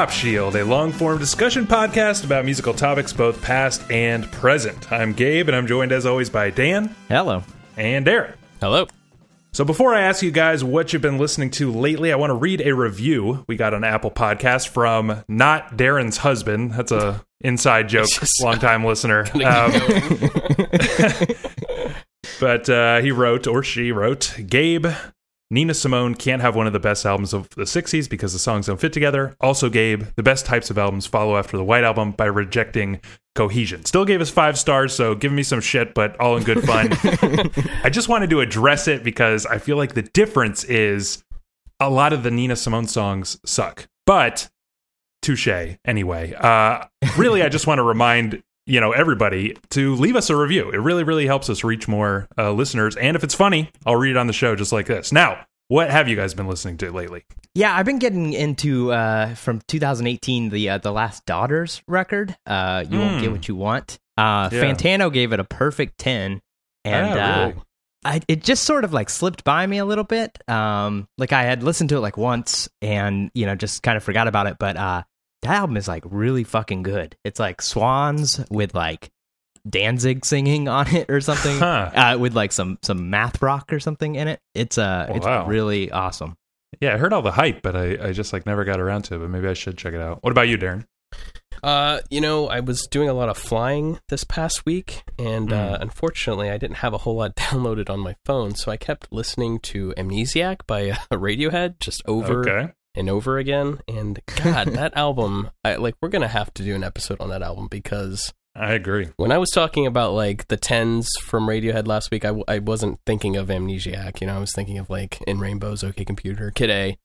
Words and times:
Pop 0.00 0.08
Shield, 0.08 0.56
a 0.56 0.64
long 0.64 0.92
form 0.92 1.18
discussion 1.18 1.66
podcast 1.66 2.24
about 2.24 2.46
musical 2.46 2.72
topics 2.72 3.12
both 3.12 3.42
past 3.42 3.82
and 3.90 4.24
present. 4.32 4.90
I'm 4.90 5.12
Gabe, 5.12 5.46
and 5.46 5.54
I'm 5.54 5.66
joined 5.66 5.92
as 5.92 6.06
always 6.06 6.30
by 6.30 6.48
Dan 6.48 6.94
Hello. 7.08 7.42
and 7.76 8.06
Darren. 8.06 8.32
Hello. 8.62 8.86
So 9.52 9.62
before 9.62 9.94
I 9.94 10.00
ask 10.00 10.22
you 10.22 10.30
guys 10.30 10.64
what 10.64 10.94
you've 10.94 11.02
been 11.02 11.18
listening 11.18 11.50
to 11.50 11.70
lately, 11.70 12.14
I 12.14 12.16
want 12.16 12.30
to 12.30 12.34
read 12.34 12.62
a 12.62 12.74
review 12.74 13.44
we 13.46 13.56
got 13.56 13.74
on 13.74 13.84
Apple 13.84 14.10
Podcast 14.10 14.68
from 14.68 15.22
not 15.28 15.76
Darren's 15.76 16.16
husband. 16.16 16.72
That's 16.72 16.92
a 16.92 17.22
inside 17.42 17.88
joke, 17.90 18.08
longtime 18.42 18.86
listener. 18.86 19.26
Um, 19.34 19.72
but 22.40 22.70
uh, 22.70 23.02
he 23.02 23.10
wrote, 23.12 23.46
or 23.46 23.62
she 23.62 23.92
wrote, 23.92 24.34
Gabe, 24.46 24.86
Nina 25.52 25.74
Simone 25.74 26.14
can't 26.14 26.40
have 26.40 26.54
one 26.54 26.68
of 26.68 26.72
the 26.72 26.78
best 26.78 27.04
albums 27.04 27.34
of 27.34 27.48
the 27.50 27.64
60s 27.64 28.08
because 28.08 28.32
the 28.32 28.38
songs 28.38 28.66
don't 28.66 28.78
fit 28.80 28.92
together. 28.92 29.34
Also, 29.40 29.68
Gabe, 29.68 30.04
the 30.14 30.22
best 30.22 30.46
types 30.46 30.70
of 30.70 30.78
albums 30.78 31.06
follow 31.06 31.36
after 31.36 31.56
the 31.56 31.64
White 31.64 31.82
Album 31.82 32.12
by 32.12 32.26
rejecting 32.26 33.00
cohesion. 33.34 33.84
Still 33.84 34.04
gave 34.04 34.20
us 34.20 34.30
five 34.30 34.56
stars, 34.56 34.94
so 34.94 35.16
give 35.16 35.32
me 35.32 35.42
some 35.42 35.60
shit, 35.60 35.92
but 35.92 36.18
all 36.20 36.36
in 36.36 36.44
good 36.44 36.62
fun. 36.62 36.90
I 37.82 37.90
just 37.90 38.08
wanted 38.08 38.30
to 38.30 38.40
address 38.40 38.86
it 38.86 39.02
because 39.02 39.44
I 39.44 39.58
feel 39.58 39.76
like 39.76 39.94
the 39.94 40.02
difference 40.02 40.62
is 40.62 41.24
a 41.80 41.90
lot 41.90 42.12
of 42.12 42.22
the 42.22 42.30
Nina 42.30 42.54
Simone 42.54 42.86
songs 42.86 43.40
suck. 43.44 43.88
But 44.06 44.48
touche 45.20 45.48
anyway. 45.84 46.32
Uh, 46.34 46.84
really, 47.16 47.42
I 47.42 47.48
just 47.48 47.66
want 47.66 47.78
to 47.78 47.82
remind 47.82 48.42
you 48.66 48.80
know 48.80 48.92
everybody 48.92 49.56
to 49.70 49.94
leave 49.96 50.16
us 50.16 50.30
a 50.30 50.36
review. 50.36 50.70
It 50.70 50.78
really, 50.78 51.04
really 51.04 51.26
helps 51.26 51.48
us 51.50 51.64
reach 51.64 51.88
more 51.88 52.28
uh, 52.38 52.52
listeners. 52.52 52.96
And 52.96 53.16
if 53.16 53.24
it's 53.24 53.34
funny, 53.34 53.70
I'll 53.86 53.96
read 53.96 54.10
it 54.12 54.16
on 54.16 54.26
the 54.26 54.32
show 54.32 54.54
just 54.56 54.72
like 54.72 54.86
this. 54.86 55.12
Now, 55.12 55.44
what 55.68 55.90
have 55.90 56.08
you 56.08 56.16
guys 56.16 56.34
been 56.34 56.48
listening 56.48 56.76
to 56.78 56.90
lately? 56.92 57.24
Yeah, 57.54 57.74
I've 57.76 57.86
been 57.86 57.98
getting 57.98 58.32
into 58.32 58.92
uh, 58.92 59.34
from 59.34 59.60
2018 59.68 60.50
the 60.50 60.70
uh, 60.70 60.78
the 60.78 60.92
Last 60.92 61.26
Daughters 61.26 61.82
record. 61.88 62.36
Uh, 62.46 62.84
you 62.88 62.98
won't 62.98 63.20
get 63.20 63.26
Hmm. 63.28 63.32
what 63.32 63.48
you 63.48 63.56
want. 63.56 63.98
Uh, 64.16 64.48
Yeah. 64.52 64.62
Fantano 64.62 65.12
gave 65.12 65.32
it 65.32 65.40
a 65.40 65.44
perfect 65.44 65.98
10, 65.98 66.40
and 66.84 67.18
uh, 67.18 67.46
really? 67.48 67.62
I, 68.04 68.20
it 68.28 68.42
just 68.42 68.64
sort 68.64 68.84
of 68.84 68.92
like 68.92 69.10
slipped 69.10 69.44
by 69.44 69.66
me 69.66 69.78
a 69.78 69.84
little 69.84 70.04
bit. 70.04 70.38
Um, 70.48 71.06
like 71.18 71.32
I 71.32 71.42
had 71.42 71.62
listened 71.62 71.90
to 71.90 71.96
it 71.96 72.00
like 72.00 72.16
once, 72.16 72.68
and 72.82 73.30
you 73.34 73.46
know 73.46 73.54
just 73.54 73.82
kind 73.82 73.96
of 73.96 74.02
forgot 74.04 74.26
about 74.28 74.46
it. 74.46 74.56
But 74.58 74.76
uh, 74.76 75.02
that 75.42 75.50
album 75.56 75.76
is 75.76 75.88
like 75.88 76.04
really 76.06 76.44
fucking 76.44 76.82
good. 76.82 77.16
It's 77.24 77.40
like 77.40 77.62
Swans 77.62 78.40
with 78.50 78.74
like 78.74 79.10
Danzig 79.68 80.24
singing 80.24 80.68
on 80.68 80.88
it 80.94 81.10
or 81.10 81.20
something, 81.20 81.58
Huh. 81.58 81.90
uh, 81.94 82.16
with 82.18 82.34
like 82.34 82.52
some 82.52 82.78
some 82.82 83.10
math 83.10 83.42
rock 83.42 83.72
or 83.72 83.80
something 83.80 84.14
in 84.14 84.28
it. 84.28 84.40
It's 84.54 84.78
uh, 84.78 85.06
Oh, 85.08 85.14
it's 85.16 85.26
wow. 85.26 85.46
really 85.46 85.90
awesome. 85.90 86.36
Yeah, 86.80 86.94
I 86.94 86.98
heard 86.98 87.12
all 87.12 87.20
the 87.22 87.32
hype, 87.32 87.62
but 87.62 87.74
I, 87.76 88.08
I 88.08 88.12
just 88.12 88.32
like 88.32 88.46
never 88.46 88.64
got 88.64 88.80
around 88.80 89.02
to 89.02 89.16
it. 89.16 89.18
But 89.18 89.28
maybe 89.30 89.48
I 89.48 89.54
should 89.54 89.76
check 89.76 89.92
it 89.92 90.00
out. 90.00 90.22
What 90.22 90.30
about 90.30 90.48
you, 90.48 90.56
Darren? 90.56 90.86
Uh, 91.62 92.00
you 92.08 92.22
know, 92.22 92.48
I 92.48 92.60
was 92.60 92.86
doing 92.86 93.10
a 93.10 93.12
lot 93.12 93.28
of 93.28 93.36
flying 93.36 93.98
this 94.08 94.24
past 94.24 94.64
week, 94.64 95.02
and 95.18 95.52
uh, 95.52 95.76
Hmm. 95.76 95.82
unfortunately, 95.82 96.48
I 96.50 96.56
didn't 96.56 96.76
have 96.76 96.94
a 96.94 96.98
whole 96.98 97.16
lot 97.16 97.36
downloaded 97.36 97.90
on 97.90 98.00
my 98.00 98.16
phone, 98.24 98.54
so 98.54 98.70
I 98.72 98.78
kept 98.78 99.08
listening 99.12 99.58
to 99.60 99.92
Amnesiac 99.98 100.60
by 100.66 100.90
uh, 100.90 100.96
Radiohead 101.12 101.78
just 101.80 102.02
over 102.06 102.40
Okay. 102.48 102.72
And 102.94 103.08
over 103.10 103.38
again. 103.38 103.80
And 103.88 104.20
God, 104.42 104.68
that 104.74 104.96
album, 104.96 105.50
I, 105.64 105.76
like, 105.76 105.94
we're 106.02 106.08
gonna 106.08 106.28
have 106.28 106.52
to 106.54 106.62
do 106.62 106.74
an 106.74 106.84
episode 106.84 107.20
on 107.20 107.28
that 107.30 107.42
album 107.42 107.68
because 107.70 108.32
I 108.54 108.72
agree. 108.72 109.08
when 109.16 109.30
I 109.32 109.38
was 109.38 109.50
talking 109.50 109.86
about 109.86 110.12
like 110.12 110.48
the 110.48 110.56
tens 110.56 111.08
from 111.22 111.46
Radiohead 111.46 111.86
last 111.86 112.10
week, 112.10 112.24
I, 112.24 112.28
w- 112.28 112.44
I 112.48 112.58
wasn't 112.58 112.98
thinking 113.06 113.36
of 113.36 113.48
Amnesiac. 113.48 114.20
You 114.20 114.26
know, 114.26 114.36
I 114.36 114.40
was 114.40 114.52
thinking 114.52 114.78
of 114.78 114.90
like 114.90 115.20
In 115.22 115.38
Rainbows, 115.38 115.84
OK 115.84 116.04
Computer, 116.04 116.50
Kid 116.50 116.70
A. 116.70 116.98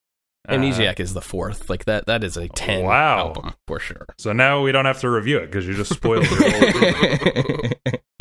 Amnesiac 0.50 1.00
is 1.00 1.14
the 1.16 1.22
fourth. 1.22 1.72
Like 1.72 1.86
that. 1.86 2.06
That 2.06 2.24
is 2.24 2.38
a 2.38 2.48
ten 2.50 2.84
Uh, 2.84 2.88
Wow. 2.88 3.18
album 3.30 3.54
for 3.68 3.80
sure. 3.80 4.06
So 4.20 4.32
now 4.32 4.62
we 4.62 4.72
don't 4.72 4.86
have 4.86 5.00
to 5.00 5.10
review 5.10 5.38
it 5.40 5.48
because 5.48 5.66
you 5.68 5.74
just 5.76 5.92
spoiled 5.94 6.26
it. 6.30 7.80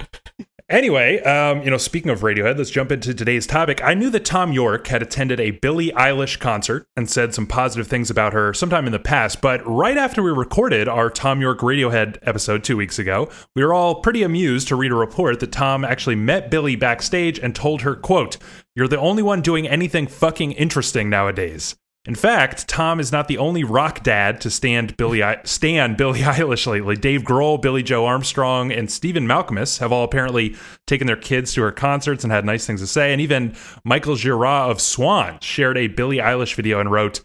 Anyway, 0.74 1.20
um, 1.20 1.62
you 1.62 1.70
know, 1.70 1.76
speaking 1.76 2.10
of 2.10 2.22
Radiohead, 2.22 2.58
let's 2.58 2.68
jump 2.68 2.90
into 2.90 3.14
today's 3.14 3.46
topic. 3.46 3.80
I 3.84 3.94
knew 3.94 4.10
that 4.10 4.24
Thom 4.24 4.52
Yorke 4.52 4.88
had 4.88 5.02
attended 5.02 5.38
a 5.38 5.52
Billie 5.52 5.92
Eilish 5.92 6.40
concert 6.40 6.88
and 6.96 7.08
said 7.08 7.32
some 7.32 7.46
positive 7.46 7.86
things 7.86 8.10
about 8.10 8.32
her 8.32 8.52
sometime 8.52 8.86
in 8.86 8.90
the 8.90 8.98
past, 8.98 9.40
but 9.40 9.64
right 9.64 9.96
after 9.96 10.20
we 10.20 10.32
recorded 10.32 10.88
our 10.88 11.10
Thom 11.10 11.40
Yorke 11.40 11.60
Radiohead 11.60 12.18
episode 12.22 12.64
two 12.64 12.76
weeks 12.76 12.98
ago, 12.98 13.30
we 13.54 13.64
were 13.64 13.72
all 13.72 14.00
pretty 14.00 14.24
amused 14.24 14.66
to 14.66 14.74
read 14.74 14.90
a 14.90 14.96
report 14.96 15.38
that 15.38 15.52
Tom 15.52 15.84
actually 15.84 16.16
met 16.16 16.50
Billie 16.50 16.74
backstage 16.74 17.38
and 17.38 17.54
told 17.54 17.82
her, 17.82 17.94
quote, 17.94 18.36
You're 18.74 18.88
the 18.88 18.98
only 18.98 19.22
one 19.22 19.42
doing 19.42 19.68
anything 19.68 20.08
fucking 20.08 20.50
interesting 20.50 21.08
nowadays. 21.08 21.76
In 22.06 22.14
fact, 22.14 22.68
Tom 22.68 23.00
is 23.00 23.10
not 23.10 23.28
the 23.28 23.38
only 23.38 23.64
rock 23.64 24.02
dad 24.02 24.38
to 24.42 24.50
stand 24.50 24.94
Billie 24.98 25.22
stand 25.44 25.96
Billie 25.96 26.20
Eilish 26.20 26.66
lately. 26.66 26.96
Dave 26.96 27.22
Grohl, 27.22 27.60
Billie 27.60 27.82
Joe 27.82 28.04
Armstrong, 28.04 28.70
and 28.70 28.90
Stephen 28.90 29.26
Malkmus 29.26 29.78
have 29.78 29.90
all 29.90 30.04
apparently 30.04 30.54
taken 30.86 31.06
their 31.06 31.16
kids 31.16 31.54
to 31.54 31.62
her 31.62 31.72
concerts 31.72 32.22
and 32.22 32.30
had 32.30 32.44
nice 32.44 32.66
things 32.66 32.82
to 32.82 32.86
say. 32.86 33.12
And 33.12 33.22
even 33.22 33.54
Michael 33.84 34.16
Gira 34.16 34.70
of 34.70 34.82
Swan 34.82 35.38
shared 35.40 35.78
a 35.78 35.86
Billie 35.86 36.18
Eilish 36.18 36.54
video 36.54 36.78
and 36.78 36.90
wrote, 36.90 37.22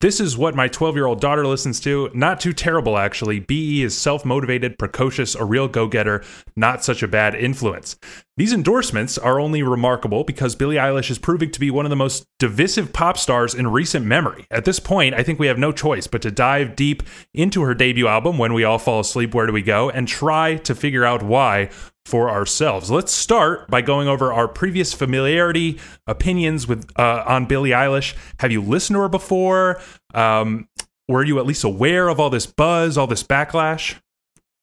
this 0.00 0.20
is 0.20 0.36
what 0.36 0.54
my 0.54 0.68
12 0.68 0.94
year 0.94 1.06
old 1.06 1.20
daughter 1.20 1.46
listens 1.46 1.80
to. 1.80 2.10
Not 2.12 2.38
too 2.38 2.52
terrible, 2.52 2.98
actually. 2.98 3.40
BE 3.40 3.82
is 3.82 3.96
self 3.96 4.24
motivated, 4.24 4.78
precocious, 4.78 5.34
a 5.34 5.44
real 5.44 5.68
go 5.68 5.88
getter, 5.88 6.22
not 6.54 6.84
such 6.84 7.02
a 7.02 7.08
bad 7.08 7.34
influence. 7.34 7.96
These 8.36 8.52
endorsements 8.52 9.16
are 9.16 9.40
only 9.40 9.62
remarkable 9.62 10.22
because 10.22 10.54
Billie 10.54 10.76
Eilish 10.76 11.10
is 11.10 11.18
proving 11.18 11.50
to 11.50 11.60
be 11.60 11.70
one 11.70 11.86
of 11.86 11.90
the 11.90 11.96
most 11.96 12.26
divisive 12.38 12.92
pop 12.92 13.16
stars 13.16 13.54
in 13.54 13.68
recent 13.68 14.04
memory. 14.04 14.46
At 14.50 14.66
this 14.66 14.78
point, 14.78 15.14
I 15.14 15.22
think 15.22 15.38
we 15.38 15.46
have 15.46 15.58
no 15.58 15.72
choice 15.72 16.06
but 16.06 16.20
to 16.22 16.30
dive 16.30 16.76
deep 16.76 17.02
into 17.32 17.62
her 17.62 17.74
debut 17.74 18.06
album, 18.06 18.36
When 18.36 18.52
We 18.52 18.64
All 18.64 18.78
Fall 18.78 19.00
Asleep, 19.00 19.34
Where 19.34 19.46
Do 19.46 19.54
We 19.54 19.62
Go, 19.62 19.88
and 19.88 20.06
try 20.06 20.56
to 20.56 20.74
figure 20.74 21.06
out 21.06 21.22
why 21.22 21.70
for 22.06 22.30
ourselves. 22.30 22.90
Let's 22.90 23.12
start 23.12 23.68
by 23.68 23.82
going 23.82 24.06
over 24.06 24.32
our 24.32 24.46
previous 24.46 24.94
familiarity, 24.94 25.78
opinions 26.06 26.68
with 26.68 26.88
uh, 26.98 27.24
on 27.26 27.46
Billie 27.46 27.70
Eilish. 27.70 28.14
Have 28.38 28.52
you 28.52 28.62
listened 28.62 28.94
to 28.96 29.00
her 29.00 29.08
before? 29.08 29.80
Um, 30.14 30.68
were 31.08 31.24
you 31.24 31.38
at 31.38 31.46
least 31.46 31.64
aware 31.64 32.08
of 32.08 32.20
all 32.20 32.30
this 32.30 32.46
buzz, 32.46 32.96
all 32.96 33.06
this 33.06 33.22
backlash? 33.22 33.96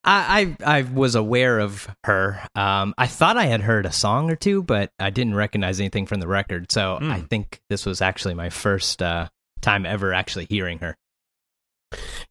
I, 0.06 0.56
I 0.66 0.80
I 0.80 0.81
was 0.84 1.16
aware 1.16 1.59
of 1.59 1.88
her. 2.04 2.42
Um, 2.56 2.94
I 2.98 3.08
thought 3.08 3.38
I 3.38 3.46
had 3.46 3.62
heard 3.62 3.86
a 3.86 3.92
song 3.92 4.30
or 4.31 4.36
two, 4.36 4.62
but 4.64 4.92
I 5.00 5.10
didn't 5.10 5.36
recognize 5.36 5.80
anything 5.80 6.06
from 6.06 6.20
the 6.20 6.28
record. 6.28 6.72
So 6.72 6.98
Hmm. 6.98 7.12
I 7.12 7.22
think 7.22 7.62
this 7.70 7.86
was 7.86 8.02
actually 8.02 8.34
my 8.34 8.50
first 8.50 9.02
uh, 9.02 9.30
time 9.62 9.86
ever 9.86 10.14
actually 10.14 10.46
hearing 10.50 10.80
her. 10.80 10.96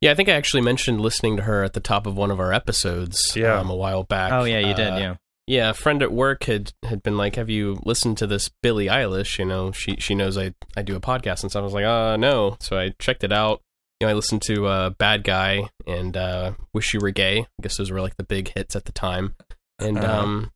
Yeah, 0.00 0.10
I 0.12 0.14
think 0.14 0.28
I 0.28 0.32
actually 0.32 0.62
mentioned 0.62 1.00
listening 1.00 1.36
to 1.36 1.42
her 1.44 1.62
at 1.64 1.72
the 1.74 1.80
top 1.80 2.06
of 2.06 2.16
one 2.16 2.30
of 2.30 2.40
our 2.40 2.52
episodes 2.52 3.20
Yeah. 3.36 3.58
um, 3.58 3.70
a 3.70 3.76
while 3.76 4.02
back. 4.04 4.32
Oh 4.32 4.44
yeah, 4.44 4.58
you 4.60 4.74
did. 4.74 4.92
Uh, 4.92 4.96
Yeah. 4.98 5.14
Yeah, 5.48 5.70
a 5.70 5.74
friend 5.74 6.02
at 6.04 6.12
work 6.12 6.44
had 6.44 6.72
had 6.84 7.02
been 7.02 7.16
like, 7.16 7.34
"Have 7.34 7.50
you 7.50 7.80
listened 7.84 8.16
to 8.18 8.28
this 8.28 8.48
Billie 8.62 8.86
Eilish?" 8.86 9.38
You 9.40 9.44
know, 9.44 9.72
she 9.72 9.96
she 9.98 10.14
knows 10.14 10.38
I 10.38 10.54
I 10.76 10.82
do 10.82 10.94
a 10.94 11.00
podcast 11.00 11.42
and 11.42 11.50
stuff. 11.50 11.62
I 11.62 11.64
was 11.64 11.72
like, 11.74 11.84
"Uh, 11.84 12.16
no." 12.16 12.56
So 12.60 12.78
I 12.78 12.90
checked 13.00 13.24
it 13.24 13.32
out. 13.32 13.60
You 14.00 14.06
know, 14.06 14.12
I 14.12 14.14
listened 14.14 14.42
to 14.42 14.66
uh, 14.66 14.90
"Bad 14.90 15.24
Guy" 15.24 15.68
and 15.86 16.16
uh, 16.16 16.52
"Wish 16.72 16.94
You 16.94 17.00
Were 17.00 17.10
Gay." 17.10 17.40
I 17.40 17.62
guess 17.62 17.76
those 17.76 17.90
were 17.90 18.00
like 18.00 18.16
the 18.16 18.22
big 18.24 18.52
hits 18.54 18.76
at 18.76 18.84
the 18.84 18.92
time. 18.92 19.34
And 19.80 19.98
Uh-huh. 19.98 20.20
um, 20.20 20.52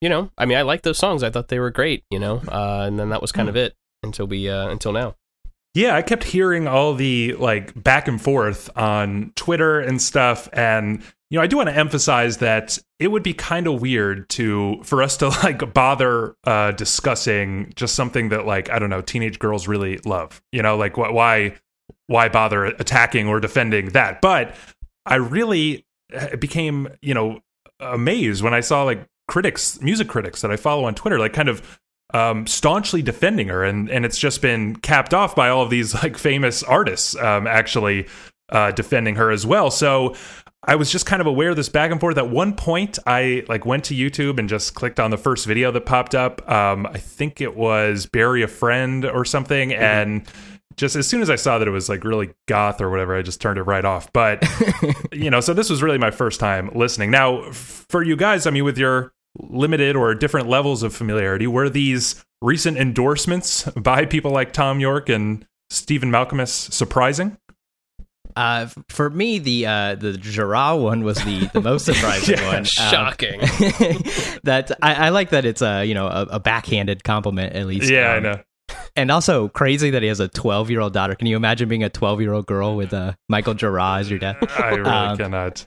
you 0.00 0.08
know, 0.08 0.30
I 0.38 0.46
mean, 0.46 0.56
I 0.56 0.62
liked 0.62 0.84
those 0.84 0.98
songs. 0.98 1.24
I 1.24 1.30
thought 1.30 1.48
they 1.48 1.58
were 1.58 1.70
great. 1.70 2.04
You 2.08 2.20
know, 2.20 2.36
uh, 2.46 2.84
and 2.86 2.96
then 2.98 3.08
that 3.08 3.20
was 3.20 3.32
kind 3.32 3.48
of 3.48 3.56
it 3.56 3.74
until 4.04 4.28
we 4.28 4.48
uh, 4.48 4.68
until 4.68 4.92
now. 4.92 5.16
Yeah, 5.74 5.94
I 5.94 6.02
kept 6.02 6.24
hearing 6.24 6.66
all 6.66 6.94
the 6.94 7.34
like 7.34 7.80
back 7.80 8.08
and 8.08 8.20
forth 8.20 8.68
on 8.76 9.32
Twitter 9.36 9.80
and 9.80 10.00
stuff 10.00 10.48
and 10.52 11.02
you 11.30 11.36
know, 11.38 11.42
I 11.42 11.46
do 11.46 11.58
want 11.58 11.68
to 11.68 11.76
emphasize 11.76 12.38
that 12.38 12.78
it 12.98 13.08
would 13.08 13.22
be 13.22 13.34
kind 13.34 13.66
of 13.66 13.82
weird 13.82 14.28
to 14.30 14.80
for 14.82 15.02
us 15.02 15.16
to 15.18 15.28
like 15.42 15.74
bother 15.74 16.34
uh 16.44 16.72
discussing 16.72 17.72
just 17.76 17.94
something 17.94 18.30
that 18.30 18.46
like 18.46 18.70
I 18.70 18.78
don't 18.78 18.90
know, 18.90 19.02
teenage 19.02 19.38
girls 19.38 19.68
really 19.68 19.98
love. 19.98 20.42
You 20.52 20.62
know, 20.62 20.76
like 20.76 20.94
wh- 20.94 21.12
why 21.12 21.56
why 22.06 22.28
bother 22.28 22.64
attacking 22.64 23.28
or 23.28 23.40
defending 23.40 23.90
that? 23.90 24.20
But 24.20 24.54
I 25.04 25.16
really 25.16 25.86
uh, 26.14 26.36
became, 26.36 26.88
you 27.02 27.14
know, 27.14 27.40
amazed 27.80 28.42
when 28.42 28.54
I 28.54 28.60
saw 28.60 28.82
like 28.82 29.06
critics, 29.28 29.80
music 29.80 30.08
critics 30.08 30.40
that 30.40 30.50
I 30.50 30.56
follow 30.56 30.84
on 30.84 30.94
Twitter, 30.94 31.18
like 31.18 31.34
kind 31.34 31.48
of 31.48 31.78
um, 32.14 32.46
staunchly 32.46 33.02
defending 33.02 33.48
her, 33.48 33.64
and 33.64 33.90
and 33.90 34.04
it's 34.04 34.18
just 34.18 34.40
been 34.42 34.76
capped 34.76 35.14
off 35.14 35.34
by 35.36 35.48
all 35.48 35.62
of 35.62 35.70
these 35.70 35.94
like 35.94 36.16
famous 36.16 36.62
artists 36.62 37.16
um, 37.16 37.46
actually 37.46 38.06
uh, 38.50 38.70
defending 38.72 39.16
her 39.16 39.30
as 39.30 39.44
well. 39.44 39.70
So 39.70 40.14
I 40.64 40.74
was 40.74 40.90
just 40.90 41.06
kind 41.06 41.20
of 41.20 41.26
aware 41.26 41.50
of 41.50 41.56
this 41.56 41.68
back 41.68 41.90
and 41.90 42.00
forth. 42.00 42.18
At 42.18 42.30
one 42.30 42.54
point, 42.54 42.98
I 43.06 43.44
like 43.48 43.64
went 43.64 43.84
to 43.84 43.94
YouTube 43.94 44.38
and 44.38 44.48
just 44.48 44.74
clicked 44.74 44.98
on 44.98 45.10
the 45.10 45.18
first 45.18 45.46
video 45.46 45.70
that 45.70 45.86
popped 45.86 46.14
up. 46.14 46.48
Um, 46.50 46.86
I 46.86 46.98
think 46.98 47.40
it 47.40 47.56
was 47.56 48.06
"Bury 48.06 48.42
a 48.42 48.48
Friend" 48.48 49.04
or 49.04 49.24
something, 49.24 49.72
and 49.72 50.26
just 50.76 50.96
as 50.96 51.06
soon 51.06 51.22
as 51.22 51.28
I 51.28 51.36
saw 51.36 51.58
that 51.58 51.68
it 51.68 51.72
was 51.72 51.88
like 51.88 52.04
really 52.04 52.30
goth 52.46 52.80
or 52.80 52.88
whatever, 52.88 53.16
I 53.16 53.22
just 53.22 53.40
turned 53.40 53.58
it 53.58 53.64
right 53.64 53.84
off. 53.84 54.12
But 54.12 54.44
you 55.12 55.30
know, 55.30 55.40
so 55.40 55.54
this 55.54 55.68
was 55.68 55.82
really 55.82 55.98
my 55.98 56.10
first 56.10 56.40
time 56.40 56.70
listening. 56.74 57.10
Now, 57.10 57.50
for 57.52 58.02
you 58.02 58.16
guys, 58.16 58.46
I 58.46 58.50
mean, 58.50 58.64
with 58.64 58.78
your 58.78 59.12
limited 59.38 59.96
or 59.96 60.14
different 60.14 60.48
levels 60.48 60.82
of 60.82 60.94
familiarity, 60.94 61.46
were 61.46 61.68
these 61.68 62.24
recent 62.40 62.76
endorsements 62.78 63.64
by 63.76 64.04
people 64.06 64.30
like 64.30 64.52
Thom 64.52 64.80
Yorke 64.80 65.08
and 65.08 65.46
Stephen 65.70 66.10
Malkmus 66.10 66.72
surprising? 66.72 67.36
Uh, 68.36 68.68
for 68.88 69.10
me, 69.10 69.38
the 69.40 69.66
uh, 69.66 69.94
the 69.96 70.12
Gira 70.12 70.80
one 70.80 71.02
was 71.02 71.16
the, 71.24 71.50
the 71.54 71.60
most 71.60 71.84
surprising 71.86 72.36
Yeah, 72.38 72.46
one. 72.46 72.56
Um, 72.58 72.64
Shocking. 72.64 73.40
that 74.44 74.70
I, 74.80 75.06
I 75.06 75.08
like 75.08 75.30
that 75.30 75.44
it's 75.44 75.62
a 75.62 75.84
you 75.84 75.94
know 75.94 76.06
a, 76.06 76.22
a 76.32 76.40
backhanded 76.40 77.02
compliment 77.04 77.54
at 77.54 77.66
least. 77.66 77.90
Yeah, 77.90 78.12
I 78.12 78.16
Um, 78.18 78.22
know. 78.22 78.40
And 78.94 79.10
also 79.10 79.48
crazy 79.48 79.90
that 79.90 80.02
he 80.02 80.08
has 80.08 80.20
a 80.20 80.28
12 80.28 80.70
year 80.70 80.80
old 80.80 80.92
daughter. 80.92 81.14
Can 81.14 81.26
you 81.26 81.36
imagine 81.36 81.68
being 81.68 81.84
a 81.84 81.88
12 81.88 82.20
year 82.20 82.32
old 82.32 82.46
girl 82.46 82.76
with 82.76 82.92
uh, 82.92 83.14
Michael 83.28 83.54
Gira 83.54 83.98
as 84.00 84.10
your 84.10 84.18
dad? 84.18 84.36
I 84.58 84.68
really 84.70 84.82
um, 84.90 85.16
cannot. 85.16 85.66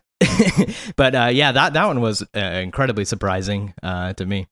but 0.95 1.15
uh, 1.15 1.29
yeah, 1.31 1.51
that 1.51 1.73
that 1.73 1.85
one 1.85 2.01
was 2.01 2.21
uh, 2.35 2.39
incredibly 2.39 3.05
surprising 3.05 3.73
uh, 3.83 4.13
to 4.13 4.25
me. 4.25 4.47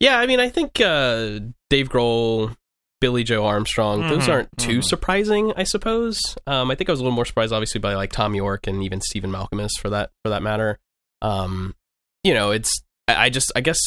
Yeah, 0.00 0.18
I 0.18 0.26
mean, 0.26 0.40
I 0.40 0.48
think 0.48 0.80
uh, 0.80 1.38
Dave 1.70 1.88
Grohl, 1.88 2.54
Billie 3.00 3.22
Joe 3.24 3.46
Armstrong, 3.46 4.02
those 4.08 4.26
Mhm, 4.26 4.32
aren't 4.32 4.56
too 4.58 4.78
mhm. 4.78 4.84
surprising, 4.84 5.52
I 5.56 5.62
suppose. 5.64 6.20
Um, 6.46 6.70
I 6.70 6.74
think 6.74 6.88
I 6.90 6.92
was 6.92 7.00
a 7.00 7.02
little 7.02 7.14
more 7.14 7.24
surprised, 7.24 7.52
obviously, 7.52 7.80
by 7.80 7.94
like 7.94 8.10
Thom 8.12 8.34
Yorke 8.34 8.66
and 8.66 8.82
even 8.82 9.00
Stephen 9.00 9.30
Malkmus 9.30 9.70
for 9.80 9.90
that 9.90 10.10
for 10.24 10.30
that 10.30 10.42
matter. 10.42 10.78
Um, 11.22 11.74
you 12.22 12.34
know, 12.34 12.50
it's 12.50 12.70
I 13.08 13.26
I 13.26 13.30
just 13.30 13.52
I 13.54 13.60
guess 13.60 13.78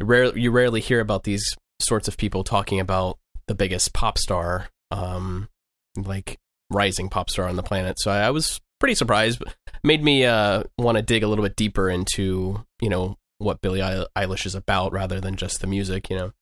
rare 0.00 0.36
you 0.36 0.50
rarely 0.50 0.80
hear 0.80 1.00
about 1.00 1.24
these 1.24 1.44
sorts 1.80 2.06
of 2.08 2.16
people 2.16 2.44
talking 2.44 2.78
about 2.80 3.18
the 3.48 3.54
biggest 3.54 3.92
pop 3.92 4.18
star, 4.18 4.68
um, 4.92 5.48
like 5.96 6.38
rising 6.70 7.08
pop 7.08 7.28
star 7.30 7.48
on 7.48 7.56
the 7.56 7.62
planet. 7.62 7.98
So 7.98 8.10
I, 8.10 8.20
I 8.20 8.30
was 8.30 8.60
pretty 8.78 8.94
surprised. 8.94 9.40
But 9.40 9.54
made 9.84 10.02
me 10.02 10.24
uh, 10.24 10.64
want 10.78 10.96
to 10.96 11.02
dig 11.02 11.22
a 11.22 11.28
little 11.28 11.44
bit 11.44 11.56
deeper 11.56 11.88
into 11.88 12.64
you 12.80 12.88
know 12.88 13.18
what 13.38 13.60
Billie 13.60 13.80
Eilish 13.80 14.46
is 14.46 14.54
about 14.54 14.92
rather 14.92 15.20
than 15.20 15.36
just 15.36 15.60
the 15.60 15.66
music. 15.66 16.10
You 16.10 16.16
know. 16.16 16.32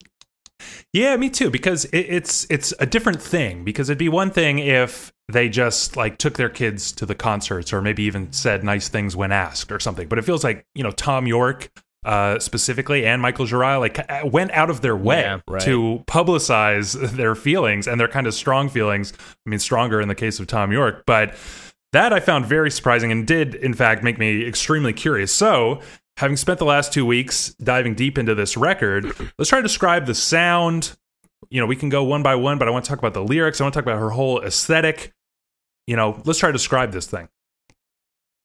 Yeah, 0.92 1.16
me 1.16 1.30
too. 1.30 1.50
Because 1.50 1.86
it, 1.86 1.98
it's 2.00 2.46
it's 2.50 2.74
a 2.78 2.86
different 2.86 3.20
thing. 3.22 3.64
Because 3.64 3.88
it'd 3.88 3.98
be 3.98 4.08
one 4.08 4.30
thing 4.30 4.58
if 4.58 5.12
they 5.32 5.48
just 5.48 5.96
like 5.96 6.18
took 6.18 6.34
their 6.34 6.48
kids 6.50 6.92
to 6.92 7.06
the 7.06 7.14
concerts, 7.14 7.72
or 7.72 7.80
maybe 7.80 8.02
even 8.02 8.32
said 8.32 8.62
nice 8.64 8.88
things 8.88 9.16
when 9.16 9.32
asked, 9.32 9.72
or 9.72 9.80
something. 9.80 10.08
But 10.08 10.18
it 10.18 10.22
feels 10.24 10.44
like 10.44 10.66
you 10.74 10.82
know 10.82 10.90
Thom 10.90 11.26
Yorke 11.26 11.70
uh, 12.04 12.38
specifically 12.38 13.06
and 13.06 13.20
Michael 13.22 13.46
Gira 13.46 13.78
like 13.80 13.98
uh, 14.10 14.22
went 14.26 14.50
out 14.52 14.70
of 14.70 14.80
their 14.80 14.96
way 14.96 15.20
Yeah, 15.20 15.40
right. 15.48 15.62
to 15.62 16.02
publicize 16.06 16.92
their 17.16 17.34
feelings 17.34 17.86
and 17.86 17.98
their 18.00 18.08
kind 18.08 18.26
of 18.26 18.34
strong 18.34 18.68
feelings. 18.68 19.12
I 19.46 19.50
mean, 19.50 19.58
stronger 19.60 20.00
in 20.00 20.08
the 20.08 20.14
case 20.14 20.40
of 20.40 20.46
Thom 20.46 20.72
Yorke, 20.72 21.04
but 21.06 21.34
that 21.92 22.12
I 22.12 22.20
found 22.20 22.46
very 22.46 22.70
surprising 22.70 23.10
and 23.12 23.26
did 23.26 23.54
in 23.54 23.74
fact 23.74 24.02
make 24.02 24.18
me 24.18 24.46
extremely 24.46 24.92
curious. 24.92 25.32
So. 25.32 25.80
Having 26.16 26.36
spent 26.36 26.58
the 26.58 26.66
last 26.66 26.92
two 26.92 27.06
weeks 27.06 27.54
diving 27.54 27.94
deep 27.94 28.18
into 28.18 28.34
this 28.34 28.54
record, 28.54 29.06
let's 29.38 29.48
try 29.48 29.58
to 29.58 29.62
describe 29.62 30.04
the 30.04 30.14
sound, 30.14 30.94
you 31.48 31.58
know, 31.62 31.66
we 31.66 31.76
can 31.76 31.88
go 31.88 32.04
one 32.04 32.22
by 32.22 32.34
one, 32.34 32.58
but 32.58 32.68
I 32.68 32.70
want 32.72 32.84
to 32.84 32.90
talk 32.90 32.98
about 32.98 33.14
the 33.14 33.22
lyrics. 33.22 33.58
I 33.58 33.64
want 33.64 33.72
to 33.72 33.78
talk 33.80 33.86
about 33.86 33.98
her 33.98 34.10
whole 34.10 34.38
aesthetic. 34.42 35.14
You 35.86 35.96
know, 35.96 36.20
let's 36.26 36.38
try 36.38 36.50
to 36.50 36.52
describe 36.52 36.92
this 36.92 37.06
thing. 37.06 37.30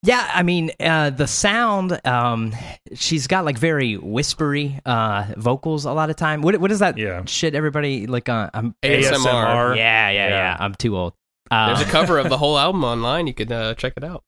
Yeah, 0.04 0.26
I 0.34 0.44
mean, 0.44 0.72
uh, 0.80 1.10
the 1.10 1.28
sound, 1.28 2.00
um, 2.06 2.54
she's 2.94 3.28
got 3.28 3.44
like 3.44 3.58
very 3.58 3.98
whispery 3.98 4.80
uh, 4.86 5.34
vocals 5.36 5.84
a 5.84 5.92
lot 5.92 6.10
of 6.10 6.16
time. 6.16 6.44
What, 6.44 6.56
what 6.62 6.72
is 6.72 6.80
that 6.80 6.98
Yeah. 6.98 7.26
shit 7.26 7.56
everybody 7.56 8.08
like? 8.08 8.30
Uh, 8.30 8.52
I'm, 8.54 8.74
ASMR. 8.84 9.76
yeah, 9.76 10.10
yeah, 10.12 10.12
yeah, 10.12 10.30
Yeah. 10.30 10.58
I'm 10.60 10.76
too 10.76 10.96
old. 10.96 11.14
Uh, 11.52 11.74
There's 11.76 11.88
a 11.88 11.92
cover 11.92 12.18
of 12.20 12.30
the 12.30 12.38
whole 12.40 12.58
album 12.58 12.84
online. 12.84 13.28
You 13.28 13.34
could 13.34 13.52
uh, 13.52 13.76
check 13.76 13.94
it 13.98 14.04
out. 14.04 14.24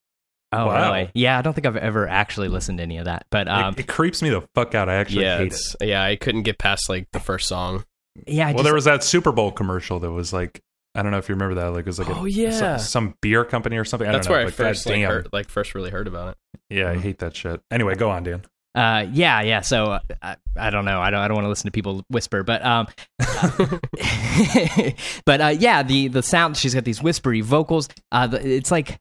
oh, 0.54 0.68
Wow. 0.68 0.92
really? 0.94 1.12
Yeah, 1.14 1.38
I 1.40 1.42
don't 1.42 1.54
think 1.54 1.66
I've 1.66 1.75
ever 1.78 2.08
actually 2.08 2.48
listened 2.48 2.78
to 2.78 2.84
any 2.84 2.98
of 2.98 3.06
that. 3.06 3.25
But 3.31 3.48
um, 3.48 3.74
it, 3.74 3.81
it 3.81 3.88
creeps 3.88 4.22
me 4.22 4.30
the 4.30 4.42
fuck 4.56 4.75
out. 4.75 4.88
I 4.90 4.96
actually 4.96 5.24
yeah, 5.24 5.38
hate 5.40 5.54
it. 5.54 5.88
yeah. 5.88 6.04
I 6.04 6.16
couldn't 6.16 6.44
get 6.44 6.58
past 6.60 6.90
like 6.90 7.08
the 7.12 7.19
first 7.19 7.48
song. 7.48 7.84
yeah, 8.28 8.44
I 8.46 8.48
Well, 8.50 8.56
just, 8.58 8.64
there 8.66 8.74
was 8.74 8.86
that 8.86 9.04
Super 9.04 9.31
Bowl 9.31 9.52
commercial 9.52 10.00
that 10.00 10.12
was 10.12 10.31
like, 10.34 10.62
I 10.96 11.04
don't 11.04 11.12
know 11.12 11.18
if 11.19 11.30
you 11.30 11.36
remember 11.36 11.56
that. 11.56 11.68
Like, 11.74 11.81
it 11.81 11.86
was 11.88 12.00
like, 12.00 12.08
a- 12.10 12.16
Oh, 12.18 12.25
yeah. 12.25 12.78
some, 12.78 12.80
some 12.80 13.16
beer 13.22 13.46
company 13.46 13.78
or 13.78 13.86
something. 13.86 14.08
I 14.08 14.14
That's 14.14 14.25
don't 14.28 14.31
know. 14.34 14.38
where 14.38 14.42
I 14.42 14.46
like, 14.46 14.54
first 14.54 14.86
like, 14.88 15.02
heard, 15.04 15.28
like 15.31 15.50
first 15.50 15.75
really 15.75 15.92
heard 15.92 16.08
about 16.08 16.30
it. 16.30 16.38
Yeah, 16.69 16.90
I 16.90 16.98
hate 16.98 17.19
that 17.19 17.36
shit. 17.36 17.62
Anyway, 17.72 17.96
go 17.96 18.10
on, 18.10 18.24
Dan. 18.24 18.44
Uh, 18.77 19.07
yeah, 19.12 19.41
yeah. 19.41 19.62
So 19.62 19.85
uh, 19.85 20.00
I, 20.21 20.35
I 20.56 20.69
don't 20.69 20.85
know. 20.85 21.01
I 21.01 21.09
don't. 21.09 21.19
I 21.19 21.27
don't 21.27 21.33
want 21.33 21.45
to 21.45 21.50
listen 21.50 21.65
to 21.65 21.71
people 21.71 22.06
whisper, 22.12 22.44
but 22.44 22.63
um, 22.63 22.85
but 25.25 25.41
uh, 25.41 25.47
yeah, 25.47 25.81
the 25.81 26.09
the 26.09 26.21
sound. 26.21 26.57
She's 26.57 26.75
got 26.75 26.83
these 26.83 27.01
whispery 27.01 27.41
vocals. 27.41 27.89
Uh, 28.12 28.27
it's 28.39 28.69
like 28.69 29.00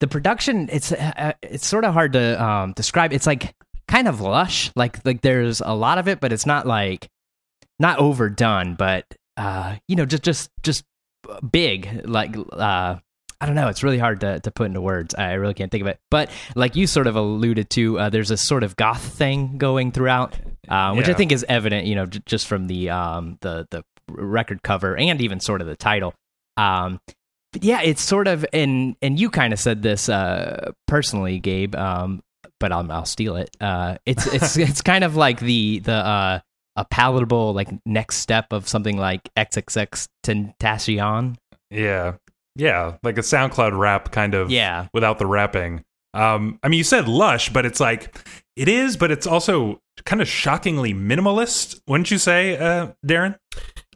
the 0.00 0.06
production. 0.06 0.70
It's 0.72 0.90
uh, 0.90 1.34
it's 1.42 1.66
sort 1.66 1.84
of 1.84 1.92
hard 1.92 2.14
to 2.14 2.42
um 2.42 2.72
describe. 2.72 3.12
It's 3.12 3.26
like 3.26 3.54
kind 3.88 4.08
of 4.08 4.22
lush. 4.22 4.72
Like 4.74 5.04
like 5.04 5.20
there's 5.20 5.60
a 5.60 5.74
lot 5.74 5.98
of 5.98 6.08
it, 6.08 6.18
but 6.20 6.32
it's 6.32 6.46
not 6.46 6.66
like 6.66 7.06
not 7.78 7.98
overdone. 7.98 8.74
But 8.74 9.04
uh, 9.36 9.76
you 9.86 9.96
know, 9.96 10.06
just 10.06 10.22
just 10.22 10.48
just 10.62 10.82
big. 11.52 12.06
Like 12.08 12.34
uh. 12.52 12.96
I 13.40 13.46
don't 13.46 13.54
know. 13.54 13.68
It's 13.68 13.82
really 13.82 13.98
hard 13.98 14.20
to, 14.20 14.40
to 14.40 14.50
put 14.50 14.66
into 14.66 14.80
words. 14.80 15.14
I 15.14 15.32
really 15.32 15.54
can't 15.54 15.70
think 15.70 15.80
of 15.82 15.86
it. 15.88 15.98
But 16.10 16.30
like 16.54 16.76
you 16.76 16.86
sort 16.86 17.06
of 17.06 17.16
alluded 17.16 17.70
to, 17.70 17.98
uh, 17.98 18.10
there's 18.10 18.30
a 18.30 18.36
sort 18.36 18.62
of 18.62 18.76
goth 18.76 19.02
thing 19.02 19.56
going 19.56 19.92
throughout, 19.92 20.36
uh, 20.68 20.92
which 20.94 21.08
I 21.08 21.14
think 21.14 21.32
is 21.32 21.44
evident, 21.48 21.86
you 21.86 21.94
know, 21.94 22.06
j- 22.06 22.20
just 22.26 22.46
from 22.46 22.66
the 22.66 22.90
um, 22.90 23.38
the 23.40 23.66
the 23.70 23.82
record 24.08 24.62
cover 24.62 24.96
and 24.96 25.20
even 25.22 25.40
sort 25.40 25.60
of 25.60 25.66
the 25.66 25.76
title. 25.76 26.14
Um, 26.56 27.00
but 27.52 27.64
yeah, 27.64 27.80
it's 27.82 28.02
sort 28.02 28.28
of 28.28 28.44
and 28.52 28.94
and 29.00 29.18
you 29.18 29.30
kind 29.30 29.52
of 29.52 29.58
said 29.58 29.82
this 29.82 30.08
uh, 30.08 30.72
personally, 30.86 31.38
Gabe. 31.38 31.74
Um, 31.74 32.22
but 32.58 32.72
I'll 32.72 32.92
I'll 32.92 33.06
steal 33.06 33.36
it. 33.36 33.50
Uh, 33.60 33.96
it's 34.04 34.26
it's 34.34 34.56
it's 34.56 34.82
kind 34.82 35.02
of 35.02 35.16
like 35.16 35.40
the 35.40 35.78
the 35.80 35.92
uh, 35.92 36.40
a 36.76 36.84
palatable 36.84 37.52
like 37.54 37.68
next 37.86 38.16
step 38.18 38.52
of 38.52 38.68
something 38.68 38.96
like 38.96 39.28
XXX 39.36 40.08
Tentacion. 40.24 41.36
Yeah. 41.70 42.14
Yeah. 42.56 42.96
Like 43.02 43.18
a 43.18 43.22
SoundCloud 43.22 43.78
rap 43.78 44.10
kind 44.12 44.34
of 44.34 44.50
Yeah, 44.50 44.88
without 44.92 45.18
the 45.18 45.26
rapping. 45.26 45.84
Um, 46.12 46.58
I 46.62 46.68
mean, 46.68 46.78
you 46.78 46.84
said 46.84 47.06
lush, 47.08 47.50
but 47.50 47.64
it's 47.64 47.78
like, 47.80 48.18
it 48.56 48.68
is, 48.68 48.96
but 48.96 49.10
it's 49.10 49.26
also 49.26 49.80
kind 50.04 50.20
of 50.20 50.28
shockingly 50.28 50.92
minimalist, 50.92 51.80
wouldn't 51.86 52.10
you 52.10 52.18
say, 52.18 52.56
uh, 52.56 52.88
Darren? 53.06 53.36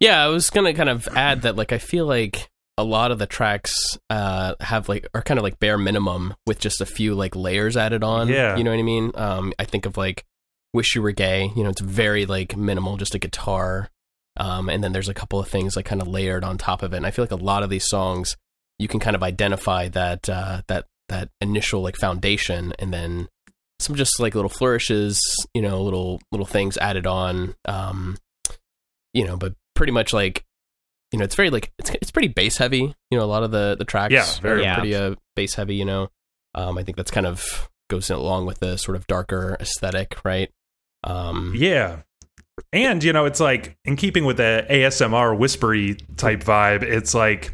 Yeah, 0.01 0.23
I 0.23 0.29
was 0.29 0.51
gonna 0.51 0.75
kind 0.75 0.89
of 0.89 1.09
add 1.15 1.43
that 1.43 1.57
like 1.57 1.73
I 1.73 1.79
feel 1.79 2.07
like 2.07 2.51
a 2.77 2.85
lot 2.85 3.13
of 3.13 3.19
the 3.21 3.27
tracks 3.27 3.73
uh 4.11 4.55
have 4.61 4.89
like 4.89 5.07
are 5.15 5.23
kind 5.23 5.39
of 5.39 5.45
like 5.45 5.61
bare 5.61 5.79
minimum 5.79 6.35
with 6.47 6.59
just 6.59 6.81
a 6.81 6.87
few 6.87 7.15
like 7.15 7.37
layers 7.37 7.77
added 7.77 8.03
on. 8.03 8.29
Yeah. 8.29 8.57
You 8.57 8.65
know 8.65 8.71
what 8.71 8.81
I 8.81 8.83
mean? 8.83 9.13
Um 9.15 9.53
I 9.59 9.65
think 9.65 9.87
of 9.87 9.97
like 9.97 10.25
Wish 10.73 10.95
You 10.97 11.03
Were 11.03 11.13
Gay, 11.13 11.53
you 11.55 11.63
know, 11.63 11.71
it's 11.71 11.81
very 11.81 12.27
like 12.27 12.57
minimal, 12.57 12.97
just 12.97 13.15
a 13.15 13.19
guitar. 13.21 13.89
Um 14.37 14.69
and 14.69 14.83
then 14.83 14.91
there's 14.93 15.09
a 15.09 15.15
couple 15.15 15.39
of 15.39 15.47
things 15.49 15.77
like 15.77 15.85
kind 15.85 16.03
of 16.03 16.09
layered 16.09 16.43
on 16.43 16.59
top 16.59 16.83
of 16.83 16.93
it. 16.93 16.97
And 16.97 17.07
I 17.07 17.13
feel 17.13 17.23
like 17.23 17.31
a 17.31 17.37
lot 17.37 17.63
of 17.63 17.71
these 17.71 17.89
songs 17.89 18.37
you 18.79 18.89
can 18.89 19.01
kind 19.01 19.17
of 19.17 19.23
identify 19.23 19.89
that 19.89 20.29
uh 20.29 20.63
that 20.69 20.87
that 21.09 21.29
initial 21.41 21.83
like 21.83 21.97
foundation 21.97 22.73
and 22.79 22.93
then 22.93 23.29
some 23.81 23.95
just 23.97 24.19
like 24.21 24.35
little 24.35 24.49
flourishes, 24.49 25.21
you 25.53 25.61
know, 25.63 25.83
little 25.83 26.21
little 26.33 26.47
things 26.47 26.77
added 26.79 27.07
on. 27.07 27.55
Um 27.67 28.17
you 29.13 29.25
know, 29.25 29.37
but 29.37 29.55
pretty 29.75 29.93
much 29.93 30.13
like 30.13 30.45
you 31.13 31.19
know, 31.19 31.25
it's 31.25 31.35
very 31.37 31.51
like 31.51 31.73
it's 31.79 31.91
it's 31.91 32.11
pretty 32.11 32.29
bass 32.29 32.57
heavy. 32.57 32.95
You 33.11 33.19
know, 33.19 33.25
a 33.25 33.27
lot 33.27 33.43
of 33.45 33.51
the 33.53 33.77
the 33.79 33.85
tracks 33.85 34.13
Yeah, 34.13 34.27
very 34.41 34.61
are 34.61 34.63
Yeah. 34.65 34.75
pretty 34.75 34.95
uh, 34.95 35.15
bass 35.37 35.55
heavy. 35.55 35.77
You 35.77 35.85
know, 35.85 36.09
um, 36.55 36.77
I 36.79 36.83
think 36.83 36.97
that's 36.97 37.11
kind 37.13 37.27
of 37.27 37.69
goes 37.91 38.11
along 38.11 38.47
with 38.47 38.59
the 38.61 38.77
sort 38.79 38.97
of 38.97 39.07
darker 39.07 39.57
aesthetic, 39.61 40.17
right? 40.25 40.51
Um, 41.05 41.53
Yeah. 41.55 41.99
And, 42.73 43.03
you 43.05 43.13
know, 43.13 43.25
it's 43.27 43.41
like 43.41 43.77
in 43.85 43.97
keeping 43.97 44.25
with 44.25 44.37
the 44.39 44.65
ASMR 44.71 45.37
whispery 45.37 45.97
type 46.17 46.41
vibe, 46.43 46.83
it's 46.83 47.13
like 47.13 47.53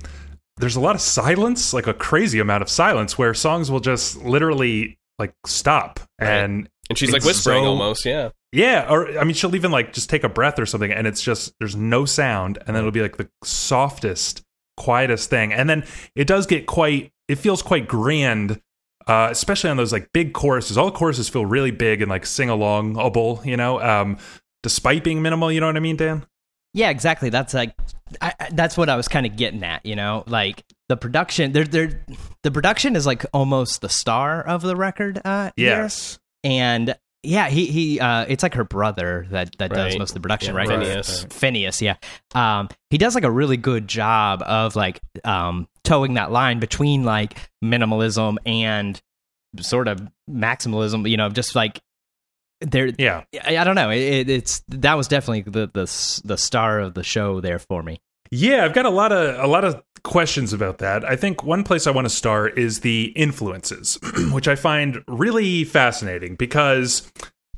there's 0.61 0.77
a 0.77 0.81
lot 0.81 0.95
of 0.95 1.01
silence, 1.01 1.73
like 1.73 1.87
a 1.87 1.95
crazy 1.95 2.39
amount 2.39 2.63
of 2.63 2.69
silence 2.69 3.19
where 3.19 3.35
songs 3.35 3.71
will 3.71 3.81
just 3.81 4.23
literally 4.23 4.99
like 5.19 5.35
stop. 5.47 6.01
Right. 6.21 6.29
And 6.29 6.69
and 6.89 6.99
she's 6.99 7.13
like 7.13 7.25
whispering 7.25 7.65
so- 7.65 7.69
almost, 7.69 8.05
yeah. 8.05 8.31
yeah, 8.53 8.87
or 8.91 9.19
I 9.19 9.25
mean, 9.25 9.35
she'll 9.35 9.55
even 9.55 9.71
like 9.71 9.93
just 9.93 10.11
take 10.11 10.25
a 10.25 10.29
breath 10.29 10.59
or 10.59 10.67
something 10.67 10.93
and 10.93 11.07
it's 11.07 11.23
just, 11.23 11.55
there's 11.59 11.77
no 11.77 12.05
sound. 12.05 12.59
And 12.59 12.69
then 12.69 12.77
it'll 12.77 12.91
be 12.91 13.03
like 13.03 13.17
the 13.17 13.29
softest, 13.45 14.43
quietest 14.77 15.31
thing. 15.31 15.53
And 15.53 15.69
then 15.69 15.85
it 16.15 16.27
does 16.27 16.47
get 16.47 16.67
quite, 16.67 17.13
it 17.29 17.37
feels 17.37 17.63
quite 17.63 17.89
grand. 17.89 18.61
Uh, 19.07 19.29
especially 19.31 19.71
on 19.71 19.77
those 19.77 19.93
like 19.93 20.13
big 20.13 20.33
choruses, 20.35 20.77
all 20.77 20.87
the 20.87 20.93
choruses 20.97 21.29
feel 21.29 21.47
really 21.47 21.71
big 21.71 22.03
and 22.03 22.11
like 22.11 22.27
sing 22.27 22.49
alongable, 22.49 23.45
you 23.45 23.57
know. 23.57 23.81
Um, 23.81 24.19
despite 24.63 25.05
being 25.05 25.23
minimal. 25.23 25.51
You 25.51 25.61
know 25.61 25.67
what 25.67 25.77
I 25.77 25.81
mean, 25.81 25.97
Dan? 25.97 26.27
Yeah, 26.73 26.91
exactly. 26.91 27.31
That's 27.31 27.53
like 27.55 27.75
I, 28.21 28.33
I- 28.39 28.49
that's 28.53 28.77
what 28.77 28.89
I 28.89 28.97
was 28.97 29.09
kind 29.09 29.27
of 29.27 29.37
getting 29.37 29.63
at. 29.65 29.85
You 29.85 29.97
know, 29.97 30.25
like 30.27 30.65
the 30.89 30.97
production. 30.97 31.53
There, 31.53 31.65
there. 31.65 32.05
The 32.43 32.51
production 32.51 32.97
is 32.97 33.07
like 33.07 33.25
almost 33.33 33.81
the 33.81 33.89
star 33.89 34.41
of 34.43 34.63
the 34.63 34.77
record. 34.77 35.21
Uh, 35.25 35.51
here. 35.57 35.69
Yes. 35.83 36.19
and 36.45 36.95
yeah, 37.23 37.49
he 37.51 37.67
he. 37.67 38.01
Uh, 38.01 38.25
it's 38.29 38.43
like 38.43 38.55
her 38.55 38.65
brother 38.65 39.27
that 39.31 39.51
that 39.59 39.73
does 39.73 39.99
most 39.99 40.11
of 40.11 40.15
the 40.15 40.21
production, 40.21 40.55
Yeah, 40.55 40.59
right? 40.59 40.69
Phineas. 40.69 41.25
Phineas, 41.31 41.83
yeah. 41.83 41.97
Um, 42.35 42.69
he 42.89 42.97
does 42.99 43.15
like 43.15 43.25
a 43.25 43.31
really 43.31 43.57
good 43.59 43.87
job 43.89 44.43
of 44.43 44.75
like 44.75 45.01
um 45.25 45.69
towing 45.85 46.15
that 46.15 46.31
line 46.33 46.61
between 46.61 47.05
like 47.05 47.37
minimalism 47.63 48.37
and 48.47 49.01
sort 49.61 49.87
of 49.89 50.01
maximalism. 50.31 51.09
You 51.11 51.17
know, 51.19 51.29
just 51.29 51.55
like 51.55 51.81
there. 52.61 52.91
Yeah. 52.99 53.25
I, 53.45 53.59
I 53.59 53.65
don't 53.65 53.75
know. 53.75 53.91
It, 53.91 53.99
it, 54.01 54.31
it's 54.31 54.63
that 54.69 54.95
was 54.97 55.09
definitely 55.09 55.43
the 55.43 55.67
the 55.73 56.21
the 56.25 56.37
star 56.37 56.81
of 56.81 56.95
the 56.95 57.03
show 57.03 57.41
there 57.41 57.59
for 57.59 57.83
me. 57.83 58.01
Yeah, 58.31 58.65
I've 58.65 58.75
got 58.75 58.87
a 58.87 58.91
lot 58.91 59.13
of 59.13 59.39
a 59.43 59.47
lot 59.47 59.65
of 59.65 59.83
questions 60.05 60.53
about 60.53 60.79
that. 60.79 61.05
I 61.05 61.17
think 61.17 61.43
one 61.43 61.65
place 61.65 61.87
I 61.87 61.91
want 61.91 62.07
to 62.07 62.11
start 62.15 62.57
is 62.59 62.81
the 62.81 63.07
influences, 63.17 63.99
which 64.33 64.49
I 64.49 64.55
find 64.55 65.03
really 65.09 65.65
fascinating 65.65 66.37
because 66.37 67.11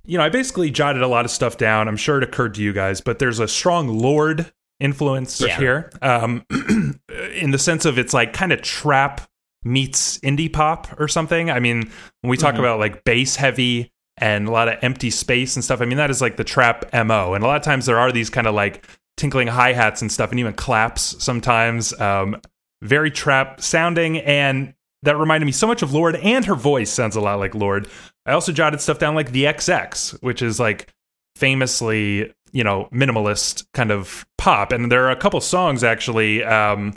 you 0.04 0.18
know, 0.18 0.24
I 0.24 0.30
basically 0.30 0.70
jotted 0.70 1.02
a 1.02 1.06
lot 1.06 1.24
of 1.24 1.30
stuff 1.30 1.56
down. 1.58 1.86
I'm 1.86 1.96
sure 1.96 2.18
it 2.18 2.24
occurred 2.24 2.54
to 2.54 2.62
you 2.62 2.72
guys, 2.72 3.00
but 3.00 3.20
there's 3.20 3.38
a 3.38 3.46
strong 3.46 3.88
Lorde 3.88 4.52
influence 4.80 5.40
Yeah. 5.40 5.58
here. 5.58 5.90
Um 6.00 6.44
in 7.34 7.50
the 7.50 7.58
sense 7.58 7.84
of 7.84 7.98
it's 7.98 8.12
like 8.14 8.32
kind 8.32 8.50
of 8.52 8.62
trap 8.62 9.20
meets 9.64 10.18
indie 10.20 10.52
pop 10.52 10.88
or 10.98 11.06
something. 11.06 11.50
I 11.50 11.60
mean, 11.60 11.90
when 12.22 12.30
we 12.30 12.36
talk 12.36 12.54
Mhm. 12.56 12.60
about 12.60 12.80
like 12.80 13.04
bass 13.04 13.36
heavy 13.36 13.91
and 14.18 14.48
a 14.48 14.50
lot 14.50 14.68
of 14.68 14.78
empty 14.82 15.10
space 15.10 15.56
and 15.56 15.64
stuff, 15.64 15.80
I 15.80 15.84
mean 15.84 15.98
that 15.98 16.10
is 16.10 16.20
like 16.20 16.36
the 16.36 16.44
trap 16.44 16.92
MO. 16.92 17.34
And 17.34 17.44
a 17.44 17.46
lot 17.46 17.56
of 17.56 17.62
times 17.62 17.86
there 17.86 17.98
are 17.98 18.12
these 18.12 18.30
kind 18.30 18.46
of 18.46 18.54
like 18.54 18.86
tinkling 19.16 19.48
hi-hats 19.48 20.02
and 20.02 20.10
stuff 20.10 20.30
and 20.30 20.40
even 20.40 20.54
claps 20.54 21.22
sometimes. 21.22 21.98
Um 22.00 22.40
very 22.82 23.10
trap 23.10 23.60
sounding 23.60 24.18
and 24.18 24.74
that 25.02 25.16
reminded 25.16 25.46
me 25.46 25.52
so 25.52 25.66
much 25.66 25.82
of 25.82 25.92
Lorde 25.92 26.16
and 26.16 26.44
her 26.44 26.54
voice 26.54 26.90
sounds 26.90 27.16
a 27.16 27.20
lot 27.20 27.38
like 27.38 27.54
Lorde. 27.54 27.88
I 28.26 28.32
also 28.32 28.52
jotted 28.52 28.80
stuff 28.80 28.98
down 28.98 29.14
like 29.14 29.32
the 29.32 29.44
XX, 29.44 30.22
which 30.22 30.42
is 30.42 30.60
like 30.60 30.92
famously, 31.36 32.32
you 32.52 32.64
know, 32.64 32.88
minimalist 32.92 33.66
kind 33.74 33.90
of 33.90 34.24
pop. 34.38 34.72
And 34.72 34.92
there 34.92 35.06
are 35.06 35.10
a 35.10 35.16
couple 35.16 35.40
songs 35.40 35.82
actually 35.82 36.44
um, 36.44 36.94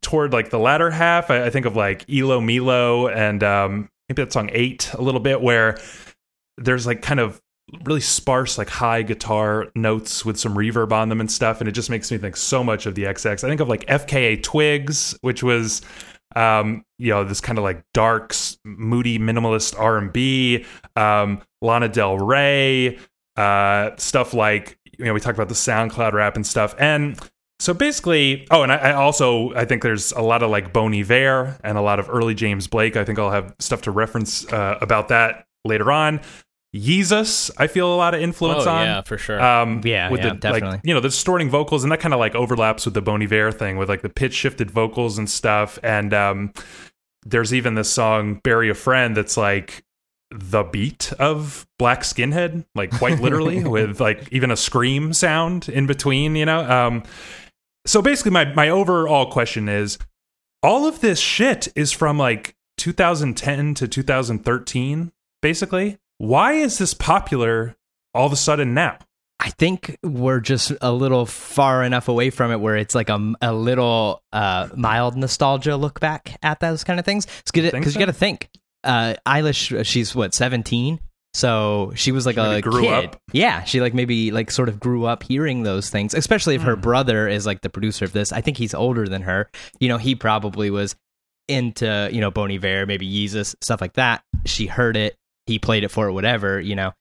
toward 0.00 0.32
like 0.32 0.50
the 0.50 0.58
latter 0.58 0.90
half. 0.90 1.30
I, 1.30 1.46
I 1.46 1.50
think 1.50 1.66
of 1.66 1.76
like 1.76 2.06
ilomilo 2.06 3.14
and 3.14 3.44
um, 3.44 3.90
maybe 4.08 4.22
that 4.22 4.32
song 4.32 4.50
Eight 4.52 4.92
a 4.94 5.02
little 5.02 5.20
bit, 5.20 5.40
where 5.40 5.78
there's 6.60 6.86
like 6.86 7.02
kind 7.02 7.20
of 7.20 7.40
really 7.84 8.00
sparse, 8.00 8.58
like 8.58 8.68
high 8.68 9.02
guitar 9.02 9.68
notes 9.74 10.24
with 10.24 10.38
some 10.38 10.54
reverb 10.54 10.92
on 10.92 11.08
them 11.08 11.20
and 11.20 11.30
stuff. 11.30 11.60
And 11.60 11.68
it 11.68 11.72
just 11.72 11.90
makes 11.90 12.10
me 12.10 12.18
think 12.18 12.36
so 12.36 12.62
much 12.62 12.86
of 12.86 12.94
the 12.94 13.04
XX. 13.04 13.44
I 13.44 13.48
think 13.48 13.60
of 13.60 13.68
like 13.68 13.86
FKA 13.86 14.42
Twigs, 14.42 15.16
which 15.22 15.42
was 15.42 15.82
um 16.36 16.84
you 16.98 17.10
know 17.10 17.24
this 17.24 17.40
kind 17.40 17.58
of 17.58 17.64
like 17.64 17.82
dark 17.92 18.34
moody 18.64 19.18
minimalist 19.18 19.78
r&b 19.78 20.64
um 20.94 21.42
lana 21.60 21.88
del 21.88 22.18
rey 22.18 22.96
uh 23.36 23.90
stuff 23.96 24.32
like 24.32 24.78
you 24.96 25.04
know 25.04 25.12
we 25.12 25.18
talked 25.18 25.36
about 25.36 25.48
the 25.48 25.54
soundcloud 25.56 26.12
rap 26.12 26.36
and 26.36 26.46
stuff 26.46 26.72
and 26.78 27.18
so 27.58 27.74
basically 27.74 28.46
oh 28.52 28.62
and 28.62 28.70
I, 28.70 28.76
I 28.76 28.92
also 28.92 29.52
i 29.54 29.64
think 29.64 29.82
there's 29.82 30.12
a 30.12 30.22
lot 30.22 30.44
of 30.44 30.50
like 30.50 30.72
bon 30.72 30.94
iver 30.94 31.58
and 31.64 31.76
a 31.76 31.82
lot 31.82 31.98
of 31.98 32.08
early 32.08 32.34
james 32.34 32.68
blake 32.68 32.96
i 32.96 33.04
think 33.04 33.18
i'll 33.18 33.32
have 33.32 33.52
stuff 33.58 33.82
to 33.82 33.90
reference 33.90 34.50
uh, 34.52 34.78
about 34.80 35.08
that 35.08 35.46
later 35.64 35.90
on 35.90 36.20
yeezus 36.74 37.50
i 37.58 37.66
feel 37.66 37.92
a 37.92 37.96
lot 37.96 38.14
of 38.14 38.20
influence 38.20 38.64
oh 38.64 38.70
on 38.70 38.86
yeah, 38.86 39.02
for 39.02 39.18
sure. 39.18 39.40
um, 39.42 39.80
Yeah, 39.84 40.08
with 40.10 40.20
yeah, 40.20 40.30
the 40.30 40.34
definitely. 40.36 40.70
like 40.70 40.80
you 40.84 40.94
know 40.94 41.00
the 41.00 41.08
distorting 41.08 41.50
vocals 41.50 41.82
and 41.82 41.90
that 41.90 41.98
kind 42.00 42.14
of 42.14 42.20
like 42.20 42.34
overlaps 42.34 42.84
with 42.84 42.94
the 42.94 43.02
Bon 43.02 43.20
Iver 43.22 43.50
thing 43.50 43.76
with 43.76 43.88
like 43.88 44.02
the 44.02 44.08
pitch 44.08 44.34
shifted 44.34 44.70
vocals 44.70 45.18
and 45.18 45.28
stuff. 45.28 45.78
And 45.82 46.14
um, 46.14 46.52
there's 47.26 47.52
even 47.52 47.74
this 47.74 47.90
song 47.90 48.40
"Bury 48.44 48.70
a 48.70 48.74
Friend" 48.74 49.16
that's 49.16 49.36
like 49.36 49.82
the 50.30 50.62
beat 50.62 51.12
of 51.18 51.66
Black 51.76 52.02
Skinhead, 52.02 52.64
like 52.76 52.92
quite 52.92 53.20
literally, 53.20 53.64
with 53.76 54.00
like 54.00 54.28
even 54.30 54.52
a 54.52 54.56
scream 54.56 55.12
sound 55.12 55.68
in 55.68 55.86
between. 55.88 56.36
You 56.36 56.46
know, 56.46 56.70
um, 56.70 57.02
so 57.84 58.00
basically, 58.00 58.30
my 58.30 58.44
my 58.54 58.68
overall 58.68 59.30
question 59.30 59.68
is, 59.68 59.98
all 60.62 60.86
of 60.86 61.00
this 61.00 61.18
shit 61.18 61.66
is 61.74 61.90
from 61.90 62.16
like 62.16 62.54
2010 62.78 63.74
to 63.74 63.88
2013, 63.88 65.12
basically. 65.42 65.98
Why 66.20 66.52
is 66.52 66.76
this 66.76 66.92
popular 66.92 67.76
all 68.12 68.26
of 68.26 68.32
a 68.32 68.36
sudden 68.36 68.74
now? 68.74 68.98
I 69.42 69.48
think 69.48 69.96
we're 70.02 70.40
just 70.40 70.70
a 70.82 70.92
little 70.92 71.24
far 71.24 71.82
enough 71.82 72.08
away 72.08 72.28
from 72.28 72.52
it 72.52 72.60
where 72.60 72.76
it's 72.76 72.94
like 72.94 73.08
a, 73.08 73.32
a 73.40 73.54
little 73.54 74.22
uh, 74.30 74.68
mild 74.76 75.16
nostalgia 75.16 75.76
look 75.78 75.98
back 75.98 76.36
at 76.42 76.60
those 76.60 76.84
kind 76.84 76.98
of 77.00 77.06
things. 77.06 77.26
It's 77.40 77.50
good 77.50 77.62
because 77.62 77.72
Think 77.72 77.86
you 77.86 77.92
so? 77.92 77.98
got 78.00 78.06
to 78.06 78.12
think, 78.12 78.50
uh, 78.84 79.14
Eilish, 79.26 79.86
she's 79.86 80.14
what 80.14 80.34
seventeen, 80.34 81.00
so 81.32 81.92
she 81.94 82.12
was 82.12 82.26
like 82.26 82.34
She 82.34 82.40
a 82.42 82.60
grew 82.60 82.82
kid. 82.82 82.92
up. 83.06 83.16
Yeah, 83.32 83.64
she 83.64 83.80
like 83.80 83.94
maybe 83.94 84.30
like 84.30 84.50
sort 84.50 84.68
of 84.68 84.78
grew 84.78 85.06
up 85.06 85.22
hearing 85.22 85.62
those 85.62 85.88
things. 85.88 86.12
Especially 86.12 86.54
if 86.54 86.60
her 86.62 86.74
Hmm. 86.74 86.82
brother 86.82 87.26
is 87.26 87.46
like 87.46 87.62
the 87.62 87.70
producer 87.70 88.04
of 88.04 88.12
this. 88.12 88.32
I 88.32 88.42
think 88.42 88.58
he's 88.58 88.74
older 88.74 89.08
than 89.08 89.22
her. 89.22 89.48
You 89.78 89.88
know, 89.88 89.96
he 89.96 90.14
probably 90.14 90.68
was 90.70 90.94
into 91.48 92.10
you 92.12 92.20
know 92.20 92.30
Bon 92.30 92.50
Iver, 92.52 92.84
maybe 92.84 93.10
Yeezus, 93.10 93.54
stuff 93.62 93.80
like 93.80 93.94
that. 93.94 94.22
She 94.44 94.66
heard 94.66 94.98
it, 94.98 95.16
he 95.46 95.58
played 95.58 95.84
it 95.84 95.90
for 95.90 96.06
her, 96.06 96.12
whatever. 96.12 96.60
You 96.60 96.76
know, 96.76 96.92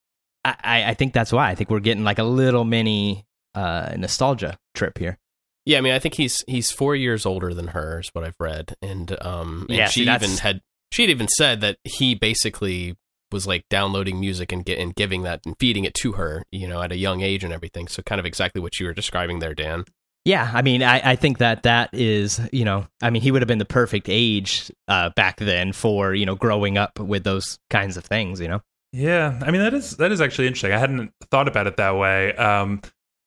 I, 0.43 0.55
I 0.63 0.83
I 0.91 0.93
think 0.93 1.13
that's 1.13 1.31
why 1.31 1.49
I 1.49 1.55
think 1.55 1.69
we're 1.69 1.79
getting 1.79 2.03
like 2.03 2.19
a 2.19 2.23
little 2.23 2.65
mini 2.65 3.25
uh, 3.55 3.93
nostalgia 3.97 4.57
trip 4.75 4.97
here. 4.97 5.17
Yeah, 5.65 5.77
I 5.77 5.81
mean, 5.81 5.93
I 5.93 5.99
think 5.99 6.15
he's 6.15 6.43
he's 6.47 6.71
four 6.71 6.95
years 6.95 7.25
older 7.25 7.53
than 7.53 7.67
her, 7.67 7.99
is 7.99 8.09
what 8.13 8.23
I've 8.23 8.39
read, 8.39 8.75
and 8.81 9.15
um, 9.21 9.65
and 9.69 9.77
Yeah, 9.77 9.87
she 9.87 10.05
see, 10.05 10.11
even 10.11 10.37
had 10.37 10.61
she 10.91 11.03
had 11.03 11.11
even 11.11 11.27
said 11.27 11.61
that 11.61 11.77
he 11.83 12.15
basically 12.15 12.95
was 13.31 13.45
like 13.45 13.63
downloading 13.69 14.19
music 14.19 14.51
and 14.51 14.65
get 14.65 14.79
and 14.79 14.95
giving 14.95 15.23
that 15.23 15.41
and 15.45 15.55
feeding 15.59 15.83
it 15.83 15.93
to 15.95 16.13
her, 16.13 16.43
you 16.51 16.67
know, 16.67 16.81
at 16.81 16.91
a 16.91 16.97
young 16.97 17.21
age 17.21 17.43
and 17.43 17.53
everything. 17.53 17.87
So 17.87 18.01
kind 18.01 18.19
of 18.19 18.25
exactly 18.25 18.61
what 18.61 18.79
you 18.79 18.87
were 18.87 18.93
describing 18.93 19.39
there, 19.39 19.53
Dan. 19.53 19.85
Yeah, 20.25 20.51
I 20.53 20.61
mean, 20.61 20.83
I, 20.83 21.11
I 21.11 21.15
think 21.15 21.37
that 21.37 21.63
that 21.63 21.89
is, 21.93 22.41
you 22.51 22.65
know, 22.65 22.85
I 23.01 23.09
mean, 23.09 23.21
he 23.21 23.31
would 23.31 23.41
have 23.41 23.47
been 23.47 23.57
the 23.57 23.65
perfect 23.65 24.07
age 24.09 24.71
uh, 24.87 25.09
back 25.15 25.37
then 25.37 25.71
for 25.71 26.13
you 26.13 26.25
know 26.25 26.35
growing 26.35 26.77
up 26.77 26.99
with 26.99 27.23
those 27.23 27.57
kinds 27.69 27.97
of 27.97 28.05
things. 28.05 28.39
You 28.39 28.49
know, 28.49 28.61
Yeah, 28.91 29.39
I 29.41 29.51
mean 29.51 29.61
that 29.61 29.73
is 29.73 29.97
that 29.97 30.11
is 30.11 30.21
actually 30.21 30.47
interesting. 30.47 30.73
I 30.73 30.77
hadn't 30.77 31.11
thought 31.31 31.47
about 31.47 31.67
it 31.67 31.77
that 31.77 31.95
way. 31.95 32.35
Um, 32.35 32.81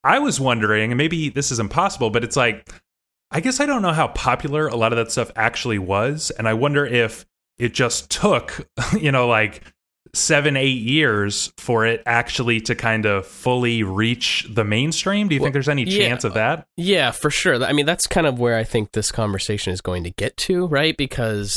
I 0.04 0.18
was 0.18 0.40
wondering, 0.40 0.90
and 0.90 0.99
maybe 0.99 1.28
this 1.28 1.50
is 1.50 1.58
impossible, 1.58 2.11
but 2.11 2.25
it's 2.25 2.37
like 2.37 2.68
I 3.30 3.40
guess 3.40 3.61
I 3.61 3.66
don't 3.66 3.82
know 3.82 3.92
how 3.92 4.08
popular 4.08 4.68
a 4.68 4.76
lot 4.76 4.92
of 4.92 4.99
that 4.99 5.11
stuff 5.11 5.32
actually 5.34 5.78
was, 5.78 6.30
and 6.32 6.46
I 6.46 6.54
wonder 6.54 6.84
if 6.84 7.25
it 7.58 7.72
just 7.75 8.11
took, 8.11 8.68
you 9.00 9.12
know, 9.12 9.28
like 9.28 9.62
seven, 10.14 10.56
eight 10.56 10.80
years 10.82 11.52
for 11.56 11.87
it 11.87 12.02
actually 12.06 12.61
to 12.61 12.75
kind 12.75 13.06
of 13.06 13.26
fully 13.26 13.82
reach 13.82 14.47
the 14.50 14.64
mainstream. 14.64 15.28
Do 15.28 15.35
you 15.35 15.40
Well, 15.40 15.47
think 15.47 15.54
there's 15.54 15.68
any 15.68 15.85
yeah. 15.85 16.09
chance 16.09 16.25
of 16.25 16.35
that? 16.35 16.66
Yeah, 16.76 17.11
for 17.12 17.30
sure. 17.30 17.62
I 17.64 17.73
mean, 17.73 17.87
that's 17.87 18.06
kind 18.06 18.26
of 18.26 18.38
where 18.38 18.56
I 18.56 18.64
think 18.64 18.92
this 18.92 19.11
conversation 19.11 19.73
is 19.73 19.80
going 19.80 20.04
to 20.04 20.11
get 20.11 20.37
to, 20.38 20.66
right? 20.66 20.97
Because 20.97 21.54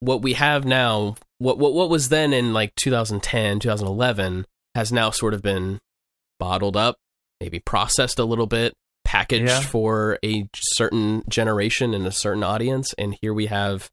what 0.00 0.20
we 0.22 0.34
have 0.34 0.64
now, 0.66 1.16
what 1.38 1.58
what 1.58 1.72
what 1.72 1.88
was 1.88 2.10
then 2.10 2.32
in 2.32 2.52
like 2.52 2.74
2010, 2.74 3.60
2011 3.60 4.46
has 4.74 4.92
now 4.92 5.10
sort 5.10 5.32
of 5.34 5.40
been 5.40 5.78
bottled 6.38 6.76
up, 6.76 6.96
maybe 7.40 7.58
processed 7.60 8.18
a 8.18 8.24
little 8.24 8.46
bit, 8.46 8.74
packaged 9.04 9.46
Yeah. 9.48 9.60
for 9.60 10.18
a 10.24 10.48
certain 10.56 11.22
generation 11.28 11.94
and 11.94 12.06
a 12.06 12.12
certain 12.12 12.42
audience, 12.42 12.92
and 12.98 13.16
here 13.22 13.32
we 13.32 13.46
have 13.46 13.88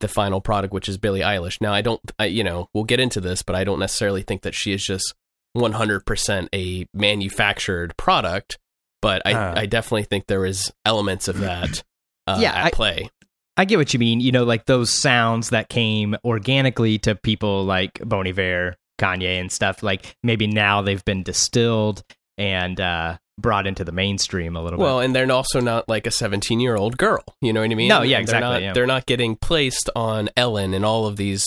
the 0.00 0.08
final 0.08 0.40
product 0.40 0.72
which 0.74 0.88
is 0.88 0.98
Billie 0.98 1.20
Eilish. 1.20 1.60
Now, 1.60 1.72
I 1.72 1.80
don't 1.82 2.00
I, 2.18 2.26
you 2.26 2.42
know, 2.44 2.68
we'll 2.74 2.84
get 2.84 3.00
into 3.00 3.20
this, 3.20 3.42
but 3.42 3.54
I 3.56 3.64
don't 3.64 3.78
necessarily 3.78 4.22
think 4.22 4.42
that 4.42 4.54
she 4.54 4.72
is 4.72 4.84
just 4.84 5.14
100% 5.56 6.48
a 6.54 6.86
manufactured 6.94 7.96
product, 7.96 8.58
but 9.02 9.22
I, 9.26 9.32
Ah. 9.34 9.52
I 9.56 9.66
definitely 9.66 10.04
think 10.04 10.26
there 10.26 10.44
is 10.46 10.72
elements 10.84 11.28
of 11.28 11.40
that 11.40 11.82
uh, 12.26 12.38
Yeah, 12.40 12.52
at 12.52 12.66
I- 12.66 12.70
play. 12.70 13.10
I 13.56 13.64
get 13.66 13.76
what 13.76 13.92
you 13.92 13.98
mean. 14.00 14.20
You 14.20 14.32
know, 14.32 14.44
like 14.44 14.64
those 14.64 14.88
sounds 14.90 15.50
that 15.50 15.68
came 15.68 16.16
organically 16.24 16.98
to 17.00 17.14
people 17.14 17.64
like 17.64 18.00
Bon 18.02 18.26
Iver, 18.26 18.76
Kanye, 18.98 19.38
and 19.38 19.52
stuff. 19.52 19.82
Like 19.82 20.16
maybe 20.22 20.46
now 20.46 20.80
they've 20.80 21.04
been 21.04 21.22
distilled 21.22 22.02
and 22.38 22.80
uh, 22.80 23.18
brought 23.40 23.66
into 23.66 23.84
the 23.84 23.92
mainstream 23.92 24.56
a 24.56 24.62
little 24.62 24.78
bit. 24.78 24.82
Well, 24.84 25.00
and 25.00 25.14
they're 25.14 25.30
also 25.30 25.60
not 25.60 25.88
like 25.88 26.06
a 26.06 26.10
17 26.10 26.60
year 26.60 26.76
old 26.76 26.96
girl. 26.98 27.24
You 27.40 27.52
know 27.52 27.60
what 27.60 27.70
I 27.70 27.74
mean? 27.74 27.88
No, 27.88 28.02
yeah, 28.02 28.16
They're 28.16 28.20
exactly, 28.22 28.48
not, 28.50 28.62
yeah. 28.62 28.72
They're 28.72 28.86
not 28.86 29.06
getting 29.06 29.36
placed 29.36 29.90
on 29.96 30.28
Ellen 30.36 30.74
and 30.74 30.84
all 30.84 31.06
of 31.06 31.16
these 31.16 31.44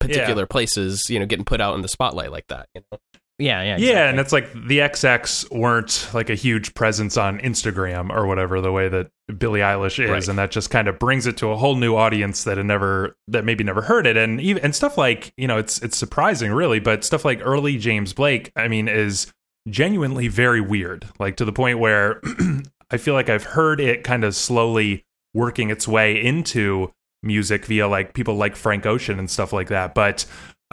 particular 0.00 0.46
places, 0.46 1.02
you 1.08 1.18
know, 1.18 1.26
getting 1.26 1.44
put 1.44 1.60
out 1.60 1.74
in 1.74 1.82
the 1.82 1.88
spotlight 1.88 2.30
like 2.30 2.46
that. 2.48 2.68
You 2.74 2.82
know? 2.92 2.98
yeah, 3.38 3.62
yeah, 3.62 3.76
Yeah, 3.78 4.08
and 4.08 4.18
it's 4.20 4.32
like 4.32 4.52
the 4.52 4.78
XX 4.78 5.50
weren't 5.56 6.08
like 6.14 6.30
a 6.30 6.34
huge 6.34 6.74
presence 6.74 7.16
on 7.16 7.38
Instagram 7.40 8.10
or 8.10 8.26
whatever 8.26 8.60
the 8.60 8.72
way 8.72 8.88
that 8.88 9.10
Billie 9.38 9.60
Eilish 9.60 10.02
is, 10.02 10.10
Right. 10.10 10.28
and 10.28 10.38
that 10.38 10.50
just 10.50 10.70
kind 10.70 10.86
of 10.88 10.98
brings 10.98 11.26
it 11.26 11.36
to 11.38 11.48
a 11.50 11.56
whole 11.56 11.74
new 11.76 11.96
audience 11.96 12.44
that 12.44 12.56
had 12.56 12.66
never 12.66 13.16
that 13.28 13.44
maybe 13.44 13.64
never 13.64 13.82
heard 13.82 14.06
it, 14.06 14.16
and 14.16 14.40
even 14.40 14.62
and 14.62 14.74
stuff 14.74 14.96
like 14.96 15.32
you 15.36 15.48
know 15.48 15.58
it's 15.58 15.82
it's 15.82 15.96
surprising 15.96 16.52
really, 16.52 16.78
but 16.78 17.04
stuff 17.04 17.24
like 17.24 17.40
early 17.42 17.76
James 17.78 18.12
Blake, 18.12 18.52
I 18.54 18.68
mean, 18.68 18.86
is 18.88 19.26
genuinely 19.68 20.28
very 20.28 20.60
weird, 20.60 21.06
like 21.18 21.36
to 21.36 21.44
the 21.44 21.52
point 21.52 21.78
where 21.78 22.20
I 22.90 22.96
feel 22.96 23.14
like 23.14 23.28
I've 23.28 23.44
heard 23.44 23.80
it 23.80 24.04
kind 24.04 24.24
of 24.24 24.34
slowly 24.34 25.04
working 25.34 25.70
its 25.70 25.86
way 25.86 26.22
into 26.22 26.92
music 27.22 27.66
via 27.66 27.88
like 27.88 28.14
people 28.14 28.36
like 28.36 28.56
Frank 28.56 28.86
Ocean 28.86 29.18
and 29.18 29.30
stuff 29.30 29.52
like 29.52 29.68
that, 29.68 29.94
but 29.94 30.24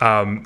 um 0.01 0.45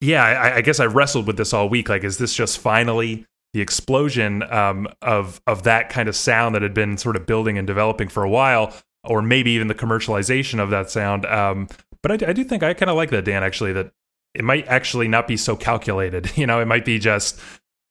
yeah, 0.00 0.24
I, 0.24 0.56
I 0.56 0.60
guess 0.60 0.80
I 0.80 0.86
wrestled 0.86 1.26
with 1.26 1.36
this 1.36 1.52
all 1.52 1.68
week. 1.68 1.88
Like, 1.88 2.04
is 2.04 2.18
this 2.18 2.34
just 2.34 2.58
finally 2.58 3.26
the 3.52 3.60
explosion 3.60 4.42
um, 4.52 4.88
of 5.02 5.40
of 5.46 5.62
that 5.62 5.88
kind 5.88 6.08
of 6.08 6.16
sound 6.16 6.54
that 6.54 6.62
had 6.62 6.74
been 6.74 6.96
sort 6.98 7.16
of 7.16 7.26
building 7.26 7.56
and 7.56 7.66
developing 7.66 8.08
for 8.08 8.22
a 8.22 8.28
while, 8.28 8.74
or 9.04 9.22
maybe 9.22 9.52
even 9.52 9.68
the 9.68 9.74
commercialization 9.74 10.60
of 10.60 10.70
that 10.70 10.90
sound? 10.90 11.24
Um, 11.26 11.68
but 12.02 12.22
I, 12.22 12.30
I 12.30 12.32
do 12.32 12.44
think 12.44 12.62
I 12.62 12.74
kind 12.74 12.90
of 12.90 12.96
like 12.96 13.10
that, 13.10 13.24
Dan. 13.24 13.42
Actually, 13.42 13.72
that 13.72 13.92
it 14.34 14.44
might 14.44 14.66
actually 14.68 15.08
not 15.08 15.26
be 15.26 15.36
so 15.36 15.56
calculated. 15.56 16.30
You 16.36 16.46
know, 16.46 16.60
it 16.60 16.66
might 16.66 16.84
be 16.84 16.98
just 16.98 17.40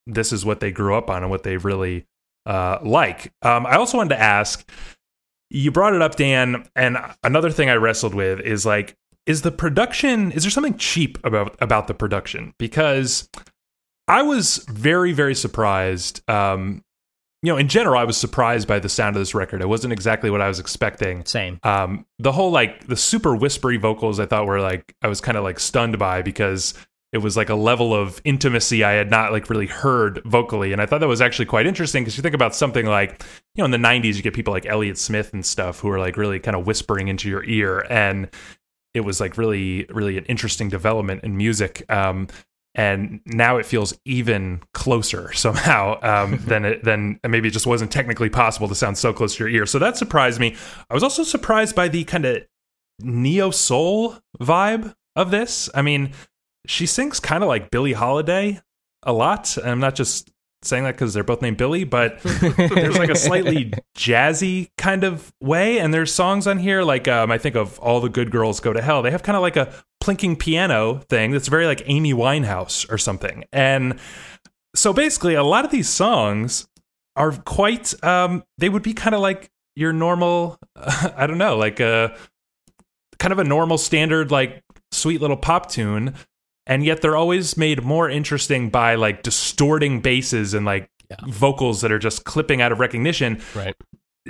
this 0.07 0.31
is 0.31 0.45
what 0.45 0.59
they 0.59 0.71
grew 0.71 0.95
up 0.95 1.09
on 1.09 1.24
and 1.24 1.29
what 1.29 1.43
they 1.43 1.57
really 1.57 2.05
uh, 2.45 2.79
like. 2.83 3.33
Um, 3.41 3.65
I 3.65 3.75
also 3.75 3.97
wanted 3.97 4.15
to 4.15 4.21
ask. 4.21 4.69
You 5.51 5.71
brought 5.71 5.93
it 5.93 6.01
up, 6.01 6.15
Dan, 6.15 6.67
and 6.75 6.97
another 7.24 7.51
thing 7.51 7.69
I 7.69 7.75
wrestled 7.75 8.15
with 8.15 8.39
is 8.39 8.65
like, 8.65 8.97
is 9.25 9.43
the 9.43 9.51
production? 9.51 10.31
Is 10.31 10.43
there 10.43 10.51
something 10.51 10.77
cheap 10.77 11.17
about 11.24 11.55
about 11.62 11.88
the 11.88 11.93
production? 11.93 12.53
Because 12.57 13.29
I 14.07 14.21
was 14.21 14.57
very, 14.69 15.13
very 15.13 15.35
surprised. 15.35 16.27
Um, 16.29 16.83
you 17.41 17.51
know, 17.51 17.57
in 17.57 17.67
general, 17.67 18.00
I 18.00 18.05
was 18.05 18.17
surprised 18.17 18.67
by 18.67 18.79
the 18.79 18.89
sound 18.89 19.15
of 19.15 19.21
this 19.21 19.35
record. 19.35 19.62
It 19.62 19.69
wasn't 19.69 19.93
exactly 19.93 20.31
what 20.31 20.41
I 20.41 20.47
was 20.47 20.59
expecting. 20.59 21.24
Same. 21.25 21.59
Um, 21.63 22.05
the 22.17 22.31
whole 22.31 22.51
like 22.51 22.88
the 22.88 22.95
super 22.95 23.35
whispery 23.35 23.77
vocals, 23.77 24.19
I 24.19 24.25
thought 24.25 24.47
were 24.47 24.62
like 24.62 24.95
I 25.01 25.07
was 25.07 25.21
kind 25.21 25.38
of 25.38 25.43
like 25.43 25.59
stunned 25.59 25.97
by 26.00 26.21
because 26.21 26.74
it 27.15 27.19
was 27.19 27.38
like 27.38 27.48
a 27.48 27.55
level 27.55 27.95
of 27.95 28.22
intimacy 28.25 28.84
I 28.84 28.91
had 28.91 29.10
not 29.10 29.31
like 29.31 29.50
really 29.50 29.67
heard 29.67 30.22
vocally, 30.25 30.74
and 30.74 30.81
I 30.81 30.86
thought 30.86 31.00
that 31.00 31.07
was 31.07 31.22
actually 31.22 31.45
quite 31.45 31.65
interesting 31.65 32.03
because 32.03 32.17
you 32.17 32.22
think 32.22 32.36
about 32.36 32.53
something 32.53 32.86
like 32.86 33.24
you 33.55 33.62
know 33.62 33.65
in 33.65 33.72
the 33.72 33.77
'90s 33.77 34.17
you 34.17 34.22
get 34.22 34.34
people 34.34 34.53
like 34.53 34.65
Elliott 34.65 34.98
Smith 34.98 35.31
and 35.31 35.45
stuff 35.45 35.79
who 35.79 35.89
are 35.89 35.98
like 35.98 36.17
really 36.17 36.41
kind 36.41 36.57
of 36.57 36.67
whispering 36.67 37.07
into 37.07 37.29
your 37.29 37.45
ear, 37.45 37.88
and 37.89 38.27
it 38.93 39.00
was 39.00 39.22
like 39.22 39.38
really 39.38 39.86
really 39.86 40.17
an 40.17 40.25
interesting 40.25 40.67
development 40.67 41.24
in 41.24 41.38
music. 41.38 41.89
Um, 41.89 42.27
and 42.77 43.22
now 43.25 43.55
it 43.55 43.65
feels 43.65 43.98
even 44.03 44.62
closer 44.74 45.31
somehow 45.34 45.98
um, 46.01 46.38
than 46.45 46.65
it 46.65 46.84
than 46.84 47.17
maybe 47.25 47.48
it 47.48 47.51
just 47.51 47.65
wasn't 47.65 47.93
technically 47.93 48.29
possible 48.29 48.67
to 48.67 48.75
sound 48.75 48.98
so 48.98 49.13
close 49.13 49.38
to 49.38 49.45
your 49.45 49.50
ear. 49.50 49.65
So 49.65 49.79
that 49.79 49.95
surprised 49.95 50.41
me. 50.41 50.57
I 50.89 50.93
was 50.93 51.03
also 51.03 51.24
surprised 51.24 51.77
by 51.77 51.88
the 51.88 52.03
kind 52.03 52.25
of 52.25 52.45
neo 53.00 53.51
soul 53.51 54.17
vibe 54.38 54.93
of 55.15 55.31
this. 55.31 55.69
I 55.74 55.81
mean, 55.81 56.12
she 56.67 56.86
sings 56.86 57.19
kind 57.19 57.43
of 57.43 57.48
like 57.48 57.72
Billie 57.72 57.93
Holiday 57.93 58.62
a 59.03 59.13
lot. 59.13 59.57
I'm 59.63 59.79
not 59.79 59.95
just 59.95 60.31
saying 60.63 60.84
that 60.84 60.93
because 60.93 61.13
they're 61.13 61.24
both 61.24 61.41
named 61.41 61.57
Billy, 61.57 61.84
but 61.84 62.22
there's 62.24 62.98
like 62.98 63.10
a 63.10 63.15
slightly 63.15 63.72
jazzy 63.98 64.69
kind 64.77 65.03
of 65.03 65.34
way. 65.41 65.79
And 65.79 65.93
there's 65.93 66.13
songs 66.13 66.48
on 66.48 66.57
here 66.57 66.84
like 66.84 67.07
um, 67.07 67.31
I 67.31 67.38
think 67.38 67.55
of 67.55 67.79
All 67.79 68.01
the 68.01 68.10
Good 68.10 68.31
Girls 68.31 68.60
Go 68.60 68.74
to 68.74 68.81
Hell. 68.81 69.01
They 69.01 69.12
have 69.12 69.24
kind 69.24 69.36
of 69.36 69.41
like 69.41 69.57
a 69.57 69.74
plinking 70.03 70.39
piano 70.39 71.01
thing 71.10 71.31
that's 71.31 71.48
very 71.48 71.65
like 71.65 71.84
Amy 71.86 72.13
Winehouse 72.13 72.91
or 72.91 72.98
something. 72.98 73.45
And 73.51 74.00
so 74.75 74.93
basically, 74.93 75.36
a 75.36 75.43
lot 75.43 75.65
of 75.65 75.72
these 75.72 75.89
songs 75.89 76.67
are 77.15 77.31
quite. 77.31 78.03
Um, 78.03 78.43
they 78.57 78.69
would 78.69 78.84
be 78.84 78.93
kind 78.93 79.15
of 79.15 79.22
like 79.22 79.50
your 79.75 79.93
normal. 79.93 80.60
I 80.75 81.27
don't 81.27 81.38
know, 81.38 81.57
like 81.57 81.79
a 81.79 82.15
kind 83.17 83.31
of 83.31 83.39
a 83.39 83.43
normal 83.43 83.77
standard 83.77 84.29
like 84.29 84.62
sweet 84.91 85.22
little 85.22 85.38
pop 85.38 85.69
tune 85.69 86.13
and 86.67 86.84
yet 86.84 87.01
they're 87.01 87.15
always 87.15 87.57
made 87.57 87.84
more 87.84 88.10
interesting 88.10 88.69
by 88.69 88.95
like 88.95 89.24
distorting 89.24 90.01
basses 90.01 90.53
and 90.53 90.65
like 90.65 90.89
yeah. 91.10 91.17
vocals 91.27 91.81
that 91.81 91.91
are 91.91 92.00
just 92.00 92.24
clipping 92.25 92.62
out 92.62 92.72
of 92.72 92.79
recognition. 92.79 93.41
Right. 93.53 93.75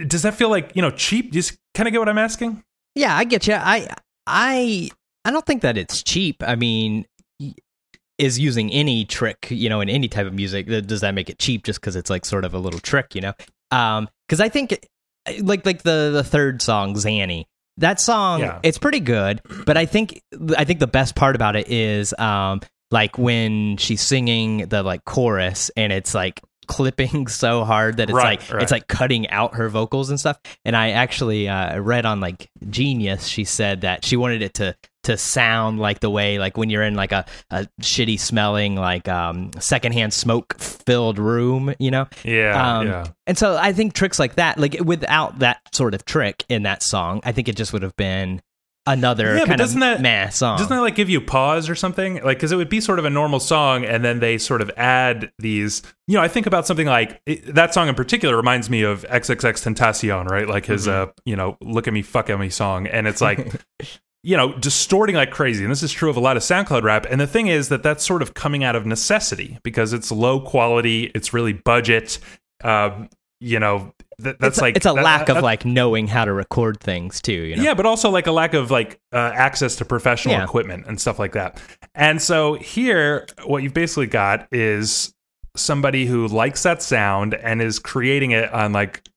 Does 0.07 0.23
that 0.23 0.35
feel 0.35 0.49
like, 0.49 0.75
you 0.75 0.81
know, 0.81 0.91
cheap? 0.91 1.31
Just 1.31 1.57
kind 1.73 1.87
of 1.87 1.93
get 1.93 1.99
what 1.99 2.09
I'm 2.09 2.17
asking? 2.17 2.63
Yeah, 2.95 3.15
I 3.15 3.23
get 3.23 3.47
you. 3.47 3.53
I 3.53 3.87
I 4.27 4.89
I 5.23 5.31
don't 5.31 5.45
think 5.45 5.61
that 5.61 5.77
it's 5.77 6.03
cheap. 6.03 6.43
I 6.45 6.55
mean, 6.55 7.05
is 8.17 8.39
using 8.39 8.71
any 8.71 9.05
trick, 9.05 9.47
you 9.49 9.69
know, 9.69 9.81
in 9.81 9.89
any 9.89 10.07
type 10.07 10.27
of 10.27 10.33
music, 10.33 10.67
does 10.67 11.01
that 11.01 11.13
make 11.13 11.29
it 11.29 11.39
cheap 11.39 11.63
just 11.63 11.81
cuz 11.81 11.95
it's 11.95 12.09
like 12.09 12.25
sort 12.25 12.45
of 12.45 12.53
a 12.53 12.59
little 12.59 12.79
trick, 12.79 13.15
you 13.15 13.21
know? 13.21 13.33
Um 13.71 14.09
cuz 14.27 14.39
I 14.39 14.49
think 14.49 14.77
like 15.41 15.65
like 15.65 15.83
the 15.83 16.11
the 16.13 16.23
third 16.23 16.61
song 16.61 16.95
xanny 16.95 17.45
that 17.77 17.99
song 17.99 18.39
yeah. 18.39 18.59
it's 18.63 18.77
pretty 18.77 18.99
good 18.99 19.41
but 19.65 19.77
i 19.77 19.85
think 19.85 20.21
i 20.57 20.63
think 20.63 20.79
the 20.79 20.87
best 20.87 21.15
part 21.15 21.35
about 21.35 21.55
it 21.55 21.69
is 21.69 22.13
um 22.17 22.61
like 22.91 23.17
when 23.17 23.77
she's 23.77 24.01
singing 24.01 24.67
the 24.69 24.83
like 24.83 25.03
chorus 25.05 25.71
and 25.75 25.91
it's 25.91 26.13
like 26.13 26.41
clipping 26.67 27.27
so 27.27 27.63
hard 27.63 27.97
that 27.97 28.09
it's 28.09 28.15
right, 28.15 28.39
like 28.39 28.51
right. 28.51 28.63
it's 28.63 28.71
like 28.71 28.87
cutting 28.87 29.29
out 29.29 29.55
her 29.55 29.69
vocals 29.69 30.09
and 30.09 30.19
stuff 30.19 30.39
and 30.63 30.75
i 30.75 30.91
actually 30.91 31.47
uh, 31.47 31.79
read 31.79 32.05
on 32.05 32.19
like 32.19 32.49
genius 32.69 33.27
she 33.27 33.43
said 33.43 33.81
that 33.81 34.05
she 34.05 34.15
wanted 34.15 34.41
it 34.41 34.53
to 34.55 34.75
to 35.05 35.17
sound 35.17 35.79
like 35.79 35.99
the 35.99 36.09
way 36.09 36.37
like 36.37 36.57
when 36.57 36.69
you're 36.69 36.83
in 36.83 36.95
like 36.95 37.11
a, 37.11 37.25
a 37.51 37.67
shitty 37.81 38.19
smelling 38.19 38.75
like 38.75 39.07
um 39.07 39.51
secondhand 39.59 40.13
smoke 40.13 40.57
filled 40.59 41.17
room 41.17 41.73
you 41.79 41.89
know 41.89 42.07
yeah 42.23 42.77
um, 42.77 42.87
yeah 42.87 43.07
and 43.27 43.37
so 43.37 43.57
i 43.57 43.71
think 43.71 43.93
tricks 43.93 44.19
like 44.19 44.35
that 44.35 44.57
like 44.57 44.77
without 44.83 45.39
that 45.39 45.59
sort 45.73 45.93
of 45.93 46.05
trick 46.05 46.43
in 46.49 46.63
that 46.63 46.83
song 46.83 47.21
i 47.23 47.31
think 47.31 47.47
it 47.47 47.55
just 47.55 47.73
would 47.73 47.81
have 47.81 47.95
been 47.95 48.41
another 48.87 49.37
yeah, 49.37 49.45
kind 49.45 49.57
doesn't 49.57 49.81
of 49.81 49.97
that, 49.97 50.01
meh 50.01 50.29
song. 50.29 50.57
Doesn't 50.57 50.75
that 50.75 50.81
like 50.81 50.95
give 50.95 51.09
you 51.09 51.19
pause 51.19 51.69
or 51.69 51.75
something? 51.75 52.15
Like, 52.23 52.37
because 52.37 52.51
it 52.51 52.55
would 52.55 52.69
be 52.69 52.79
sort 52.79 52.99
of 52.99 53.05
a 53.05 53.09
normal 53.09 53.39
song, 53.39 53.85
and 53.85 54.03
then 54.03 54.19
they 54.19 54.37
sort 54.37 54.61
of 54.61 54.71
add 54.77 55.31
these. 55.39 55.81
You 56.07 56.17
know, 56.17 56.21
I 56.21 56.27
think 56.27 56.45
about 56.45 56.67
something 56.67 56.87
like 56.87 57.21
it, 57.25 57.55
that 57.55 57.73
song 57.73 57.87
in 57.87 57.95
particular 57.95 58.35
reminds 58.35 58.69
me 58.69 58.83
of 58.83 59.03
XXXTentacion, 59.09 60.29
right? 60.29 60.47
Like 60.47 60.65
his, 60.65 60.87
mm-hmm. 60.87 61.09
uh, 61.09 61.13
you 61.25 61.35
know, 61.35 61.57
"Look 61.61 61.87
at 61.87 61.93
Me, 61.93 62.01
Fuck 62.01 62.29
at 62.29 62.39
Me" 62.39 62.49
song, 62.49 62.87
and 62.87 63.07
it's 63.07 63.21
like. 63.21 63.51
you 64.25 64.35
know, 64.35 64.53
distorting 64.53 65.15
like 65.15 65.29
crazy. 65.29 65.63
And 65.63 65.71
this 65.71 65.83
is 65.83 65.91
true 65.91 66.09
of 66.09 66.17
a 66.17 66.19
lot 66.19 66.35
of 66.35 66.41
SoundCloud 66.41 66.81
rap. 66.81 67.05
And 67.07 67.21
the 67.21 67.27
thing 67.27 67.45
is 67.45 67.69
that 67.69 67.83
that's 67.83 68.03
sort 68.03 68.23
of 68.23 68.33
coming 68.33 68.63
out 68.63 68.75
of 68.75 68.83
necessity 68.83 69.59
because 69.61 69.93
it's 69.93 70.11
low 70.11 70.39
quality, 70.39 71.11
it's 71.13 71.31
really 71.31 71.53
budget. 71.53 72.17
Um, 72.63 73.07
you 73.39 73.59
know, 73.59 73.93
th- 74.19 74.37
that's 74.39 74.57
it's 74.57 74.61
like 74.61 74.77
it's 74.77 74.87
a 74.87 74.93
that, 74.93 75.03
lack 75.03 75.27
that, 75.27 75.37
of 75.37 75.43
like 75.43 75.63
knowing 75.63 76.07
how 76.07 76.25
to 76.25 76.33
record 76.33 76.79
things 76.79 77.21
too. 77.21 77.33
You 77.33 77.57
know? 77.57 77.61
Yeah, 77.61 77.75
but 77.75 77.85
also 77.85 78.09
like 78.09 78.25
a 78.25 78.31
lack 78.31 78.55
of 78.55 78.71
like 78.71 78.99
uh, 79.13 79.31
access 79.35 79.75
to 79.75 79.85
professional 79.85 80.33
yeah. 80.33 80.43
equipment 80.43 80.87
and 80.87 80.99
stuff 80.99 81.19
like 81.19 81.33
that. 81.33 81.61
And 81.93 82.19
so 82.19 82.55
here, 82.55 83.27
what 83.45 83.61
you've 83.61 83.75
basically 83.75 84.07
got 84.07 84.47
is 84.51 85.13
somebody 85.55 86.07
who 86.07 86.27
likes 86.27 86.63
that 86.63 86.81
sound 86.81 87.35
and 87.35 87.61
is 87.61 87.77
creating 87.77 88.31
it 88.31 88.51
on 88.51 88.73
like 88.73 89.07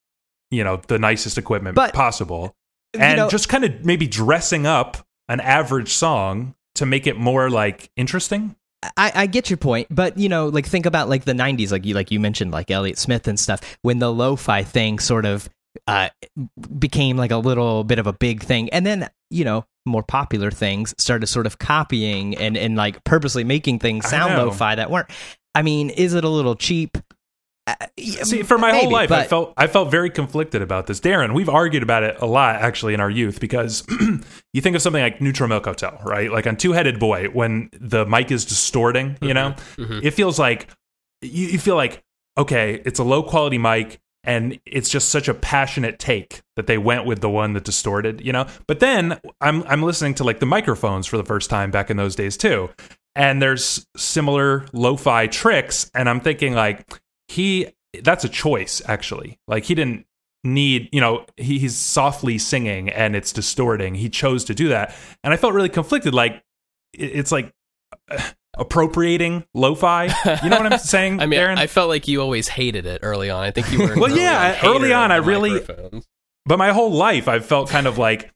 you 0.50 0.62
know 0.62 0.82
the 0.88 0.98
nicest 0.98 1.38
equipment 1.38 1.76
but, 1.76 1.94
possible 1.94 2.54
and 3.00 3.16
know, 3.18 3.28
just 3.28 3.48
kind 3.48 3.64
of 3.64 3.84
maybe 3.84 4.06
dressing 4.06 4.66
up 4.66 4.98
an 5.28 5.40
average 5.40 5.92
song 5.92 6.54
to 6.76 6.86
make 6.86 7.06
it 7.06 7.16
more 7.16 7.50
like 7.50 7.90
interesting. 7.96 8.54
I, 8.96 9.12
I 9.14 9.26
get 9.26 9.50
your 9.50 9.56
point, 9.56 9.88
but 9.90 10.16
you 10.18 10.28
know, 10.28 10.48
like 10.48 10.66
think 10.66 10.86
about 10.86 11.08
like 11.08 11.24
the 11.24 11.32
'90s, 11.32 11.72
like 11.72 11.84
you 11.84 11.94
like 11.94 12.10
you 12.10 12.20
mentioned, 12.20 12.52
like 12.52 12.70
Elliott 12.70 12.98
Smith 12.98 13.26
and 13.26 13.38
stuff. 13.38 13.60
When 13.82 13.98
the 13.98 14.12
lo-fi 14.12 14.62
thing 14.62 15.00
sort 15.00 15.26
of 15.26 15.48
uh, 15.86 16.10
became 16.78 17.16
like 17.16 17.32
a 17.32 17.38
little 17.38 17.82
bit 17.82 17.98
of 17.98 18.06
a 18.06 18.12
big 18.12 18.42
thing, 18.42 18.70
and 18.70 18.86
then 18.86 19.08
you 19.30 19.44
know, 19.44 19.66
more 19.84 20.04
popular 20.04 20.50
things 20.50 20.94
started 20.98 21.26
sort 21.26 21.46
of 21.46 21.58
copying 21.58 22.36
and 22.36 22.56
and 22.56 22.76
like 22.76 23.02
purposely 23.04 23.42
making 23.42 23.80
things 23.80 24.08
sound 24.08 24.34
lo-fi 24.36 24.76
that 24.76 24.90
weren't. 24.90 25.10
I 25.54 25.62
mean, 25.62 25.90
is 25.90 26.14
it 26.14 26.22
a 26.22 26.28
little 26.28 26.54
cheap? 26.54 26.96
Uh, 27.68 27.86
See, 27.98 28.42
for 28.44 28.56
my 28.56 28.72
maybe, 28.72 28.84
whole 28.84 28.92
life, 28.92 29.08
but... 29.10 29.18
I 29.18 29.26
felt 29.26 29.52
I 29.56 29.66
felt 29.66 29.90
very 29.90 30.08
conflicted 30.08 30.62
about 30.62 30.86
this. 30.86 31.00
Darren, 31.00 31.34
we've 31.34 31.48
argued 31.48 31.82
about 31.82 32.02
it 32.02 32.16
a 32.20 32.26
lot 32.26 32.56
actually 32.56 32.94
in 32.94 33.00
our 33.00 33.10
youth 33.10 33.40
because 33.40 33.84
you 34.52 34.60
think 34.60 34.74
of 34.74 34.82
something 34.82 35.02
like 35.02 35.20
Neutral 35.20 35.48
Milk 35.48 35.66
Hotel, 35.66 36.00
right? 36.04 36.32
Like 36.32 36.46
on 36.46 36.56
Two 36.56 36.72
Headed 36.72 36.98
Boy, 36.98 37.26
when 37.26 37.68
the 37.78 38.06
mic 38.06 38.30
is 38.30 38.44
distorting, 38.44 39.18
you 39.20 39.34
know, 39.34 39.50
mm-hmm. 39.50 39.82
mm-hmm. 39.82 40.06
it 40.06 40.14
feels 40.14 40.38
like 40.38 40.68
you, 41.20 41.48
you 41.48 41.58
feel 41.58 41.76
like 41.76 42.02
okay, 42.38 42.80
it's 42.84 43.00
a 43.00 43.04
low 43.04 43.22
quality 43.22 43.58
mic 43.58 44.00
and 44.24 44.58
it's 44.66 44.88
just 44.88 45.10
such 45.10 45.28
a 45.28 45.34
passionate 45.34 45.98
take 45.98 46.40
that 46.56 46.66
they 46.66 46.78
went 46.78 47.04
with 47.04 47.20
the 47.20 47.30
one 47.30 47.52
that 47.52 47.64
distorted, 47.64 48.20
you 48.20 48.32
know. 48.32 48.46
But 48.66 48.80
then 48.80 49.20
I'm 49.40 49.62
I'm 49.64 49.82
listening 49.82 50.14
to 50.14 50.24
like 50.24 50.40
the 50.40 50.46
microphones 50.46 51.06
for 51.06 51.16
the 51.16 51.24
first 51.24 51.50
time 51.50 51.70
back 51.70 51.90
in 51.90 51.96
those 51.96 52.16
days 52.16 52.36
too, 52.36 52.70
and 53.14 53.42
there's 53.42 53.86
similar 53.96 54.66
lo-fi 54.72 55.26
tricks, 55.26 55.90
and 55.94 56.08
I'm 56.08 56.20
thinking 56.20 56.54
like 56.54 57.00
he 57.28 57.68
that's 58.02 58.24
a 58.24 58.28
choice 58.28 58.82
actually. 58.86 59.38
Like 59.46 59.64
he 59.64 59.74
didn't 59.74 60.06
need 60.44 60.88
you 60.92 61.00
know 61.00 61.24
he, 61.36 61.58
he's 61.58 61.76
softly 61.76 62.38
singing 62.38 62.88
and 62.88 63.14
it's 63.14 63.32
distorting. 63.32 63.94
He 63.94 64.08
chose 64.08 64.44
to 64.46 64.54
do 64.54 64.68
that. 64.68 64.94
And 65.22 65.32
i 65.32 65.36
felt 65.36 65.54
really 65.54 65.68
conflicted 65.68 66.14
like 66.14 66.42
it's 66.92 67.30
like 67.30 67.52
uh, 68.10 68.20
appropriating 68.56 69.44
lo-fi. 69.54 70.06
You 70.42 70.50
know 70.50 70.58
what 70.58 70.72
i'm 70.72 70.78
saying 70.94 71.20
i 71.20 71.26
mean 71.26 71.38
Darren? 71.38 71.58
i 71.58 71.66
felt 71.66 71.88
like 71.88 72.08
you 72.08 72.20
always 72.20 72.48
hated 72.48 72.86
it 72.86 73.00
early 73.02 73.30
on. 73.30 73.44
I 73.44 73.50
think 73.50 73.70
you 73.70 73.80
were 73.80 73.96
well 73.96 74.16
yeah 74.16 74.58
early 74.64 74.92
on 74.92 75.12
i 75.12 75.16
really 75.16 75.60
but 76.46 76.58
my 76.58 76.72
whole 76.72 76.90
life 76.90 77.28
i've 77.28 77.44
felt 77.44 77.68
kind 77.68 77.86
of 77.86 77.98
like 77.98 78.32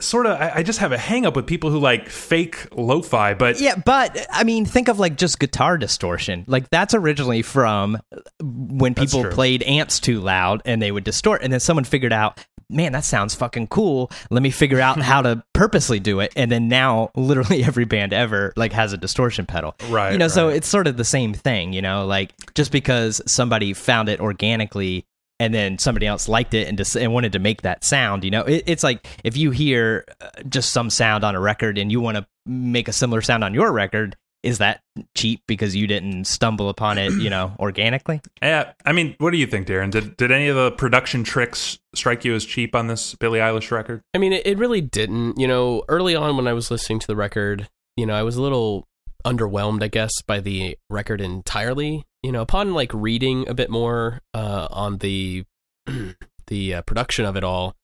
sort 0.00 0.26
of 0.26 0.40
I, 0.40 0.52
I, 0.56 0.62
just 0.62 0.78
have 0.80 0.92
a 0.92 0.98
hang 0.98 1.24
up 1.24 1.36
with 1.36 1.46
people 1.46 1.70
who 1.70 1.78
like 1.78 2.08
fake 2.08 2.68
lo-fi 2.76 3.32
but 3.34 3.60
yeah 3.60 3.76
but 3.84 4.26
i 4.30 4.44
mean 4.44 4.66
think 4.66 4.88
of 4.88 4.98
like 4.98 5.16
just 5.16 5.38
guitar 5.38 5.78
distortion. 5.78 6.44
Like 6.46 6.68
that's 6.70 6.94
originally 6.94 7.42
from 7.42 7.98
when 8.42 8.94
people 8.94 9.24
played 9.30 9.62
amps 9.62 10.00
too 10.00 10.20
loud 10.20 10.62
and 10.64 10.80
they 10.80 10.92
would 10.92 11.04
distort 11.04 11.42
and 11.42 11.52
then 11.52 11.60
someone 11.60 11.84
figured 11.84 12.12
out 12.12 12.44
man 12.68 12.92
that 12.92 13.04
sounds 13.04 13.34
fucking 13.34 13.68
cool. 13.68 14.10
Let 14.30 14.42
me 14.42 14.50
figure 14.50 14.80
out 14.80 15.00
how 15.00 15.22
to 15.22 15.42
purposely 15.54 16.00
do 16.00 16.20
it. 16.20 16.32
And 16.34 16.50
then 16.50 16.68
now 16.68 17.10
literally 17.14 17.64
every 17.70 17.84
band 17.84 18.12
ever 18.12 18.52
like 18.56 18.72
has 18.72 18.92
a 18.92 18.96
distortion 18.96 19.46
pedal. 19.46 19.74
Right 19.88 20.12
you 20.12 20.18
know 20.18 20.26
right. 20.26 20.32
so 20.32 20.48
it's 20.48 20.68
sort 20.68 20.86
of 20.86 20.96
the 20.96 21.04
same 21.04 21.32
thing 21.32 21.72
you 21.72 21.82
know? 21.82 22.06
Like 22.06 22.34
just 22.54 22.72
because 22.72 23.20
somebody 23.26 23.72
found 23.72 24.08
it 24.08 24.20
organically 24.20 25.06
and 25.38 25.54
then 25.54 25.78
somebody 25.78 26.06
else 26.06 26.28
liked 26.28 26.54
it 26.54 26.68
and 26.68 26.78
just 26.78 26.96
and 26.96 27.12
wanted 27.12 27.32
to 27.32 27.38
make 27.38 27.62
that 27.62 27.84
sound 27.84 28.24
you 28.24 28.30
know 28.30 28.42
it, 28.42 28.64
it's 28.66 28.82
like 28.82 29.06
if 29.24 29.36
you 29.36 29.50
hear 29.50 30.04
uh, 30.20 30.28
just 30.48 30.72
some 30.72 30.90
sound 30.90 31.24
on 31.24 31.34
a 31.34 31.40
record 31.40 31.78
and 31.78 31.90
you 31.90 32.00
want 32.00 32.16
to 32.16 32.26
make 32.46 32.88
a 32.88 32.92
similar 32.92 33.20
sound 33.20 33.44
on 33.44 33.54
your 33.54 33.72
record 33.72 34.16
is 34.46 34.58
that 34.58 34.80
cheap 35.14 35.42
because 35.48 35.74
you 35.74 35.88
didn't 35.88 36.24
stumble 36.24 36.68
upon 36.68 36.98
it, 36.98 37.12
you 37.14 37.28
know, 37.28 37.52
organically? 37.58 38.20
Yeah, 38.42 38.72
I 38.84 38.92
mean, 38.92 39.16
what 39.18 39.32
do 39.32 39.38
you 39.38 39.46
think, 39.46 39.66
Darren? 39.66 39.90
Did 39.90 40.16
did 40.16 40.30
any 40.30 40.46
of 40.46 40.54
the 40.54 40.70
production 40.70 41.24
tricks 41.24 41.80
strike 41.96 42.24
you 42.24 42.32
as 42.34 42.44
cheap 42.44 42.76
on 42.76 42.86
this 42.86 43.16
Billie 43.16 43.40
Eilish 43.40 43.72
record? 43.72 44.02
I 44.14 44.18
mean, 44.18 44.32
it, 44.32 44.46
it 44.46 44.56
really 44.56 44.80
didn't. 44.80 45.40
You 45.40 45.48
know, 45.48 45.82
early 45.88 46.14
on 46.14 46.36
when 46.36 46.46
I 46.46 46.52
was 46.52 46.70
listening 46.70 47.00
to 47.00 47.06
the 47.08 47.16
record, 47.16 47.68
you 47.96 48.06
know, 48.06 48.14
I 48.14 48.22
was 48.22 48.36
a 48.36 48.42
little 48.42 48.86
underwhelmed, 49.26 49.82
I 49.82 49.88
guess, 49.88 50.22
by 50.26 50.40
the 50.40 50.78
record 50.88 51.20
entirely. 51.20 52.04
You 52.22 52.32
know, 52.32 52.42
upon 52.42 52.72
like 52.72 52.92
reading 52.94 53.48
a 53.48 53.54
bit 53.54 53.68
more 53.68 54.20
uh, 54.32 54.68
on 54.70 54.98
the 54.98 55.44
the 56.46 56.74
uh, 56.74 56.82
production 56.82 57.24
of 57.24 57.36
it 57.36 57.44
all, 57.44 57.76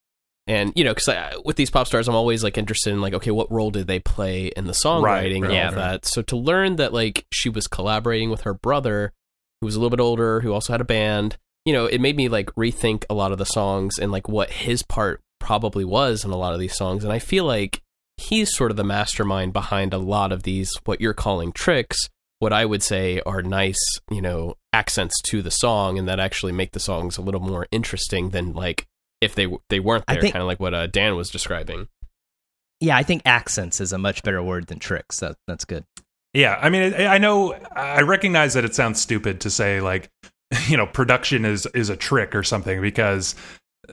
and 0.47 0.73
you 0.75 0.85
know, 0.85 0.95
because 0.95 1.09
with 1.45 1.57
these 1.57 1.71
pop 1.71 1.87
stars, 1.87 2.09
I'm 2.09 2.15
always 2.15 2.43
like 2.43 2.59
interested 2.59 2.93
in 2.93 3.01
like, 3.01 3.15
okay, 3.15 3.31
what 3.31 3.51
role 3.53 3.71
did 3.71 3.87
they 3.87 3.99
play 3.99 4.47
in 4.47 4.67
the 4.67 4.73
songwriting 4.73 5.03
right, 5.03 5.33
and 5.33 5.45
all 5.45 5.51
right. 5.51 5.67
of 5.67 5.75
that? 5.75 6.07
So 6.07 6.23
to 6.23 6.37
learn 6.37 6.77
that 6.77 6.93
like 6.93 7.27
she 7.33 7.49
was 7.49 7.67
collaborating 7.67 8.31
with 8.31 8.43
her 8.43 8.55
brother, 8.55 9.13
who 9.61 9.67
was 9.67 9.77
a 9.77 9.79
little 9.79 9.91
bit 9.91 10.01
older, 10.01 10.41
who 10.41 10.53
also 10.53 10.73
had 10.73 10.81
a 10.81 10.85
band, 10.85 11.37
you 11.65 11.73
know, 11.73 11.87
it 11.87 12.01
made 12.01 12.17
me 12.17 12.29
like 12.29 12.47
rethink 12.57 13.05
a 13.09 13.15
lot 13.15 13.33
of 13.33 13.39
the 13.39 13.47
songs 13.47 13.99
and 13.99 14.11
like 14.11 14.29
what 14.29 14.51
his 14.51 14.83
part 14.83 15.21
probably 15.39 15.85
was 15.85 16.25
in 16.25 16.31
a 16.31 16.37
lot 16.37 16.55
of 16.55 16.61
these 16.61 16.77
songs, 16.77 17.05
and 17.05 17.13
I 17.13 17.19
feel 17.19 17.45
like 17.45 17.83
he's 18.23 18.55
sort 18.55 18.71
of 18.71 18.77
the 18.77 18.85
mastermind 18.85 19.53
behind 19.53 19.93
a 19.93 19.99
lot 19.99 20.33
of 20.33 20.43
these 20.43 20.73
what 20.85 21.01
you're 21.01 21.15
calling 21.15 21.53
tricks. 21.53 22.09
What 22.39 22.53
I 22.53 22.65
would 22.65 22.83
say 22.83 23.21
are 23.25 23.43
nice, 23.43 23.79
you 24.11 24.21
know, 24.21 24.57
accents 24.73 25.21
to 25.27 25.43
the 25.43 25.51
song, 25.51 25.99
and 25.99 26.09
that 26.09 26.19
actually 26.19 26.53
make 26.53 26.73
the 26.73 26.81
songs 26.81 27.17
a 27.17 27.23
little 27.23 27.41
more 27.41 27.69
interesting 27.71 28.31
than 28.31 28.53
like 28.53 28.87
if 29.21 29.35
they 29.35 29.47
they 29.69 29.79
weren't 29.79 30.05
there, 30.09 30.21
kind 30.21 30.37
of 30.37 30.47
like 30.47 30.59
what 30.59 30.75
uh, 30.75 30.89
Dan 30.89 31.15
was 31.15 31.31
describing. 31.31 31.89
Yeah, 32.81 32.97
I 32.97 33.05
think 33.05 33.23
accents 33.25 33.81
is 33.81 33.93
a 33.93 33.99
much 33.99 34.25
better 34.25 34.43
word 34.43 34.67
than 34.67 34.81
tricks. 34.81 35.21
That 35.21 35.37
that's 35.47 35.65
good. 35.65 35.85
Yeah, 36.35 36.59
I 36.61 36.71
mean, 36.71 36.95
I 36.95 37.07
I 37.07 37.19
know, 37.19 37.55
I 37.77 38.03
recognize 38.03 38.55
that 38.55 38.65
it 38.65 38.75
sounds 38.75 39.01
stupid 39.01 39.41
to 39.43 39.51
say 39.51 39.81
like, 39.81 40.11
you 40.67 40.77
know, 40.77 40.87
production 40.87 41.45
is 41.45 41.67
is 41.75 41.91
a 41.91 41.97
trick 41.97 42.35
or 42.35 42.43
something 42.43 42.81
because 42.81 43.37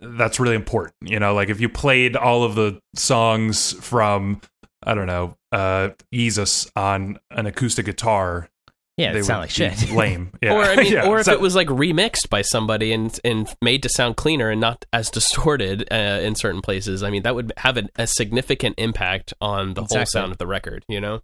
that's 0.02 0.39
really 0.39 0.56
important. 0.56 0.95
You 1.02 1.19
know, 1.19 1.34
like 1.34 1.49
if 1.49 1.60
you 1.62 1.69
played 1.69 2.15
all 2.15 2.43
of 2.43 2.56
the 2.56 2.80
songs 2.95 3.73
from 3.73 4.41
I 4.84 4.93
don't 4.93 5.08
know, 5.08 5.36
uh, 5.52 5.89
Yeezus 6.13 6.69
on 6.75 7.19
an 7.32 7.45
acoustic 7.47 7.86
guitar, 7.86 8.47
Yeah, 8.97 9.12
they 9.12 9.19
it 9.19 9.25
sound 9.25 9.41
like 9.41 9.49
shit. 9.49 9.91
lame. 9.91 10.32
Yeah. 10.41 10.54
Or 10.54 10.63
I 10.63 10.75
mean, 10.78 10.86
Yeah, 10.93 11.08
or 11.08 11.19
if 11.19 11.25
so- 11.25 11.34
it 11.34 11.41
was 11.41 11.54
like 11.56 11.67
remixed 11.67 12.30
by 12.30 12.41
somebody 12.43 12.93
and 12.93 13.17
and 13.25 13.54
made 13.62 13.84
to 13.84 13.89
sound 13.89 14.15
cleaner 14.15 14.49
and 14.49 14.62
not 14.62 14.86
as 14.93 15.10
distorted 15.12 15.88
uh, 15.91 15.95
in 16.21 16.36
certain 16.36 16.62
places. 16.62 17.04
I 17.04 17.10
mean, 17.10 17.23
that 17.23 17.36
would 17.36 17.52
have 17.58 17.78
a, 17.78 17.84
a 17.97 18.08
significant 18.08 18.75
impact 18.78 19.34
on 19.41 19.73
the 19.73 19.82
whole 19.89 20.06
sound 20.06 20.32
of 20.32 20.38
the 20.38 20.47
record. 20.47 20.86
You 20.88 21.02
know? 21.02 21.21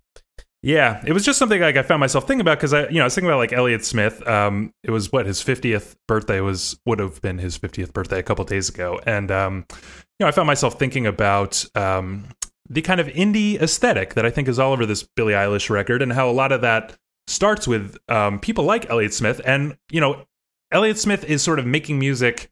Yeah, 0.65 0.99
it 1.05 1.13
was 1.13 1.23
just 1.23 1.37
something 1.37 1.61
like 1.61 1.77
I 1.77 1.83
found 1.83 1.99
myself 1.99 2.25
thinking 2.25 2.41
about 2.41 2.57
because 2.57 2.73
I, 2.73 2.87
you 2.87 2.95
know, 2.95 3.01
I 3.01 3.03
was 3.03 3.13
thinking 3.13 3.29
about 3.29 3.37
like 3.37 3.53
Elliott 3.53 3.85
Smith. 3.85 4.27
Um, 4.27 4.73
it 4.81 4.89
was 4.89 5.11
what 5.11 5.27
his 5.27 5.39
fiftieth 5.39 5.95
birthday 6.07 6.39
was 6.39 6.75
would 6.87 6.97
have 6.97 7.21
been 7.21 7.37
his 7.37 7.55
fiftieth 7.55 7.93
birthday 7.93 8.17
a 8.17 8.23
couple 8.23 8.43
days 8.45 8.67
ago, 8.67 8.99
and 9.05 9.29
um, 9.29 9.67
you 9.69 10.21
know, 10.21 10.27
I 10.27 10.31
found 10.31 10.47
myself 10.47 10.79
thinking 10.79 11.05
about 11.05 11.63
um, 11.75 12.29
the 12.67 12.81
kind 12.81 12.99
of 12.99 13.05
indie 13.09 13.61
aesthetic 13.61 14.15
that 14.15 14.25
I 14.25 14.31
think 14.31 14.47
is 14.47 14.57
all 14.57 14.73
over 14.73 14.87
this 14.87 15.03
Billie 15.03 15.33
Eilish 15.33 15.69
record, 15.69 16.01
and 16.01 16.11
how 16.11 16.27
a 16.27 16.33
lot 16.33 16.51
of 16.51 16.61
that 16.61 16.97
starts 17.27 17.67
with 17.67 17.95
um, 18.09 18.39
people 18.39 18.63
like 18.63 18.89
Elliott 18.89 19.13
Smith, 19.13 19.39
and 19.45 19.77
you 19.91 20.01
know, 20.01 20.25
Elliott 20.71 20.97
Smith 20.97 21.23
is 21.25 21.43
sort 21.43 21.59
of 21.59 21.67
making 21.67 21.99
music 21.99 22.49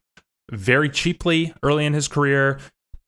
very 0.52 0.88
cheaply 0.88 1.52
early 1.64 1.84
in 1.84 1.94
his 1.94 2.06
career 2.06 2.60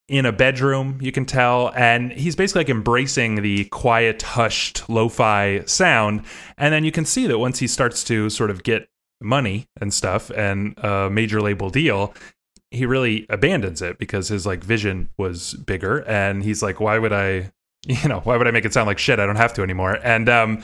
in 0.08 0.24
a 0.24 0.32
bedroom, 0.32 0.98
you 1.00 1.10
can 1.10 1.24
tell. 1.24 1.72
And 1.74 2.12
he's 2.12 2.36
basically 2.36 2.60
like 2.60 2.68
embracing 2.68 3.42
the 3.42 3.64
quiet, 3.66 4.22
hushed, 4.22 4.88
lo 4.88 5.08
fi 5.08 5.62
sound. 5.66 6.24
And 6.56 6.72
then 6.72 6.84
you 6.84 6.92
can 6.92 7.04
see 7.04 7.26
that 7.26 7.38
once 7.38 7.58
he 7.58 7.66
starts 7.66 8.04
to 8.04 8.30
sort 8.30 8.50
of 8.50 8.62
get 8.62 8.88
money 9.20 9.66
and 9.80 9.92
stuff 9.92 10.30
and 10.30 10.78
a 10.78 11.10
major 11.10 11.40
label 11.40 11.70
deal, 11.70 12.14
he 12.70 12.86
really 12.86 13.26
abandons 13.30 13.82
it 13.82 13.98
because 13.98 14.28
his 14.28 14.46
like 14.46 14.62
vision 14.62 15.08
was 15.18 15.54
bigger. 15.54 15.98
And 16.08 16.42
he's 16.42 16.62
like, 16.62 16.78
why 16.78 16.98
would 16.98 17.12
I, 17.12 17.52
you 17.86 18.08
know, 18.08 18.20
why 18.20 18.36
would 18.36 18.46
I 18.46 18.52
make 18.52 18.64
it 18.64 18.72
sound 18.72 18.86
like 18.86 18.98
shit? 18.98 19.18
I 19.18 19.26
don't 19.26 19.36
have 19.36 19.54
to 19.54 19.62
anymore. 19.62 19.98
And, 20.02 20.28
um, 20.28 20.62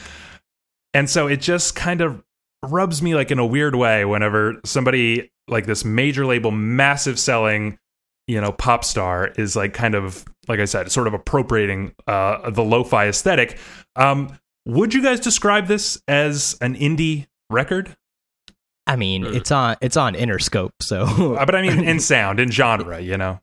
and 0.95 1.09
so 1.09 1.27
it 1.27 1.41
just 1.41 1.75
kind 1.75 2.01
of 2.01 2.23
rubs 2.63 3.03
me 3.03 3.15
like 3.15 3.31
in 3.31 3.39
a 3.39 3.47
weird 3.47 3.75
way 3.75 4.05
whenever 4.05 4.61
somebody 4.65 5.33
like 5.49 5.67
this 5.67 5.85
major 5.85 6.25
label, 6.27 6.51
massive 6.51 7.19
selling, 7.19 7.79
you 8.27 8.41
know, 8.41 8.53
pop 8.53 8.85
star 8.85 9.27
is 9.37 9.57
like 9.57 9.75
kind 9.75 9.95
of 9.95 10.25
like 10.49 10.61
I 10.61 10.65
said, 10.65 10.91
sort 10.91 11.07
of 11.07 11.15
appropriating 11.15 11.95
uh, 12.07 12.51
the 12.51 12.63
lo-fi 12.65 13.07
aesthetic. 13.09 13.59
Um, 13.97 14.37
would 14.67 14.93
you 14.95 15.03
guys 15.03 15.21
describe 15.21 15.67
this 15.67 16.01
as 16.09 16.57
an 16.61 16.75
indie 16.77 17.27
record? 17.51 17.97
I 18.87 18.97
mean, 18.97 19.25
it's 19.25 19.51
on 19.53 19.77
it's 19.81 19.97
on 19.97 20.15
Interscope, 20.15 20.73
so 20.81 21.37
Uh, 21.37 21.47
but 21.47 21.55
I 21.55 21.63
mean, 21.63 21.85
in 21.85 22.01
sound, 22.13 22.41
in 22.41 22.51
genre, 22.51 23.01
you 23.01 23.17
know. 23.17 23.41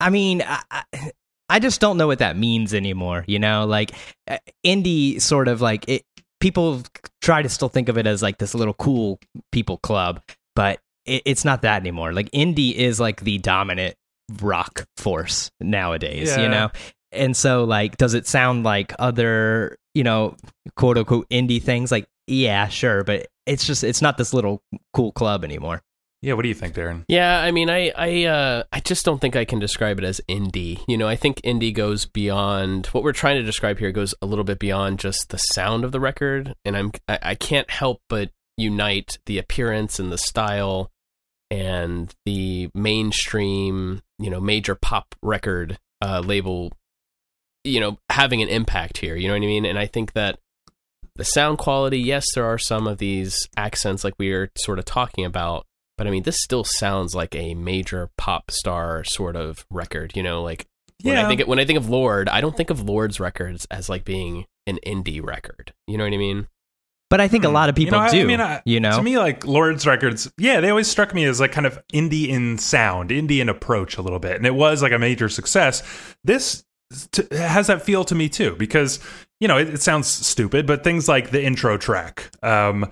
I 0.00 0.10
mean, 0.10 0.42
I, 0.42 0.62
I- 0.70 1.12
I 1.48 1.60
just 1.60 1.80
don't 1.80 1.96
know 1.96 2.08
what 2.08 2.18
that 2.18 2.36
means 2.36 2.74
anymore. 2.74 3.24
You 3.28 3.38
know, 3.38 3.66
like 3.66 3.92
uh, 4.26 4.38
indie 4.66 5.20
sort 5.22 5.46
of 5.46 5.60
like 5.60 5.88
it. 5.88 6.04
People 6.40 6.82
try 7.22 7.40
to 7.40 7.48
still 7.48 7.68
think 7.68 7.88
of 7.88 7.96
it 7.96 8.06
as 8.06 8.20
like 8.20 8.38
this 8.38 8.52
little 8.52 8.74
cool 8.74 9.20
people 9.52 9.78
club, 9.78 10.20
but 10.56 10.80
it, 11.06 11.22
it's 11.24 11.44
not 11.44 11.62
that 11.62 11.80
anymore. 11.80 12.12
Like 12.12 12.30
indie 12.30 12.74
is 12.74 13.00
like 13.00 13.20
the 13.20 13.38
dominant 13.38 13.96
rock 14.40 14.86
force 14.96 15.50
nowadays. 15.60 16.28
Yeah. 16.36 16.42
You 16.42 16.48
know, 16.48 16.70
and 17.12 17.36
so 17.36 17.64
like, 17.64 17.96
does 17.96 18.14
it 18.14 18.26
sound 18.26 18.64
like 18.64 18.92
other 18.98 19.78
you 19.94 20.04
know 20.04 20.36
quote 20.76 20.98
unquote 20.98 21.28
indie 21.30 21.62
things? 21.62 21.90
Like, 21.90 22.06
yeah, 22.26 22.68
sure, 22.68 23.04
but 23.04 23.26
it's 23.46 23.66
just 23.66 23.84
it's 23.84 24.02
not 24.02 24.18
this 24.18 24.34
little 24.34 24.62
cool 24.92 25.12
club 25.12 25.44
anymore. 25.44 25.82
Yeah, 26.22 26.32
what 26.32 26.42
do 26.42 26.48
you 26.48 26.54
think, 26.54 26.74
Darren? 26.74 27.04
Yeah, 27.08 27.40
I 27.40 27.50
mean, 27.50 27.70
I 27.70 27.92
I 27.94 28.24
uh, 28.24 28.62
I 28.72 28.80
just 28.80 29.04
don't 29.04 29.20
think 29.20 29.36
I 29.36 29.44
can 29.44 29.58
describe 29.58 29.98
it 29.98 30.04
as 30.04 30.20
indie. 30.28 30.82
You 30.88 30.96
know, 30.96 31.06
I 31.06 31.14
think 31.14 31.40
indie 31.42 31.74
goes 31.74 32.06
beyond 32.06 32.86
what 32.86 33.04
we're 33.04 33.12
trying 33.12 33.36
to 33.36 33.42
describe 33.42 33.78
here. 33.78 33.92
Goes 33.92 34.14
a 34.20 34.26
little 34.26 34.44
bit 34.44 34.58
beyond 34.58 34.98
just 34.98 35.28
the 35.28 35.38
sound 35.38 35.84
of 35.84 35.92
the 35.92 36.00
record, 36.00 36.54
and 36.64 36.76
I'm 36.76 36.90
I, 37.06 37.18
I 37.22 37.34
can't 37.34 37.70
help 37.70 38.00
but 38.08 38.30
unite 38.56 39.18
the 39.26 39.38
appearance 39.38 39.98
and 40.00 40.10
the 40.10 40.18
style 40.18 40.90
and 41.50 42.14
the 42.24 42.68
mainstream, 42.74 44.02
you 44.18 44.30
know, 44.30 44.40
major 44.40 44.74
pop 44.74 45.14
record 45.22 45.78
uh, 46.02 46.20
label, 46.20 46.72
you 47.64 47.80
know, 47.80 47.98
having 48.10 48.42
an 48.42 48.48
impact 48.48 48.98
here. 48.98 49.16
You 49.16 49.28
know 49.28 49.34
what 49.34 49.42
I 49.42 49.46
mean? 49.46 49.64
And 49.64 49.78
I 49.78 49.86
think 49.86 50.12
that 50.12 50.38
the 51.14 51.24
sound 51.24 51.58
quality, 51.58 51.98
yes, 51.98 52.24
there 52.34 52.44
are 52.44 52.58
some 52.58 52.86
of 52.86 52.98
these 52.98 53.48
accents 53.56 54.04
like 54.04 54.14
we 54.18 54.32
are 54.32 54.50
sort 54.56 54.78
of 54.78 54.84
talking 54.84 55.24
about, 55.24 55.66
but 55.96 56.06
I 56.06 56.10
mean, 56.10 56.24
this 56.24 56.42
still 56.42 56.64
sounds 56.64 57.14
like 57.14 57.34
a 57.34 57.54
major 57.54 58.10
pop 58.18 58.50
star 58.50 59.02
sort 59.04 59.34
of 59.36 59.64
record. 59.70 60.12
You 60.14 60.22
know, 60.22 60.42
like 60.42 60.66
when 61.02 61.16
I 61.16 61.22
Yeah. 61.22 61.28
think 61.28 61.42
when 61.48 61.58
I 61.58 61.64
think 61.64 61.78
of 61.78 61.88
Lorde, 61.88 62.28
I 62.28 62.40
don't 62.40 62.56
think 62.56 62.70
of 62.70 62.82
Lorde's 62.82 63.18
records 63.20 63.66
as 63.70 63.88
like 63.88 64.04
being 64.04 64.46
an 64.66 64.78
indie 64.86 65.24
record. 65.24 65.72
You 65.86 65.96
know 65.96 66.04
what 66.04 66.12
I 66.12 66.18
mean? 66.18 66.48
But 67.08 67.20
I 67.20 67.28
think 67.28 67.44
a 67.44 67.48
Hmm. 67.48 67.54
lot 67.54 67.68
of 67.68 67.78
You 67.78 67.84
people 67.86 67.98
know, 67.98 68.04
I- 68.04 68.08
I 68.08 68.10
do. 68.10 68.26
mean, 68.26 68.40
I- 68.40 68.62
you 68.64 68.80
know, 68.80 68.96
To 68.96 69.02
me, 69.02 69.16
like 69.18 69.46
Lorde's 69.46 69.86
records, 69.86 70.30
yeah, 70.38 70.60
they 70.60 70.70
always 70.70 70.88
struck 70.88 71.14
me 71.14 71.24
as 71.24 71.38
like 71.40 71.52
kind 71.52 71.66
of 71.66 71.78
indie 71.94 72.28
in 72.28 72.58
sound, 72.58 73.10
indie 73.10 73.40
in 73.40 73.48
approach 73.48 73.96
a 73.96 74.02
little 74.02 74.18
bit, 74.18 74.36
and 74.36 74.46
it 74.46 74.54
was 74.54 74.82
like 74.82 74.92
a 74.92 74.98
major 74.98 75.28
success. 75.28 75.82
This 76.24 76.64
t- 77.12 77.22
has 77.32 77.68
that 77.68 77.82
feel 77.82 78.04
to 78.04 78.14
me 78.14 78.28
too, 78.28 78.56
because 78.58 78.98
you 79.40 79.46
know 79.48 79.56
it, 79.56 79.68
it 79.74 79.82
sounds 79.82 80.08
stupid, 80.08 80.66
but 80.66 80.82
things 80.82 81.08
like 81.08 81.30
the 81.30 81.42
intro 81.44 81.76
track 81.76 82.30
um, 82.42 82.90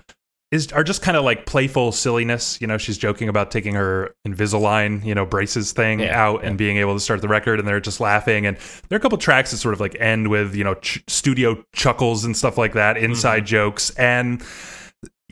is 0.51 0.71
are 0.71 0.83
just 0.83 1.01
kind 1.01 1.17
of 1.17 1.23
like 1.23 1.45
playful 1.45 1.91
silliness. 1.91 2.59
You 2.61 2.67
know, 2.67 2.77
she's 2.77 2.97
joking 2.97 3.29
about 3.29 3.51
taking 3.51 3.73
her 3.75 4.13
Invisalign, 4.27 5.03
you 5.03 5.15
know, 5.15 5.25
braces 5.25 5.71
thing 5.71 5.99
Yeah, 6.01 6.19
out 6.19 6.43
and 6.43 6.57
being 6.57 6.77
able 6.77 6.93
to 6.93 6.99
start 6.99 7.21
the 7.21 7.27
record, 7.27 7.59
and 7.59 7.67
they're 7.67 7.79
just 7.79 7.99
laughing. 7.99 8.45
And 8.45 8.57
there 8.87 8.95
are 8.95 8.99
a 8.99 9.01
couple 9.01 9.17
tracks 9.17 9.51
that 9.51 9.57
sort 9.57 9.73
of 9.73 9.79
like 9.79 9.95
end 9.99 10.29
with 10.29 10.55
you 10.55 10.63
know 10.63 10.75
ch- 10.75 11.03
studio 11.07 11.63
chuckles 11.73 12.25
and 12.25 12.35
stuff 12.37 12.57
like 12.57 12.73
that, 12.73 12.97
inside 12.97 13.45
jokes, 13.45 13.89
and 13.91 14.41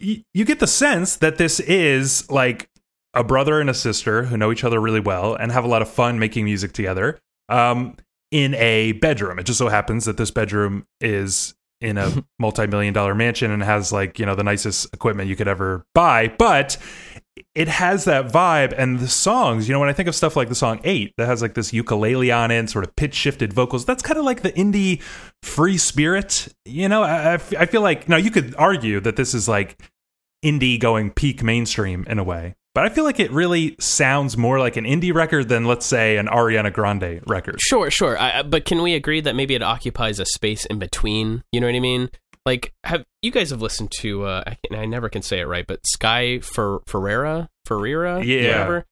y- 0.01 0.23
you 0.33 0.45
get 0.45 0.59
the 0.59 0.67
sense 0.67 1.17
that 1.17 1.37
this 1.37 1.59
is 1.59 2.29
like 2.29 2.69
a 3.13 3.23
brother 3.23 3.61
and 3.61 3.69
a 3.69 3.73
sister 3.75 4.23
who 4.23 4.35
know 4.37 4.51
each 4.51 4.63
other 4.63 4.81
really 4.81 4.99
well 4.99 5.35
and 5.35 5.51
have 5.51 5.63
a 5.63 5.67
lot 5.67 5.83
of 5.83 5.89
fun 5.89 6.17
making 6.17 6.45
music 6.45 6.73
together 6.73 7.19
um, 7.49 7.95
in 8.31 8.55
a 8.55 8.93
bedroom. 8.93 9.37
It 9.37 9.43
just 9.43 9.59
so 9.59 9.69
happens 9.69 10.05
that 10.05 10.17
this 10.17 10.31
bedroom 10.31 10.87
is 10.99 11.53
in 11.83 11.97
a 11.97 12.25
multi-million 12.39 12.93
dollar 12.93 13.13
mansion 13.13 13.51
and 13.51 13.61
has 13.61 13.91
like 13.91 14.17
you 14.17 14.25
know 14.25 14.35
the 14.35 14.43
nicest 14.43 14.91
equipment 14.93 15.29
you 15.29 15.35
could 15.35 15.47
ever 15.47 15.85
buy 15.93 16.29
but 16.39 16.77
it 17.55 17.67
has 17.67 18.05
that 18.05 18.31
vibe. 18.31 18.73
And 18.77 18.99
the 18.99 19.07
songs 19.07 19.67
you 19.67 19.73
know 19.73 19.79
when 19.79 19.89
i 19.89 19.93
think 19.93 20.07
of 20.07 20.15
stuff 20.15 20.35
like 20.35 20.49
the 20.49 20.55
song 20.55 20.79
8 20.83 21.13
that 21.17 21.25
has 21.25 21.41
like 21.41 21.53
this 21.53 21.73
ukulele 21.73 22.31
on 22.31 22.51
it 22.51 22.69
sort 22.69 22.85
of 22.85 22.95
pitch 22.95 23.13
shifted 23.13 23.51
vocals 23.53 23.85
that's 23.85 24.01
kind 24.01 24.17
of 24.17 24.25
like 24.25 24.41
the 24.41 24.51
indie 24.53 25.01
free 25.43 25.77
spirit 25.77 26.47
you 26.65 26.87
know? 26.87 27.03
I 27.03 27.37
feel 27.37 27.81
like 27.81 28.07
now 28.07 28.17
you 28.17 28.31
could 28.31 28.55
argue 28.55 29.01
that 29.01 29.17
this 29.17 29.33
is 29.33 29.49
like 29.49 29.77
indie 30.43 30.79
going 30.79 31.11
peak 31.11 31.43
mainstream 31.43 32.05
in 32.07 32.17
a 32.17 32.23
way 32.23 32.55
but 32.75 32.85
i 32.85 32.89
feel 32.89 33.03
like 33.03 33.19
it 33.19 33.31
really 33.31 33.75
sounds 33.79 34.37
more 34.37 34.59
like 34.59 34.77
an 34.77 34.85
indie 34.85 35.13
record 35.13 35.49
than 35.49 35.65
let's 35.65 35.85
say 35.85 36.17
an 36.17 36.27
ariana 36.27 36.71
grande 36.73 37.21
record 37.27 37.57
Sure, 37.59 37.89
sure. 37.91 38.17
I, 38.19 38.41
but 38.43 38.65
can 38.65 38.81
we 38.81 38.93
agree 38.95 39.21
that 39.21 39.35
maybe 39.35 39.55
it 39.55 39.61
occupies 39.63 40.19
a 40.19 40.25
space 40.25 40.65
in 40.65 40.79
between? 40.79 41.43
You 41.51 41.59
know 41.61 41.67
what 41.67 41.75
I 41.75 41.79
mean? 41.79 42.09
like 42.45 42.73
have 42.83 43.05
you 43.21 43.31
guys 43.31 43.51
have 43.51 43.61
listened 43.61 43.89
to 43.99 44.25
uh 44.25 44.43
I, 44.45 44.57
can, 44.67 44.77
I 44.77 44.85
never 44.85 45.07
can 45.07 45.21
say 45.21 45.39
it 45.39 45.45
right 45.47 45.65
but 45.65 45.79
sky 45.87 46.39
for 46.39 46.81
ferreira 46.87 47.47
ferreira 47.65 48.21
Yeah. 48.21 48.47
whatever 48.49 48.85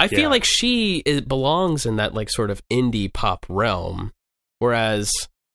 i 0.00 0.08
feel 0.08 0.20
Yeah. 0.20 0.28
like 0.28 0.44
she 0.46 1.02
is, 1.04 1.20
belongs 1.20 1.84
in 1.84 1.96
that 1.96 2.14
like 2.14 2.30
sort 2.30 2.50
of 2.50 2.62
indie 2.72 3.12
pop 3.12 3.44
realm 3.50 4.12
whereas 4.58 5.12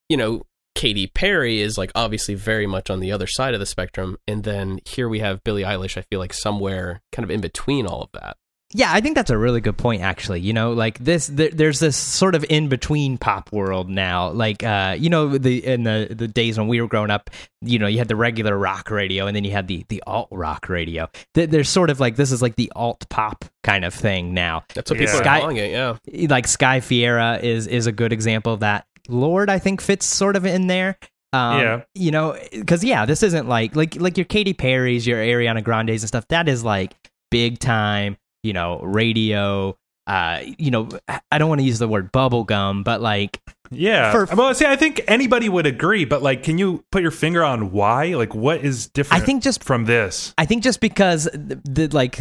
you 0.10 0.18
know 0.18 0.44
Katy 0.76 1.08
Perry 1.08 1.62
is 1.62 1.78
like 1.78 1.92
obviously 1.96 2.36
very 2.36 2.68
much 2.68 2.90
on 2.90 3.00
the 3.00 3.12
other 3.12 3.28
side 3.28 3.54
of 3.54 3.60
the 3.60 3.66
spectrum 3.66 4.18
and 4.28 4.44
then 4.44 4.80
here 4.86 5.08
we 5.08 5.20
have 5.20 5.44
Billie 5.44 5.64
Eilish 5.64 5.98
I 5.98 6.02
feel 6.02 6.20
like 6.20 6.34
somewhere 6.34 7.02
kind 7.12 7.24
of 7.24 7.32
in 7.32 7.42
between 7.42 7.86
all 7.86 8.02
of 8.04 8.10
that 8.14 8.38
Yeah, 8.76 8.92
I 8.92 9.02
think 9.02 9.14
that's 9.16 9.30
a 9.30 9.38
really 9.38 9.62
good 9.62 9.78
point. 9.78 10.02
Actually, 10.02 10.40
you 10.42 10.52
know, 10.52 10.74
like 10.74 10.98
this, 10.98 11.28
there, 11.28 11.52
there's 11.52 11.80
this 11.80 11.96
sort 11.96 12.34
of 12.34 12.44
in 12.50 12.70
between 12.70 13.20
pop 13.20 13.52
world 13.52 13.88
now. 13.88 14.32
Like, 14.32 14.64
uh, 14.64 14.96
you 14.98 15.12
know, 15.12 15.38
the 15.38 15.64
in 15.64 15.84
the 15.84 16.08
the 16.10 16.28
days 16.28 16.58
when 16.58 16.68
we 16.68 16.82
were 16.82 16.88
growing 16.88 17.12
up, 17.12 17.30
you 17.62 17.78
know, 17.78 17.86
you 17.86 18.00
had 18.00 18.08
the 18.08 18.16
regular 18.16 18.58
rock 18.58 18.90
radio, 18.90 19.28
and 19.28 19.36
then 19.36 19.44
you 19.44 19.52
had 19.52 19.68
the 19.68 19.86
the 19.90 20.02
alt 20.08 20.30
rock 20.32 20.70
radio. 20.70 21.08
There- 21.36 21.46
There's 21.46 21.70
sort 21.70 21.92
of 21.92 22.00
like 22.00 22.16
this 22.16 22.32
is 22.32 22.42
like 22.42 22.56
the 22.56 22.72
alt 22.76 23.06
pop 23.10 23.46
kind 23.64 23.86
of 23.86 23.94
thing 23.94 24.34
now. 24.34 24.64
that's 24.74 24.90
what 24.90 25.00
Yeah. 25.00 25.06
people 25.06 25.20
are 25.20 25.24
Sky- 25.24 25.40
calling 25.42 25.58
it 25.58 25.70
yeah 25.72 26.28
Like 26.28 26.48
Sky 26.48 26.80
Fiera 26.80 27.38
is 27.44 27.68
is 27.68 27.86
a 27.86 27.92
good 27.92 28.12
example 28.12 28.54
of 28.54 28.62
that. 28.62 28.88
Lorde, 29.10 29.50
I 29.50 29.60
think 29.60 29.82
fits 29.82 30.06
sort 30.06 30.36
of 30.36 30.46
in 30.46 30.68
there. 30.68 30.98
Um, 31.34 31.60
Yeah. 31.60 31.82
you 31.96 32.12
know, 32.12 32.38
because 32.52 32.84
yeah, 32.84 33.06
this 33.06 33.24
isn't 33.24 33.48
like 33.50 33.76
like 33.76 33.96
like 34.00 34.18
your 34.18 34.26
Katy 34.26 34.54
Perry's, 34.54 35.06
your 35.08 35.18
Ariana 35.20 35.64
Grande's 35.64 36.04
and 36.04 36.08
stuff. 36.08 36.28
That 36.30 36.48
is 36.48 36.64
like 36.64 36.94
big 37.32 37.60
time, 37.60 38.18
you 38.44 38.54
know, 38.54 38.80
radio. 38.82 39.76
Uh, 40.06 40.42
you 40.60 40.70
know, 40.70 40.90
I 41.32 41.38
don't 41.38 41.48
want 41.48 41.62
to 41.62 41.66
use 41.66 41.80
the 41.80 41.88
word 41.88 42.12
bubblegum, 42.12 42.84
but 42.84 43.00
like, 43.02 43.40
Yeah. 43.72 44.12
For- 44.12 44.36
well, 44.36 44.54
see, 44.54 44.66
I 44.66 44.76
think 44.76 45.02
anybody 45.08 45.48
would 45.48 45.66
agree, 45.66 46.04
but 46.04 46.22
like, 46.22 46.44
can 46.44 46.58
you 46.58 46.84
put 46.92 47.02
your 47.02 47.10
finger 47.12 47.42
on 47.44 47.72
why? 47.72 48.08
Like, 48.14 48.36
what 48.36 48.66
is 48.66 48.88
different? 48.88 49.24
I 49.24 49.26
think 49.26 49.42
just 49.44 49.64
from 49.64 49.86
this. 49.86 50.34
I 50.38 50.46
think 50.46 50.62
just 50.62 50.82
because 50.82 51.24
the, 51.34 51.60
the 51.64 51.88
like 51.88 52.20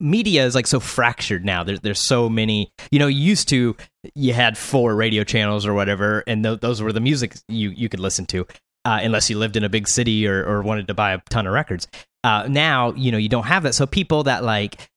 media 0.00 0.44
is 0.44 0.54
like 0.54 0.66
so 0.66 0.80
fractured 0.80 1.44
now. 1.44 1.64
There's 1.64 1.80
there's 1.80 2.06
so 2.06 2.28
many. 2.28 2.72
You 2.90 2.98
know, 2.98 3.06
used 3.06 3.48
to 3.48 3.76
you 4.14 4.32
had 4.32 4.56
four 4.56 4.94
radio 4.94 5.24
channels 5.24 5.66
or 5.66 5.74
whatever, 5.74 6.22
and 6.26 6.42
th- 6.42 6.60
those 6.60 6.82
were 6.82 6.92
the 6.92 7.00
music 7.00 7.34
you 7.48 7.70
you 7.70 7.88
could 7.88 8.00
listen 8.00 8.26
to, 8.26 8.46
uh, 8.84 9.00
unless 9.02 9.28
you 9.30 9.38
lived 9.38 9.56
in 9.56 9.64
a 9.64 9.68
big 9.68 9.88
city 9.88 10.26
or 10.26 10.44
or 10.44 10.62
wanted 10.62 10.88
to 10.88 10.94
buy 10.94 11.12
a 11.12 11.18
ton 11.30 11.46
of 11.46 11.52
records. 11.52 11.88
Uh, 12.24 12.46
now 12.48 12.92
you 12.94 13.12
know 13.12 13.18
you 13.18 13.28
don't 13.28 13.46
have 13.46 13.62
that, 13.64 13.74
so 13.74 13.86
people 13.86 14.24
that 14.24 14.44
like. 14.44 14.90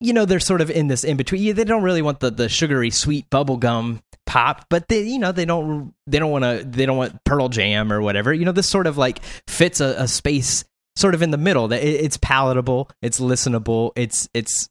You 0.00 0.12
know 0.12 0.26
they're 0.26 0.40
sort 0.40 0.60
of 0.60 0.70
in 0.70 0.88
this 0.88 1.02
in 1.02 1.16
between. 1.16 1.54
They 1.54 1.64
don't 1.64 1.82
really 1.82 2.02
want 2.02 2.20
the, 2.20 2.30
the 2.30 2.48
sugary 2.48 2.90
sweet 2.90 3.30
bubblegum 3.30 4.02
pop, 4.26 4.66
but 4.68 4.88
they 4.88 5.02
you 5.02 5.18
know 5.18 5.32
they 5.32 5.46
don't 5.46 5.94
they 6.06 6.18
don't 6.18 6.30
want 6.30 6.44
to 6.44 6.64
they 6.68 6.84
don't 6.84 6.98
want 6.98 7.24
Pearl 7.24 7.48
Jam 7.48 7.90
or 7.90 8.02
whatever. 8.02 8.34
You 8.34 8.44
know 8.44 8.52
this 8.52 8.68
sort 8.68 8.86
of 8.86 8.98
like 8.98 9.20
fits 9.48 9.80
a, 9.80 9.94
a 9.96 10.08
space 10.08 10.64
sort 10.96 11.14
of 11.14 11.22
in 11.22 11.30
the 11.30 11.38
middle 11.38 11.68
that 11.68 11.82
it's 11.82 12.16
palatable 12.16 12.88
it's 13.02 13.20
listenable 13.20 13.90
it's 13.96 14.28
it's 14.34 14.68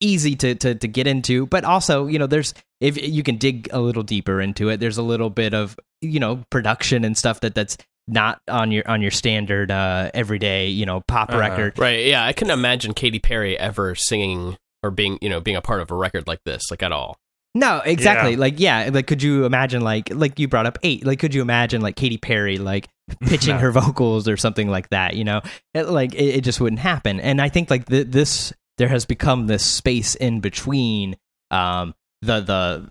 easy 0.00 0.34
to, 0.36 0.54
to 0.54 0.74
to 0.74 0.88
get 0.88 1.06
into 1.06 1.46
but 1.46 1.64
also 1.64 2.06
you 2.06 2.18
know 2.18 2.26
there's 2.26 2.52
if 2.80 3.00
you 3.00 3.22
can 3.22 3.36
dig 3.38 3.68
a 3.72 3.80
little 3.80 4.02
deeper 4.02 4.40
into 4.40 4.68
it 4.68 4.78
there's 4.80 4.98
a 4.98 5.02
little 5.02 5.30
bit 5.30 5.54
of 5.54 5.76
you 6.00 6.20
know 6.20 6.42
production 6.50 7.04
and 7.04 7.16
stuff 7.16 7.40
that 7.40 7.54
that's 7.54 7.76
not 8.08 8.40
on 8.48 8.72
your 8.72 8.86
on 8.88 9.00
your 9.00 9.12
standard 9.12 9.70
uh 9.70 10.10
everyday 10.12 10.66
you 10.68 10.84
know 10.84 11.00
pop 11.06 11.30
Uh-huh. 11.30 11.38
record 11.38 11.78
Right. 11.78 12.04
Yeah, 12.06 12.24
I 12.24 12.32
couldn't 12.32 12.52
imagine 12.52 12.92
Katy 12.94 13.20
Perry 13.20 13.56
ever 13.58 13.94
singing 13.94 14.58
or 14.82 14.90
being, 14.90 15.16
you 15.22 15.28
know, 15.28 15.40
being 15.40 15.56
a 15.56 15.62
part 15.62 15.80
of 15.80 15.92
a 15.92 15.94
record 15.94 16.26
like 16.26 16.40
this, 16.44 16.62
like 16.68 16.82
at 16.82 16.90
all. 16.90 17.16
No 17.54 17.80
exactly 17.84 18.32
Yeah. 18.32 18.38
like 18.38 18.54
yeah 18.60 18.90
like 18.92 19.06
could 19.06 19.22
you 19.22 19.44
imagine 19.44 19.82
like 19.82 20.08
like 20.14 20.38
you 20.38 20.48
brought 20.48 20.66
up 20.66 20.78
eight 20.82 21.04
like 21.06 21.18
could 21.18 21.34
you 21.34 21.42
imagine 21.42 21.80
like 21.82 21.96
Katy 21.96 22.18
Perry 22.18 22.58
like 22.58 22.88
pitching 23.26 23.56
No. 23.56 23.60
her 23.60 23.72
vocals 23.72 24.28
or 24.28 24.36
something 24.36 24.68
like 24.68 24.88
that 24.90 25.16
you 25.16 25.24
know 25.24 25.42
it, 25.74 25.88
like 25.88 26.14
it, 26.14 26.36
it 26.36 26.40
just 26.44 26.60
wouldn't 26.60 26.80
happen 26.80 27.20
and 27.20 27.40
i 27.42 27.48
think 27.48 27.68
like 27.70 27.86
th- 27.86 28.06
this 28.08 28.52
there 28.78 28.88
has 28.88 29.04
become 29.04 29.46
this 29.48 29.64
space 29.66 30.14
in 30.14 30.40
between 30.40 31.16
um 31.50 31.94
the 32.22 32.40
the 32.40 32.90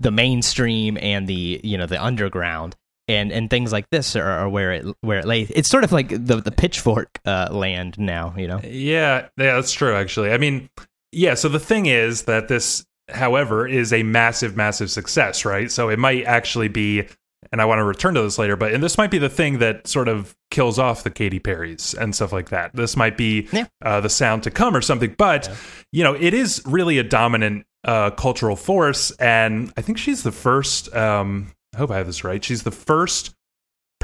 the 0.00 0.10
mainstream 0.10 0.98
and 1.00 1.26
the 1.26 1.60
you 1.62 1.78
know 1.78 1.86
the 1.86 2.02
underground 2.02 2.74
and 3.08 3.32
and 3.32 3.48
things 3.50 3.72
like 3.72 3.88
this 3.90 4.16
are, 4.16 4.24
are 4.28 4.48
where 4.48 4.72
it 4.72 4.86
where 5.00 5.18
it 5.18 5.24
lays 5.26 5.50
it's 5.54 5.68
sort 5.68 5.84
of 5.84 5.92
like 5.92 6.08
the 6.08 6.40
the 6.40 6.50
pitchfork 6.50 7.20
uh 7.24 7.48
land 7.50 7.98
now 7.98 8.34
you 8.36 8.48
know 8.48 8.60
Yeah, 8.64 9.28
yeah, 9.38 9.54
that's 9.54 9.72
true. 9.72 9.94
Actually, 9.94 10.32
I 10.32 10.38
mean, 10.38 10.68
yeah. 11.12 11.34
So 11.34 11.48
the 11.48 11.60
thing 11.60 11.86
is 11.86 12.22
that 12.22 12.48
this, 12.48 12.84
however, 13.08 13.66
is 13.66 13.92
a 13.92 14.02
massive, 14.02 14.56
massive 14.56 14.90
success, 14.90 15.44
right? 15.44 15.70
So 15.70 15.88
it 15.88 15.98
might 15.98 16.24
actually 16.24 16.68
be, 16.68 17.06
and 17.52 17.60
I 17.60 17.64
want 17.66 17.78
to 17.80 17.84
return 17.84 18.14
to 18.14 18.22
this 18.22 18.38
later, 18.38 18.56
but 18.56 18.72
and 18.72 18.82
this 18.82 18.96
might 18.98 19.10
be 19.10 19.18
the 19.18 19.28
thing 19.28 19.58
that 19.58 19.86
sort 19.86 20.08
of 20.08 20.34
kills 20.50 20.78
off 20.78 21.04
the 21.04 21.10
Katy 21.10 21.40
Perrys 21.40 21.94
and 21.94 22.14
stuff 22.14 22.32
like 22.32 22.48
that. 22.50 22.74
This 22.74 22.96
might 22.96 23.16
be 23.16 23.48
Yeah. 23.52 23.66
uh, 23.84 24.00
the 24.00 24.08
sound 24.08 24.42
to 24.44 24.50
come 24.50 24.74
or 24.76 24.80
something, 24.80 25.14
but 25.18 25.50
you 25.92 26.02
know, 26.02 26.14
it 26.14 26.32
is 26.34 26.62
really 26.64 26.98
a 26.98 27.02
dominant 27.04 27.66
uh, 27.84 28.10
cultural 28.10 28.56
force, 28.56 29.10
and 29.12 29.72
I 29.76 29.82
think 29.82 29.98
she's 29.98 30.22
the 30.22 30.32
first. 30.32 30.94
Um, 30.96 31.52
I 31.74 31.78
hope 31.78 31.90
I 31.90 31.96
have 31.98 32.06
this 32.06 32.24
right. 32.24 32.42
She's 32.42 32.62
the 32.62 32.70
first 32.70 33.34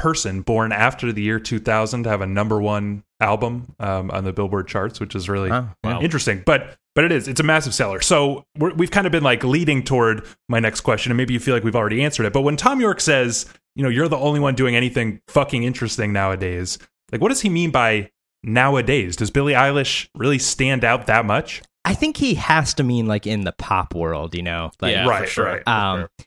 person 0.01 0.41
born 0.41 0.71
after 0.71 1.11
the 1.11 1.21
year 1.21 1.39
2000 1.39 2.03
to 2.03 2.09
have 2.09 2.21
a 2.21 2.25
number 2.25 2.59
one 2.59 3.03
album 3.19 3.75
um, 3.79 4.09
on 4.09 4.23
the 4.23 4.33
Billboard 4.33 4.67
charts, 4.67 4.99
which 4.99 5.13
is 5.13 5.29
really 5.29 5.49
Huh, 5.49 5.65
yeah. 5.83 5.99
interesting. 5.99 6.41
But 6.43 6.75
but 6.95 7.03
it 7.05 7.11
is 7.11 7.27
it's 7.27 7.39
a 7.39 7.43
massive 7.43 7.73
seller. 7.75 8.01
So 8.01 8.43
we're, 8.57 8.73
we've 8.73 8.89
kind 8.89 9.05
of 9.05 9.11
been 9.11 9.23
like 9.23 9.43
leading 9.43 9.83
toward 9.83 10.25
my 10.49 10.59
next 10.59 10.81
question, 10.81 11.11
and 11.11 11.17
maybe 11.17 11.33
you 11.33 11.39
feel 11.39 11.53
like 11.53 11.63
we've 11.63 11.75
already 11.75 12.03
answered 12.03 12.25
it. 12.25 12.33
But 12.33 12.41
when 12.41 12.57
Thom 12.57 12.81
Yorke 12.81 12.99
says, 12.99 13.45
you 13.75 13.83
know, 13.83 13.89
you're 13.89 14.07
the 14.07 14.17
only 14.17 14.39
one 14.39 14.55
doing 14.55 14.75
anything 14.75 15.21
fucking 15.27 15.63
interesting 15.63 16.11
nowadays, 16.11 16.79
like 17.11 17.21
what 17.21 17.29
does 17.29 17.41
he 17.41 17.49
mean 17.49 17.69
by 17.69 18.09
nowadays? 18.43 19.15
Does 19.15 19.29
Billie 19.29 19.53
Eilish 19.53 20.09
really 20.17 20.39
stand 20.39 20.83
out 20.83 21.05
that 21.05 21.25
much? 21.25 21.61
i 21.83 21.95
think 21.95 22.15
he 22.15 22.35
has 22.35 22.75
to 22.75 22.83
mean 22.83 23.07
like 23.07 23.25
in 23.25 23.43
the 23.43 23.51
pop 23.53 23.95
world 23.95 24.35
you 24.35 24.43
know 24.43 24.69
like 24.81 24.91
yeah, 24.93 25.07
right, 25.07 25.21
for 25.23 25.27
sure. 25.27 25.45
right. 25.45 25.67
um 25.67 26.07
I, 26.19 26.23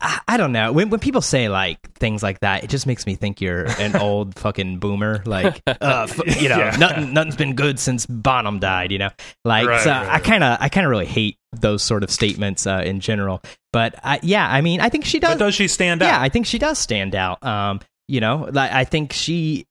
I 0.00 0.36
don't 0.36 0.52
know 0.52 0.72
when 0.72 0.90
when 0.90 1.00
people 1.00 1.20
say 1.22 1.48
like 1.48 1.78
things 1.94 2.22
like 2.22 2.40
that, 2.40 2.64
it 2.64 2.70
just 2.70 2.86
makes 2.86 3.06
me 3.06 3.14
think 3.14 3.40
you're 3.40 3.64
an 3.80 3.96
old 4.00 4.34
fucking 4.38 4.78
boomer. 4.78 5.22
Like, 5.24 5.62
uh, 5.66 6.06
f- 6.10 6.42
you 6.42 6.48
know, 6.48 6.58
Yeah. 6.58 6.76
nothing 6.78 7.12
nothing's 7.14 7.36
been 7.36 7.54
good 7.54 7.78
since 7.78 8.04
Bonham 8.04 8.58
died. 8.58 8.90
You 8.92 8.98
know, 8.98 9.10
like 9.44 9.66
Right, 9.68 9.80
so 9.80 9.90
right, 9.90 10.08
I 10.08 10.18
kind 10.18 10.42
of 10.44 10.58
I 10.60 10.68
kind 10.68 10.84
of 10.84 10.90
really 10.90 11.06
hate 11.06 11.38
those 11.52 11.82
sort 11.82 12.02
of 12.02 12.10
statements 12.10 12.66
uh, 12.66 12.82
in 12.84 13.00
general. 13.00 13.40
But 13.72 13.94
I, 14.04 14.18
yeah, 14.22 14.46
I 14.50 14.60
mean, 14.60 14.80
I 14.80 14.88
think 14.88 15.04
she 15.04 15.20
does. 15.20 15.34
But 15.34 15.38
does 15.46 15.54
she 15.54 15.68
stand 15.68 16.02
out? 16.02 16.06
yeah, 16.06 16.20
I 16.20 16.28
think 16.28 16.46
she 16.46 16.58
does 16.58 16.78
stand 16.78 17.14
out. 17.14 17.42
Um, 17.44 17.80
you 18.08 18.20
know, 18.20 18.48
like 18.52 18.72
I 18.72 18.84
think 18.84 19.12
she. 19.12 19.66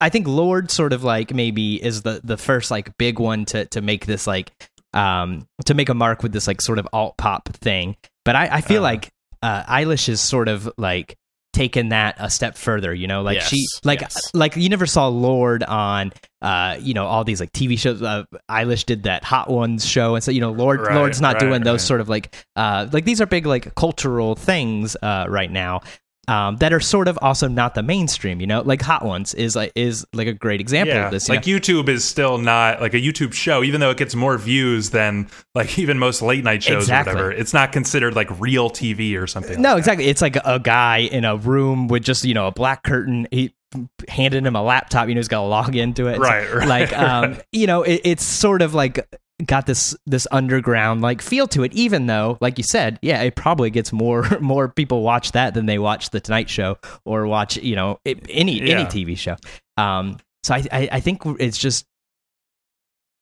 I 0.00 0.10
think 0.10 0.28
Lorde 0.28 0.70
sort 0.70 0.92
of 0.92 1.02
like 1.02 1.32
maybe 1.32 1.82
is 1.82 2.02
the 2.02 2.20
the 2.22 2.36
first 2.36 2.70
like 2.70 2.96
big 2.98 3.18
one 3.18 3.46
to 3.46 3.64
to 3.66 3.80
make 3.80 4.04
this 4.04 4.26
like 4.26 4.52
um 4.92 5.48
to 5.64 5.72
make 5.74 5.88
a 5.88 5.94
mark 5.94 6.22
with 6.22 6.32
this 6.32 6.46
like 6.46 6.60
sort 6.60 6.78
of 6.78 6.86
alt 6.92 7.16
pop 7.16 7.48
thing. 7.48 7.96
But 8.26 8.36
I, 8.36 8.48
I 8.56 8.60
feel 8.60 8.84
Uh-huh. 8.84 8.92
like 8.94 9.08
uh 9.42 9.62
Eilish 9.64 10.08
is 10.08 10.20
sort 10.20 10.48
of 10.48 10.70
like 10.76 11.16
taken 11.52 11.88
that 11.88 12.16
a 12.18 12.28
step 12.28 12.54
further, 12.54 12.92
you 12.92 13.06
know, 13.06 13.22
like 13.22 13.36
Yes, 13.36 13.48
she 13.48 13.66
like 13.82 14.02
yes. 14.02 14.20
like 14.34 14.56
you 14.56 14.68
never 14.68 14.84
saw 14.84 15.08
Lorde 15.08 15.62
on 15.62 16.12
uh 16.42 16.76
you 16.80 16.92
know 16.92 17.06
all 17.06 17.24
these 17.24 17.40
like 17.40 17.50
TV 17.52 17.78
shows 17.78 18.02
uh, 18.02 18.24
Eilish 18.50 18.84
did 18.84 19.04
that 19.04 19.24
Hot 19.24 19.48
Ones 19.48 19.86
show 19.86 20.14
and 20.14 20.22
so 20.22 20.30
you 20.30 20.40
know 20.40 20.52
Lorde 20.52 20.80
Right, 20.80 20.94
Lorde's 20.94 21.20
not 21.20 21.34
right, 21.34 21.40
doing 21.40 21.62
those 21.62 21.80
right. 21.80 21.88
sort 21.88 22.00
of 22.02 22.08
like 22.10 22.34
uh 22.56 22.86
like 22.92 23.06
these 23.06 23.22
are 23.22 23.26
big 23.26 23.46
like 23.46 23.74
cultural 23.74 24.34
things 24.34 24.96
uh 25.02 25.24
right 25.28 25.50
now 25.50 25.80
um 26.28 26.56
that 26.56 26.72
are 26.72 26.80
sort 26.80 27.08
of 27.08 27.18
also 27.22 27.46
not 27.48 27.74
the 27.74 27.82
mainstream 27.82 28.40
you 28.40 28.46
know 28.46 28.60
like 28.62 28.82
Hot 28.82 29.04
Ones 29.04 29.34
is 29.34 29.54
like 29.54 29.72
is 29.74 30.04
like 30.12 30.26
a 30.26 30.32
great 30.32 30.60
example 30.60 30.94
yeah, 30.94 31.06
of 31.06 31.12
this 31.12 31.28
you 31.28 31.34
like 31.34 31.46
know? 31.46 31.52
YouTube 31.52 31.88
is 31.88 32.04
still 32.04 32.38
not 32.38 32.80
like 32.80 32.94
a 32.94 33.00
YouTube 33.00 33.32
show, 33.32 33.62
even 33.62 33.80
though 33.80 33.90
it 33.90 33.96
gets 33.96 34.14
more 34.14 34.36
views 34.38 34.90
than 34.90 35.28
like 35.54 35.78
even 35.78 35.98
most 35.98 36.22
late 36.22 36.44
night 36.44 36.62
shows 36.62 36.84
Exactly. 36.84 37.12
or 37.12 37.16
whatever. 37.16 37.32
It's 37.32 37.54
not 37.54 37.72
considered 37.72 38.14
like 38.16 38.28
real 38.40 38.70
TV 38.70 39.20
or 39.20 39.26
something. 39.26 39.60
No, 39.60 39.74
like 39.74 39.84
that. 39.84 39.92
exactly. 39.92 40.06
It's 40.06 40.22
like 40.22 40.36
a 40.44 40.58
guy 40.58 40.98
in 40.98 41.24
a 41.24 41.36
room 41.36 41.88
with 41.88 42.02
just 42.02 42.24
you 42.24 42.34
know 42.34 42.46
a 42.46 42.52
black 42.52 42.82
curtain. 42.82 43.28
He 43.30 43.54
handed 44.08 44.46
him 44.46 44.56
a 44.56 44.62
laptop. 44.62 45.08
You 45.08 45.14
know, 45.14 45.18
he's 45.18 45.28
got 45.28 45.40
to 45.40 45.46
log 45.46 45.76
into 45.76 46.06
it. 46.06 46.18
Right, 46.18 46.52
right, 46.52 46.68
Like, 46.68 46.96
um, 46.96 47.38
you 47.52 47.66
know, 47.66 47.82
it, 47.82 48.00
it's 48.04 48.24
sort 48.24 48.62
of 48.62 48.74
like 48.74 49.06
got 49.44 49.66
this 49.66 49.94
this 50.06 50.26
underground 50.30 51.02
like 51.02 51.20
feel 51.20 51.46
to 51.48 51.62
it. 51.62 51.72
Even 51.74 52.06
though, 52.06 52.38
like 52.40 52.58
you 52.58 52.64
said, 52.64 52.98
yeah, 53.02 53.22
it 53.22 53.36
probably 53.36 53.70
gets 53.70 53.92
more 53.92 54.24
more 54.40 54.68
people 54.68 55.02
watch 55.02 55.32
that 55.32 55.54
than 55.54 55.66
they 55.66 55.78
watch 55.78 56.10
the 56.10 56.20
Tonight 56.20 56.48
Show 56.48 56.78
or 57.04 57.26
watch 57.26 57.56
you 57.56 57.76
know 57.76 58.00
it, 58.04 58.24
any 58.28 58.60
any 58.60 58.84
TV 58.84 59.16
show. 59.16 59.36
Um, 59.76 60.18
so 60.42 60.54
I, 60.54 60.64
I 60.72 60.88
I 60.92 61.00
think 61.00 61.22
it's 61.38 61.58
just 61.58 61.86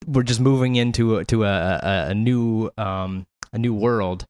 we're 0.06 0.22
just 0.22 0.40
moving 0.40 0.76
into 0.76 1.16
a, 1.16 1.24
to 1.24 1.44
a, 1.44 1.48
a, 1.48 2.06
a 2.10 2.14
new 2.14 2.70
um 2.76 3.26
a 3.52 3.58
new 3.58 3.74
world. 3.74 4.26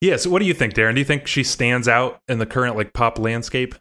Yeah. 0.00 0.16
So, 0.16 0.30
what 0.30 0.40
do 0.40 0.44
you 0.44 0.54
think, 0.54 0.74
Darren? 0.74 0.94
Do 0.94 1.00
you 1.00 1.04
think 1.06 1.26
she 1.26 1.42
stands 1.42 1.88
out 1.88 2.20
in 2.28 2.38
the 2.38 2.46
current 2.46 2.76
like 2.76 2.92
pop 2.92 3.18
landscape? 3.18 3.74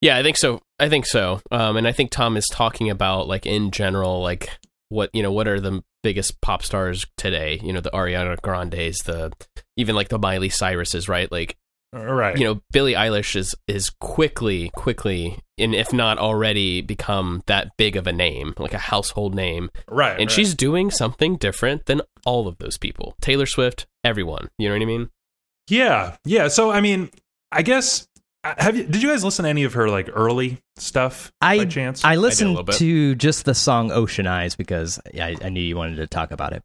Yeah, 0.00 0.16
I 0.16 0.22
think 0.22 0.36
so. 0.36 0.60
I 0.78 0.88
think 0.88 1.06
so. 1.06 1.40
Um, 1.50 1.76
and 1.76 1.88
I 1.88 1.92
think 1.92 2.10
Tom 2.10 2.36
is 2.36 2.46
talking 2.46 2.90
about 2.90 3.28
like 3.28 3.46
in 3.46 3.70
general, 3.70 4.20
like 4.20 4.50
what 4.88 5.10
you 5.12 5.22
know, 5.22 5.32
what 5.32 5.48
are 5.48 5.60
the 5.60 5.82
biggest 6.02 6.40
pop 6.40 6.62
stars 6.62 7.06
today? 7.16 7.60
You 7.62 7.72
know, 7.72 7.80
the 7.80 7.90
Ariana 7.90 8.40
Grandes, 8.42 8.98
the 8.98 9.32
even 9.76 9.94
like 9.94 10.08
the 10.08 10.18
Miley 10.18 10.48
Cyruses, 10.48 11.08
right? 11.08 11.30
Like 11.30 11.56
right. 11.92 12.36
you 12.38 12.44
know, 12.44 12.60
Billie 12.72 12.94
Eilish 12.94 13.36
is 13.36 13.54
is 13.66 13.90
quickly, 14.00 14.70
quickly, 14.76 15.38
and 15.58 15.74
if 15.74 15.92
not 15.92 16.18
already, 16.18 16.82
become 16.82 17.42
that 17.46 17.76
big 17.76 17.96
of 17.96 18.06
a 18.06 18.12
name, 18.12 18.54
like 18.58 18.74
a 18.74 18.78
household 18.78 19.34
name, 19.34 19.70
right. 19.90 20.12
and 20.12 20.20
right. 20.28 20.30
she's 20.30 20.54
doing 20.54 20.90
something 20.90 21.36
different 21.36 21.86
than 21.86 22.02
all 22.24 22.48
of 22.48 22.58
those 22.58 22.78
people. 22.78 23.14
Taylor 23.20 23.46
Swift, 23.46 23.86
everyone. 24.04 24.48
You 24.58 24.68
know 24.68 24.74
what 24.74 24.82
I 24.82 24.86
mean? 24.86 25.10
Yeah, 25.68 26.16
yeah. 26.24 26.48
So 26.48 26.70
I 26.70 26.80
mean, 26.80 27.10
I 27.52 27.62
guess 27.62 28.06
uh, 28.15 28.15
have 28.58 28.76
you? 28.76 28.84
Did 28.84 29.02
you 29.02 29.08
guys 29.10 29.24
listen 29.24 29.44
to 29.44 29.48
any 29.48 29.64
of 29.64 29.74
her 29.74 29.88
like 29.88 30.08
early 30.12 30.60
stuff 30.76 31.32
I 31.40 31.58
by 31.58 31.64
chance? 31.66 32.04
I 32.04 32.16
listened 32.16 32.64
bit. 32.66 32.76
to 32.76 33.14
just 33.14 33.44
the 33.44 33.54
song 33.54 33.90
Ocean 33.92 34.26
Eyes 34.26 34.54
because 34.56 35.00
I, 35.18 35.36
I 35.42 35.48
knew 35.48 35.60
you 35.60 35.76
wanted 35.76 35.96
to 35.96 36.06
talk 36.06 36.30
about 36.30 36.52
it. 36.52 36.62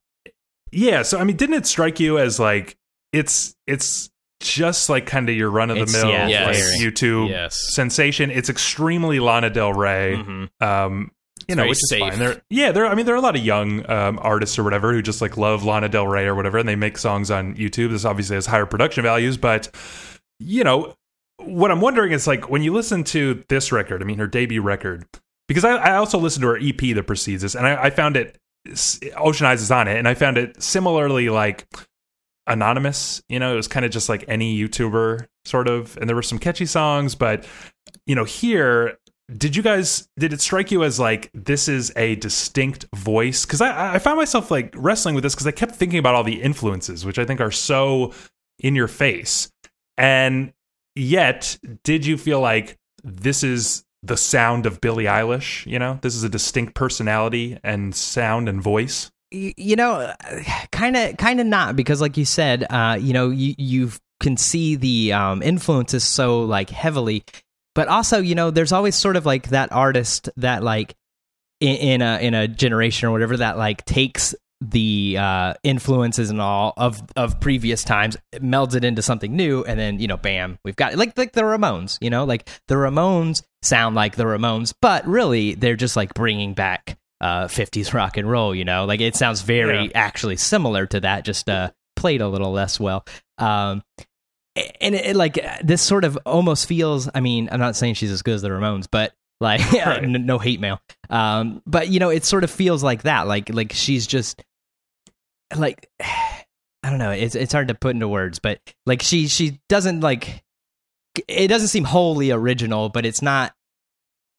yeah. 0.72 1.02
So 1.04 1.20
I 1.20 1.24
mean, 1.24 1.38
didn't 1.38 1.56
it 1.56 1.66
strike 1.66 2.00
you 2.00 2.18
as 2.18 2.40
like 2.40 2.78
it's 3.14 3.56
it's 3.68 4.10
just 4.42 4.90
like 4.90 5.06
kind 5.06 5.30
of 5.30 5.36
your 5.36 5.50
run 5.52 5.70
of 5.70 5.78
the 5.78 5.86
mill 5.86 6.10
yeah, 6.10 6.46
like 6.46 6.56
Yes. 6.58 6.82
YouTube 6.82 7.30
Yes. 7.30 7.58
sensation? 7.74 8.32
It's 8.32 8.50
extremely 8.50 9.20
Lana 9.20 9.50
Del 9.50 9.74
Rey. 9.74 10.16
Mhm. 10.18 10.50
Um, 10.66 11.12
you 11.48 11.56
know, 11.56 11.62
very 11.62 11.70
which 11.70 11.80
is 11.84 11.90
safe. 11.90 12.00
fine. 12.02 12.20
There, 12.20 12.42
yeah, 12.50 12.72
there. 12.72 12.86
I 12.86 12.94
mean, 12.96 13.06
there 13.06 13.16
are 13.16 13.18
a 13.18 13.22
lot 13.22 13.36
of 13.36 13.44
young 13.44 13.90
um, 13.90 14.20
artists 14.22 14.58
or 14.60 14.64
whatever 14.64 14.94
who 14.94 15.02
just 15.02 15.22
like 15.22 15.38
love 15.38 15.64
Lana 15.64 15.90
Del 15.90 16.08
Rey 16.08 16.26
or 16.26 16.36
whatever, 16.36 16.58
and 16.60 16.70
they 16.70 16.76
make 16.76 16.98
songs 16.98 17.30
on 17.32 17.56
YouTube. 17.56 17.90
This 17.92 18.06
obviously 18.06 18.36
has 18.36 18.46
higher 18.46 18.66
production 18.68 19.04
values, 19.04 19.38
but 19.38 19.70
you 20.40 20.64
know, 20.64 20.96
what 21.46 21.72
I'm 21.72 21.82
wondering 21.82 22.12
is 22.12 22.28
like 22.28 22.50
when 22.50 22.64
you 22.64 22.74
listen 22.74 23.04
to 23.06 23.44
this 23.50 23.72
record, 23.72 24.02
I 24.02 24.06
mean, 24.06 24.18
her 24.20 24.28
debut 24.28 24.62
record, 24.62 25.06
because 25.48 25.66
I, 25.66 25.76
I 25.76 25.96
also 25.96 26.18
listened 26.18 26.42
to 26.44 26.48
her 26.48 26.58
EP 26.58 26.96
that 26.96 27.08
precedes 27.08 27.42
this, 27.42 27.56
and 27.56 27.66
I, 27.66 27.84
I 27.84 27.90
found 27.90 28.18
it. 28.18 28.38
Ocean 29.18 29.48
Eyes 29.48 29.62
is 29.62 29.72
on 29.72 29.88
it, 29.88 29.98
and 29.98 30.08
I 30.08 30.14
found 30.14 30.38
it 30.38 30.62
similarly 30.62 31.30
like 31.30 31.68
anonymous. 32.48 33.22
You 33.28 33.40
know, 33.40 33.54
it 33.54 33.56
was 33.56 33.68
kind 33.68 33.86
of 33.86 33.92
just 33.92 34.08
like 34.08 34.24
any 34.28 34.58
YouTuber 34.58 35.28
sort 35.46 35.68
of, 35.68 35.98
and 35.98 36.08
there 36.08 36.16
were 36.16 36.22
some 36.22 36.38
catchy 36.38 36.66
songs, 36.66 37.16
but 37.16 37.46
you 38.06 38.16
know, 38.16 38.24
here 38.24 38.98
did 39.38 39.56
you 39.56 39.64
guys 39.64 40.10
did 40.20 40.34
it 40.34 40.42
strike 40.42 40.72
you 40.72 40.84
as 40.84 41.00
like 41.00 41.30
this 41.34 41.68
is 41.68 41.92
a 41.96 42.16
distinct 42.16 42.86
voice 42.96 43.46
because 43.46 43.62
I, 43.62 43.96
I 43.96 44.00
found 44.00 44.18
myself 44.18 44.52
like 44.52 44.74
wrestling 44.76 45.16
with 45.16 45.24
this 45.24 45.34
because 45.34 45.48
i 45.48 45.52
kept 45.52 45.76
thinking 45.76 46.00
about 46.00 46.16
all 46.16 46.24
the 46.24 46.42
influences 46.42 47.06
which 47.06 47.18
i 47.18 47.24
think 47.24 47.40
are 47.40 47.52
so 47.52 48.14
in 48.60 48.76
your 48.76 48.88
face 48.88 49.50
and 49.98 50.52
yet 50.96 51.58
did 51.84 52.06
you 52.06 52.18
feel 52.18 52.40
like 52.40 52.78
this 53.04 53.44
is 53.44 53.84
the 54.04 54.18
sound 54.18 54.66
of 54.66 54.82
billie 54.82 55.06
eilish 55.06 55.66
you 55.66 55.80
know? 55.80 56.00
This 56.02 56.16
is 56.16 56.24
a 56.24 56.30
distinct 56.30 56.74
personality 56.74 57.60
and 57.64 57.96
sound 57.96 58.50
and 58.50 58.62
voice? 58.62 59.12
You 59.32 59.76
know 59.76 60.14
kind 60.72 60.98
of 60.98 61.18
kind 61.18 61.40
of 61.40 61.48
not 61.48 61.76
because 61.76 62.02
like 62.02 62.18
you 62.18 62.26
said 62.26 62.66
uh 62.70 62.98
you 63.00 63.14
know 63.14 63.30
you 63.30 63.56
you 63.58 63.92
can 64.20 64.38
see 64.38 64.76
the 64.76 65.14
um 65.14 65.42
influences 65.42 66.04
so 66.04 66.42
like 66.42 66.70
heavily. 66.70 67.24
But 67.74 67.88
also 67.88 68.20
you 68.20 68.36
know 68.36 68.52
there's 68.52 68.74
always 68.74 68.96
sort 68.96 69.16
of 69.16 69.26
like 69.26 69.50
that 69.50 69.72
artist 69.72 70.30
that 70.38 70.64
like 70.64 70.96
in, 71.62 71.76
in 71.76 72.02
a 72.02 72.20
in 72.20 72.34
a 72.34 72.48
generation 72.48 73.08
or 73.08 73.12
whatever 73.12 73.38
that 73.38 73.58
like 73.58 73.86
takes 73.86 74.36
the 74.64 75.16
uh 75.20 75.54
influences 75.64 76.30
and 76.30 76.40
all 76.40 76.72
of 76.78 77.02
of 77.16 77.40
previous 77.40 77.84
times 77.84 78.16
melds 78.36 78.76
it 78.76 78.84
into 78.84 79.02
something 79.02 79.36
new 79.36 79.64
and 79.64 79.80
then 79.80 80.00
you 80.00 80.06
know 80.08 80.18
bam 80.18 80.60
we've 80.64 80.76
got 80.76 80.94
like 80.96 81.18
like 81.18 81.34
the 81.34 81.42
ramones 81.42 81.98
you 82.00 82.12
know? 82.12 82.26
Like 82.26 82.48
the 82.68 82.76
ramones 82.76 83.42
sound 83.64 83.96
like 83.96 84.16
the 84.18 84.26
ramones 84.26 84.72
but 84.80 85.06
really 85.08 85.56
they're 85.56 85.76
just 85.76 85.96
like 85.96 86.14
bringing 86.14 86.54
back 86.54 86.98
uh 87.22 87.46
50s 87.48 87.92
rock 87.94 88.18
and 88.18 88.30
roll 88.30 88.54
you 88.54 88.64
know? 88.64 88.86
Like 88.86 89.02
it 89.02 89.16
sounds 89.16 89.42
very 89.42 89.86
Yeah. 89.86 89.92
actually 89.96 90.38
similar 90.38 90.86
to 90.86 91.00
that 91.00 91.26
just 91.26 91.50
uh 91.50 91.72
played 91.96 92.22
a 92.22 92.28
little 92.30 92.52
less 92.52 92.80
well. 92.80 93.04
Um 93.40 93.82
and 94.56 94.94
it, 94.96 95.06
it, 95.08 95.16
like 95.16 95.40
this 95.64 95.82
sort 95.82 96.04
of 96.04 96.18
almost 96.26 96.68
feels 96.68 97.10
i 97.16 97.20
mean 97.22 97.48
i'm 97.52 97.60
not 97.60 97.76
saying 97.76 97.94
she's 97.94 98.12
as 98.12 98.22
good 98.22 98.34
as 98.36 98.42
the 98.42 98.50
ramones 98.50 98.86
but 98.92 99.14
like 99.40 99.62
Right. 99.74 100.04
n- 100.04 100.26
no 100.26 100.38
hate 100.38 100.60
mail. 100.60 100.80
Um 101.10 101.62
but 101.66 101.88
you 101.90 102.00
know 102.00 102.10
it 102.10 102.26
sort 102.26 102.44
of 102.44 102.52
feels 102.52 102.84
like 102.84 103.04
that 103.04 103.28
like 103.28 103.50
like 103.52 103.72
she's 103.74 104.06
just 104.06 104.44
like 105.56 105.90
i 106.02 106.90
don't 106.90 106.98
know 107.00 107.12
it's 107.12 107.36
it's 107.36 107.54
hard 107.54 107.68
to 107.68 107.76
put 107.76 107.96
into 107.96 108.08
words 108.08 108.40
but 108.40 108.60
like 108.86 109.02
she 109.02 109.28
she 109.28 109.60
doesn't 109.70 110.02
like 110.02 110.44
it 111.28 111.48
doesn't 111.48 111.68
seem 111.68 111.84
wholly 111.84 112.32
original 112.32 112.90
but 112.90 113.06
it's 113.06 113.22
not 113.22 113.54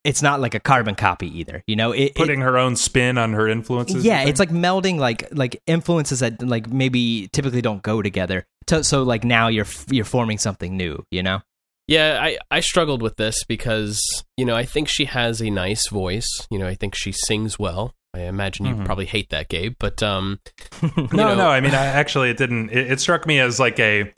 it's 0.03 0.21
not 0.21 0.41
like 0.41 0.53
a 0.53 0.59
carbon 0.59 0.95
copy 0.95 1.39
either 1.39 1.63
you 1.67 1.75
know 1.75 1.91
it, 1.91 2.05
it- 2.05 2.15
putting 2.15 2.41
her 2.41 2.57
own 2.57 2.75
spin 2.75 3.17
on 3.17 3.33
her 3.33 3.47
influences 3.47 4.03
yeah 4.03 4.23
it's 4.23 4.39
like 4.39 4.49
melding 4.49 4.97
like 4.97 5.27
like 5.31 5.61
influences 5.67 6.19
that 6.19 6.41
like 6.41 6.67
maybe 6.69 7.29
typically 7.31 7.61
don't 7.61 7.83
go 7.83 8.01
together 8.01 8.45
so, 8.69 8.81
so 8.81 9.03
like 9.03 9.23
now 9.23 9.47
you're 9.47 9.67
you're 9.89 10.03
forming 10.05 10.37
something 10.37 10.75
new 10.75 11.03
you 11.11 11.23
know 11.23 11.41
Yeah, 11.87 12.17
I, 12.21 12.37
I 12.49 12.61
struggled 12.61 13.01
with 13.01 13.17
this 13.17 13.43
because, 13.43 13.99
you 14.37 14.45
know, 14.45 14.55
I 14.55 14.63
think 14.63 14.87
she 14.87 15.03
has 15.03 15.41
a 15.41 15.49
nice 15.49 15.89
voice. 15.89 16.47
You 16.49 16.57
know, 16.59 16.65
I 16.65 16.75
think 16.75 16.95
she 16.95 17.11
sings 17.11 17.59
well. 17.59 17.93
I 18.13 18.21
imagine 18.21 18.65
you 18.65 18.75
Mhm. 18.75 18.85
probably 18.85 19.05
hate 19.05 19.29
that, 19.31 19.49
Gabe, 19.49 19.75
but 19.79 20.01
um, 20.03 20.39
no 20.97 21.05
know- 21.11 21.35
no 21.35 21.49
i 21.49 21.59
mean 21.61 21.73
I, 21.73 21.85
actually 21.85 22.29
it 22.29 22.37
didn't 22.37 22.69
it, 22.69 22.91
it 22.91 22.99
struck 22.99 23.25
me 23.25 23.39
as 23.39 23.59
like 23.59 23.79
a 23.79 24.13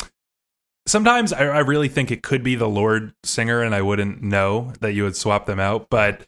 sometimes 0.87 1.33
I, 1.33 1.45
I 1.45 1.59
really 1.59 1.87
think 1.89 2.11
it 2.11 2.23
could 2.23 2.43
be 2.43 2.55
the 2.55 2.67
Lorde 2.69 3.13
singer 3.23 3.61
and 3.61 3.73
i 3.73 3.81
wouldn't 3.81 4.21
know 4.21 4.73
that 4.81 4.93
you 4.93 5.03
would 5.03 5.15
swap 5.15 5.45
them 5.45 5.59
out 5.59 5.87
but 5.89 6.25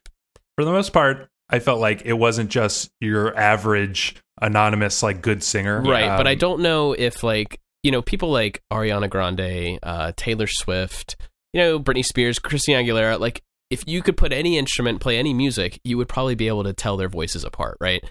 for 0.57 0.65
the 0.65 0.71
most 0.71 0.93
part 0.93 1.29
i 1.49 1.59
felt 1.59 1.79
like 1.79 2.01
it 2.05 2.13
wasn't 2.13 2.49
just 2.49 2.89
your 2.99 3.37
average 3.37 4.15
anonymous 4.41 5.03
like 5.03 5.21
good 5.21 5.43
singer 5.43 5.81
right. 5.81 6.17
but 6.17 6.27
I 6.27 6.33
Um, 6.33 6.37
don't 6.37 6.61
know 6.61 6.93
if, 6.93 7.23
like, 7.23 7.59
you 7.81 7.89
know, 7.91 8.03
people 8.03 8.29
like 8.29 8.61
Ariana 8.71 9.09
Grande, 9.09 9.79
uh, 9.81 10.11
Taylor 10.15 10.45
Swift, 10.45 11.15
you 11.53 11.61
know, 11.61 11.79
Britney 11.79 12.05
Spears, 12.05 12.37
Christina 12.37 12.83
Aguilera, 12.83 13.19
like, 13.19 13.41
if 13.69 13.83
you 13.87 14.01
could 14.01 14.17
put 14.17 14.31
any 14.31 14.57
instrument, 14.57 15.01
play 15.01 15.17
any 15.17 15.33
music, 15.33 15.79
you 15.83 15.97
would 15.97 16.07
probably 16.07 16.35
be 16.35 16.47
able 16.47 16.63
to 16.63 16.73
tell 16.73 16.97
their 16.97 17.09
voices 17.09 17.43
apart, 17.43 17.77
right? 17.81 18.03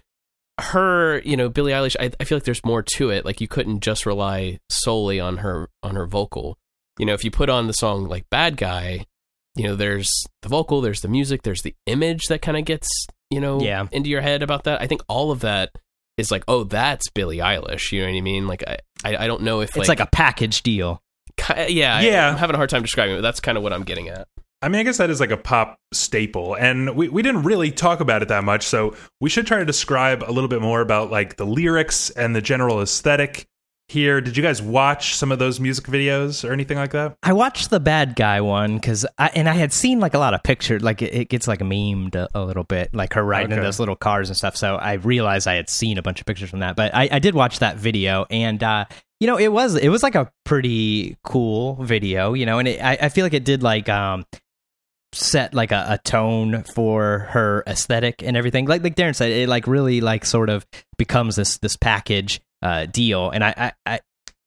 Her, 0.61 1.21
you 1.25 1.37
know, 1.37 1.49
Billie 1.49 1.73
Eilish, 1.73 1.97
I, 2.01 2.11
I 2.19 2.25
feel 2.25 2.37
like 2.37 2.45
there's 2.45 2.65
more 2.65 2.83
to 2.97 3.11
it. 3.11 3.25
Like, 3.25 3.41
you 3.41 3.49
couldn't 3.49 3.81
just 3.81 4.07
rely 4.07 4.59
solely 4.71 5.21
on 5.21 5.39
her 5.39 5.69
on 5.83 5.97
her 5.97 6.07
vocal. 6.07 6.57
You 6.99 7.05
know, 7.05 7.13
if 7.15 7.25
you 7.25 7.31
put 7.31 7.51
on 7.51 7.67
the 7.67 7.75
song 7.75 8.09
like 8.09 8.25
"Bad 8.31 8.57
Guy," 8.57 9.05
you 9.55 9.65
know, 9.65 9.77
there's 9.77 10.11
the 10.43 10.49
vocal, 10.49 10.81
there's 10.81 11.03
the 11.03 11.09
music, 11.09 11.43
there's 11.43 11.63
the 11.63 11.75
image 11.87 12.27
that 12.29 12.41
kind 12.41 12.57
of 12.57 12.65
gets 12.65 12.89
you 13.31 13.41
know 13.41 13.61
Yeah. 13.61 13.87
into 13.93 14.09
your 14.09 14.23
head 14.23 14.43
about 14.43 14.65
that. 14.65 14.81
I 14.81 14.87
think 14.87 15.03
all 15.09 15.31
of 15.31 15.41
that 15.41 15.73
is 16.17 16.31
like, 16.31 16.45
oh, 16.49 16.65
that's 16.65 17.11
Billie 17.11 17.39
Eilish. 17.39 17.93
You 17.93 18.01
know 18.01 18.09
what 18.11 18.17
I 18.17 18.21
mean? 18.23 18.47
Like, 18.47 18.65
I 18.67 18.79
I, 19.05 19.25
I 19.25 19.27
don't 19.27 19.43
know 19.43 19.61
if 19.61 19.77
it's 19.77 19.89
like, 19.89 20.01
a 20.01 20.07
package 20.07 20.63
deal 20.63 21.03
yeah 21.69 22.01
Yeah. 22.01 22.27
I, 22.27 22.31
am 22.31 22.37
having 22.37 22.55
a 22.55 22.57
hard 22.57 22.71
time 22.71 22.83
describing 22.83 23.15
it. 23.15 23.19
But 23.19 23.23
that's 23.23 23.41
kind 23.41 23.59
of 23.59 23.63
what 23.63 23.73
I'm 23.73 23.85
getting 23.85 24.09
at. 24.09 24.27
I 24.63 24.69
mean, 24.69 24.81
I 24.81 24.85
guess 24.85 24.97
that 24.97 25.11
is 25.11 25.21
like 25.21 25.31
a 25.31 25.37
pop 25.37 25.79
staple, 25.93 26.55
and 26.55 26.97
we, 26.97 27.09
we 27.09 27.23
didn't 27.23 27.43
really 27.43 27.71
talk 27.71 28.01
about 28.01 28.23
it 28.23 28.29
that 28.29 28.43
much, 28.43 28.65
so 28.67 28.97
we 29.21 29.29
should 29.29 29.47
try 29.47 29.59
to 29.59 29.65
describe 29.67 30.25
a 30.27 30.33
little 30.33 30.49
bit 30.49 30.63
more 30.63 30.81
about 30.81 31.11
like 31.11 31.37
the 31.37 31.45
lyrics 31.45 32.11
and 32.11 32.35
the 32.35 32.41
general 32.41 32.81
aesthetic 32.81 33.47
here. 33.89 34.21
Did 34.21 34.37
you 34.37 34.43
guys 34.43 34.61
watch 34.63 35.15
some 35.15 35.31
of 35.31 35.39
those 35.39 35.61
music 35.61 35.85
videos 35.85 36.43
or 36.49 36.53
anything 36.53 36.79
like 36.79 36.91
that? 36.93 37.17
I 37.23 37.35
watched 37.35 37.69
the 37.71 37.79
bad 37.79 38.17
guy 38.17 38.41
one 38.41 38.77
because, 38.77 39.05
I 39.19 39.29
and 39.35 39.49
I 39.49 39.53
had 39.53 39.73
seen 39.75 40.01
like 40.01 40.15
a 40.15 40.19
lot 40.19 40.33
of 40.35 40.43
pictures, 40.43 40.83
like 40.83 41.03
it, 41.03 41.15
it 41.15 41.29
gets 41.29 41.47
like 41.47 41.61
memed 41.61 42.15
a, 42.17 42.27
a 42.35 42.43
little 42.43 42.65
bit, 42.65 42.95
like 42.95 43.13
her 43.13 43.23
riding 43.23 43.53
in 43.53 43.59
Okay. 43.59 43.65
those 43.67 43.79
little 43.79 43.95
cars 43.95 44.31
and 44.31 44.37
stuff. 44.37 44.57
So 44.57 44.77
I 44.77 44.95
realized 44.95 45.47
I 45.47 45.55
had 45.55 45.69
seen 45.69 45.99
a 45.99 46.03
bunch 46.03 46.19
of 46.21 46.27
pictures 46.27 46.49
from 46.51 46.61
that, 46.61 46.77
but 46.77 46.95
I, 46.95 47.09
I 47.13 47.19
did 47.19 47.35
watch 47.35 47.59
that 47.59 47.77
video, 47.77 48.25
and 48.31 48.61
uh, 48.63 48.87
you 49.21 49.27
know, 49.27 49.37
it 49.39 49.53
was 49.53 49.77
it 49.77 49.91
was 49.91 50.03
like 50.03 50.15
a 50.15 50.33
pretty 50.45 51.17
cool 51.25 51.75
video, 51.83 52.33
you 52.33 52.47
know, 52.47 52.59
and 52.59 52.67
it, 52.69 52.83
I, 52.83 52.99
I 53.03 53.09
feel 53.11 53.25
like 53.25 53.35
it 53.35 53.45
did 53.45 53.63
like 53.63 53.89
um 53.91 54.25
set 55.17 55.55
like 55.55 55.73
a, 55.73 55.85
a 55.91 55.99
tone 55.99 56.63
for 56.63 57.21
her 57.31 57.63
aesthetic 57.67 58.23
and 58.23 58.37
everything. 58.37 58.67
Like 58.67 58.83
like 58.83 58.97
Darren 58.97 59.15
said, 59.15 59.31
it 59.31 59.49
like 59.49 59.67
really 59.67 60.01
like 60.01 60.25
sort 60.25 60.51
of 60.51 60.67
becomes 60.99 61.37
this 61.37 61.59
this 61.59 61.77
package 61.77 62.41
uh, 62.63 62.87
deal, 62.87 63.31
and 63.31 63.45
I, 63.45 63.55
I 63.57 63.73
I 63.87 64.01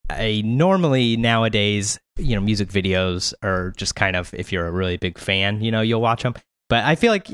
I 0.09 0.41
normally 0.43 1.17
nowadays, 1.17 1.99
you 2.17 2.35
know, 2.35 2.41
music 2.41 2.69
videos 2.69 3.33
are 3.43 3.71
just 3.71 3.95
kind 3.95 4.15
of 4.15 4.33
if 4.33 4.51
you're 4.51 4.67
a 4.67 4.71
really 4.71 4.97
big 4.97 5.17
fan, 5.17 5.61
you 5.61 5.71
know, 5.71 5.81
you'll 5.81 6.01
watch 6.01 6.23
them. 6.23 6.33
But 6.67 6.83
I 6.85 6.95
feel 6.95 7.11
like 7.11 7.27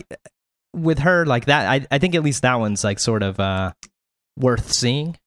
with 0.73 0.99
her 0.99 1.25
like 1.25 1.45
that, 1.45 1.69
I 1.69 1.87
I 1.91 1.99
think 1.99 2.15
at 2.15 2.23
least 2.23 2.41
that 2.41 2.59
one's 2.59 2.83
like 2.83 2.99
sort 2.99 3.23
of 3.23 3.39
uh 3.39 3.71
worth 4.37 4.71
seeing. 4.71 5.17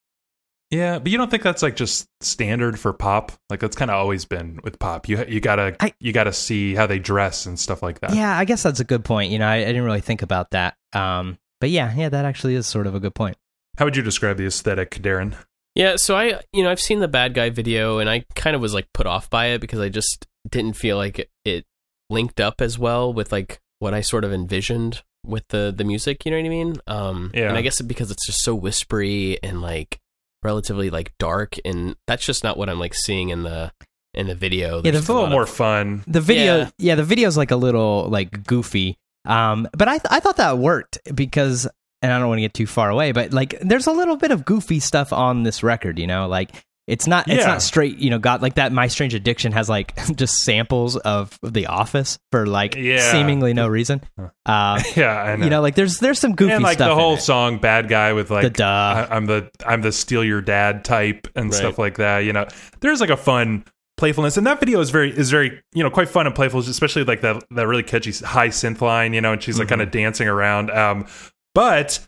Yeah, 0.70 0.98
but 0.98 1.10
you 1.10 1.16
don't 1.16 1.30
think 1.30 1.42
that's 1.42 1.62
like 1.62 1.76
just 1.76 2.08
standard 2.20 2.78
for 2.78 2.92
pop? 2.92 3.32
Like 3.48 3.60
that's 3.60 3.76
kind 3.76 3.90
of 3.90 3.96
always 3.96 4.24
been 4.26 4.60
with 4.62 4.78
pop. 4.78 5.08
You 5.08 5.24
you 5.26 5.40
gotta 5.40 5.76
I- 5.80 5.94
you 5.98 6.12
gotta 6.12 6.32
see 6.32 6.74
how 6.74 6.86
they 6.86 6.98
dress 6.98 7.46
and 7.46 7.58
stuff 7.58 7.82
like 7.82 8.00
that. 8.00 8.14
Yeah, 8.14 8.36
I 8.36 8.44
guess 8.44 8.62
that's 8.62 8.80
a 8.80 8.84
good 8.84 9.04
point. 9.04 9.32
You 9.32 9.38
know, 9.38 9.46
I, 9.48 9.56
I 9.56 9.64
didn't 9.64 9.84
really 9.84 10.02
think 10.02 10.20
about 10.22 10.50
that. 10.50 10.76
Um, 10.92 11.38
but 11.60 11.70
yeah, 11.70 11.94
yeah, 11.96 12.08
that 12.10 12.24
actually 12.24 12.54
is 12.54 12.66
sort 12.66 12.86
of 12.86 12.94
a 12.94 13.00
good 13.00 13.14
point. 13.14 13.36
How 13.78 13.84
would 13.86 13.96
you 13.96 14.02
describe 14.02 14.36
the 14.36 14.46
aesthetic, 14.46 14.90
Darren? 14.96 15.34
Yeah, 15.74 15.94
so 15.96 16.16
I, 16.16 16.40
you 16.52 16.62
know, 16.64 16.70
I've 16.70 16.80
seen 16.80 16.98
the 16.98 17.08
bad 17.08 17.34
guy 17.34 17.50
video, 17.50 17.98
and 17.98 18.10
I 18.10 18.24
kind 18.34 18.56
of 18.56 18.60
was 18.62 18.74
like 18.74 18.88
put 18.92 19.06
off 19.06 19.30
by 19.30 19.46
it 19.46 19.60
because 19.60 19.78
I 19.80 19.88
just 19.88 20.26
didn't 20.50 20.74
feel 20.74 20.96
like 20.96 21.18
it, 21.20 21.30
it 21.44 21.64
linked 22.10 22.40
up 22.40 22.60
as 22.60 22.78
well 22.78 23.12
with 23.12 23.30
like 23.32 23.60
what 23.78 23.94
I 23.94 24.00
sort 24.00 24.24
of 24.24 24.32
envisioned 24.32 25.02
with 25.24 25.44
the 25.48 25.72
the 25.76 25.84
music. 25.84 26.24
You 26.24 26.32
know 26.32 26.38
what 26.38 26.46
I 26.46 26.48
mean? 26.48 26.76
Um, 26.86 27.30
Yeah. 27.32 27.48
And 27.48 27.56
I 27.56 27.62
guess 27.62 27.80
because 27.80 28.10
it's 28.10 28.26
just 28.26 28.42
so 28.42 28.54
whispery 28.54 29.38
and 29.42 29.62
like 29.62 29.98
relatively 30.42 30.90
like 30.90 31.12
dark, 31.18 31.56
and 31.64 31.96
that's 32.06 32.24
just 32.24 32.44
not 32.44 32.56
what 32.56 32.68
I'm 32.68 32.78
like 32.78 32.94
seeing 32.94 33.30
in 33.30 33.42
the 33.42 33.72
in 34.14 34.26
the 34.26 34.34
video. 34.34 34.76
Yeah, 34.76 34.90
There's 34.90 34.94
the 34.94 34.98
It's 35.00 35.08
a 35.08 35.12
little 35.14 35.28
more 35.28 35.42
of- 35.44 35.50
fun. 35.50 36.02
The 36.06 36.20
video, 36.20 36.58
Yeah. 36.58 36.70
yeah, 36.78 36.94
the 36.94 37.04
video's 37.04 37.36
like 37.36 37.50
a 37.50 37.56
little 37.56 38.08
like 38.08 38.44
goofy. 38.46 38.96
Um, 39.24 39.68
but 39.76 39.88
I 39.88 39.98
th- 39.98 40.06
I 40.10 40.20
thought 40.20 40.36
that 40.38 40.58
worked 40.58 40.98
because, 41.14 41.68
and 42.02 42.12
I 42.12 42.18
don't 42.18 42.28
want 42.28 42.38
to 42.38 42.42
get 42.42 42.54
too 42.54 42.66
far 42.66 42.88
away, 42.90 43.12
but 43.12 43.32
like 43.32 43.58
there's 43.60 43.86
a 43.86 43.92
little 43.92 44.16
bit 44.16 44.30
of 44.30 44.44
goofy 44.44 44.80
stuff 44.80 45.12
on 45.12 45.42
this 45.42 45.62
record. 45.62 45.98
You 45.98 46.06
know, 46.06 46.26
like 46.28 46.64
it's 46.88 47.06
not 47.06 47.28
it's 47.28 47.44
not 47.46 47.62
straight. 47.62 47.98
You 47.98 48.10
know, 48.10 48.18
got 48.18 48.42
like 48.42 48.54
that. 48.54 48.72
My 48.72 48.86
Strange 48.88 49.14
Addiction 49.14 49.52
has 49.52 49.68
like 49.68 49.94
just 50.16 50.34
samples 50.38 50.96
of 50.96 51.38
The 51.42 51.66
Office 51.66 52.18
for 52.32 52.46
like 52.46 52.74
Yeah. 52.74 53.12
seemingly 53.12 53.52
no 53.54 53.68
reason. 53.68 54.00
Uh, 54.46 54.82
Yeah, 54.96 55.12
I 55.22 55.36
know. 55.36 55.44
you 55.44 55.50
know, 55.50 55.60
like 55.60 55.74
there's 55.74 55.98
there's 55.98 56.18
some 56.18 56.34
goofy 56.34 56.54
and 56.54 56.64
like 56.64 56.78
stuff. 56.78 56.88
the 56.88 56.92
in 56.92 56.98
whole 56.98 57.14
it. 57.14 57.20
song 57.20 57.58
"Bad 57.58 57.88
Guy" 57.88 58.14
with 58.14 58.30
like 58.30 58.42
the 58.42 58.50
duh. 58.50 58.64
I, 58.64 59.14
I'm 59.14 59.26
the 59.26 59.50
I'm 59.66 59.82
the 59.82 59.92
steal 59.92 60.24
your 60.24 60.40
dad 60.40 60.84
type 60.84 61.28
and 61.36 61.50
Right. 61.50 61.54
stuff 61.54 61.78
like 61.78 61.98
that. 61.98 62.20
You 62.20 62.32
know, 62.32 62.46
there's 62.80 63.00
like 63.00 63.10
a 63.10 63.16
fun 63.16 63.64
playfulness, 63.98 64.36
and 64.38 64.46
that 64.46 64.58
video 64.60 64.80
is 64.80 64.88
very 64.90 65.10
is 65.16 65.30
very 65.30 65.60
you 65.74 65.82
know 65.84 65.90
quite 65.90 66.08
fun 66.08 66.26
and 66.26 66.34
playful, 66.34 66.60
especially 66.60 67.04
like 67.04 67.20
that 67.20 67.44
that 67.50 67.66
really 67.66 67.82
catchy 67.82 68.12
high 68.24 68.48
synth 68.48 68.80
line. 68.80 69.12
You 69.12 69.20
know, 69.20 69.34
and 69.34 69.42
she's 69.42 69.58
like 69.58 69.66
Mm-hmm. 69.66 69.72
kind 69.72 69.82
of 69.82 69.90
dancing 69.90 70.26
around. 70.28 70.70
Um, 70.70 71.06
but 71.54 72.00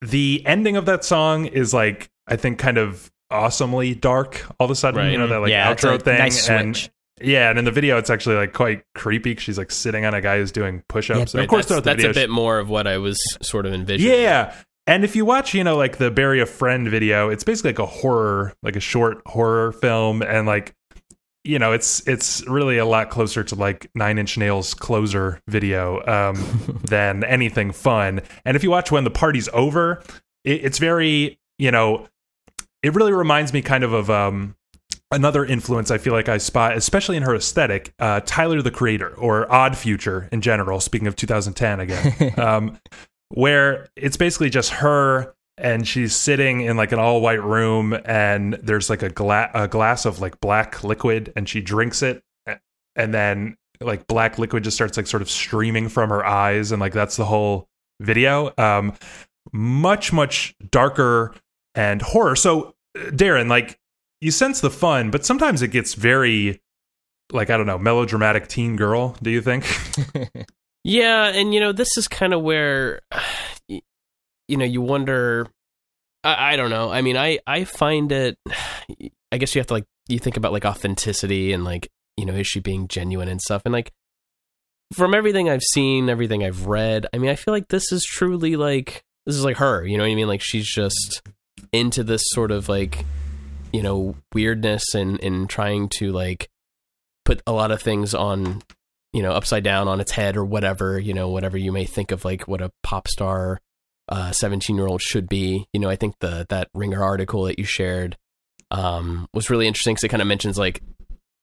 the 0.00 0.42
ending 0.46 0.76
of 0.76 0.86
that 0.86 1.04
song 1.04 1.44
is 1.44 1.74
like 1.74 2.08
I 2.26 2.36
think 2.36 2.58
kind 2.58 2.78
of 2.78 3.10
awesomely 3.30 3.94
dark 3.94 4.44
all 4.58 4.64
of 4.66 4.70
a 4.70 4.74
sudden. 4.74 4.98
Right. 5.00 5.12
You 5.12 5.18
know 5.18 5.26
that 5.28 5.38
like 5.40 5.50
yeah, 5.50 5.70
it's 5.70 5.82
outro 5.84 5.94
a 5.94 5.98
thing 5.98 6.18
nice 6.18 6.48
and. 6.48 6.76
switch. 6.76 6.90
Yeah, 7.22 7.50
and 7.50 7.58
in 7.58 7.66
the 7.66 7.70
video, 7.70 7.98
it's 7.98 8.08
actually 8.08 8.36
like 8.36 8.54
quite 8.54 8.82
creepy. 8.94 9.34
'cause 9.34 9.42
She's 9.44 9.58
like 9.58 9.70
sitting 9.70 10.06
on 10.06 10.14
a 10.14 10.22
guy 10.22 10.38
who's 10.38 10.52
doing 10.52 10.82
push-ups. 10.88 11.18
Yeah, 11.18 11.22
and 11.22 11.34
Right, 11.34 11.42
of 11.44 11.48
course, 11.50 11.66
that's, 11.66 11.82
the 11.82 11.84
that's 11.84 11.96
video, 12.02 12.10
a 12.12 12.14
bit 12.14 12.30
more 12.30 12.58
of 12.58 12.70
what 12.70 12.86
I 12.86 12.96
was 12.96 13.18
sort 13.42 13.66
of 13.66 13.74
envisioning. 13.74 14.22
yeah. 14.22 14.54
And 14.86 15.04
if 15.04 15.14
you 15.14 15.26
watch, 15.26 15.52
you 15.52 15.62
know, 15.62 15.76
like 15.76 15.98
the 15.98 16.10
Bury 16.10 16.40
a 16.40 16.46
Friend 16.46 16.88
video, 16.88 17.28
it's 17.28 17.44
basically 17.44 17.72
like 17.72 17.78
a 17.78 17.84
horror, 17.86 18.54
like 18.62 18.74
a 18.74 18.80
short 18.80 19.20
horror 19.26 19.72
film. 19.72 20.22
And 20.22 20.46
like, 20.46 20.74
you 21.44 21.58
know, 21.58 21.72
it's 21.72 22.00
it's 22.08 22.44
really 22.48 22.78
a 22.78 22.86
lot 22.86 23.10
closer 23.10 23.44
to 23.44 23.54
like 23.54 23.90
Nine 23.94 24.16
Inch 24.16 24.38
Nails 24.38 24.72
closer 24.72 25.40
video 25.46 26.00
um, 26.06 26.80
than 26.84 27.22
anything 27.24 27.70
fun. 27.72 28.22
And 28.46 28.56
if 28.56 28.62
you 28.64 28.70
watch 28.70 28.90
when 28.90 29.04
the 29.04 29.10
party's 29.10 29.48
over, 29.52 30.02
it, 30.44 30.64
it's 30.64 30.78
very, 30.78 31.38
you 31.58 31.70
know, 31.70 32.08
it 32.82 32.94
really 32.94 33.12
reminds 33.12 33.52
me 33.52 33.62
kind 33.62 33.84
of 33.84 33.92
of 33.92 34.10
um, 34.10 34.56
another 35.10 35.44
influence 35.44 35.90
I 35.90 35.98
feel 35.98 36.12
like 36.12 36.28
I 36.28 36.38
spot, 36.38 36.76
especially 36.76 37.16
in 37.16 37.22
her 37.22 37.34
aesthetic, 37.34 37.92
uh, 37.98 38.20
Tyler 38.24 38.62
the 38.62 38.70
Creator 38.70 39.14
or 39.16 39.50
Odd 39.52 39.76
Future 39.76 40.28
in 40.32 40.40
general. 40.40 40.80
Speaking 40.80 41.06
of 41.06 41.16
2010 41.16 41.80
again, 41.80 42.34
um, 42.38 42.78
where 43.28 43.88
it's 43.96 44.16
basically 44.16 44.50
just 44.50 44.70
her 44.72 45.34
and 45.56 45.86
she's 45.86 46.16
sitting 46.16 46.62
in 46.62 46.76
like 46.76 46.92
an 46.92 46.98
all 46.98 47.20
white 47.20 47.42
room 47.42 47.98
and 48.04 48.54
there's 48.54 48.88
like 48.88 49.02
a, 49.02 49.10
gla- 49.10 49.50
a 49.54 49.68
glass 49.68 50.06
of 50.06 50.20
like 50.20 50.40
black 50.40 50.82
liquid 50.82 51.32
and 51.36 51.48
she 51.48 51.60
drinks 51.60 52.02
it 52.02 52.22
and 52.96 53.14
then 53.14 53.56
like 53.80 54.06
black 54.06 54.38
liquid 54.38 54.64
just 54.64 54.76
starts 54.76 54.96
like 54.96 55.06
sort 55.06 55.22
of 55.22 55.30
streaming 55.30 55.88
from 55.88 56.10
her 56.10 56.24
eyes 56.24 56.72
and 56.72 56.80
like 56.80 56.92
that's 56.92 57.16
the 57.16 57.24
whole 57.24 57.68
video 58.00 58.52
um 58.58 58.92
much 59.52 60.12
much 60.12 60.54
darker 60.70 61.34
and 61.74 62.02
horror 62.02 62.36
so 62.36 62.74
darren 62.96 63.48
like 63.48 63.78
you 64.20 64.30
sense 64.30 64.60
the 64.60 64.70
fun 64.70 65.10
but 65.10 65.24
sometimes 65.24 65.62
it 65.62 65.68
gets 65.68 65.94
very 65.94 66.60
like 67.32 67.50
i 67.50 67.56
don't 67.56 67.66
know 67.66 67.78
melodramatic 67.78 68.48
teen 68.48 68.76
girl 68.76 69.16
do 69.22 69.30
you 69.30 69.40
think 69.40 69.64
Yeah, 70.84 71.26
and 71.28 71.52
you 71.52 71.60
know, 71.60 71.72
this 71.72 71.96
is 71.96 72.08
kind 72.08 72.32
of 72.32 72.42
where 72.42 73.00
you 73.68 74.56
know, 74.56 74.64
you 74.64 74.80
wonder 74.80 75.46
I, 76.24 76.52
I 76.52 76.56
don't 76.56 76.70
know. 76.70 76.90
I 76.90 77.02
mean, 77.02 77.16
I 77.16 77.38
I 77.46 77.64
find 77.64 78.10
it 78.12 78.36
I 79.32 79.38
guess 79.38 79.54
you 79.54 79.60
have 79.60 79.68
to 79.68 79.74
like 79.74 79.86
you 80.08 80.18
think 80.18 80.36
about 80.36 80.52
like 80.52 80.64
authenticity 80.64 81.52
and 81.52 81.64
like, 81.64 81.88
you 82.16 82.26
know, 82.26 82.34
is 82.34 82.46
she 82.46 82.60
being 82.60 82.88
genuine 82.88 83.28
and 83.28 83.40
stuff 83.40 83.62
and 83.64 83.72
like 83.72 83.92
from 84.92 85.14
everything 85.14 85.48
I've 85.48 85.62
seen, 85.62 86.08
everything 86.08 86.42
I've 86.42 86.66
read, 86.66 87.06
I 87.14 87.18
mean, 87.18 87.30
I 87.30 87.36
feel 87.36 87.54
like 87.54 87.68
this 87.68 87.92
is 87.92 88.04
truly 88.04 88.56
like 88.56 89.04
this 89.26 89.36
is 89.36 89.44
like 89.44 89.58
her, 89.58 89.86
you 89.86 89.96
know 89.96 90.02
what 90.04 90.10
I 90.10 90.14
mean? 90.14 90.28
Like 90.28 90.42
she's 90.42 90.66
just 90.66 91.22
into 91.72 92.02
this 92.04 92.22
sort 92.26 92.50
of 92.50 92.68
like 92.68 93.04
you 93.72 93.82
know, 93.82 94.16
weirdness 94.34 94.94
and 94.94 95.22
and 95.22 95.48
trying 95.48 95.88
to 95.98 96.10
like 96.10 96.48
put 97.24 97.40
a 97.46 97.52
lot 97.52 97.70
of 97.70 97.80
things 97.80 98.14
on 98.14 98.62
you 99.12 99.22
know 99.22 99.30
upside 99.32 99.62
down 99.62 99.86
on 99.86 100.00
its 100.00 100.10
head 100.12 100.36
or 100.36 100.44
whatever 100.44 100.98
you 100.98 101.12
know 101.14 101.28
whatever 101.28 101.56
you 101.58 101.70
may 101.70 101.84
think 101.84 102.10
of 102.10 102.24
like 102.24 102.48
what 102.48 102.60
a 102.60 102.70
pop 102.82 103.06
star 103.08 103.58
17 104.32 104.74
year 104.76 104.86
old 104.86 105.00
should 105.02 105.28
be 105.28 105.66
you 105.72 105.78
know 105.80 105.88
i 105.88 105.94
think 105.96 106.14
the 106.20 106.46
that 106.48 106.68
ringer 106.74 107.02
article 107.02 107.44
that 107.44 107.58
you 107.58 107.64
shared 107.64 108.16
um 108.70 109.28
was 109.34 109.50
really 109.50 109.66
interesting 109.66 109.94
because 109.94 110.04
it 110.04 110.08
kind 110.08 110.20
of 110.22 110.26
mentions 110.28 110.58
like 110.58 110.80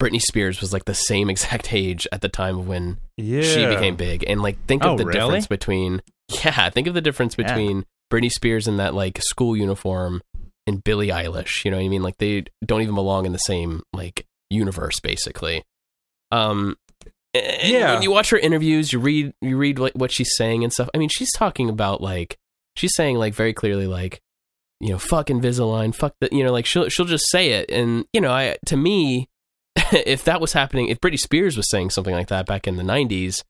britney 0.01 0.21
spears 0.21 0.59
was 0.61 0.73
like 0.73 0.85
the 0.85 0.93
same 0.93 1.29
exact 1.33 1.73
age 1.73 2.07
at 2.11 2.21
the 2.21 2.29
time 2.29 2.57
of 2.59 2.67
when 2.67 2.97
yeah 3.17 3.41
she 3.41 3.65
became 3.65 3.95
big 3.95 4.23
and 4.27 4.41
like 4.41 4.57
think 4.65 4.83
Oh, 4.83 4.93
of 4.93 4.97
the 4.97 5.05
really? 5.05 5.19
difference 5.19 5.47
between 5.47 6.01
yeah 6.43 6.69
think 6.69 6.87
of 6.87 6.93
the 6.93 7.01
difference 7.01 7.35
Yeah. 7.37 7.53
Britney 8.11 8.31
spears 8.31 8.67
in 8.67 8.77
that 8.77 8.93
like 8.93 9.21
school 9.21 9.55
uniform 9.55 10.21
and 10.65 10.83
billie 10.83 11.07
eilish 11.09 11.63
you 11.65 11.71
know 11.71 11.77
what 11.77 11.83
i 11.83 11.87
mean? 11.89 12.03
Like 12.03 12.17
they 12.17 12.45
don't 12.65 12.81
even 12.81 12.95
belong 12.95 13.25
in 13.25 13.31
the 13.31 13.37
same 13.39 13.83
like 13.93 14.25
universe 14.49 14.99
basically. 14.99 15.63
Um 16.31 16.75
and 17.33 17.71
Yeah. 17.71 17.93
when 17.93 18.01
you 18.03 18.11
watch 18.11 18.29
her 18.31 18.37
interviews 18.37 18.91
you 18.91 18.99
read 18.99 19.33
you 19.41 19.57
read 19.57 19.79
like 19.79 19.93
what 19.93 20.11
she's 20.11 20.35
saying 20.35 20.63
and 20.63 20.73
stuff 20.73 20.89
i 20.93 20.97
mean 20.97 21.09
she's 21.09 21.31
talking 21.33 21.69
about 21.69 22.01
like 22.01 22.37
she's 22.75 22.95
saying 22.95 23.17
like 23.17 23.33
very 23.33 23.53
clearly 23.53 23.87
like 23.87 24.21
you 24.79 24.89
know 24.89 24.97
fuck 24.99 25.27
invisalign 25.27 25.93
fuck 25.93 26.13
the 26.21 26.29
you 26.31 26.43
know 26.43 26.51
like 26.51 26.65
she'll 26.65 26.87
she'll 26.89 27.05
just 27.05 27.29
say 27.29 27.51
it. 27.51 27.69
And 27.71 28.05
you 28.13 28.21
know 28.21 28.31
i 28.31 28.57
to 28.67 28.77
me 28.77 29.27
if 29.91 30.23
that 30.25 30.41
was 30.41 30.53
happening 30.53 30.87
if 30.89 30.99
britney 30.99 31.19
spears 31.19 31.55
was 31.57 31.69
saying 31.69 31.89
something 31.91 32.13
like 32.13 32.27
that 32.29 32.45
back 32.45 32.67
in 32.67 32.75
the 32.77 32.83
90s 32.83 33.43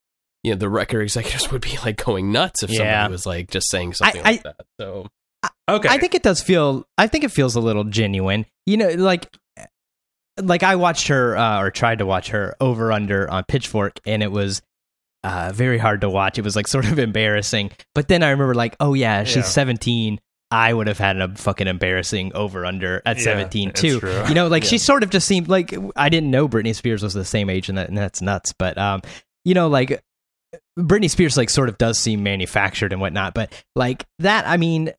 you 0.44 0.52
know 0.52 0.58
the 0.58 0.70
record 0.70 1.02
executives 1.02 1.52
would 1.52 1.62
be 1.62 1.78
like 1.84 2.04
going 2.04 2.32
nuts 2.32 2.64
if 2.64 2.70
Yeah. 2.70 2.78
somebody 3.04 3.12
was 3.12 3.26
like 3.26 3.50
just 3.50 3.70
saying 3.70 3.94
something 3.94 4.22
I- 4.22 4.32
like 4.32 4.44
that 4.44 4.56
so 4.80 5.08
okay 5.70 5.90
I 5.90 5.98
think 5.98 6.16
it 6.16 6.24
does 6.24 6.42
feel. 6.42 6.86
I 6.98 7.08
think 7.08 7.24
it 7.24 7.32
feels 7.32 7.56
a 7.56 7.60
little 7.60 7.84
genuine. 7.84 8.46
You 8.66 8.78
know, 8.78 8.90
like 8.90 9.28
like 10.42 10.64
I 10.64 10.76
watched 10.76 11.08
her 11.08 11.36
uh, 11.36 11.62
or 11.62 11.72
tried 11.72 12.00
to 12.00 12.06
watch 12.06 12.30
her 12.30 12.56
over 12.62 12.92
under 12.92 13.30
on 13.30 13.44
Pitchfork, 13.46 14.00
and 14.06 14.22
it 14.22 14.32
was 14.32 14.62
uh, 15.24 15.52
very 15.54 15.78
hard 15.78 16.02
to 16.02 16.10
watch. 16.10 16.38
It 16.38 16.44
was 16.44 16.56
like 16.56 16.68
sort 16.76 16.86
of 16.86 17.00
embarrassing. 17.00 17.72
But 17.96 18.08
then 18.08 18.24
I 18.24 18.30
remember 18.30 18.54
like, 18.54 18.76
oh 18.80 18.94
yeah, 18.94 19.24
she's 19.24 19.38
Yeah. 19.38 19.42
seventeen. 19.44 20.20
I 20.50 20.74
would 20.74 20.88
have 20.88 20.98
had 20.98 21.20
a 21.20 21.36
fucking 21.36 21.68
embarrassing 21.68 22.32
over 22.34 22.66
under 22.66 23.02
at 23.06 23.18
Yeah, 23.18 23.24
17 23.24 23.72
too. 23.74 24.00
You 24.30 24.34
know, 24.34 24.48
like 24.48 24.64
Yeah. 24.64 24.70
she 24.70 24.78
sort 24.78 25.04
of 25.04 25.10
just 25.10 25.28
seemed 25.28 25.50
like 25.50 25.76
I 25.98 26.08
didn't 26.08 26.32
know 26.32 26.48
Britney 26.48 26.74
Spears 26.74 27.04
was 27.04 27.14
the 27.14 27.26
same 27.26 27.50
age 27.50 27.68
and, 27.68 27.78
that, 27.78 27.90
and 27.90 27.98
that's 27.98 28.22
nuts. 28.22 28.54
But 28.58 28.78
um, 28.78 29.02
you 29.44 29.54
know, 29.54 29.68
like 29.68 30.02
Britney 30.78 31.10
Spears 31.10 31.36
like 31.38 31.50
sort 31.50 31.70
of 31.70 31.78
does 31.78 31.98
seem 31.98 32.24
manufactured 32.24 32.92
and 32.94 33.02
whatnot. 33.02 33.34
But 33.34 33.52
like 33.76 34.06
that, 34.20 34.48
I 34.48 34.58
mean, 34.58 34.94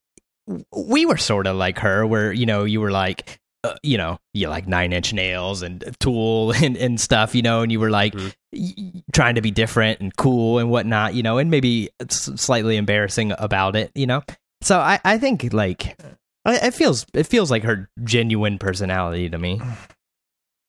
we 0.74 1.06
were 1.06 1.16
sort 1.16 1.46
of 1.46 1.56
like 1.56 1.78
her, 1.78 2.06
where 2.06 2.32
you 2.32 2.46
know 2.46 2.64
you 2.64 2.80
were 2.80 2.90
like. 2.90 3.38
Uh, 3.64 3.74
you 3.82 3.98
know, 3.98 4.20
you 4.34 4.48
like 4.48 4.68
Nine 4.68 4.92
Inch 4.92 5.12
Nails 5.12 5.62
and 5.62 5.82
Tool 5.98 6.52
and, 6.62 6.76
and 6.76 7.00
stuff, 7.00 7.34
you 7.34 7.42
know, 7.42 7.62
and 7.62 7.72
you 7.72 7.80
were 7.80 7.90
like 7.90 8.14
Mhm. 8.14 8.32
y- 8.52 9.02
trying 9.12 9.34
to 9.34 9.40
be 9.40 9.50
different 9.50 9.98
and 9.98 10.16
cool 10.16 10.60
and 10.60 10.70
whatnot, 10.70 11.14
you 11.14 11.24
know, 11.24 11.38
and 11.38 11.50
maybe 11.50 11.90
slightly 12.08 12.76
embarrassing 12.76 13.32
about 13.36 13.74
it, 13.74 13.90
you 13.96 14.06
know. 14.06 14.22
So 14.60 14.78
I, 14.78 15.00
I 15.04 15.18
think 15.18 15.52
like 15.52 16.00
it 16.46 16.70
feels 16.72 17.04
it 17.14 17.24
feels 17.26 17.50
like 17.50 17.64
her 17.64 17.90
genuine 18.04 18.58
personality 18.60 19.28
to 19.28 19.38
me. 19.38 19.60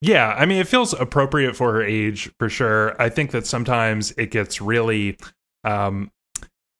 Yeah, 0.02 0.34
I 0.38 0.46
mean, 0.46 0.60
it 0.60 0.68
feels 0.68 0.94
appropriate 0.94 1.56
for 1.56 1.74
her 1.74 1.84
age 1.84 2.32
for 2.40 2.50
sure. 2.50 3.00
I 3.02 3.10
think 3.10 3.32
that 3.32 3.46
sometimes 3.46 4.12
it 4.12 4.32
gets 4.32 4.62
really, 4.62 5.18
um, 5.66 6.12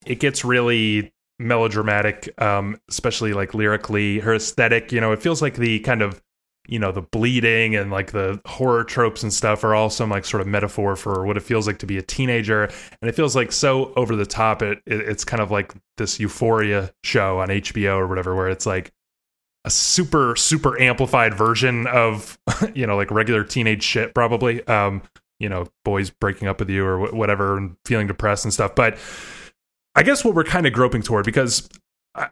it 0.06 0.20
gets 0.20 0.46
really 0.46 1.12
melodramatic, 1.38 2.30
um, 2.42 2.80
especially 2.90 3.34
like 3.34 3.54
lyrically. 3.54 4.20
Her 4.20 4.36
aesthetic, 4.36 4.92
you 4.94 5.02
know, 5.02 5.12
it 5.12 5.22
feels 5.22 5.42
like 5.42 5.56
the 5.56 5.80
kind 5.80 6.02
of, 6.02 6.22
you 6.68 6.80
know, 6.80 6.94
the 6.94 7.02
bleeding 7.02 7.76
and 7.76 7.92
like 7.92 8.12
the 8.12 8.40
horror 8.46 8.86
tropes 8.86 9.24
and 9.24 9.34
stuff 9.34 9.66
are 9.66 9.76
all 9.76 9.90
some 9.90 10.10
like 10.10 10.24
sort 10.24 10.40
of 10.40 10.48
metaphor 10.48 10.96
for 10.96 11.26
what 11.26 11.36
it 11.36 11.42
feels 11.44 11.68
like 11.68 11.80
to 11.80 11.86
be 11.86 11.98
a 11.98 12.02
teenager, 12.02 12.66
and 13.02 13.10
it 13.10 13.16
feels 13.16 13.36
like 13.36 13.52
so 13.52 13.92
over 13.96 14.16
the 14.16 14.26
top. 14.26 14.62
It, 14.62 14.80
it 14.86 15.02
it's 15.02 15.26
kind 15.26 15.42
of 15.42 15.52
like 15.52 15.74
this 15.98 16.20
Euphoria 16.22 16.94
show 17.04 17.40
on 17.40 17.50
HBO 17.50 17.98
or 17.98 18.08
whatever, 18.08 18.34
where 18.36 18.50
it's 18.50 18.66
like 18.66 18.94
a 19.66 19.70
super 19.70 20.36
super 20.36 20.80
amplified 20.82 21.34
version 21.34 21.86
of 21.88 22.38
you 22.74 22.88
know 22.88 22.96
like 22.96 23.12
regular 23.12 23.44
teenage 23.44 23.84
shit 23.84 24.14
probably. 24.14 24.66
Um 24.68 25.02
you 25.40 25.48
know 25.50 25.68
boys 25.86 26.10
breaking 26.10 26.48
up 26.48 26.60
with 26.60 26.70
you 26.70 26.86
or 26.86 27.08
wh- 27.08 27.14
whatever 27.14 27.58
and 27.58 27.76
feeling 27.86 28.08
depressed 28.08 28.46
and 28.46 28.54
stuff. 28.54 28.76
But 28.76 28.98
i 29.96 30.04
guess 30.04 30.24
what 30.24 30.36
we're 30.36 30.44
kind 30.44 30.68
of 30.68 30.72
groping 30.72 31.02
toward 31.02 31.26
because 31.26 31.68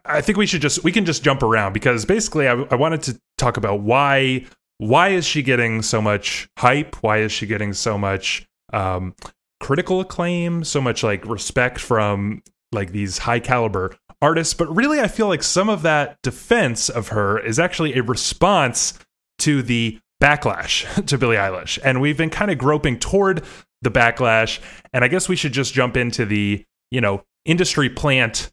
I, 0.04 0.20
think 0.20 0.38
we 0.38 0.46
should 0.46 0.60
just 0.60 0.84
we 0.84 0.92
can 0.92 1.04
just 1.04 1.22
jump 1.22 1.42
around 1.42 1.72
because 1.72 2.04
basically 2.04 2.48
I, 2.48 2.52
I 2.52 2.74
wanted 2.74 3.02
to 3.04 3.20
talk 3.36 3.56
about 3.56 3.80
why 3.80 4.44
why 4.78 5.08
is 5.10 5.24
she 5.24 5.42
getting 5.42 5.82
so 5.82 6.00
much 6.00 6.48
hype? 6.58 6.96
Why 7.02 7.18
is 7.18 7.32
she 7.32 7.46
getting 7.46 7.72
so 7.72 7.96
much 7.96 8.46
um 8.72 9.14
critical 9.60 10.00
acclaim? 10.00 10.64
So 10.64 10.80
much 10.80 11.02
like 11.02 11.24
respect 11.26 11.80
from 11.80 12.42
like 12.72 12.92
these 12.92 13.18
high 13.18 13.40
caliber 13.40 13.96
artists 14.20 14.54
but 14.54 14.74
really 14.74 15.00
i 15.00 15.08
feel 15.08 15.28
like 15.28 15.42
some 15.42 15.68
of 15.68 15.82
that 15.82 16.18
defense 16.22 16.88
of 16.88 17.08
her 17.08 17.38
is 17.38 17.58
actually 17.58 17.94
a 17.94 18.02
response 18.02 18.98
to 19.38 19.62
the 19.62 19.98
backlash 20.20 21.06
to 21.06 21.18
Billie 21.18 21.36
Eilish, 21.36 21.78
and 21.82 22.00
we've 22.00 22.16
been 22.16 22.30
kind 22.30 22.50
of 22.50 22.58
groping 22.58 22.98
toward 22.98 23.44
the 23.82 23.90
backlash. 23.90 24.60
And 24.92 25.04
I 25.04 25.08
guess 25.08 25.28
we 25.28 25.36
should 25.36 25.52
just 25.52 25.72
jump 25.72 25.96
into 25.96 26.24
the 26.24 26.64
you 26.90 27.00
know 27.00 27.24
industry 27.44 27.88
plant 27.88 28.50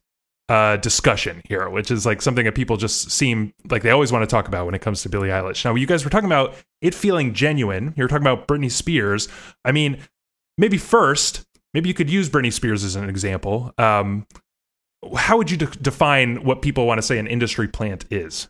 uh, 0.48 0.76
discussion 0.76 1.42
here, 1.48 1.68
which 1.68 1.90
is 1.90 2.06
like 2.06 2.22
something 2.22 2.44
that 2.44 2.54
people 2.54 2.76
just 2.76 3.10
seem 3.10 3.52
like 3.68 3.82
they 3.82 3.90
always 3.90 4.12
want 4.12 4.22
to 4.22 4.26
talk 4.26 4.48
about 4.48 4.66
when 4.66 4.74
it 4.74 4.80
comes 4.80 5.02
to 5.02 5.08
Billie 5.08 5.28
Eilish. 5.28 5.64
Now, 5.64 5.74
you 5.74 5.86
guys 5.86 6.04
were 6.04 6.10
talking 6.10 6.28
about 6.28 6.54
it 6.80 6.94
feeling 6.94 7.34
genuine. 7.34 7.92
You 7.96 8.04
were 8.04 8.08
talking 8.08 8.26
about 8.26 8.46
Britney 8.46 8.70
Spears. 8.70 9.28
I 9.64 9.72
mean, 9.72 9.98
maybe 10.56 10.78
first, 10.78 11.45
maybe 11.76 11.90
you 11.90 11.94
could 11.94 12.08
use 12.08 12.30
Britney 12.30 12.50
Spears 12.50 12.84
as 12.84 12.96
an 12.96 13.06
example. 13.10 13.70
Um, 13.76 14.26
how 15.14 15.36
would 15.36 15.50
you 15.50 15.58
de- 15.58 15.66
define 15.66 16.42
what 16.42 16.62
people 16.62 16.86
want 16.86 16.96
to 16.96 17.02
say 17.02 17.18
an 17.18 17.26
industry 17.26 17.68
plant 17.68 18.06
is? 18.10 18.48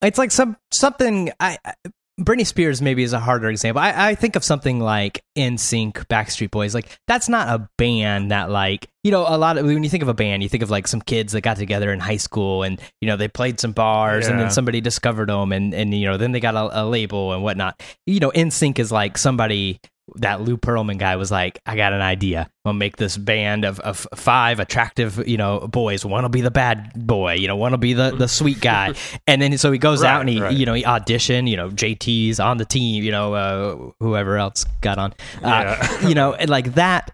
It's 0.00 0.16
like 0.16 0.30
some 0.30 0.56
something. 0.72 1.30
I, 1.38 1.58
I 1.62 1.74
Britney 2.18 2.46
Spears 2.46 2.80
maybe 2.80 3.02
is 3.02 3.12
a 3.12 3.20
harder 3.20 3.50
example. 3.50 3.82
I, 3.82 4.08
I 4.08 4.14
think 4.14 4.34
of 4.34 4.42
something 4.42 4.80
like 4.80 5.22
NSYNC, 5.36 6.06
Backstreet 6.06 6.50
Boys. 6.50 6.74
Like 6.74 6.98
that's 7.06 7.28
not 7.28 7.48
a 7.48 7.68
band 7.76 8.30
that 8.30 8.48
like 8.48 8.88
you 9.04 9.10
know 9.10 9.26
a 9.28 9.36
lot 9.36 9.58
of 9.58 9.66
when 9.66 9.84
you 9.84 9.90
think 9.90 10.02
of 10.02 10.08
a 10.08 10.14
band, 10.14 10.42
you 10.42 10.48
think 10.48 10.62
of 10.62 10.70
like 10.70 10.88
some 10.88 11.02
kids 11.02 11.34
that 11.34 11.42
got 11.42 11.58
together 11.58 11.92
in 11.92 12.00
high 12.00 12.16
school 12.16 12.62
and 12.62 12.80
you 13.02 13.08
know 13.08 13.18
they 13.18 13.28
played 13.28 13.60
some 13.60 13.72
bars 13.72 14.26
and 14.26 14.40
then 14.40 14.50
somebody 14.50 14.80
discovered 14.80 15.28
them 15.28 15.52
and 15.52 15.74
and 15.74 15.92
you 15.92 16.06
know 16.06 16.16
then 16.16 16.32
they 16.32 16.40
got 16.40 16.54
a, 16.54 16.82
a 16.82 16.84
label 16.86 17.34
and 17.34 17.42
whatnot. 17.42 17.78
You 18.06 18.20
know, 18.20 18.30
NSYNC 18.30 18.78
is 18.78 18.90
like 18.90 19.18
somebody 19.18 19.80
that 20.16 20.40
Lou 20.40 20.56
Pearlman 20.56 20.98
guy 20.98 21.16
was 21.16 21.30
like, 21.30 21.60
I 21.66 21.76
got 21.76 21.92
an 21.92 22.00
idea. 22.00 22.42
I'm 22.42 22.70
gonna 22.70 22.78
make 22.78 22.96
this 22.96 23.16
band 23.16 23.64
of, 23.64 23.80
of 23.80 24.06
five 24.14 24.60
attractive, 24.60 25.26
you 25.28 25.36
know, 25.36 25.60
boys. 25.68 26.04
One 26.04 26.22
will 26.22 26.28
be 26.28 26.40
the 26.40 26.50
bad 26.50 26.92
boy, 26.94 27.34
you 27.34 27.48
know, 27.48 27.56
one 27.56 27.72
will 27.72 27.78
be 27.78 27.92
the, 27.92 28.10
the 28.10 28.28
sweet 28.28 28.60
guy. 28.60 28.94
and 29.26 29.40
then 29.40 29.56
so 29.58 29.72
he 29.72 29.78
goes 29.78 30.02
Right, 30.02 30.10
out 30.10 30.20
and 30.20 30.28
he, 30.28 30.40
right. 30.40 30.52
you 30.56 30.66
know, 30.66 30.74
he 30.74 30.84
audition, 30.84 31.46
you 31.46 31.56
know, 31.56 31.70
JT's 31.70 32.40
on 32.40 32.58
the 32.58 32.64
team, 32.64 33.02
you 33.04 33.10
know, 33.10 33.34
uh, 33.34 33.90
whoever 34.00 34.36
else 34.36 34.64
got 34.80 34.98
on. 34.98 35.12
Uh, 35.42 35.76
Yeah. 35.78 36.00
you 36.08 36.14
know, 36.14 36.34
and 36.34 36.48
like 36.50 36.74
that 36.74 37.12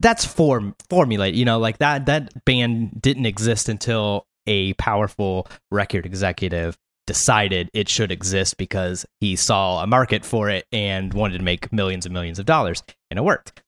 that's 0.00 0.24
form 0.24 0.74
formulate, 0.90 1.34
you 1.34 1.44
know, 1.44 1.58
like 1.58 1.78
that 1.78 2.06
that 2.06 2.44
band 2.44 3.00
didn't 3.00 3.26
exist 3.26 3.68
until 3.68 4.26
a 4.46 4.72
powerful 4.74 5.46
record 5.70 6.04
executive 6.04 6.76
decided 7.06 7.68
it 7.72 7.88
should 7.88 8.12
exist 8.12 8.56
because 8.56 9.04
he 9.20 9.36
saw 9.36 9.82
a 9.82 9.86
market 9.86 10.24
for 10.24 10.48
it 10.48 10.66
and 10.72 11.12
wanted 11.12 11.38
to 11.38 11.44
make 11.44 11.72
millions 11.72 12.06
and 12.06 12.12
millions 12.12 12.38
of 12.38 12.46
dollars 12.46 12.82
and 13.10 13.18
it 13.18 13.22
worked 13.22 13.62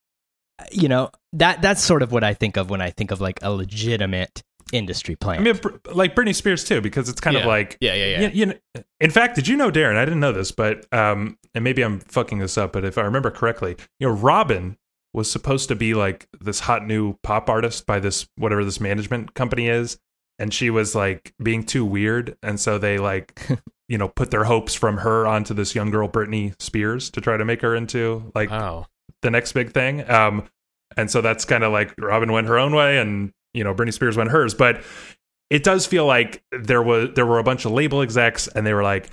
you 0.71 0.89
know 0.89 1.11
that 1.33 1.61
that's 1.61 1.83
sort 1.83 2.03
of 2.03 2.13
what 2.13 2.23
i 2.23 2.33
think 2.33 2.57
of 2.57 2.71
when 2.71 2.81
i 2.81 2.91
think 2.91 3.11
of 3.11 3.21
like 3.21 3.39
a 3.43 3.51
legitimate 3.51 4.43
industry 4.73 5.15
plan 5.15 5.41
I 5.41 5.53
mean, 5.53 5.61
like 5.93 6.15
Britney 6.15 6.35
Spears 6.35 6.65
too, 6.65 6.81
because 6.81 7.09
it's 7.09 7.21
kind 7.21 7.37
of 7.37 7.45
like 7.45 7.77
Yeah, 7.81 7.95
yeah, 7.95 8.07
yeah. 8.07 8.21
You, 8.21 8.31
you 8.33 8.47
know, 8.47 8.83
in 8.99 9.11
fact, 9.11 9.37
did 9.37 9.47
you 9.47 9.57
know, 9.57 9.71
Darren? 9.71 9.97
I 9.97 10.05
didn't 10.05 10.21
know 10.21 10.33
this, 10.33 10.51
but 10.51 10.87
um, 10.93 11.39
and 11.55 11.63
maybe 11.63 11.83
I'm 11.83 12.01
fucking 12.01 12.39
this 12.39 12.59
up, 12.59 12.73
but 12.73 12.85
if 12.85 12.99
I 12.99 13.03
remember 13.03 13.31
correctly, 13.31 13.77
you 14.01 14.09
know, 14.09 14.15
Robyn 14.15 14.77
was 15.13 15.31
supposed 15.31 15.69
to 15.69 15.77
be 15.77 15.95
like 15.95 16.29
this 16.41 16.61
hot 16.61 16.87
new 16.87 17.17
pop 17.23 17.49
artist 17.49 17.87
by 17.87 18.01
this 18.01 18.27
whatever 18.37 18.65
this 18.65 18.81
management 18.81 19.35
company 19.35 19.69
is, 19.69 19.99
and 20.39 20.53
she 20.53 20.71
was 20.71 20.95
like 20.95 21.35
being 21.43 21.65
too 21.65 21.85
weird, 21.85 22.37
and 22.43 22.59
so 22.59 22.79
they 22.79 22.99
like, 22.99 23.41
you 23.89 23.99
know, 23.99 24.09
put 24.09 24.31
their 24.31 24.45
hopes 24.45 24.75
from 24.75 24.99
her 24.99 25.27
onto 25.27 25.55
this 25.55 25.75
young 25.75 25.91
girl 25.91 26.09
Britney 26.09 26.61
Spears 26.61 27.11
to 27.11 27.21
try 27.21 27.37
to 27.37 27.45
make 27.45 27.61
her 27.63 27.75
into 27.75 28.31
like 28.35 28.51
Wow. 28.51 28.87
the 29.23 29.31
next 29.31 29.53
big 29.53 29.73
thing. 29.73 30.09
Um, 30.11 30.49
and 30.97 31.11
so 31.11 31.21
that's 31.21 31.45
kind 31.45 31.65
of 31.65 31.73
like 31.73 31.95
Robyn 31.99 32.33
went 32.33 32.47
her 32.47 32.59
own 32.59 32.75
way, 32.75 32.99
and 32.99 33.33
you 33.53 33.65
know 33.65 33.75
Britney 33.75 33.93
Spears 33.93 34.17
went 34.17 34.31
hers. 34.31 34.55
But 34.55 34.83
it 35.51 35.63
does 35.65 35.87
feel 35.87 36.07
like 36.07 36.43
there 36.53 36.83
was 36.83 37.11
there 37.15 37.27
were 37.27 37.39
a 37.39 37.45
bunch 37.45 37.65
of 37.65 37.73
label 37.73 38.01
execs, 38.03 38.49
and 38.49 38.67
they 38.67 38.75
were 38.75 38.83
like, 38.83 39.11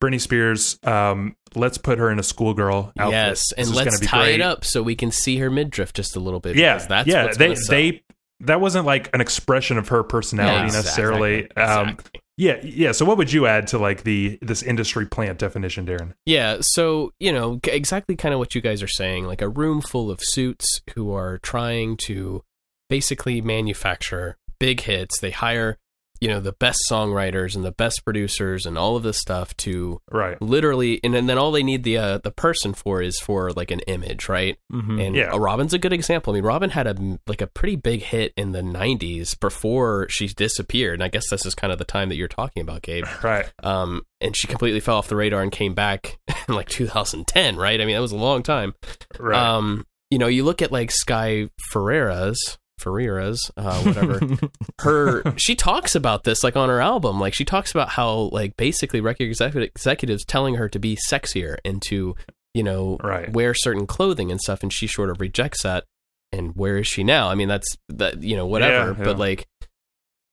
Britney 0.00 0.20
Spears, 0.20 0.78
um, 0.84 1.36
let's 1.54 1.78
put 1.78 1.98
her 1.98 2.10
in 2.10 2.18
a 2.18 2.22
schoolgirl 2.22 2.92
outfit. 2.98 3.12
Yes, 3.12 3.52
and 3.52 3.74
let's 3.74 4.00
tie 4.00 4.24
great. 4.26 4.34
it 4.36 4.40
up 4.40 4.64
so 4.64 4.82
we 4.82 4.94
can 4.94 5.10
see 5.10 5.38
her 5.38 5.50
midriff 5.50 5.92
just 5.92 6.16
a 6.16 6.20
little 6.20 6.40
bit. 6.40 6.56
Yeah, 6.56 6.74
because 6.74 6.88
that's 6.88 7.08
yeah. 7.08 7.32
They 7.36 7.54
they 7.68 8.02
that 8.40 8.60
wasn't 8.60 8.86
like 8.86 9.08
an 9.14 9.20
expression 9.20 9.78
of 9.78 9.88
her 9.88 10.02
personality 10.02 10.68
Yeah, 10.68 10.72
necessarily. 10.78 11.34
exactly, 11.40 11.62
Um, 11.62 11.88
exactly. 11.90 12.20
yeah, 12.36 12.60
yeah. 12.62 12.92
So 12.92 13.04
what 13.04 13.18
would 13.18 13.32
you 13.32 13.46
add 13.46 13.66
to 13.68 13.78
like 13.78 14.02
the 14.04 14.38
this 14.42 14.62
industry 14.62 15.06
plant 15.06 15.38
definition, 15.38 15.86
Darren? 15.86 16.14
Yeah, 16.26 16.58
so, 16.60 17.12
you 17.20 17.32
know, 17.32 17.60
exactly 17.64 18.16
kind 18.16 18.32
of 18.32 18.38
what 18.38 18.54
you 18.54 18.60
guys 18.60 18.82
are 18.82 18.88
saying, 18.88 19.26
like 19.26 19.42
a 19.42 19.48
room 19.48 19.80
full 19.80 20.10
of 20.10 20.20
suits 20.22 20.80
who 20.94 21.12
are 21.12 21.38
trying 21.38 21.96
to 22.06 22.42
basically 22.88 23.40
manufacture 23.40 24.36
big 24.58 24.80
hits. 24.82 25.20
They 25.20 25.30
hire, 25.30 25.76
you 26.20 26.28
know, 26.28 26.38
the 26.40 26.52
best 26.52 26.78
songwriters 26.90 27.56
and 27.56 27.64
the 27.64 27.72
best 27.72 28.04
producers 28.04 28.66
and 28.66 28.76
all 28.76 28.96
of 28.96 29.02
this 29.02 29.18
stuff 29.18 29.56
to 29.56 30.00
Right. 30.10 30.40
literally 30.42 31.00
and 31.02 31.14
then, 31.14 31.26
then 31.26 31.38
all 31.38 31.50
they 31.50 31.62
need 31.62 31.82
the 31.82 31.96
uh, 31.96 32.18
the 32.18 32.30
person 32.30 32.74
for 32.74 33.00
is 33.00 33.18
for 33.18 33.50
like 33.52 33.70
an 33.70 33.80
image, 33.86 34.28
right? 34.28 34.58
Mhm. 34.72 35.06
And 35.06 35.16
Yeah. 35.16 35.32
uh, 35.32 35.38
Robyn's 35.38 35.72
a 35.72 35.78
good 35.78 35.92
example. 35.94 36.32
I 36.32 36.34
mean, 36.34 36.44
Robyn 36.44 36.70
had 36.70 36.86
a 36.86 37.18
like 37.26 37.40
a 37.40 37.46
pretty 37.46 37.76
big 37.76 38.02
hit 38.02 38.32
in 38.36 38.52
the 38.52 38.62
'90s 38.62 39.34
before 39.38 40.06
she 40.10 40.26
disappeared, 40.28 40.94
and 40.94 41.02
I 41.04 41.08
guess 41.08 41.24
this 41.30 41.46
is 41.46 41.54
kind 41.54 41.72
of 41.72 41.78
the 41.78 41.84
time 41.86 42.08
that 42.10 42.16
you're 42.16 42.28
talking 42.28 42.60
about, 42.62 42.82
Gabe. 42.82 43.04
Right. 43.22 43.50
Um, 43.62 44.02
and 44.20 44.36
she 44.36 44.46
completely 44.46 44.80
fell 44.80 44.96
off 44.96 45.08
the 45.08 45.16
radar 45.16 45.42
and 45.42 45.50
came 45.52 45.72
back 45.74 46.18
in 46.48 46.54
like 46.54 46.68
2010, 46.68 47.56
right? 47.56 47.80
I 47.80 47.84
mean, 47.86 47.94
that 47.94 48.00
was 48.02 48.12
a 48.12 48.16
long 48.16 48.42
time. 48.42 48.74
Right. 49.18 49.38
Um, 49.38 49.86
you 50.10 50.18
know, 50.18 50.26
you 50.26 50.44
look 50.44 50.60
at 50.60 50.72
like 50.72 50.90
Sky 50.90 51.48
Ferreira's, 51.72 52.58
Ferreira's, 52.80 53.50
uh, 53.56 53.82
whatever. 53.82 54.20
her, 54.80 55.22
she 55.36 55.54
talks 55.54 55.94
about 55.94 56.24
this 56.24 56.42
like 56.42 56.56
on 56.56 56.68
her 56.68 56.80
album. 56.80 57.20
Like 57.20 57.34
she 57.34 57.44
talks 57.44 57.70
about 57.70 57.90
how 57.90 58.30
like 58.32 58.56
basically 58.56 59.00
record 59.00 59.24
exec- 59.28 59.54
executives 59.56 60.24
telling 60.24 60.54
her 60.56 60.68
to 60.68 60.78
be 60.78 60.96
sexier 61.10 61.56
and 61.64 61.80
to, 61.82 62.14
you 62.54 62.62
know, 62.62 62.96
Right. 63.02 63.30
wear 63.32 63.54
certain 63.54 63.86
clothing 63.86 64.30
and 64.30 64.40
stuff, 64.40 64.62
and 64.62 64.72
she 64.72 64.86
sort 64.86 65.10
of 65.10 65.20
rejects 65.20 65.62
that. 65.62 65.84
And 66.32 66.54
where 66.56 66.78
is 66.78 66.86
she 66.86 67.02
now? 67.04 67.28
I 67.28 67.34
mean, 67.34 67.48
that's 67.48 67.76
that 67.88 68.22
you 68.22 68.36
know 68.36 68.46
whatever, 68.46 68.92
Yeah, 68.92 68.98
yeah. 68.98 69.04
but 69.04 69.18
like 69.18 69.46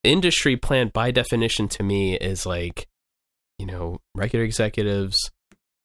industry 0.03 0.55
plant 0.55 0.93
by 0.93 1.11
definition 1.11 1.67
to 1.67 1.83
me 1.83 2.15
is 2.15 2.45
like 2.45 2.87
you 3.59 3.65
know 3.65 3.99
record 4.15 4.41
executives 4.41 5.17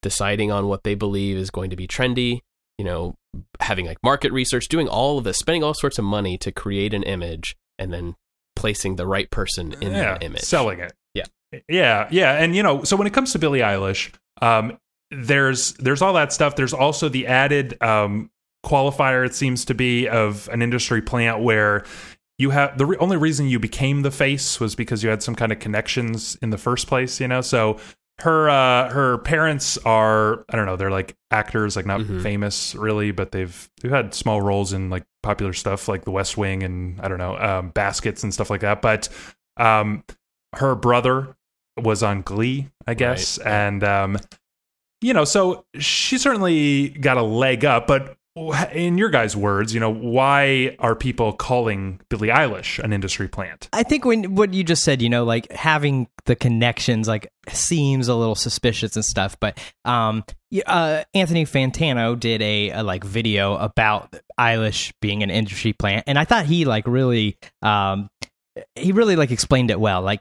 deciding 0.02 0.50
on 0.52 0.66
what 0.66 0.82
they 0.84 0.94
believe 0.94 1.36
is 1.36 1.50
going 1.50 1.70
to 1.70 1.76
be 1.76 1.86
trendy 1.86 2.40
you 2.83 2.89
know 2.89 3.14
having 3.61 3.87
like 3.87 3.99
market 4.03 4.33
research 4.33 4.66
doing 4.66 4.89
all 4.89 5.16
of 5.16 5.22
this 5.22 5.39
spending 5.39 5.62
all 5.62 5.72
sorts 5.72 6.01
of 6.01 6.05
money 6.05 6.37
to 6.37 6.51
create 6.51 6.93
an 6.93 7.05
image 7.05 7.55
and 7.78 7.93
then 7.93 8.16
placing 8.57 8.97
the 8.97 9.07
right 9.07 9.30
person 9.30 9.72
in 9.80 9.93
yeah, 9.93 10.01
that 10.01 10.24
image 10.24 10.43
selling 10.43 10.80
it. 10.80 10.93
Yeah. 11.14 11.26
yeah, 11.68 12.09
yeah, 12.11 12.43
and 12.43 12.57
you 12.57 12.62
know, 12.62 12.83
so 12.83 12.97
when 12.97 13.07
it 13.07 13.12
comes 13.12 13.33
to 13.33 13.39
Billie 13.39 13.61
Eilish, 13.61 14.12
um, 14.41 14.78
there's 15.12 15.74
there's 15.74 16.03
all 16.03 16.14
that 16.14 16.33
stuff. 16.33 16.57
There's 16.57 16.72
also 16.72 17.09
the 17.09 17.28
added 17.28 17.80
um, 17.80 18.30
qualifier. 18.66 19.24
It 19.24 19.35
seems 19.35 19.64
to 19.66 19.74
be 19.74 20.09
of 20.09 20.49
an 20.51 20.61
industry 20.61 21.03
plant 21.03 21.41
where 21.41 21.85
you 22.39 22.51
have 22.51 22.78
the 22.78 22.87
re- 22.87 22.97
only 22.97 23.16
reason 23.16 23.47
you 23.47 23.61
became 23.61 24.03
the 24.03 24.11
face 24.11 24.59
was 24.59 24.74
because 24.74 25.05
you 25.05 25.11
had 25.11 25.22
some 25.22 25.37
kind 25.37 25.53
of 25.53 25.61
connections 25.61 26.37
in 26.43 26.51
the 26.51 26.59
first 26.59 26.89
place. 26.89 27.20
You 27.20 27.28
know, 27.28 27.43
so 27.43 27.78
her 28.23 28.49
uh, 28.51 28.91
her 28.91 29.18
parents 29.18 29.79
are 29.85 30.45
I 30.49 30.57
don't 30.57 30.66
know 30.66 30.77
they're 30.77 30.91
like 30.91 31.14
actors, 31.31 31.77
like 31.77 31.87
not 31.87 32.01
Mhm. 32.01 32.23
famous 32.23 32.75
really, 32.75 33.11
but 33.11 33.33
they've 33.33 33.68
they've 33.81 33.93
had 33.93 34.14
small 34.14 34.41
roles 34.41 34.73
in 34.73 34.91
like 34.91 35.05
popular 35.23 35.53
stuff 35.53 35.89
like 35.89 36.05
The 36.05 36.11
West 36.11 36.37
Wing 36.37 36.62
and 36.62 37.01
I 37.01 37.09
don't 37.09 37.18
know 37.18 37.37
um, 37.37 37.70
Baskets 37.70 38.23
and 38.23 38.33
stuff 38.33 38.51
like 38.51 38.61
that. 38.62 38.81
But 38.83 39.09
um, 39.57 40.05
her 40.55 40.75
brother 40.75 41.37
was 41.81 42.03
on 42.03 42.23
Glee, 42.23 42.68
I 42.87 42.95
guess, 42.95 43.39
Right. 43.39 43.47
and 43.49 43.85
um, 43.85 44.18
you 45.01 45.12
know, 45.14 45.25
so 45.25 45.64
she 45.79 46.16
certainly 46.18 46.91
got 46.91 47.16
a 47.16 47.23
leg 47.23 47.64
up. 47.64 47.87
But 47.87 48.16
in 48.35 48.97
your 48.97 49.11
guys' 49.11 49.37
words, 49.37 49.74
you 49.74 49.80
know, 49.80 49.93
why 49.93 50.74
are 50.78 50.95
people 50.95 51.33
calling 51.33 52.01
Billie 52.09 52.28
Eilish 52.28 52.78
an 52.83 52.93
industry 52.93 53.28
plant? 53.28 53.68
I 53.72 53.83
think 53.83 54.05
when 54.05 54.35
what 54.35 54.55
you 54.55 54.64
just 54.64 54.85
said, 54.85 55.03
you 55.03 55.11
know, 55.11 55.24
like 55.24 55.51
having 55.53 56.09
the 56.24 56.35
connections, 56.35 57.09
like 57.09 57.30
seems 57.49 58.09
a 58.09 58.14
little 58.14 58.35
suspicious 58.35 58.97
and 58.97 59.05
stuff. 59.05 59.37
But 59.39 59.59
um, 59.85 60.24
uh, 60.66 61.05
Anthony 61.12 61.45
Fantano 61.45 62.18
did 62.18 62.41
a, 62.41 62.70
a 62.70 62.83
like 62.83 63.05
video 63.05 63.57
about 63.57 64.14
Eilish 64.41 64.93
being 65.03 65.22
an 65.22 65.30
industry 65.30 65.74
plant, 65.74 66.05
and 66.07 66.18
I 66.18 66.24
thought 66.24 66.47
he 66.47 66.64
like 66.64 66.87
really, 66.87 67.37
um, 67.61 68.09
he 68.74 68.93
really 68.93 69.16
like 69.16 69.30
explained 69.30 69.70
it 69.70 69.78
well. 69.78 70.01
Like 70.01 70.20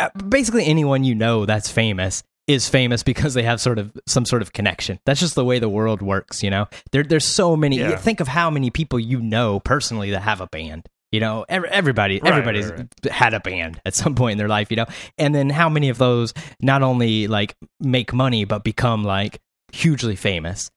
uh, 0.00 0.10
basically 0.10 0.66
anyone 0.66 1.02
you 1.02 1.14
know 1.14 1.46
that's 1.46 1.70
famous 1.70 2.22
is 2.48 2.68
famous 2.68 3.02
because 3.04 3.34
they 3.34 3.42
have 3.44 3.60
sort 3.60 3.78
of 3.78 3.92
some 4.06 4.24
sort 4.24 4.42
of 4.42 4.52
connection. 4.52 4.98
That's 5.04 5.20
just 5.20 5.36
the 5.36 5.44
way 5.44 5.58
the 5.60 5.68
world 5.68 6.02
works, 6.02 6.42
you 6.42 6.50
know. 6.50 6.66
There, 6.90 7.04
there's 7.04 7.26
so 7.26 7.56
many. 7.56 7.78
Yeah. 7.78 7.94
Think 7.96 8.18
of 8.20 8.26
how 8.26 8.50
many 8.50 8.70
people 8.70 8.98
you 8.98 9.20
know 9.20 9.60
personally 9.60 10.10
that 10.10 10.22
have 10.22 10.40
a 10.40 10.46
band. 10.48 10.88
You 11.12 11.20
know, 11.20 11.46
ev- 11.48 11.64
everybody, 11.64 12.20
Right, 12.20 12.30
everybody's 12.30 12.70
right, 12.70 12.86
had 13.10 13.32
a 13.32 13.40
band 13.40 13.80
at 13.86 13.94
some 13.94 14.14
point 14.14 14.32
in 14.32 14.38
their 14.38 14.48
life, 14.48 14.70
you 14.70 14.76
know. 14.76 14.84
And 15.16 15.34
then 15.34 15.48
how 15.48 15.68
many 15.70 15.88
of 15.88 15.96
those 15.96 16.34
not 16.60 16.82
only 16.82 17.28
like 17.28 17.56
make 17.80 18.12
money 18.12 18.44
but 18.44 18.62
become 18.64 19.04
like 19.04 19.40
hugely 19.72 20.16
famous? 20.16 20.70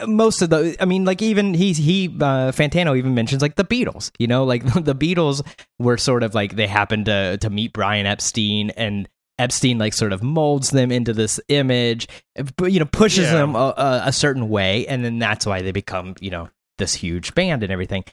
Uh, 0.00 0.06
Most 0.06 0.40
of 0.40 0.48
the, 0.48 0.74
I 0.80 0.86
mean, 0.86 1.04
like 1.04 1.20
even 1.20 1.52
he 1.52 1.74
he 1.74 2.06
uh, 2.08 2.50
Fantano 2.52 2.96
even 2.96 3.14
mentions 3.14 3.42
like 3.42 3.56
the 3.56 3.64
Beatles. 3.64 4.10
You 4.18 4.26
know, 4.26 4.44
like 4.44 4.64
the 4.84 4.94
Beatles 4.94 5.46
were 5.78 5.98
sort 5.98 6.22
of 6.22 6.34
like 6.34 6.56
they 6.56 6.66
happened 6.66 7.04
to 7.06 7.36
to 7.38 7.50
meet 7.50 7.74
Brian 7.74 8.06
Epstein 8.06 8.70
and 8.70 9.06
Epstein 9.38 9.78
like 9.78 9.92
sort 9.92 10.12
of 10.12 10.22
molds 10.22 10.70
them 10.70 10.90
into 10.90 11.12
this 11.12 11.40
image, 11.48 12.08
but 12.56 12.72
you 12.72 12.78
know 12.78 12.86
pushes 12.86 13.26
Yeah. 13.26 13.34
them 13.34 13.54
a, 13.54 14.02
a, 14.04 14.12
certain 14.12 14.48
way, 14.48 14.86
and 14.86 15.04
then 15.04 15.18
that's 15.18 15.46
why 15.46 15.62
they 15.62 15.72
become 15.72 16.14
you 16.20 16.30
know 16.30 16.48
this 16.78 16.94
huge 16.94 17.34
band 17.34 17.62
and 17.62 17.72
everything. 17.72 18.04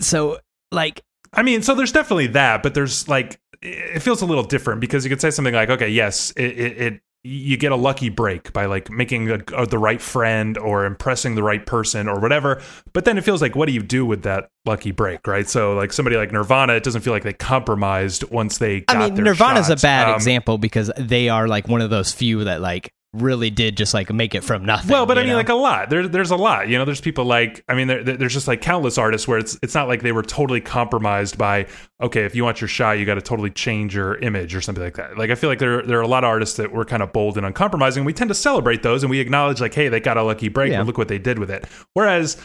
So 0.00 0.38
like 0.72 1.02
I 1.32 1.42
mean, 1.42 1.62
so 1.62 1.74
there's 1.74 1.92
definitely 1.92 2.28
that, 2.28 2.62
but 2.62 2.74
there's 2.74 3.08
like 3.08 3.40
it 3.60 4.00
feels 4.00 4.22
a 4.22 4.26
little 4.26 4.44
different 4.44 4.80
because 4.80 5.04
you 5.04 5.10
could 5.10 5.20
say 5.20 5.30
something 5.30 5.54
like, 5.54 5.70
okay, 5.70 5.88
yes, 5.88 6.30
it, 6.32 6.44
it, 6.44 6.78
it 6.80 7.00
you 7.24 7.56
get 7.56 7.72
a 7.72 7.76
lucky 7.76 8.08
break 8.08 8.52
by 8.52 8.66
like 8.66 8.90
making 8.90 9.28
a, 9.30 9.40
uh, 9.54 9.64
the 9.66 9.78
right 9.78 10.00
friend 10.00 10.56
or 10.56 10.84
impressing 10.86 11.34
the 11.34 11.42
right 11.42 11.66
person 11.66 12.08
or 12.08 12.20
whatever. 12.20 12.62
But 12.92 13.04
then 13.04 13.18
it 13.18 13.24
feels 13.24 13.42
like, 13.42 13.56
what 13.56 13.66
do 13.66 13.72
you 13.72 13.82
do 13.82 14.06
with 14.06 14.22
that 14.22 14.48
lucky 14.64 14.92
break, 14.92 15.26
right? 15.26 15.48
So 15.48 15.74
like 15.74 15.92
somebody 15.92 16.16
like 16.16 16.32
Nirvana, 16.32 16.74
it 16.74 16.84
doesn't 16.84 17.00
feel 17.02 17.12
like 17.12 17.24
they 17.24 17.32
compromised 17.32 18.24
once 18.30 18.58
they. 18.58 18.80
Got 18.82 18.96
I 18.96 19.10
mean, 19.10 19.24
Nirvana's 19.24 19.66
shots. 19.66 19.82
a 19.82 19.86
bad 19.86 20.08
Um, 20.08 20.14
example 20.14 20.58
because 20.58 20.90
they 20.96 21.28
are 21.28 21.48
like 21.48 21.66
one 21.68 21.80
of 21.80 21.90
those 21.90 22.12
few 22.12 22.44
that 22.44 22.60
like 22.60 22.92
really 23.14 23.48
did 23.48 23.76
just 23.76 23.94
like 23.94 24.12
make 24.12 24.34
it 24.34 24.44
from 24.44 24.64
nothing. 24.66 24.90
Well, 24.90 25.06
but 25.06 25.16
I 25.16 25.22
mean, 25.22 25.30
know? 25.30 25.36
like 25.36 25.48
a 25.48 25.54
lot. 25.54 25.88
There, 25.88 26.06
there's 26.06 26.30
a 26.30 26.36
lot. 26.36 26.68
You 26.68 26.76
know, 26.78 26.84
there's 26.84 27.00
people 27.00 27.24
like 27.24 27.64
I 27.68 27.74
mean, 27.74 27.88
there, 27.88 28.02
there's 28.04 28.34
just 28.34 28.46
like 28.46 28.60
countless 28.60 28.98
artists 28.98 29.26
where 29.26 29.38
it's 29.38 29.58
it's 29.62 29.74
not 29.74 29.88
like 29.88 30.02
they 30.02 30.12
were 30.12 30.22
totally 30.22 30.60
compromised 30.60 31.38
by 31.38 31.66
okay, 32.00 32.24
if 32.24 32.34
you 32.34 32.44
want 32.44 32.60
your 32.60 32.68
shot, 32.68 32.98
you 32.98 33.06
got 33.06 33.14
to 33.14 33.22
totally 33.22 33.50
change 33.50 33.94
your 33.94 34.16
image 34.16 34.54
or 34.54 34.60
something 34.60 34.84
like 34.84 34.96
that. 34.96 35.16
Like 35.16 35.30
I 35.30 35.34
feel 35.36 35.48
like 35.48 35.58
there 35.58 35.82
there 35.82 35.98
are 35.98 36.02
a 36.02 36.08
lot 36.08 36.22
of 36.24 36.28
artists 36.28 36.56
that 36.58 36.70
were 36.70 36.84
kind 36.84 37.02
of 37.02 37.12
bold 37.12 37.36
and 37.38 37.46
uncompromising. 37.46 38.04
We 38.04 38.12
tend 38.12 38.28
to 38.28 38.34
celebrate 38.34 38.82
those 38.82 39.02
and 39.02 39.10
we 39.10 39.20
acknowledge 39.20 39.60
like, 39.60 39.74
hey, 39.74 39.88
they 39.88 40.00
got 40.00 40.16
a 40.18 40.22
lucky 40.22 40.48
break, 40.48 40.72
Yeah. 40.72 40.82
look 40.82 40.98
what 40.98 41.08
they 41.08 41.18
did 41.18 41.38
with 41.38 41.50
it. 41.50 41.66
Whereas 41.94 42.36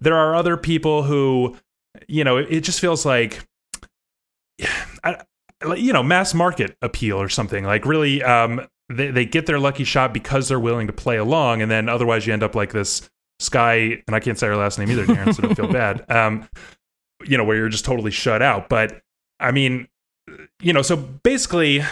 there 0.00 0.16
are 0.16 0.34
other 0.34 0.56
people 0.56 1.04
who, 1.04 1.56
you 2.08 2.24
know, 2.24 2.38
it, 2.38 2.48
it 2.50 2.60
just 2.64 2.80
feels 2.80 3.06
like. 3.06 3.46
I, 5.04 5.22
like, 5.64 5.80
you 5.80 5.92
know, 5.92 6.02
mass 6.02 6.34
market 6.34 6.76
appeal 6.82 7.20
or 7.20 7.28
something 7.28 7.64
like 7.64 7.84
really, 7.84 8.22
um, 8.22 8.66
they, 8.88 9.10
they 9.10 9.24
get 9.24 9.46
their 9.46 9.58
lucky 9.58 9.84
shot 9.84 10.12
because 10.12 10.48
they're 10.48 10.60
willing 10.60 10.86
to 10.86 10.92
play 10.92 11.16
along, 11.16 11.62
and 11.62 11.70
then 11.70 11.88
otherwise 11.88 12.26
you 12.26 12.32
end 12.32 12.42
up 12.42 12.54
like 12.54 12.72
this 12.72 13.08
Sky, 13.40 14.02
and 14.06 14.16
I 14.16 14.20
can't 14.20 14.36
say 14.36 14.48
her 14.48 14.56
last 14.56 14.78
name 14.78 14.90
either, 14.90 15.06
Darren, 15.06 15.32
so 15.32 15.42
don't 15.42 15.54
feel 15.54 15.68
bad. 15.72 16.04
Um, 16.08 16.48
you 17.24 17.38
know, 17.38 17.44
where 17.44 17.56
you're 17.56 17.68
just 17.68 17.84
totally 17.84 18.10
shut 18.10 18.42
out. 18.42 18.68
But 18.68 19.00
I 19.38 19.52
mean, 19.52 19.86
you 20.60 20.72
know, 20.72 20.82
so 20.82 20.96
basically, 20.96 21.82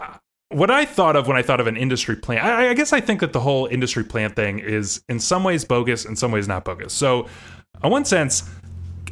uh, 0.00 0.16
what 0.48 0.70
I 0.70 0.84
thought 0.84 1.14
of 1.14 1.28
when 1.28 1.36
I 1.36 1.42
thought 1.42 1.60
of 1.60 1.68
an 1.68 1.76
industry 1.76 2.16
plant, 2.16 2.44
I, 2.44 2.70
I 2.70 2.74
guess 2.74 2.92
I 2.92 3.00
think 3.00 3.20
that 3.20 3.32
the 3.32 3.40
whole 3.40 3.66
industry 3.66 4.02
plant 4.02 4.34
thing 4.34 4.58
is 4.58 5.02
in 5.08 5.20
some 5.20 5.44
ways 5.44 5.64
bogus, 5.64 6.04
in 6.04 6.16
some 6.16 6.32
ways 6.32 6.48
not 6.48 6.64
bogus. 6.64 6.92
So, 6.92 7.28
in 7.84 7.90
one 7.90 8.04
sense, 8.04 8.48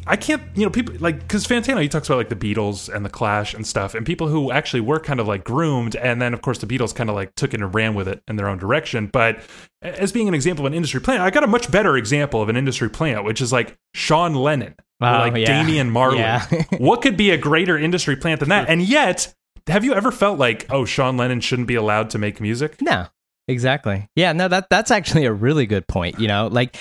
I 0.06 0.16
can't, 0.16 0.42
you 0.54 0.64
know, 0.64 0.70
people 0.70 0.94
like 1.00 1.20
because 1.20 1.46
Fantano 1.46 1.82
he 1.82 1.88
talks 1.88 2.08
about 2.08 2.18
like 2.18 2.28
the 2.28 2.36
Beatles 2.36 2.92
and 2.92 3.04
the 3.04 3.10
Clash 3.10 3.54
and 3.54 3.66
stuff, 3.66 3.94
and 3.94 4.06
people 4.06 4.28
who 4.28 4.50
actually 4.50 4.80
were 4.80 5.00
kind 5.00 5.20
of 5.20 5.26
like 5.26 5.44
groomed, 5.44 5.96
and 5.96 6.22
then 6.22 6.32
of 6.32 6.42
course 6.42 6.58
the 6.58 6.66
Beatles 6.66 6.94
kind 6.94 7.10
of 7.10 7.16
like 7.16 7.34
took 7.34 7.54
it 7.54 7.60
and 7.60 7.74
ran 7.74 7.94
with 7.94 8.08
it 8.08 8.22
in 8.28 8.36
their 8.36 8.48
own 8.48 8.58
direction. 8.58 9.08
But 9.08 9.40
as 9.82 10.12
being 10.12 10.28
an 10.28 10.34
example 10.34 10.64
of 10.64 10.72
an 10.72 10.76
industry 10.76 11.00
plant, 11.00 11.22
I 11.22 11.30
got 11.30 11.44
a 11.44 11.48
much 11.48 11.70
better 11.70 11.96
example 11.96 12.40
of 12.40 12.48
an 12.48 12.56
industry 12.56 12.88
plant, 12.88 13.24
which 13.24 13.40
is 13.40 13.52
like 13.52 13.76
Sean 13.94 14.34
Lennon 14.34 14.76
Oh, 15.00 15.04
like 15.04 15.36
yeah. 15.36 15.62
Damian 15.62 15.90
Marley. 15.92 16.18
Yeah. 16.18 16.46
what 16.78 17.02
could 17.02 17.16
be 17.16 17.30
a 17.30 17.38
greater 17.38 17.76
industry 17.76 18.16
plant 18.16 18.40
than 18.40 18.48
that? 18.48 18.68
And 18.68 18.82
yet, 18.82 19.34
have 19.66 19.84
you 19.84 19.94
ever 19.94 20.10
felt 20.10 20.38
like, 20.38 20.66
oh, 20.70 20.84
Sean 20.84 21.16
Lennon 21.16 21.40
shouldn't 21.40 21.68
be 21.68 21.74
allowed 21.74 22.10
to 22.10 22.18
make 22.18 22.40
music? 22.40 22.80
No, 22.80 23.06
exactly. 23.48 24.08
Yeah, 24.16 24.32
no, 24.32 24.48
that 24.48 24.70
that's 24.70 24.90
actually 24.90 25.26
a 25.26 25.32
really 25.32 25.66
good 25.66 25.86
point. 25.86 26.18
You 26.18 26.28
know, 26.28 26.48
like, 26.48 26.76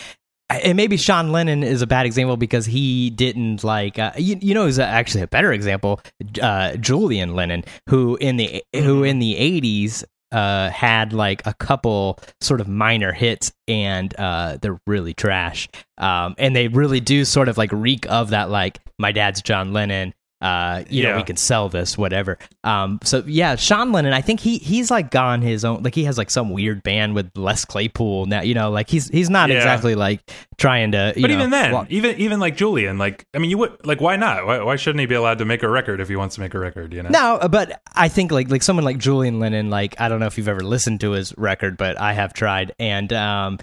and 0.49 0.77
maybe 0.77 0.97
Sean 0.97 1.31
Lennon 1.31 1.63
is 1.63 1.81
a 1.81 1.87
bad 1.87 2.05
example 2.05 2.37
because 2.37 2.65
he 2.65 3.09
didn't 3.09 3.63
like. 3.63 3.97
Uh, 3.97 4.11
you, 4.17 4.37
you 4.41 4.53
know, 4.53 4.65
is 4.65 4.79
actually 4.79 5.21
a 5.21 5.27
better 5.27 5.51
example. 5.51 6.01
Uh, 6.41 6.75
Julian 6.77 7.35
Lennon, 7.35 7.63
who 7.89 8.15
in 8.17 8.37
the 8.37 8.63
who 8.73 9.03
in 9.03 9.19
the 9.19 9.35
eighties. 9.37 10.03
Uh, 10.31 10.69
had 10.69 11.13
like 11.13 11.41
a 11.45 11.53
couple 11.53 12.19
sort 12.41 12.59
of 12.59 12.67
minor 12.67 13.13
hits, 13.13 13.53
and 13.69 14.13
uh, 14.17 14.57
they're 14.61 14.79
really 14.85 15.13
trash. 15.13 15.69
Um, 15.97 16.35
and 16.37 16.53
they 16.53 16.67
really 16.67 16.99
do 16.99 17.23
sort 17.23 17.47
of 17.47 17.57
like 17.57 17.71
reek 17.71 18.05
of 18.09 18.31
that, 18.31 18.49
like 18.49 18.79
my 18.99 19.13
dad's 19.13 19.41
John 19.41 19.71
Lennon. 19.71 20.13
Uh, 20.45 20.83
you 20.89 21.01
know, 21.01 21.17
we 21.17 21.23
can 21.23 21.37
sell 21.37 21.69
this, 21.69 21.97
whatever. 21.97 22.37
Um, 22.63 22.99
so 23.03 23.23
yeah, 23.25 23.55
Sean 23.55 23.91
Lennon, 23.91 24.13
I 24.13 24.21
think 24.21 24.39
he 24.39 24.59
he's 24.59 24.91
like 24.91 25.09
gone 25.09 25.41
his 25.41 25.65
own, 25.65 25.81
like 25.81 25.95
he 25.95 26.03
has 26.03 26.17
like 26.19 26.29
some 26.29 26.51
weird 26.51 26.83
band 26.83 27.15
with 27.15 27.31
Les 27.35 27.65
Claypool 27.65 28.27
now. 28.27 28.41
You 28.43 28.53
know, 28.53 28.69
like 28.69 28.87
he's 28.89 29.07
he's 29.09 29.29
not 29.29 29.49
Yeah. 29.49 29.55
exactly 29.55 29.95
like 29.95 30.21
trying 30.57 30.91
to. 30.91 31.13
You 31.15 31.21
But 31.23 31.27
know, 31.31 31.37
even 31.37 31.49
then, 31.49 31.71
wa- 31.71 31.85
even 31.89 32.17
even 32.17 32.39
like 32.39 32.55
Julian, 32.57 32.97
like 32.99 33.25
I 33.33 33.39
mean, 33.39 33.49
you 33.49 33.57
would 33.57 33.85
like 33.85 34.01
why 34.01 34.17
not? 34.17 34.45
Why, 34.45 34.61
why 34.61 34.75
shouldn't 34.75 34.99
he 34.99 35.07
be 35.07 35.15
allowed 35.15 35.39
to 35.39 35.45
make 35.45 35.63
a 35.63 35.69
record 35.69 35.99
if 35.99 36.09
he 36.09 36.15
wants 36.15 36.35
to 36.35 36.41
make 36.41 36.53
a 36.53 36.59
record? 36.59 36.93
You 36.93 37.01
know? 37.03 37.09
No, 37.09 37.47
but 37.49 37.81
I 37.95 38.07
think 38.07 38.31
like 38.31 38.51
like 38.51 38.61
someone 38.61 38.85
like 38.85 38.99
Julian 38.99 39.39
Lennon, 39.39 39.71
like 39.71 39.99
I 39.99 40.09
don't 40.09 40.19
know 40.19 40.27
if 40.27 40.37
you've 40.37 40.47
ever 40.47 40.61
listened 40.63 40.99
to 41.01 41.11
his 41.11 41.33
record, 41.39 41.75
but 41.75 41.99
I 41.99 42.13
have 42.13 42.33
tried, 42.33 42.71
and 42.77 43.11
um, 43.13 43.57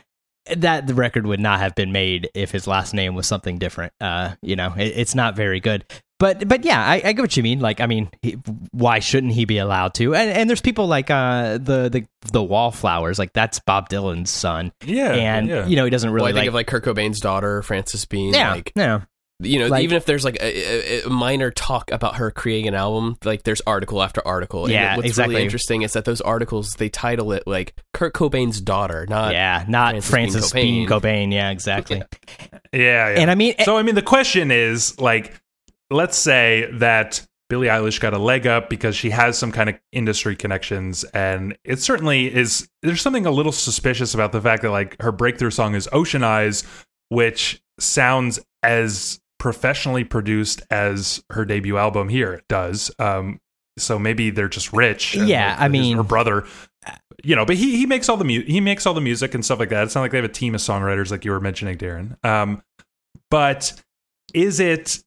that 0.56 0.88
the 0.88 0.94
record 0.94 1.26
would 1.26 1.38
not 1.38 1.60
have 1.60 1.76
been 1.76 1.92
made 1.92 2.28
if 2.34 2.50
his 2.50 2.66
last 2.66 2.92
name 2.92 3.14
was 3.14 3.28
something 3.28 3.58
different. 3.58 3.92
Uh, 4.00 4.34
you 4.42 4.56
know, 4.56 4.74
it, 4.76 4.88
it's 4.96 5.14
not 5.14 5.36
very 5.36 5.60
good. 5.60 5.84
But 6.22 6.46
but 6.46 6.64
yeah, 6.64 6.80
I, 6.80 7.02
I 7.04 7.12
get 7.14 7.18
what 7.20 7.36
you 7.36 7.42
mean. 7.42 7.58
Like, 7.58 7.80
I 7.80 7.86
mean, 7.86 8.08
he, 8.22 8.36
why 8.70 9.00
shouldn't 9.00 9.32
he 9.32 9.44
be 9.44 9.58
allowed 9.58 9.94
to? 9.94 10.14
And 10.14 10.30
and 10.30 10.48
there's 10.48 10.60
people 10.60 10.86
like 10.86 11.10
uh 11.10 11.58
the 11.58 11.88
the 11.88 12.06
the 12.30 12.42
Wallflowers, 12.42 13.18
like 13.18 13.32
that's 13.32 13.58
Bob 13.58 13.88
Dylan's 13.88 14.30
son, 14.30 14.70
Yeah, 14.84 15.12
and 15.14 15.48
yeah. 15.48 15.66
you 15.66 15.74
know 15.74 15.84
he 15.84 15.90
doesn't 15.90 16.12
Well, 16.12 16.22
I 16.22 16.28
really 16.28 16.32
think 16.34 16.42
like. 16.42 16.48
of 16.48 16.54
like 16.54 16.66
Kurt 16.68 16.84
Cobain's 16.84 17.18
daughter, 17.18 17.60
Frances 17.62 18.04
Bean. 18.06 18.32
yeah, 18.34 18.52
Like, 18.52 18.70
no, 18.76 19.02
you 19.40 19.58
know, 19.58 19.66
Like- 19.66 19.82
even 19.82 19.96
if 19.96 20.04
there's 20.06 20.24
like 20.24 20.36
a, 20.40 21.00
a, 21.00 21.06
a 21.06 21.10
minor 21.10 21.50
talk 21.50 21.90
about 21.90 22.14
her 22.16 22.30
creating 22.30 22.68
an 22.68 22.74
album, 22.76 23.16
like 23.24 23.42
there's 23.42 23.60
article 23.66 24.00
after 24.00 24.22
article. 24.24 24.66
And 24.66 24.72
Yeah, 24.72 24.94
what's 24.96 25.08
exactly. 25.08 25.34
really 25.34 25.44
interesting 25.44 25.82
is 25.82 25.94
that 25.94 26.04
those 26.04 26.20
articles 26.20 26.74
they 26.74 26.88
title 26.88 27.32
it 27.32 27.42
like 27.48 27.74
Kurt 27.92 28.14
Cobain's 28.14 28.60
daughter, 28.60 29.06
not 29.08 29.32
yeah, 29.32 29.64
not 29.66 29.90
Frances 30.04 30.08
Francis 30.10 30.52
Bean 30.52 30.86
Bean 30.86 30.88
Cobain. 30.88 31.00
Cobain. 31.28 31.32
Yeah, 31.32 31.50
exactly. 31.50 31.96
yeah, 32.72 33.10
yeah. 33.10 33.18
And 33.18 33.28
I 33.28 33.34
mean, 33.34 33.54
so 33.64 33.76
I 33.76 33.82
mean, 33.82 33.96
the 33.96 34.02
question 34.02 34.52
is 34.52 34.96
like, 35.00 35.41
let's 35.92 36.16
say 36.18 36.68
that 36.74 37.26
Billie 37.48 37.68
Eilish 37.68 38.00
got 38.00 38.14
a 38.14 38.18
leg 38.18 38.46
up 38.46 38.70
because 38.70 38.96
she 38.96 39.10
has 39.10 39.36
some 39.36 39.52
kind 39.52 39.68
of 39.68 39.78
industry 39.92 40.34
connections, 40.34 41.04
and 41.04 41.56
it 41.64 41.80
certainly 41.80 42.34
is. 42.34 42.68
There's 42.82 43.02
something 43.02 43.26
a 43.26 43.30
little 43.30 43.52
suspicious 43.52 44.14
about 44.14 44.32
the 44.32 44.40
fact 44.40 44.62
that 44.62 44.70
like 44.70 45.00
her 45.02 45.12
breakthrough 45.12 45.50
song 45.50 45.74
is 45.74 45.88
"Ocean 45.92 46.24
Eyes," 46.24 46.64
which 47.10 47.62
sounds 47.78 48.38
as 48.62 49.20
professionally 49.38 50.04
produced 50.04 50.62
as 50.70 51.22
her 51.30 51.44
debut 51.44 51.76
album 51.76 52.08
here 52.08 52.40
does. 52.48 52.90
Um, 52.98 53.40
so 53.78 53.98
maybe 53.98 54.30
they're 54.30 54.48
just 54.48 54.72
rich. 54.72 55.14
Yeah, 55.14 55.56
I 55.58 55.68
mean- 55.68 55.96
her 55.96 56.02
brother. 56.02 56.46
You 57.24 57.36
know, 57.36 57.44
but 57.44 57.56
he 57.56 57.76
he 57.76 57.86
makes 57.86 58.08
all 58.08 58.16
the 58.16 58.24
mu- 58.24 58.44
he 58.44 58.60
makes 58.60 58.86
all 58.86 58.94
the 58.94 59.00
music 59.00 59.34
and 59.34 59.44
stuff 59.44 59.60
like 59.60 59.68
that. 59.68 59.84
It's 59.84 59.94
not 59.94 60.00
like 60.00 60.10
they 60.10 60.18
have 60.18 60.24
a 60.24 60.28
team 60.28 60.54
of 60.54 60.60
songwriters 60.60 61.10
like 61.10 61.24
you 61.24 61.30
were 61.30 61.38
mentioning, 61.38 61.76
Darren. 61.76 62.16
Um, 62.24 62.62
but 63.30 63.74
is 64.34 64.58
it 64.58 65.04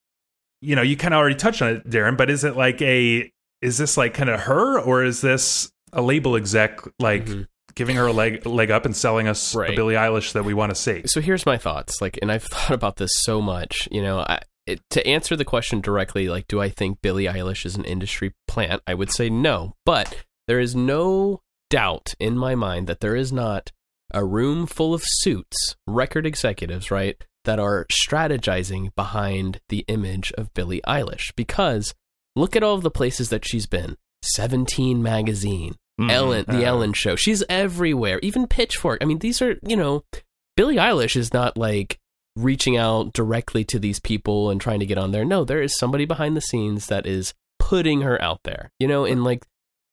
you 0.65 0.75
know 0.75 0.81
you 0.81 0.97
kind 0.97 1.13
of 1.13 1.19
already 1.19 1.35
touched 1.35 1.61
on 1.61 1.69
it 1.69 1.89
darren 1.89 2.17
but 2.17 2.29
is 2.29 2.43
it 2.43 2.55
like 2.55 2.81
a 2.81 3.31
is 3.61 3.77
this 3.77 3.97
like 3.97 4.13
kind 4.13 4.29
of 4.29 4.39
her 4.41 4.79
or 4.79 5.03
is 5.03 5.21
this 5.21 5.71
a 5.93 6.01
label 6.01 6.35
exec 6.35 6.79
like 6.99 7.25
Mhm. 7.25 7.47
giving 7.75 7.95
her 7.95 8.07
a 8.07 8.13
leg 8.13 8.45
leg 8.45 8.71
up 8.71 8.85
and 8.85 8.95
selling 8.95 9.27
us 9.27 9.55
a 9.55 9.73
billie 9.75 9.95
eilish 9.95 10.33
that 10.33 10.43
we 10.45 10.53
want 10.53 10.71
to 10.71 10.75
see 10.75 11.03
So 11.05 11.21
here's 11.21 11.45
my 11.45 11.57
thoughts. 11.57 12.01
Like, 12.01 12.17
and 12.21 12.31
I've 12.31 12.43
thought 12.53 12.71
about 12.71 12.95
this 12.97 13.11
so 13.15 13.41
much. 13.41 13.87
You 13.91 14.01
know, 14.01 14.19
I, 14.19 14.39
it, 14.65 14.81
to 14.91 15.05
answer 15.07 15.35
the 15.35 15.45
question 15.45 15.79
directly, 15.81 16.27
like, 16.27 16.47
do 16.47 16.59
I 16.61 16.69
think 16.69 17.01
Billie 17.01 17.25
Eilish 17.25 17.65
is 17.65 17.75
an 17.75 17.83
industry 17.85 18.33
plant? 18.47 18.81
I 18.87 18.93
would 18.95 19.11
say 19.11 19.29
no. 19.29 19.75
But 19.85 20.23
there 20.47 20.59
is 20.59 20.75
no 20.75 21.41
doubt 21.69 22.13
in 22.19 22.35
my 22.37 22.55
mind 22.55 22.87
that 22.87 22.99
there 22.99 23.15
is 23.15 23.31
not 23.31 23.71
a 24.13 24.23
room 24.25 24.65
full 24.65 24.93
of 24.93 25.03
suits, 25.05 25.75
record 25.87 26.25
executives, 26.25 26.89
right, 26.91 27.15
that 27.45 27.59
are 27.59 27.85
strategizing 28.07 28.93
behind 28.95 29.61
the 29.69 29.85
image 29.87 30.31
of 30.37 30.53
Billie 30.53 30.81
Eilish. 30.87 31.33
Because 31.35 31.93
look 32.35 32.55
at 32.55 32.63
all 32.63 32.75
of 32.75 32.83
the 32.83 32.91
places 32.91 33.29
that 33.29 33.45
she's 33.45 33.65
been. 33.65 33.95
17 34.23 35.01
magazine, 35.03 35.75
Mhm. 35.99 36.11
Ellen, 36.11 36.45
the 36.47 36.57
Uh. 36.63 36.69
Ellen 36.69 36.93
show. 36.93 37.15
She's 37.15 37.43
everywhere. 37.47 38.19
Even 38.21 38.47
Pitchfork. 38.47 38.99
I 39.01 39.05
mean, 39.05 39.19
these 39.19 39.41
are, 39.41 39.55
you 39.65 39.77
know, 39.77 40.03
Billie 40.57 40.75
Eilish 40.77 41.15
is 41.15 41.33
not 41.33 41.57
like 41.57 41.99
reaching 42.35 42.75
out 42.75 43.13
directly 43.13 43.63
to 43.63 43.79
these 43.79 43.99
people 43.99 44.49
and 44.49 44.59
trying 44.59 44.79
to 44.81 44.85
get 44.85 44.97
on 44.97 45.11
there. 45.11 45.23
No, 45.23 45.45
there 45.45 45.61
is 45.61 45.77
somebody 45.77 46.05
behind 46.05 46.35
the 46.35 46.41
scenes 46.41 46.87
that 46.87 47.05
is 47.05 47.33
putting 47.59 48.01
her 48.01 48.21
out 48.21 48.41
there. 48.43 48.71
You 48.79 48.87
know, 48.87 49.05
and 49.05 49.23
like 49.23 49.45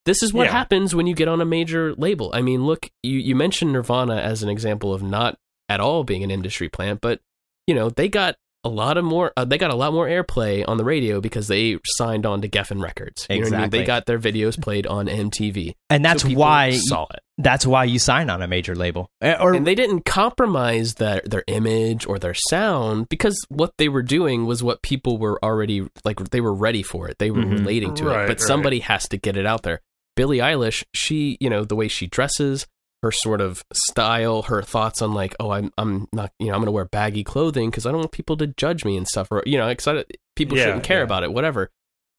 this 0.05 0.21
is 0.21 0.33
what 0.33 0.47
Yeah. 0.47 0.51
happens 0.51 0.93
when 0.93 1.07
you 1.07 1.15
get 1.15 1.29
on 1.29 1.39
a 1.39 1.45
major 1.45 1.93
label. 1.95 2.31
I 2.33 2.41
mean, 2.41 2.65
look, 2.65 2.89
you 3.03 3.17
you 3.19 3.35
mentioned 3.35 3.71
Nirvana 3.71 4.17
as 4.17 4.43
an 4.43 4.49
example 4.49 4.93
of 4.93 5.01
not 5.01 5.37
at 5.69 5.79
all 5.79 6.03
being 6.03 6.23
an 6.23 6.31
industry 6.31 6.67
plant, 6.67 6.99
but 6.99 7.21
you 7.67 7.75
know, 7.75 7.89
they 7.89 8.09
got 8.09 8.35
a 8.65 8.69
lot 8.69 8.97
of 8.97 9.03
more 9.03 9.33
uh, 9.35 9.43
they 9.43 9.57
got 9.57 9.71
a 9.71 9.75
lot 9.75 9.91
more 9.91 10.07
airplay 10.07 10.63
on 10.65 10.77
the 10.77 10.85
radio 10.85 11.19
because 11.19 11.49
they 11.49 11.77
signed 11.97 12.25
on 12.25 12.41
to 12.41 12.47
Geffen 12.47 12.81
Records. 12.81 13.27
You 13.29 13.39
know 13.39 13.41
what 13.41 13.47
I 13.47 13.49
mean? 13.57 13.59
Exactly. 13.65 13.79
They 13.79 13.85
got 13.85 14.05
their 14.05 14.19
videos 14.19 14.61
played 14.61 14.87
on 14.87 15.07
MTV. 15.07 15.73
and 15.89 16.03
that's 16.05 16.23
So 16.23 16.29
why 16.29 16.71
saw 16.71 17.07
it. 17.13 17.19
that's 17.37 17.65
why 17.67 17.83
you 17.83 17.99
sign 17.99 18.29
on 18.29 18.41
a 18.41 18.47
major 18.47 18.73
label, 18.73 19.09
Eh, 19.21 19.35
or 19.37 19.53
and 19.53 19.67
they 19.67 19.75
didn't 19.75 20.05
compromise 20.05 20.93
their 20.95 21.21
their 21.25 21.43
image 21.47 22.05
or 22.05 22.19
their 22.19 22.33
sound 22.33 23.09
because 23.09 23.37
what 23.49 23.73
they 23.77 23.89
were 23.89 24.01
doing 24.01 24.45
was 24.45 24.63
what 24.63 24.81
people 24.81 25.17
were 25.17 25.43
already 25.43 25.85
like 26.05 26.17
they 26.29 26.39
were 26.41 26.53
ready 26.55 26.83
for 26.83 27.09
it 27.09 27.17
they 27.19 27.31
were 27.31 27.43
Mhm. 27.43 27.51
relating 27.59 27.93
to 27.95 28.05
Right, 28.05 28.23
it 28.23 28.27
but 28.27 28.39
right. 28.39 28.47
somebody 28.47 28.79
has 28.79 29.07
to 29.09 29.17
get 29.17 29.35
it 29.37 29.45
out 29.45 29.63
there 29.63 29.81
Billie 30.15 30.37
Eilish, 30.37 30.83
she, 30.93 31.37
you 31.39 31.49
know, 31.49 31.65
the 31.65 31.75
way 31.75 31.87
she 31.87 32.05
dresses, 32.05 32.67
her 33.03 33.11
sort 33.11 33.41
of 33.41 33.63
style, 33.73 34.41
her 34.43 34.61
thoughts 34.63 35.01
on 35.01 35.13
like, 35.13 35.35
oh, 35.39 35.51
I'm, 35.51 35.71
I'm 35.77 36.07
not, 36.11 36.31
you 36.39 36.47
know, 36.47 36.53
I'm 36.53 36.59
going 36.59 36.65
to 36.67 36.71
wear 36.71 36.85
baggy 36.85 37.23
clothing 37.23 37.69
because 37.69 37.85
I 37.85 37.91
don't 37.91 37.99
want 37.99 38.11
people 38.11 38.35
to 38.37 38.47
judge 38.47 38.83
me 38.83 38.97
and 38.97 39.07
stuff, 39.07 39.27
or 39.31 39.43
you 39.45 39.57
know, 39.57 39.67
because 39.67 40.03
people 40.35 40.57
Yeah, 40.57 40.63
shouldn't 40.65 40.83
care 40.83 40.97
yeah. 40.99 41.03
about 41.03 41.23
it, 41.23 41.31
whatever. 41.31 41.69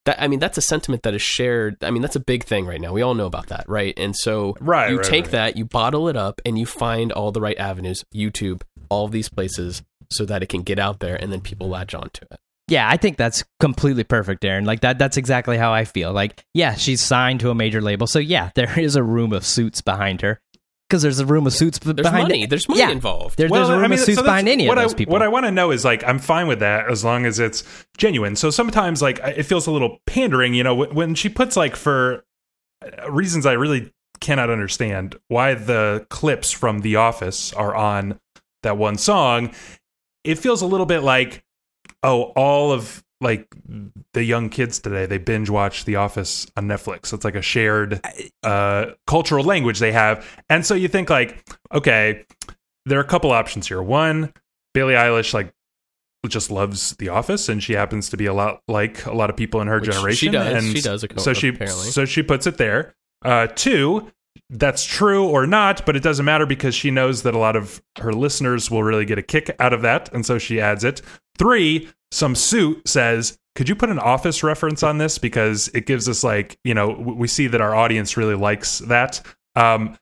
That 0.05 0.21
I 0.23 0.29
mean, 0.29 0.39
that's 0.39 0.59
a 0.59 0.63
sentiment 0.63 1.03
that 1.05 1.15
is 1.15 1.23
shared. 1.23 1.83
I 1.83 1.91
mean, 1.91 2.03
that's 2.03 2.15
a 2.17 2.21
big 2.21 2.45
thing 2.45 2.67
right 2.67 2.81
now. 2.81 2.93
We 2.93 3.01
all 3.03 3.15
know 3.15 3.27
about 3.27 3.47
that, 3.49 3.65
right? 3.69 3.95
And 3.97 4.15
so 4.15 4.55
Right, 4.61 4.91
you 4.91 4.97
right, 4.99 5.05
take 5.05 5.25
right. 5.25 5.33
that, 5.33 5.57
you 5.57 5.65
bottle 5.65 6.09
it 6.09 6.17
up, 6.17 6.41
and 6.45 6.59
you 6.59 6.67
find 6.67 7.11
all 7.11 7.33
the 7.33 7.41
right 7.41 7.59
avenues, 7.59 8.05
YouTube, 8.15 8.61
all 8.91 9.07
of 9.07 9.13
these 9.13 9.31
places, 9.31 9.83
so 10.13 10.27
that 10.27 10.43
it 10.43 10.51
can 10.51 10.63
get 10.63 10.79
out 10.79 11.01
there, 11.01 11.17
and 11.17 11.33
then 11.33 11.41
people 11.41 11.69
latch 11.71 11.95
onto 11.95 12.27
it. 12.31 12.39
Yeah, 12.69 12.89
I 12.89 12.97
think 12.99 13.17
that's 13.19 13.45
completely 13.61 14.05
perfect, 14.05 14.45
Aaron. 14.45 14.65
Like 14.67 14.81
that 14.81 14.99
that's 14.99 15.17
exactly 15.17 15.57
how 15.59 15.73
I 15.73 15.85
feel. 15.85 16.13
Like, 16.13 16.45
yeah, 16.55 16.75
she's 16.75 17.01
signed 17.01 17.41
to 17.41 17.51
a 17.51 17.55
major 17.55 17.81
label. 17.81 18.07
So 18.07 18.19
yeah, 18.19 18.51
there 18.55 18.79
is 18.79 18.97
a 18.97 19.03
room 19.03 19.33
of 19.33 19.45
suits 19.47 19.81
behind 19.81 20.21
her. 20.23 20.39
Because 20.89 21.03
there's 21.03 21.19
a 21.19 21.27
room 21.27 21.47
of 21.47 21.53
suits 21.55 21.79
b- 21.79 21.93
There's 21.93 22.05
behind 22.05 22.29
money. 22.29 22.43
it. 22.43 22.51
There's 22.51 22.69
money 22.69 22.81
yeah, 22.81 22.91
involved. 22.91 23.39
There, 23.39 23.49
there's 23.49 23.69
a 23.69 23.79
room 23.79 23.93
of 23.93 23.99
suits 24.01 24.19
so 24.19 24.25
behind 24.25 24.49
any 24.49 24.69
what 24.69 24.77
of 24.77 24.85
those 24.85 24.95
I, 24.95 24.97
people. 24.97 25.13
What 25.13 25.23
I 25.23 25.29
want 25.29 25.47
to 25.47 25.51
know 25.51 25.71
is 25.71 25.85
like, 25.85 26.05
I'm 26.05 26.19
fine 26.19 26.47
with 26.47 26.61
that 26.61 26.91
as 26.91 27.05
long 27.05 27.25
as 27.25 27.39
it's 27.39 27.65
genuine. 27.97 28.37
So 28.37 28.51
sometimes 28.51 29.01
like 29.01 29.19
it 29.19 29.45
feels 29.45 29.67
a 29.67 29.71
little 29.71 29.99
pandering, 30.07 30.55
you 30.55 30.63
know, 30.63 30.75
when 30.75 31.15
she 31.15 31.29
puts 31.29 31.57
like 31.57 31.75
for 31.77 32.25
uh, 32.83 33.11
reasons 33.11 33.47
I 33.47 33.53
really 33.53 33.93
cannot 34.21 34.51
understand 34.51 35.17
why 35.29 35.55
the 35.55 36.07
clips 36.11 36.51
from 36.51 36.81
The 36.81 36.97
Office 36.97 37.53
are 37.53 37.75
on 37.75 38.21
that 38.63 38.77
one 38.77 38.99
song. 38.99 39.53
It 40.25 40.39
feels 40.39 40.63
a 40.63 40.67
little 40.67 40.87
bit 40.87 41.01
like, 41.01 41.45
oh, 42.03 42.25
all 42.37 42.73
of 42.73 43.04
like 43.21 43.49
the 44.13 44.23
young 44.25 44.49
kids 44.51 44.79
today 44.81 45.07
they 45.07 45.19
binge 45.19 45.49
watch 45.51 45.85
The 45.85 45.97
Office 45.97 46.47
on 46.57 46.67
Netflix. 46.67 47.13
It's 47.13 47.25
like 47.25 47.37
a 47.37 47.43
shared 47.43 48.01
uh, 48.43 48.87
cultural 49.07 49.45
language 49.45 49.79
they 49.79 49.93
have, 49.93 50.27
and 50.51 50.65
so 50.67 50.75
you 50.75 50.89
think 50.89 51.11
like, 51.11 51.45
okay, 51.73 52.25
there 52.87 52.99
are 52.99 53.03
a 53.03 53.07
couple 53.07 53.31
options 53.31 53.69
here. 53.69 53.83
One, 53.83 54.33
Billie 54.75 54.95
Eilish 54.95 55.33
like 55.33 55.53
just 56.29 56.51
loves 56.51 56.97
The 56.97 57.09
Office, 57.11 57.49
and 57.49 57.63
she 57.63 57.75
happens 57.75 58.09
to 58.11 58.17
be 58.17 58.27
a 58.27 58.35
lot 58.35 58.63
like 58.69 59.05
a 59.07 59.13
lot 59.15 59.31
of 59.31 59.37
people 59.37 59.61
in 59.61 59.69
her 59.69 59.79
Which 59.81 59.91
generation. 59.91 60.17
she 60.29 60.31
does. 60.31 60.65
And 60.65 60.77
She 60.77 60.83
does, 60.83 61.05
So 61.19 61.33
she 61.35 61.49
apparently. 61.49 61.87
so 61.91 62.05
she 62.05 62.23
puts 62.23 62.47
it 62.47 62.57
there. 62.57 62.95
Uh, 63.25 63.47
two, 63.47 64.11
that's 64.51 64.85
true 64.85 65.27
or 65.29 65.47
not, 65.47 65.85
but 65.87 65.97
it 65.97 66.03
doesn't 66.03 66.25
matter 66.25 66.45
because 66.47 66.75
she 66.75 66.91
knows 66.91 67.23
that 67.23 67.35
a 67.35 67.39
lot 67.39 67.57
of 67.57 67.83
her 67.99 68.13
listeners 68.13 68.71
will 68.71 68.83
really 68.83 69.05
get 69.05 69.19
a 69.19 69.23
kick 69.23 69.55
out 69.61 69.73
of 69.73 69.83
that, 69.83 70.13
and 70.13 70.25
so 70.27 70.39
she 70.39 70.61
adds 70.61 70.83
it. 70.85 71.01
Three, 71.39 71.89
some 72.15 72.35
suit 72.35 72.87
says, 72.89 73.37
"Could 73.57 73.69
you 73.69 73.75
put 73.75 73.91
an 73.91 73.99
Office 73.99 74.43
reference 74.43 74.83
on 74.83 74.99
this 74.99 75.19
because 75.19 75.69
it 75.75 75.87
gives 75.87 76.09
us 76.09 76.23
like 76.25 76.57
you 76.65 76.75
know 76.75 76.91
we 76.91 77.27
see 77.29 77.47
that 77.49 77.61
our 77.61 77.75
audience 77.75 78.17
really 78.17 78.35
likes 78.37 78.79
that." 78.81 79.21
Um, 79.57 79.97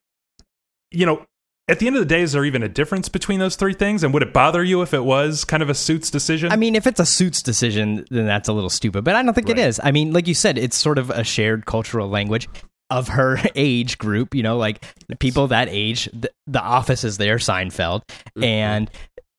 you 0.90 1.06
know, 1.06 1.24
at 1.68 1.78
the 1.78 1.86
end 1.86 1.96
of 1.96 2.00
the 2.00 2.06
day, 2.06 2.20
is 2.22 2.32
there 2.32 2.44
even 2.44 2.62
a 2.62 2.68
difference 2.68 3.08
between 3.08 3.38
those 3.40 3.56
three 3.56 3.72
things? 3.74 4.04
And 4.04 4.12
would 4.12 4.22
it 4.22 4.32
bother 4.32 4.62
you 4.62 4.82
if 4.82 4.92
it 4.92 5.04
was 5.04 5.44
kind 5.44 5.62
of 5.62 5.70
a 5.70 5.74
suits 5.74 6.10
decision? 6.10 6.52
I 6.52 6.56
mean, 6.56 6.74
if 6.74 6.86
it's 6.86 7.00
a 7.00 7.06
suits 7.06 7.42
decision, 7.42 8.04
then 8.10 8.26
that's 8.26 8.48
a 8.48 8.52
little 8.52 8.68
stupid. 8.70 9.04
But 9.04 9.14
I 9.16 9.22
don't 9.22 9.32
think 9.34 9.48
it 9.48 9.56
Right. 9.56 9.66
is. 9.68 9.80
I 9.82 9.90
mean, 9.90 10.12
like 10.12 10.26
you 10.28 10.34
said, 10.34 10.58
it's 10.58 10.76
sort 10.76 10.98
of 10.98 11.08
a 11.10 11.24
shared 11.24 11.64
cultural 11.66 12.08
language 12.08 12.48
of 12.90 13.08
her 13.08 13.38
age 13.54 13.96
group. 13.96 14.34
You 14.34 14.42
know, 14.42 14.58
like 14.58 14.84
the 15.08 15.16
people 15.16 15.48
that 15.48 15.68
age, 15.70 16.10
the, 16.12 16.30
the 16.46 16.60
office 16.60 17.04
is 17.04 17.16
there, 17.16 17.36
Seinfeld, 17.36 18.02
Mm-hmm. 18.36 18.44
and 18.44 18.90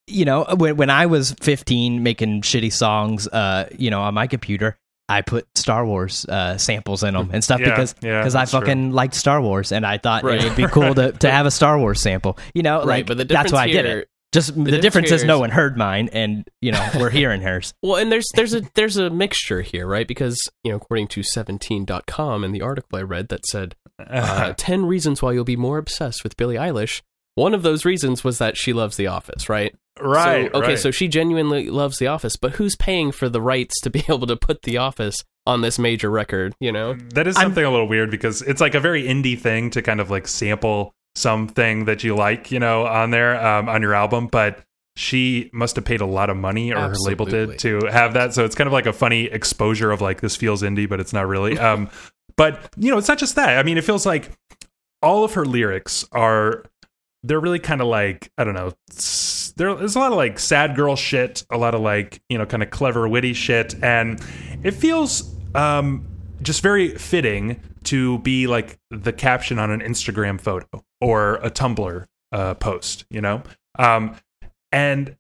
you 0.08 0.26
know, 0.26 0.46
when 0.58 0.76
when 0.78 0.90
I 0.90 1.06
was 1.06 1.32
15 1.42 2.04
making 2.04 2.42
shitty 2.42 2.72
songs, 2.74 3.28
uh, 3.28 3.68
you 3.78 3.90
know, 3.90 4.02
on 4.02 4.14
my 4.14 4.28
computer. 4.28 4.78
I 5.10 5.22
put 5.22 5.46
Star 5.58 5.86
Wars 5.86 6.26
uh, 6.30 6.58
samples 6.58 7.04
in 7.04 7.14
them 7.14 7.30
and 7.34 7.44
stuff 7.44 7.60
Yeah, 7.60 7.72
because 7.72 7.94
yeah, 8.02 8.22
because 8.22 8.36
I 8.36 8.40
that's 8.40 8.52
true. 8.52 8.62
fucking 8.62 8.94
liked 8.94 9.16
Star 9.16 9.42
Wars 9.42 9.74
and 9.74 9.86
I 9.86 9.98
thought 9.98 10.24
Right. 10.24 10.40
it 10.42 10.46
would 10.46 10.56
be 10.56 10.66
cool 10.66 10.96
to, 10.96 11.12
to 11.12 11.30
have 11.38 11.46
a 11.46 11.52
Star 11.52 11.78
Wars 11.78 12.02
sample. 12.02 12.38
You 12.54 12.64
know, 12.64 12.78
Right, 12.80 12.86
like 12.88 13.08
but 13.08 13.18
the 13.18 13.26
that's 13.26 13.52
difference 13.52 13.52
why 13.52 13.64
I 13.64 13.68
did 13.68 13.86
it. 13.86 14.08
Just 14.32 14.56
the, 14.56 14.64
difference 14.64 14.82
difference 14.82 15.12
is 15.12 15.24
no 15.26 15.40
one 15.40 15.50
heard 15.52 15.78
mine, 15.78 16.10
and 16.14 16.48
you 16.62 16.72
know 16.72 16.90
we're 16.98 17.10
hearing 17.10 17.42
hers. 17.42 17.74
Well, 17.84 17.98
and 17.98 18.10
there's 18.12 18.26
there's 18.34 18.54
a 18.56 18.62
there's 18.76 18.96
a 18.96 19.10
mixture 19.10 19.62
here, 19.62 19.86
right? 19.86 20.08
Because 20.08 20.40
you 20.64 20.72
know, 20.72 20.78
according 20.78 21.10
to 21.10 21.22
17.com 21.22 22.44
and 22.44 22.56
the 22.56 22.62
article 22.62 22.98
I 22.98 23.02
read 23.04 23.28
that 23.28 23.46
said 23.46 23.76
uh, 24.00 24.54
10 24.58 24.86
reasons 24.86 25.22
why 25.22 25.34
you'll 25.34 25.44
be 25.44 25.58
more 25.58 25.78
obsessed 25.78 26.24
with 26.24 26.38
Billie 26.38 26.56
Eilish. 26.56 27.02
One 27.36 27.54
of 27.54 27.64
those 27.64 27.86
reasons 27.86 28.24
was 28.24 28.38
that 28.38 28.58
she 28.58 28.74
loves 28.74 28.98
The 28.98 29.08
Office, 29.08 29.50
right? 29.50 29.76
right. 30.00 30.52
So, 30.52 30.60
okay, 30.60 30.68
right. 30.70 30.80
so 30.80 30.92
she 30.92 31.08
genuinely 31.08 31.70
loves 31.70 31.98
The 31.98 32.08
Office, 32.08 32.36
but 32.36 32.54
who's 32.54 32.76
paying 32.76 33.12
for 33.12 33.30
the 33.30 33.42
rights 33.42 33.80
to 33.82 33.90
be 33.90 34.00
able 34.10 34.28
to 34.28 34.36
put 34.36 34.62
The 34.64 34.78
Office 34.78 35.24
on 35.46 35.62
this 35.62 35.80
major 35.80 36.10
record? 36.10 36.56
You 36.60 36.72
know, 36.72 36.94
That 37.14 37.28
is 37.28 37.36
I'm- 37.38 37.48
something 37.48 37.66
a 37.66 37.72
little 37.72 37.88
weird 37.88 38.12
because 38.12 38.42
it's 38.42 38.62
like 38.62 38.76
a 38.76 38.80
very 38.80 39.04
indie 39.04 39.38
thing 39.40 39.70
to 39.72 39.82
kind 39.82 40.00
of 40.00 40.10
like 40.10 40.28
sample 40.28 40.94
something 41.16 41.86
that 41.86 42.04
you 42.04 42.16
like, 42.16 42.52
you 42.52 42.60
know, 42.60 42.86
on 42.86 43.12
there 43.12 43.44
um, 43.46 43.70
on 43.70 43.82
your 43.82 43.94
album, 43.94 44.28
but 44.28 44.60
she 44.96 45.50
must 45.54 45.76
have 45.76 45.86
paid 45.86 46.02
a 46.02 46.06
lot 46.06 46.30
of 46.30 46.38
money 46.38 46.72
or 46.72 46.80
her 46.90 46.96
label 47.06 47.26
did 47.26 47.58
to 47.60 47.80
have 47.92 48.14
that. 48.14 48.34
So 48.34 48.46
it's 48.46 48.56
kind 48.56 48.68
of 48.68 48.74
like 48.74 48.86
a 48.86 48.94
funny 48.94 49.26
exposure 49.26 49.92
of 49.92 50.02
like 50.02 50.22
this 50.22 50.36
feels 50.36 50.62
indie, 50.62 50.88
but 50.88 51.00
it's 51.00 51.14
not 51.14 51.28
really. 51.28 51.58
Um, 51.58 51.90
but 52.38 52.70
you 52.78 52.92
know, 52.92 52.98
it's 52.98 53.08
not 53.08 53.18
just 53.18 53.36
that. 53.36 53.58
I 53.58 53.64
mean, 53.64 53.78
it 53.78 53.84
feels 53.84 54.06
like 54.06 54.32
all 55.02 55.24
of 55.24 55.34
her 55.34 55.46
lyrics 55.46 56.06
are 56.12 56.64
they're 57.24 57.40
really 57.40 57.60
kind 57.60 57.82
of 57.82 57.88
like 57.88 58.32
I 58.38 58.44
don't 58.44 58.54
know. 58.54 58.74
There, 59.56 59.76
there's 59.76 59.96
a 59.96 60.00
lot 60.00 60.12
of 60.12 60.18
like 60.18 60.40
sad 60.40 60.76
girl 60.76 60.96
shit, 60.96 61.46
a 61.52 61.58
lot 61.58 61.76
of 61.76 61.82
like 61.82 62.22
you 62.30 62.38
know 62.38 62.46
kind 62.46 62.64
of 62.64 62.70
clever 62.70 63.08
witty 63.08 63.34
shit, 63.34 63.76
and 63.84 64.20
it 64.64 64.72
feels 64.72 65.36
um, 65.56 66.08
just 66.42 66.62
very 66.62 66.96
fitting 66.96 67.60
to 67.86 68.20
be 68.20 68.48
like 68.48 68.80
the 68.90 69.14
caption 69.14 69.60
on 69.60 69.72
an 69.72 69.82
Instagram 69.82 70.40
photo 70.40 70.68
or 71.02 71.36
a 71.36 71.52
Tumblr 71.52 72.06
uh, 72.32 72.54
post, 72.56 73.06
you 73.10 73.22
know. 73.22 73.44
Um, 73.78 74.16
and 74.72 75.18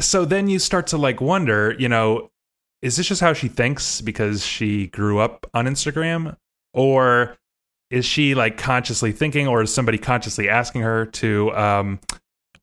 so 0.00 0.24
then 0.24 0.48
you 0.48 0.58
start 0.58 0.88
to 0.88 0.98
like 0.98 1.20
wonder, 1.20 1.74
you 1.78 1.88
know, 1.88 2.30
is 2.82 2.96
this 2.96 3.08
just 3.08 3.20
how 3.20 3.32
she 3.32 3.48
thinks 3.48 4.00
because 4.00 4.44
she 4.44 4.88
grew 4.88 5.18
up 5.18 5.48
on 5.54 5.66
Instagram, 5.66 6.36
or 6.74 7.36
is 7.90 8.04
she 8.04 8.34
like 8.34 8.56
consciously 8.56 9.12
thinking 9.12 9.46
or 9.46 9.62
is 9.62 9.72
somebody 9.72 9.98
consciously 9.98 10.48
asking 10.48 10.82
her 10.82 11.06
to 11.06 11.54
um 11.56 12.00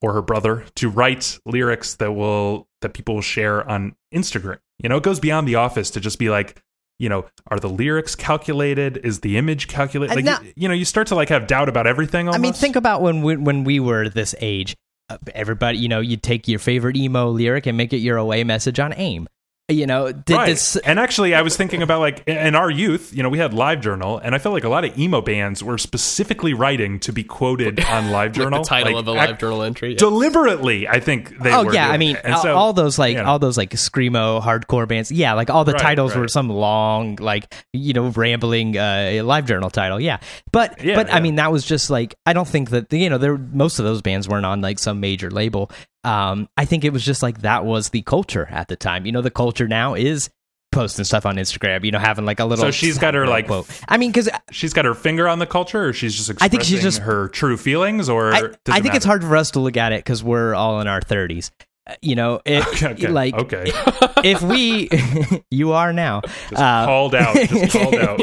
or 0.04 0.14
her 0.14 0.22
brother 0.22 0.66
to 0.76 0.90
write 0.90 1.40
lyrics 1.46 1.96
that 1.96 2.12
will 2.12 2.68
that 2.82 2.94
people 2.94 3.16
will 3.16 3.22
share 3.22 3.68
on 3.68 3.96
Instagram. 4.14 4.60
You 4.78 4.90
know, 4.90 4.98
it 4.98 5.04
goes 5.04 5.20
beyond 5.20 5.48
the 5.48 5.56
office 5.56 5.90
to 5.92 6.02
just 6.02 6.20
be 6.20 6.30
like, 6.30 6.62
you 7.00 7.10
know, 7.10 7.26
are 7.48 7.60
the 7.60 7.70
lyrics 7.70 8.14
calculated? 8.14 8.98
Is 8.98 9.22
the 9.22 9.38
image 9.38 9.68
calculated? 9.68 10.26
Like 10.26 10.54
you 10.56 10.68
know, 10.68 10.74
you 10.74 10.86
start 10.86 11.08
to 11.08 11.16
like 11.16 11.30
have 11.30 11.48
doubt 11.48 11.70
about 11.70 11.88
everything 11.88 12.28
almost. 12.28 12.40
I 12.40 12.42
mean, 12.42 12.54
think 12.54 12.76
about 12.76 13.02
when 13.02 13.22
we, 13.22 13.38
when 13.38 13.64
we 13.64 13.80
were 13.80 14.10
this 14.10 14.36
age. 14.42 14.76
Uh, 15.10 15.18
everybody, 15.34 15.80
you 15.80 15.88
know, 15.90 16.00
you 16.00 16.18
take 16.18 16.48
your 16.48 16.60
favorite 16.60 16.96
emo 16.96 17.30
lyric 17.30 17.66
and 17.66 17.78
make 17.78 17.94
it 17.94 17.98
your 17.98 18.18
away 18.18 18.44
message 18.44 18.80
on 18.80 18.94
AIM. 18.94 19.28
You 19.74 19.88
know, 19.88 20.12
did 20.12 20.36
right. 20.36 20.46
this? 20.48 20.76
and 20.78 21.00
actually, 21.00 21.34
I 21.36 21.42
was 21.42 21.58
thinking 21.58 21.82
about 21.82 22.00
like 22.00 22.28
in 22.28 22.56
our 22.56 22.70
youth, 22.70 23.14
you 23.14 23.24
know, 23.24 23.30
we 23.30 23.38
had 23.38 23.52
LiveJournal, 23.52 24.22
and 24.24 24.36
I 24.36 24.38
felt 24.38 24.54
like 24.54 24.64
a 24.64 24.70
lot 24.70 24.86
of 24.86 24.98
emo 24.98 25.22
bands 25.22 25.64
were 25.64 25.78
specifically 25.78 26.54
writing 26.54 27.00
to 27.02 27.14
be 27.14 27.24
quoted 27.24 27.80
on 27.86 28.12
like 28.12 28.34
LiveJournal. 28.34 28.64
the 28.64 28.70
title 28.70 28.94
like, 28.94 29.02
of 29.02 29.08
a 29.08 29.12
live 29.12 29.38
journal 29.40 29.64
entry. 29.64 29.92
Yeah. 29.92 29.98
deliberately. 29.98 30.88
I 30.88 31.00
think 31.00 31.38
they. 31.40 31.54
oh 31.54 31.72
yeah, 31.72 31.90
I 31.90 31.98
mean. 31.98 32.18
So- 32.42 32.56
all 32.56 32.74
those 32.74 33.00
like 33.00 33.16
you 33.16 33.24
know. 33.24 33.30
all 33.30 33.40
those 33.40 33.58
like 33.58 33.72
screamo 33.72 34.42
hardcore 34.42 34.88
bands. 34.88 35.12
Yeah, 35.12 35.34
like 35.34 35.50
all 35.50 35.66
the 35.66 35.74
Right, 35.74 35.82
titles 35.82 36.16
were 36.16 36.28
some 36.28 36.50
long, 36.50 37.16
like 37.16 37.54
you 37.74 37.94
know, 37.94 38.10
rambling 38.10 38.78
uh, 38.78 39.22
live 39.24 39.46
journal 39.46 39.70
title. 39.70 40.00
Yeah, 40.00 40.20
but 40.52 40.84
Yeah, 40.84 40.96
but 40.96 41.08
yeah. 41.08 41.16
I 41.16 41.20
mean, 41.20 41.36
that 41.36 41.52
was 41.52 41.66
just 41.66 41.90
like 41.90 42.16
I 42.26 42.34
don't 42.34 42.48
think 42.48 42.70
that 42.70 42.92
you 42.94 43.10
know 43.10 43.18
there 43.18 43.38
most 43.38 43.80
of 43.80 43.86
those 43.86 44.02
bands 44.02 44.28
weren't 44.28 44.46
on 44.46 44.62
like 44.62 44.80
some 44.80 45.00
major 45.00 45.32
label. 45.32 45.72
Um, 46.04 46.50
I 46.58 46.66
think 46.66 46.84
it 46.84 46.92
was 46.94 47.06
just 47.06 47.24
like 47.24 47.42
that 47.42 47.66
was 47.66 47.90
the 47.90 48.02
culture 48.02 48.48
at 48.50 48.68
the 48.68 48.76
time. 48.76 49.06
You 49.06 49.12
know, 49.12 49.22
the 49.22 49.32
culture 49.32 49.68
now 49.68 49.94
is 49.94 50.30
posting 50.72 51.06
stuff 51.06 51.26
on 51.26 51.36
Instagram. 51.38 51.84
You 51.86 51.92
know, 51.92 52.00
having 52.00 52.26
like 52.26 52.40
a 52.40 52.46
little. 52.46 52.66
So 52.66 52.72
she's 52.72 52.98
got 52.98 53.14
her, 53.14 53.28
like, 53.28 53.48
quote. 53.48 53.68
I 53.88 53.98
mean, 53.98 54.12
because 54.12 54.30
she's 54.52 54.74
got 54.74 54.86
her 54.86 54.94
finger 54.94 55.28
on 55.28 55.40
the 55.40 55.46
culture, 55.46 55.86
or 55.86 55.94
she's 55.94 56.16
just 56.16 56.42
I 56.42 56.48
think 56.48 56.64
she's 56.64 56.82
just- 56.82 57.00
her 57.00 57.28
true 57.30 57.58
feelings, 57.58 58.10
or 58.10 58.34
I, 58.34 58.44
I 58.68 58.82
think 58.82 58.96
it's 58.96 59.06
hard 59.06 59.24
for 59.24 59.36
us 59.38 59.52
to 59.52 59.60
look 59.60 59.78
at 59.78 59.92
it 59.94 60.00
because 60.00 60.24
we're 60.24 60.54
all 60.56 60.82
in 60.82 60.88
our 60.88 61.02
thirties. 61.02 61.52
Uh, 61.86 61.96
You 62.02 62.16
know, 62.16 62.42
it, 62.46 62.64
Okay, 62.84 63.08
like 63.08 63.34
okay, 63.36 63.66
if 64.24 64.42
we, 64.42 64.90
you 65.52 65.74
are 65.74 65.92
now, 65.94 66.22
just 66.50 66.62
uh, 66.62 66.86
called 66.86 67.14
out, 67.16 67.36
just 67.36 67.74
called 67.74 67.96
out. 67.96 68.20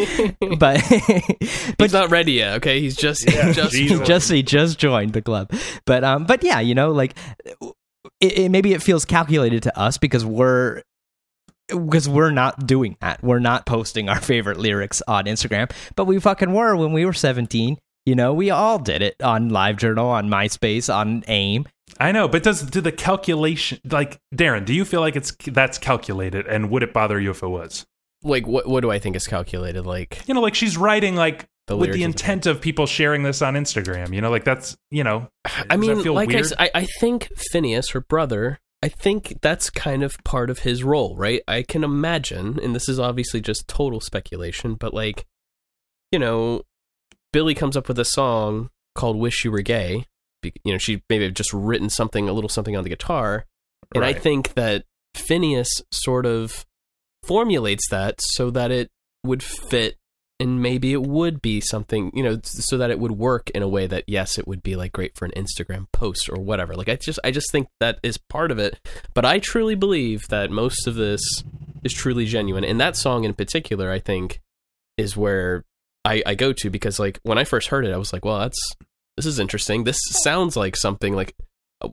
but 0.59 0.83
but 1.79 1.85
He's 1.85 1.93
not 1.93 2.11
ready 2.11 2.33
yet. 2.33 2.55
Okay, 2.57 2.81
he's 2.81 2.97
just 2.97 3.31
Yeah, 3.31 3.53
just 3.53 3.73
Jesus. 3.73 4.07
just 4.07 4.31
he 4.31 4.43
just 4.43 4.79
joined 4.79 5.13
the 5.13 5.23
club. 5.23 5.53
But 5.85 6.05
um, 6.05 6.25
but 6.25 6.43
yeah, 6.43 6.61
you 6.61 6.75
know, 6.75 6.91
like 6.93 7.15
it, 8.21 8.39
it, 8.39 8.49
maybe 8.51 8.73
it 8.73 8.83
feels 8.83 9.05
calculated 9.05 9.63
to 9.65 9.79
us 9.79 9.99
because 9.99 10.25
we're 10.25 10.83
because 11.69 12.09
we're 12.09 12.31
not 12.33 12.67
doing 12.67 12.97
that. 13.01 13.23
We're 13.23 13.39
not 13.39 13.67
posting 13.67 14.09
our 14.09 14.21
favorite 14.21 14.59
lyrics 14.59 15.03
on 15.07 15.25
Instagram, 15.27 15.71
but 15.97 16.07
we 16.07 16.19
fucking 16.19 16.53
were 16.53 16.77
when 16.77 16.93
we 16.93 17.05
were 17.05 17.13
seventeen. 17.13 17.79
You 18.07 18.15
know, 18.15 18.33
we 18.33 18.51
all 18.51 18.79
did 18.79 19.03
it 19.03 19.17
on 19.23 19.51
LiveJournal, 19.51 20.05
on 20.05 20.29
MySpace, 20.29 20.93
on 20.93 21.23
AIM. 21.29 21.67
I 21.99 22.13
know, 22.13 22.29
but 22.29 22.43
does 22.43 22.63
do 22.63 22.81
the 22.81 22.93
calculation 22.93 23.81
like 23.91 24.21
Darren? 24.35 24.65
Do 24.65 24.73
you 24.75 24.85
feel 24.85 25.01
like 25.01 25.17
it's 25.17 25.33
that's 25.47 25.79
calculated, 25.79 26.47
and 26.47 26.71
would 26.71 26.83
it 26.83 26.93
bother 26.93 27.21
you 27.21 27.31
if 27.31 27.43
it 27.43 27.49
was? 27.49 27.87
like 28.23 28.47
what 28.47 28.69
what 28.69 28.81
do 28.81 28.91
I 28.91 28.99
think 28.99 29.17
is 29.17 29.27
calculated? 29.27 29.87
Like 29.87 30.23
You 30.27 30.35
know, 30.35 30.41
like 30.41 30.55
she's 30.55 30.77
writing 30.77 31.17
like 31.17 31.47
the 31.67 31.77
with 31.77 31.93
the 31.93 32.03
intent 32.03 32.47
of 32.47 32.61
people 32.61 32.87
sharing 32.87 33.23
this 33.23 33.43
on 33.43 33.55
Instagram. 33.55 34.15
You 34.15 34.21
know, 34.21 34.31
like 34.31 34.45
that's 34.45 34.77
you 34.91 35.05
know. 35.05 35.29
I 35.71 35.77
mean, 35.77 36.03
like 36.05 36.29
I, 36.31 36.33
weird? 36.35 36.47
s- 36.47 36.53
I, 36.59 36.71
I 36.75 36.87
think 37.01 37.29
Finneas, 37.53 37.93
her 37.93 38.01
brother, 38.01 38.59
I 38.83 38.89
think 38.89 39.39
that's 39.41 39.71
kind 39.71 40.03
of 40.03 40.17
part 40.25 40.51
of 40.51 40.61
his 40.61 40.83
role, 40.85 41.17
right? 41.17 41.43
I 41.49 41.63
can 41.63 41.85
imagine, 41.85 42.59
and 42.63 42.75
this 42.75 42.89
is 42.89 42.99
obviously 42.99 43.41
just 43.41 43.69
total 43.69 44.01
speculation, 44.01 44.75
but 44.75 44.93
like, 44.93 45.27
you 46.13 46.19
know, 46.19 46.63
Billie 47.33 47.55
comes 47.55 47.77
up 47.77 47.89
with 47.89 47.99
a 47.99 48.05
song 48.05 48.71
called 48.95 49.17
"Wish 49.17 49.45
You 49.45 49.53
Were 49.53 49.63
Gay." 49.63 50.05
You 50.43 50.73
know, 50.73 50.79
she 50.79 51.03
maybe 51.09 51.25
have 51.25 51.35
just 51.35 51.53
written 51.53 51.91
something, 51.91 52.29
a 52.29 52.33
little 52.33 52.49
something 52.49 52.77
on 52.77 52.85
the 52.85 52.91
guitar, 52.91 53.47
and 53.95 54.05
I 54.05 54.13
think 54.13 54.55
that 54.55 54.85
Finneas 55.15 55.83
sort 55.91 56.27
of 56.27 56.65
formulates 57.25 57.89
that 57.91 58.21
so 58.21 58.51
that 58.51 58.71
it 58.71 58.91
would 59.25 59.43
fit 59.43 59.97
and 60.39 60.63
maybe 60.63 60.93
it 60.93 61.03
would 61.03 61.43
be 61.43 61.61
something 61.61 62.11
you 62.15 62.23
know 62.23 62.41
so 62.43 62.79
that 62.79 62.91
it 62.91 62.99
would 62.99 63.13
work 63.13 63.51
in 63.51 63.63
a 63.63 63.69
way 63.69 63.87
that 63.87 64.05
yes 64.07 64.39
it 64.39 64.49
would 64.49 64.63
be 64.63 64.75
like 64.75 64.91
great 64.91 65.15
for 65.15 65.27
an 65.27 65.33
instagram 65.37 65.87
post 65.93 66.31
or 66.31 66.41
whatever. 66.41 66.75
Like 66.75 66.89
i 66.89 66.97
just 66.97 67.21
i 67.23 67.31
just 67.31 67.53
think 67.53 67.69
that 67.79 67.99
is 68.03 68.17
part 68.17 68.51
of 68.51 68.59
it. 68.59 68.81
But 69.15 69.25
i 69.25 69.39
truly 69.39 69.75
believe 69.75 70.27
that 70.29 70.51
most 70.51 70.87
of 70.87 70.95
this 70.95 71.21
is 71.85 71.93
truly 71.93 72.25
genuine. 72.25 72.65
And 72.65 72.81
that 72.81 72.97
song 72.97 73.25
in 73.25 73.35
particular 73.35 73.91
i 73.91 73.99
think 73.99 74.41
is 74.97 75.17
where 75.17 75.65
i 76.05 76.23
i 76.25 76.35
go 76.35 76.53
to 76.55 76.71
because 76.71 76.99
like 76.99 77.21
when 77.23 77.39
i 77.39 77.45
first 77.45 77.69
heard 77.69 77.85
it 77.85 77.93
i 77.93 77.99
was 77.99 78.13
like 78.13 78.25
well 78.25 78.39
that's 78.41 78.73
this 79.21 79.35
is 79.35 79.39
interesting 79.39 79.85
this 79.85 79.99
sounds 80.23 80.57
like 80.57 80.77
something 80.77 81.15
like 81.15 81.35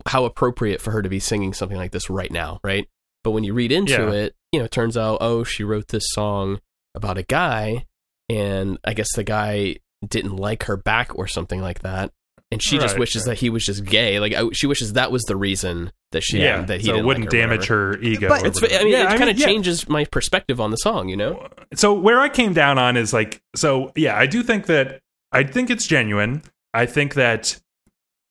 how 0.06 0.26
appropriate 0.26 0.82
for 0.82 0.92
her 0.92 1.02
to 1.02 1.10
be 1.10 1.20
singing 1.20 1.54
something 1.54 1.78
like 1.78 1.92
this 1.92 2.10
right 2.10 2.32
now 2.32 2.60
right 2.64 2.88
but 3.24 3.32
when 3.32 3.44
you 3.44 3.54
read 3.54 3.72
into 3.72 3.94
Yeah. 3.94 4.12
it 4.12 4.36
you 4.52 4.60
know 4.60 4.66
it 4.66 4.72
turns 4.72 4.98
out 4.98 5.18
oh 5.22 5.44
she 5.44 5.64
wrote 5.64 5.90
this 5.90 6.06
song 6.10 6.60
about 6.96 7.18
a 7.18 7.24
guy 7.24 7.86
and 8.30 8.78
I 8.84 8.94
guess 8.94 9.08
the 9.16 9.24
guy 9.24 9.78
didn't 10.06 10.36
like 10.36 10.64
her 10.64 10.78
back 10.78 11.18
or 11.18 11.28
something 11.28 11.62
like 11.62 11.80
that. 11.80 12.12
And 12.52 12.64
she 12.64 12.78
just 12.78 12.98
wishes 12.98 13.24
right. 13.24 13.32
that 13.34 13.40
he 13.40 13.50
was 13.50 13.66
just 13.66 13.84
gay. 13.84 14.20
Like 14.22 14.34
I, 14.34 14.50
she 14.54 14.68
wishes 14.68 14.94
that 14.94 15.12
was 15.12 15.24
the 15.24 15.36
reason 15.36 15.92
that 16.14 16.22
she 16.24 16.40
yeah, 16.40 16.62
that 16.62 16.80
he 16.80 16.88
so 16.88 16.94
didn't 16.94 17.06
wouldn't 17.06 17.26
like 17.26 17.34
her, 17.34 17.40
damage 17.40 17.70
whatever. 17.70 17.98
her 17.98 18.02
ego. 18.02 18.30
But 18.30 18.46
It's. 18.46 18.64
I 18.64 18.84
mean 18.84 18.94
Yeah, 18.94 19.14
it 19.14 19.18
kind 19.18 19.30
of 19.30 19.38
yeah. 19.38 19.46
changes 19.46 19.90
my 19.90 20.06
perspective 20.06 20.62
on 20.62 20.72
the 20.72 20.78
song. 20.78 21.10
You 21.10 21.18
know. 21.18 21.48
So 21.76 21.94
where 21.94 22.22
I 22.22 22.30
came 22.30 22.54
down 22.54 22.78
on 22.78 22.96
is 22.96 23.12
like, 23.12 23.42
so 23.56 23.92
yeah, 23.98 24.18
I 24.18 24.28
do 24.28 24.44
think 24.44 24.68
that 24.68 25.02
I 25.34 25.44
think 25.44 25.70
it's 25.70 25.86
genuine. 25.86 26.42
I 26.74 26.86
think 26.86 27.16
that, 27.16 27.60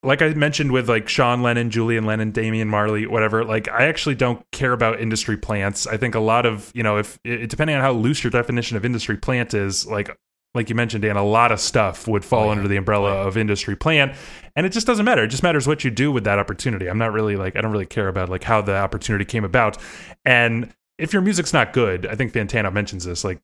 like 0.02 0.22
I 0.22 0.28
mentioned 0.34 0.72
with 0.72 0.88
like 0.88 1.08
Sean 1.08 1.42
Lennon, 1.42 1.70
Julian 1.70 2.04
Lennon, 2.04 2.30
Damian 2.30 2.68
Marley, 2.68 3.06
whatever. 3.06 3.44
Like 3.44 3.68
I 3.68 3.86
actually 3.86 4.14
don't 4.14 4.44
care 4.52 4.72
about 4.72 5.00
industry 5.00 5.36
plants. 5.36 5.86
I 5.86 5.96
think 5.96 6.14
a 6.14 6.20
lot 6.20 6.46
of 6.46 6.70
you 6.74 6.82
know, 6.82 6.96
if 6.98 7.18
it, 7.24 7.48
depending 7.50 7.74
on 7.76 7.82
how 7.82 7.92
loose 7.92 8.22
your 8.22 8.30
definition 8.30 8.76
of 8.76 8.84
industry 8.84 9.16
plant 9.16 9.54
is, 9.54 9.86
like 9.86 10.16
like 10.54 10.70
you 10.70 10.74
mentioned, 10.74 11.02
Dan, 11.02 11.16
a 11.16 11.24
lot 11.24 11.52
of 11.52 11.60
stuff 11.60 12.08
would 12.08 12.24
fall 12.24 12.44
Oh, 12.44 12.46
yeah. 12.46 12.50
under 12.52 12.68
the 12.68 12.76
umbrella 12.76 13.10
Oh, 13.10 13.22
yeah. 13.22 13.28
of 13.28 13.36
industry 13.36 13.76
plant, 13.76 14.14
and 14.54 14.64
it 14.64 14.70
just 14.70 14.86
doesn't 14.86 15.04
matter. 15.04 15.24
It 15.24 15.28
just 15.28 15.42
matters 15.42 15.66
what 15.66 15.84
you 15.84 15.90
do 15.90 16.10
with 16.12 16.24
that 16.24 16.38
opportunity. 16.38 16.86
I'm 16.88 16.98
not 16.98 17.12
really 17.12 17.36
like 17.36 17.56
I 17.56 17.60
don't 17.60 17.72
really 17.72 17.84
care 17.86 18.08
about 18.08 18.28
like 18.28 18.44
how 18.44 18.62
the 18.62 18.76
opportunity 18.76 19.24
came 19.24 19.44
about, 19.44 19.76
and 20.24 20.72
if 20.98 21.12
your 21.12 21.20
music's 21.20 21.52
not 21.52 21.72
good, 21.74 22.06
I 22.06 22.14
think 22.14 22.32
Fantano 22.32 22.72
mentions 22.72 23.04
this. 23.04 23.22
Like 23.24 23.40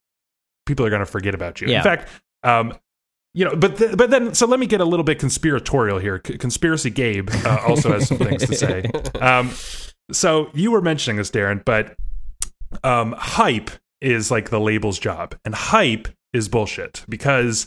people 0.64 0.86
are 0.86 0.90
going 0.90 1.01
to 1.01 1.07
forget 1.07 1.34
about 1.34 1.61
you. 1.61 1.68
Yeah. 1.68 1.78
In 1.78 1.82
fact, 1.84 2.09
um, 2.45 2.72
you 3.35 3.45
know, 3.45 3.57
but 3.57 3.76
th- 3.78 3.97
but 3.97 4.11
then 4.11 4.35
so 4.35 4.47
let 4.47 4.61
me 4.61 4.66
get 4.66 4.80
a 4.80 4.85
little 4.85 5.05
bit 5.05 5.18
conspiratorial 5.18 5.99
here. 5.99 6.20
C- 6.26 6.39
Conspiracy 6.39 6.91
Gabe 6.91 7.30
uh, 7.45 7.59
also 7.66 7.93
has 7.93 8.09
some 8.09 8.18
things 8.18 8.47
to 8.47 8.55
say. 8.55 8.91
Um, 9.20 9.51
so 10.11 10.51
you 10.53 10.70
were 10.72 10.83
mentioning 10.83 11.16
this, 11.16 11.30
Darren, 11.30 11.64
but 11.64 11.95
um, 12.83 13.14
hype 13.16 13.70
is 14.01 14.30
like 14.30 14.51
the 14.51 14.61
label's 14.61 14.99
job, 14.99 15.37
and 15.45 15.55
hype 15.55 16.09
is 16.33 16.49
bullshit 16.49 17.05
because. 17.09 17.66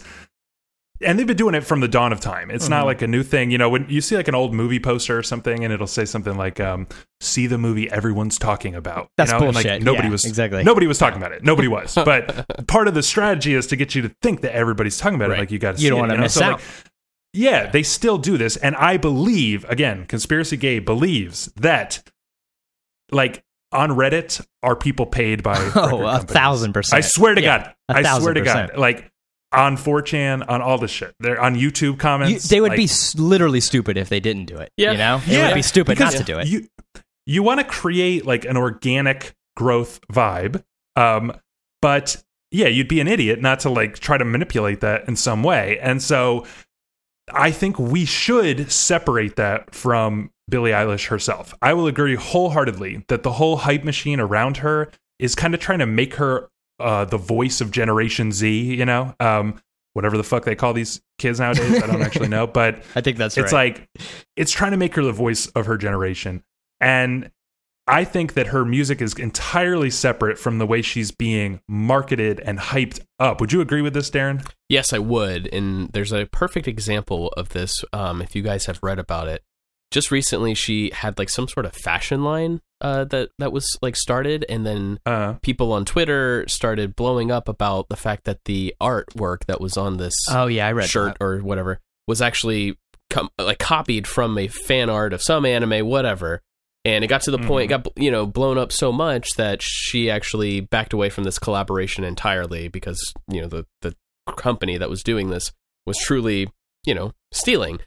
And 1.02 1.20
they've 1.20 1.28
been 1.28 1.36
doing 1.36 1.56
it 1.56 1.62
from 1.66 1.82
the 1.82 1.88
dawn 1.90 2.14
of 2.14 2.22
time. 2.22 2.50
It's 2.50 2.70
not 2.70 2.84
Mhm. 2.84 2.86
like 2.86 3.02
a 3.02 3.08
new 3.08 3.22
thing. 3.22 3.52
You 3.52 3.58
know, 3.58 3.68
when 3.70 3.86
you 3.90 4.00
see 4.00 4.16
like 4.16 4.30
an 4.30 4.36
old 4.36 4.54
movie 4.54 4.80
poster 4.80 5.18
or 5.18 5.24
something, 5.24 5.64
and 5.64 5.74
it'll 5.74 5.88
say 5.88 6.06
something 6.06 6.38
like, 6.38 6.60
um, 6.62 6.88
"See 7.20 7.48
the 7.48 7.58
movie 7.58 7.92
everyone's 7.92 8.38
talking 8.38 8.76
about." 8.76 9.10
That's 9.18 9.32
you 9.34 9.40
know? 9.40 9.46
And, 9.48 9.56
like, 9.56 9.66
bullshit. 9.66 9.84
nobody 9.84 10.08
Yeah, 10.08 10.12
was 10.12 10.26
exactly. 10.26 10.64
Nobody 10.64 10.88
was 10.88 10.98
talking 10.98 11.18
about 11.18 11.34
it. 11.34 11.44
Nobody 11.44 11.68
was. 11.68 11.96
But 12.06 12.66
part 12.68 12.88
of 12.88 12.94
the 12.94 13.04
strategy 13.04 13.54
is 13.56 13.68
to 13.68 13.76
get 13.76 13.94
you 13.94 14.04
to 14.04 14.12
think 14.22 14.40
that 14.42 14.56
everybody's 14.56 14.98
talking 14.98 15.16
about 15.16 15.30
Right. 15.32 15.40
it. 15.40 15.42
Like 15.42 15.52
you 15.52 15.60
got 15.60 15.76
to. 15.78 15.82
You 15.84 15.90
don't 15.90 16.00
wanna 16.00 16.18
miss 16.18 16.40
out. 16.42 16.62
yeah, 17.34 17.70
they 17.70 17.84
still 17.84 18.18
do 18.18 18.38
this, 18.38 18.56
and 18.56 18.76
I 18.78 18.96
believe 18.96 19.66
again, 19.70 20.06
conspiracy 20.08 20.56
Gabe 20.56 20.86
believes 20.86 21.52
that, 21.58 22.02
like 23.12 23.44
on 23.72 23.90
Reddit, 23.92 24.46
are 24.64 24.76
people 24.76 25.06
paid 25.06 25.44
by 25.44 25.58
Oh, 25.76 26.06
a 26.06 26.12
companies. 26.20 26.24
thousand 26.32 26.74
percent. 26.74 27.04
I 27.04 27.08
swear 27.08 27.36
to 27.36 27.42
Yeah, 27.42 27.58
God, 27.58 27.74
a 27.90 28.08
I 28.08 28.20
swear 28.20 28.34
to 28.34 28.40
percent. 28.42 28.72
God, 28.72 28.80
like 28.80 29.12
on 29.58 29.78
4chan, 29.78 30.46
on 30.50 30.62
all 30.62 30.78
this 30.78 30.92
shit, 30.92 31.14
they're 31.20 31.40
on 31.42 31.56
YouTube 31.56 31.82
You, 31.82 31.96
comments. 31.98 32.50
they 32.50 32.62
would 32.62 32.70
like, 32.72 32.78
be 32.78 32.84
s- 32.86 33.16
literally 33.16 33.60
stupid 33.62 33.98
if 33.98 34.10
they 34.10 34.20
didn't 34.20 34.46
do 34.46 34.58
it. 34.58 34.72
Yeah. 34.78 34.92
You 34.92 34.98
know, 34.98 35.16
it 35.18 35.28
Yeah, 35.28 35.48
would 35.48 35.56
be 35.56 35.62
stupid 35.62 36.00
not 36.00 36.14
to 36.14 36.24
do 36.24 36.40
it. 36.40 36.48
You 36.48 36.68
you 37.26 37.42
want 37.42 37.60
to 37.60 37.66
create 37.66 38.26
like 38.26 38.46
an 38.46 38.56
organic 38.58 39.34
growth 39.58 40.00
vibe, 40.14 40.64
um, 40.96 41.34
but 41.82 42.24
yeah, 42.52 42.68
you'd 42.68 42.88
be 42.88 43.00
an 43.00 43.08
idiot 43.08 43.42
not 43.42 43.60
to 43.62 43.70
like 43.70 43.98
try 44.00 44.18
to 44.18 44.26
manipulate 44.26 44.82
that 44.82 45.08
in 45.08 45.16
some 45.16 45.42
way. 45.44 45.80
And 45.80 46.02
so, 46.02 46.46
I 47.34 47.50
think 47.52 47.80
we 47.80 48.06
should 48.06 48.72
separate 48.72 49.36
that 49.38 49.74
from 49.74 50.30
Billie 50.48 50.70
Eilish 50.72 51.08
herself. 51.08 51.54
I 51.62 51.74
will 51.74 51.88
agree 51.88 52.14
wholeheartedly 52.16 53.04
that 53.08 53.24
the 53.24 53.32
whole 53.34 53.58
hype 53.58 53.84
machine 53.84 54.20
around 54.20 54.58
her 54.58 54.92
is 55.18 55.34
kind 55.34 55.56
of 55.56 55.60
trying 55.60 55.80
to 55.80 55.88
make 55.88 56.16
her 56.16 56.50
uh, 56.80 57.06
the 57.06 57.18
voice 57.18 57.62
of 57.62 57.72
Generation 57.72 58.32
Z. 58.32 58.76
You 58.76 58.86
know, 58.86 59.16
um, 59.20 59.62
whatever 59.94 60.18
the 60.18 60.24
fuck 60.24 60.44
they 60.44 60.56
call 60.56 60.74
these 60.74 61.02
kids 61.18 61.40
nowadays. 61.40 61.82
I 61.82 61.88
don't 61.88 62.02
actually 62.02 62.28
know, 62.28 62.46
but 62.46 62.84
I 62.96 63.02
think 63.02 63.18
that's 63.18 63.38
it's 63.38 63.54
right. 63.54 63.78
like 63.78 63.90
it's 64.36 64.52
trying 64.52 64.72
to 64.72 64.78
make 64.78 64.96
her 64.96 65.04
the 65.04 65.12
voice 65.12 65.48
of 65.48 65.66
her 65.66 65.78
generation. 65.78 66.44
And 66.82 67.32
I 67.88 68.04
think 68.04 68.34
that 68.34 68.48
her 68.48 68.66
music 68.66 69.02
is 69.02 69.14
entirely 69.14 69.92
separate 69.92 70.40
from 70.40 70.58
the 70.58 70.66
way 70.66 70.82
she's 70.82 71.12
being 71.12 71.62
marketed 71.68 72.40
and 72.40 72.58
hyped 72.58 73.00
up. 73.20 73.40
Would 73.40 73.54
you 73.54 73.62
agree 73.62 73.82
with 73.82 73.94
this, 73.94 74.10
Darren? 74.10 74.46
Yes, 74.70 74.92
I 74.92 74.98
would. 74.98 75.48
And 75.54 75.90
there's 75.90 76.12
a 76.12 76.26
perfect 76.26 76.68
example 76.68 77.30
of 77.38 77.50
this. 77.50 77.86
Um, 77.94 78.22
if 78.22 78.36
you 78.36 78.42
guys 78.42 78.66
have 78.66 78.80
read 78.82 78.98
about 78.98 79.28
it, 79.28 79.44
just 79.96 80.12
recently 80.12 80.54
she 80.54 80.92
had 80.94 81.18
like 81.18 81.30
some 81.30 81.48
sort 81.48 81.66
of 81.66 81.74
fashion 81.74 82.22
line 82.24 82.60
uh, 82.82 83.06
that 83.06 83.30
that 83.40 83.54
was 83.54 83.66
like 83.82 83.96
started, 83.96 84.46
and 84.50 84.66
then 84.66 85.00
Uh, 85.06 85.34
people 85.42 85.72
on 85.72 85.86
Twitter 85.86 86.46
started 86.50 86.98
blowing 86.98 87.32
up 87.32 87.48
about 87.48 87.88
the 87.88 87.96
fact 87.96 88.26
that 88.26 88.44
the 88.44 88.76
artwork 88.82 89.46
that 89.46 89.62
was 89.62 89.78
on 89.78 89.96
this 89.96 90.14
oh 90.30 90.48
yeah, 90.48 90.68
I 90.68 90.74
read 90.74 90.90
shirt 90.90 91.18
that. 91.18 91.24
or 91.24 91.40
whatever 91.40 91.80
was 92.08 92.22
actually 92.22 92.78
com- 93.10 93.30
like 93.40 93.58
copied 93.60 94.06
from 94.06 94.38
a 94.38 94.50
fan 94.50 94.90
art 94.90 95.14
of 95.14 95.24
some 95.24 95.46
anime, 95.46 95.88
whatever. 95.88 96.42
And 96.84 97.04
it 97.04 97.08
got 97.08 97.22
to 97.22 97.32
the 97.32 97.40
point, 97.40 97.72
it 97.72 97.74
got 97.76 97.88
you 97.98 98.12
know 98.12 98.26
blown 98.28 98.58
up 98.58 98.74
so 98.74 98.92
much 98.92 99.30
that 99.38 99.62
she 99.62 100.12
actually 100.12 100.60
backed 100.60 100.92
away 100.92 101.10
from 101.10 101.24
this 101.24 101.40
collaboration 101.40 102.04
entirely 102.04 102.68
because 102.68 103.00
you 103.32 103.42
know 103.42 103.48
the 103.48 103.66
the 103.82 103.96
company 104.36 104.78
that 104.78 104.90
was 104.90 105.02
doing 105.04 105.30
this 105.30 105.54
was 105.86 105.98
truly 105.98 106.50
you 106.86 106.94
know 106.94 107.14
stealing. 107.32 107.80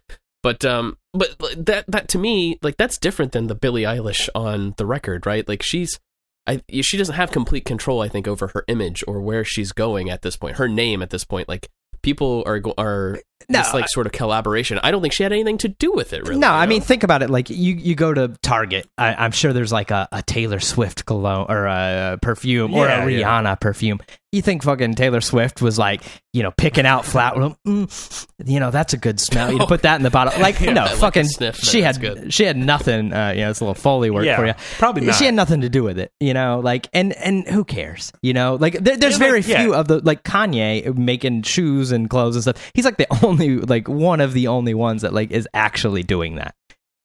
But 0.42 0.64
um, 0.64 0.96
but 1.12 1.36
that 1.66 1.84
that 1.88 2.08
to 2.08 2.18
me 2.18 2.58
like 2.62 2.76
that's 2.76 2.98
different 2.98 3.32
than 3.32 3.46
the 3.46 3.54
Billie 3.54 3.82
Eilish 3.82 4.28
on 4.34 4.74
the 4.76 4.86
record, 4.86 5.26
right? 5.26 5.46
Like 5.46 5.62
she's. 5.62 5.98
I, 6.46 6.62
she 6.80 6.96
doesn't 6.96 7.16
have 7.16 7.30
complete 7.30 7.66
control, 7.66 8.00
I 8.00 8.08
think, 8.08 8.26
over 8.26 8.46
her 8.54 8.64
image 8.68 9.04
or 9.06 9.20
where 9.20 9.44
she's 9.44 9.72
going 9.72 10.08
at 10.08 10.22
this 10.22 10.34
point. 10.34 10.56
Her 10.56 10.66
name 10.66 11.02
at 11.02 11.10
this 11.10 11.22
point, 11.22 11.46
like 11.46 11.68
people 12.00 12.42
are 12.46 12.62
are 12.78 13.20
No, 13.48 13.60
this 13.60 13.72
like 13.72 13.88
sort 13.88 14.06
of 14.06 14.12
collaboration. 14.12 14.78
I 14.82 14.90
don't 14.90 15.00
think 15.00 15.12
she 15.14 15.22
had 15.22 15.32
anything 15.32 15.58
to 15.58 15.68
do 15.68 15.92
with 15.92 16.12
it. 16.12 16.22
Really, 16.26 16.38
no, 16.40 16.48
I 16.50 16.64
know? 16.64 16.70
mean, 16.70 16.80
think 16.82 17.02
about 17.02 17.22
it. 17.22 17.30
Like 17.30 17.48
you, 17.50 17.74
you 17.74 17.94
go 17.94 18.12
to 18.12 18.28
Target. 18.42 18.88
I, 18.98 19.14
I'm 19.14 19.30
sure 19.32 19.52
there's 19.52 19.72
like 19.72 19.90
a, 19.90 20.08
a 20.12 20.22
Taylor 20.22 20.60
Swift 20.60 21.06
cologne 21.06 21.46
or 21.48 21.66
a 21.66 22.18
perfume 22.20 22.74
or 22.74 22.86
Yeah, 22.86 23.04
a 23.04 23.08
yeah. 23.10 23.22
Rihanna 23.42 23.60
perfume. 23.60 24.00
You 24.30 24.42
think 24.42 24.62
fucking 24.62 24.94
Taylor 24.96 25.22
Swift 25.22 25.62
was 25.62 25.78
like, 25.78 26.02
you 26.34 26.42
know, 26.42 26.50
picking 26.50 26.84
out 26.84 27.06
flower? 27.06 27.56
Mm, 27.66 28.26
you 28.44 28.60
know, 28.60 28.70
that's 28.70 28.92
a 28.92 28.98
good 28.98 29.18
smell. 29.18 29.50
You 29.50 29.58
put 29.66 29.82
that 29.82 29.96
in 29.96 30.02
the 30.02 30.10
bottle. 30.10 30.34
Like, 30.38 30.60
Yeah, 30.60 30.74
no, 30.74 30.82
like 30.82 30.92
a 30.92 30.96
fucking. 30.96 31.24
sniff, 31.24 31.56
she 31.56 31.80
had 31.80 31.98
good. 31.98 32.34
she 32.34 32.44
had 32.44 32.56
nothing. 32.58 33.10
Uh, 33.14 33.30
you 33.30 33.40
know, 33.40 33.50
it's 33.50 33.60
a 33.60 33.64
little 33.64 33.74
foley 33.74 34.10
work 34.10 34.26
for 34.36 34.46
you. 34.46 34.52
probably 34.76 35.06
not. 35.06 35.14
She 35.14 35.24
had 35.24 35.32
nothing 35.34 35.62
to 35.62 35.70
do 35.70 35.82
with 35.82 35.98
it. 35.98 36.12
You 36.20 36.34
know, 36.34 36.60
like, 36.60 36.88
and 36.92 37.14
and 37.14 37.48
who 37.48 37.64
cares? 37.64 38.12
You 38.20 38.34
know, 38.34 38.56
like 38.56 38.74
there, 38.74 38.98
there's 38.98 39.16
very 39.16 39.40
like, 39.42 39.58
few 39.58 39.74
of 39.74 39.88
the 39.88 40.00
like 40.04 40.24
Kanye 40.24 40.94
making 40.94 41.42
shoes 41.42 41.90
and 41.90 42.10
clothes 42.10 42.36
and 42.36 42.42
stuff. 42.42 42.70
He's 42.74 42.84
like 42.84 42.98
the 42.98 43.06
only 43.28 43.58
like 43.58 43.88
one 43.88 44.20
of 44.20 44.32
the 44.32 44.48
only 44.48 44.74
ones 44.74 45.02
that 45.02 45.12
like 45.14 45.30
is 45.30 45.46
actually 45.54 46.02
doing 46.02 46.36
that. 46.36 46.54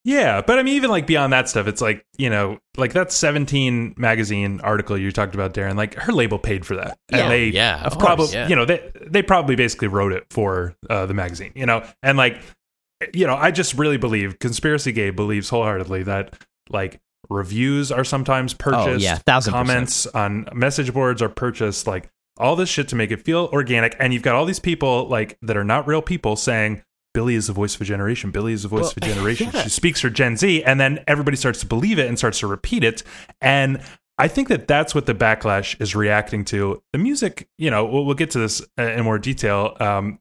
yeah, 0.04 0.42
but 0.46 0.58
I 0.58 0.62
mean, 0.62 0.74
even 0.74 0.90
like 0.90 1.06
beyond 1.06 1.32
that 1.32 1.48
stuff, 1.48 1.66
it's 1.66 1.80
like 1.80 2.04
you 2.18 2.28
know, 2.30 2.58
like 2.76 2.92
that 2.94 3.12
17 3.12 3.94
magazine 3.96 4.60
article 4.62 4.98
you 4.98 5.10
talked 5.12 5.34
about, 5.34 5.54
Darren. 5.54 5.76
Like 5.76 5.94
her 5.94 6.12
label 6.12 6.38
paid 6.38 6.66
for 6.66 6.76
that, 6.76 6.98
Yeah. 7.10 7.18
and 7.18 7.30
they 7.30 7.46
yeah, 7.46 7.82
of 7.84 7.98
probably 7.98 8.26
course, 8.26 8.34
yeah. 8.34 8.48
you 8.48 8.56
know 8.56 8.64
they 8.64 8.90
they 9.06 9.22
probably 9.22 9.56
basically 9.56 9.88
wrote 9.88 10.12
it 10.12 10.24
for 10.30 10.74
uh, 10.90 11.06
the 11.06 11.14
magazine 11.14 11.52
you 11.54 11.66
know 11.66 11.86
and 12.02 12.18
like 12.18 12.40
you 13.12 13.26
know 13.26 13.34
i 13.34 13.50
just 13.50 13.74
really 13.74 13.96
believe 13.98 14.38
conspiracy 14.38 14.92
Gabe 14.92 15.14
believes 15.16 15.48
wholeheartedly 15.50 16.04
that 16.04 16.38
like 16.70 17.00
reviews 17.28 17.90
are 17.92 18.04
sometimes 18.04 18.54
purchased 18.54 18.88
Oh, 18.88 18.94
yeah, 18.96 19.16
thousand 19.26 19.52
percent. 19.52 19.66
comments 19.68 20.06
on 20.06 20.48
message 20.54 20.92
boards 20.94 21.20
are 21.20 21.28
purchased 21.28 21.86
like 21.86 22.08
all 22.36 22.56
this 22.56 22.68
shit 22.68 22.88
to 22.88 22.96
make 22.96 23.10
it 23.10 23.22
feel 23.24 23.48
organic, 23.52 23.96
and 23.98 24.12
you've 24.12 24.22
got 24.22 24.34
all 24.34 24.44
these 24.44 24.58
people 24.60 25.08
like 25.08 25.38
that 25.42 25.56
are 25.56 25.64
not 25.64 25.86
real 25.86 26.02
people 26.02 26.36
saying. 26.36 26.82
Billie 27.12 27.36
is 27.36 27.46
the 27.46 27.52
voice 27.52 27.76
of 27.76 27.80
a 27.80 27.84
generation. 27.84 28.32
Billie 28.32 28.52
is 28.52 28.62
the 28.64 28.68
voice 28.68 28.80
Well, 28.80 28.90
of 28.90 28.96
a 28.96 29.00
generation. 29.14 29.50
yeah. 29.54 29.62
She 29.62 29.68
speaks 29.68 30.00
for 30.00 30.10
Gen 30.10 30.36
Z, 30.36 30.64
and 30.64 30.80
then 30.80 30.98
everybody 31.06 31.36
starts 31.36 31.60
to 31.60 31.66
believe 31.66 32.00
it 32.00 32.08
and 32.08 32.18
starts 32.18 32.40
to 32.40 32.48
repeat 32.48 32.82
it. 32.82 33.04
And 33.40 33.80
I 34.18 34.26
think 34.26 34.48
that 34.48 34.66
that's 34.66 34.96
what 34.96 35.06
the 35.06 35.14
backlash 35.14 35.80
is 35.80 35.94
reacting 35.94 36.44
to. 36.46 36.82
The 36.92 36.98
music, 36.98 37.48
you 37.56 37.70
know, 37.70 37.84
we'll, 37.84 38.04
we'll 38.04 38.16
get 38.16 38.32
to 38.32 38.40
this 38.40 38.62
uh, 38.76 38.82
in 38.82 39.04
more 39.04 39.20
detail. 39.20 39.76
Um, 39.78 40.18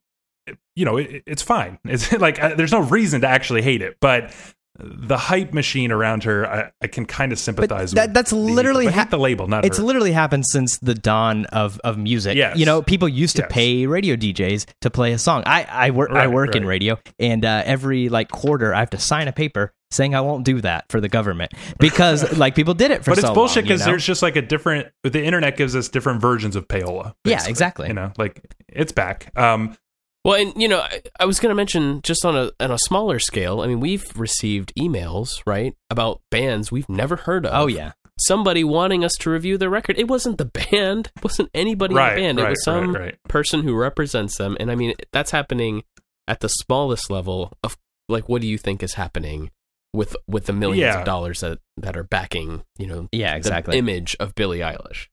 you 0.76 0.86
know, 0.86 0.98
it, 0.98 1.24
it's 1.26 1.42
fine. 1.42 1.80
It's 1.86 2.12
like 2.12 2.40
uh, 2.44 2.54
there's 2.54 2.72
no 2.72 2.82
reason 2.82 3.22
to 3.22 3.28
actually 3.28 3.64
hate 3.64 3.82
it, 3.82 3.98
but 4.00 4.32
the 4.80 5.18
hype 5.18 5.54
machine 5.54 5.92
around 5.92 6.24
her, 6.24 6.48
I, 6.50 6.72
I 6.82 6.88
can 6.88 7.06
kind 7.06 7.32
of 7.32 7.38
sympathize 7.40 7.92
that- 7.92 8.08
with. 8.08 8.14
that's 8.16 8.32
the- 8.32 8.38
literally 8.38 8.86
but 8.86 8.94
ha- 8.96 9.08
the 9.10 9.20
label, 9.20 9.48
not 9.48 9.66
It's 9.66 9.78
her. 9.78 9.84
literally 9.84 10.12
happened 10.12 10.46
since 10.48 10.78
the 10.80 10.96
dawn 10.96 11.46
of, 11.46 11.80
of 11.84 11.98
music. 11.98 12.36
Yes. 12.36 12.58
You 12.58 12.66
know, 12.66 12.82
people 12.82 13.08
used 13.08 13.36
to 13.36 13.44
Yes. 13.44 13.52
pay 13.52 13.86
radio 13.86 14.16
DJs 14.16 14.66
to 14.82 14.90
play 14.90 15.14
a 15.14 15.18
song. 15.20 15.44
I 15.46 15.64
I 15.70 15.92
work 15.92 16.10
I 16.12 16.26
Right, 16.26 16.56
in 16.56 16.66
radio, 16.66 16.98
and 17.20 17.46
uh, 17.46 17.62
every 17.66 18.10
like 18.10 18.30
quarter 18.32 18.74
I 18.74 18.80
have 18.80 18.90
to 18.92 18.98
sign 19.00 19.28
a 19.28 19.32
paper 19.32 19.74
saying 19.92 20.16
I 20.16 20.22
won't 20.22 20.44
do 20.44 20.60
that 20.62 20.86
for 20.90 21.00
the 21.00 21.08
government 21.08 21.52
because 21.80 22.36
like 22.38 22.56
people 22.56 22.74
did 22.74 22.90
it 22.90 23.04
for 23.04 23.12
but 23.12 23.20
so 23.20 23.28
it's 23.28 23.36
bullshit 23.36 23.58
long, 23.58 23.66
you 23.66 23.68
because 23.76 23.80
know? 23.82 23.86
there's 23.92 24.06
just 24.06 24.24
like 24.24 24.36
a 24.36 24.42
different. 24.42 24.88
The 25.04 25.24
internet 25.24 25.56
gives 25.56 25.76
us 25.76 25.88
different 25.88 26.20
versions 26.20 26.56
of 26.56 26.68
payola. 26.68 27.14
Yeah, 27.26 27.46
exactly. 27.48 27.90
You 27.90 27.94
know, 27.94 28.12
like 28.18 28.42
it's 28.68 28.92
back. 28.92 29.32
Um, 29.38 29.78
Well, 30.24 30.36
and 30.42 30.54
you 30.62 30.68
know, 30.68 30.80
I, 30.80 31.02
I 31.20 31.26
was 31.26 31.40
going 31.40 31.50
to 31.50 31.56
mention 31.56 32.02
just 32.02 32.24
on 32.26 32.36
a 32.38 32.52
on 32.60 32.72
a 32.72 32.78
smaller 32.80 33.20
scale. 33.20 33.62
I 33.62 33.68
mean, 33.68 33.80
we've 33.80 34.06
received 34.18 34.74
emails 34.80 35.42
right 35.46 35.76
about 35.90 36.22
bands 36.32 36.72
we've 36.72 36.88
never 36.90 37.16
heard 37.18 37.46
of. 37.46 37.52
Oh 37.54 37.68
yeah. 37.68 37.92
somebody 38.20 38.64
wanting 38.64 39.04
us 39.04 39.14
to 39.20 39.30
review 39.30 39.58
their 39.58 39.70
record. 39.70 39.98
It 39.98 40.08
wasn't 40.08 40.38
the 40.38 40.46
band. 40.72 41.12
It 41.18 41.24
wasn't 41.24 41.50
anybody 41.54 41.94
right, 41.96 42.18
in 42.18 42.36
the 42.38 42.42
band. 42.44 42.44
right, 42.44 42.48
it 42.48 42.50
was 42.52 42.64
some 42.64 42.94
right, 42.96 43.02
right. 43.02 43.18
person 43.28 43.64
who 43.64 43.76
represents 43.76 44.38
them. 44.38 44.56
And 44.60 44.72
I 44.72 44.76
mean, 44.76 44.94
that's 45.12 45.32
happening 45.32 45.84
at 46.28 46.40
the 46.40 46.48
smallest 46.48 47.10
level 47.10 47.52
of 47.64 47.76
like, 48.08 48.30
what 48.30 48.42
do 48.42 48.48
you 48.48 48.58
think 48.58 48.82
is 48.84 48.94
happening 48.94 49.52
with 49.94 50.16
with 50.28 50.46
the 50.46 50.54
millions 50.54 50.94
Yeah. 50.94 51.00
of 51.00 51.06
dollars 51.06 51.42
that 51.42 51.60
that 51.78 51.98
are 51.98 52.04
backing? 52.04 52.64
You 52.78 52.88
know, 52.88 53.10
Yeah, 53.12 53.32
the 53.32 53.38
exactly. 53.38 53.78
image 53.78 54.16
of 54.22 54.36
Billie 54.36 54.60
Eilish. 54.60 55.08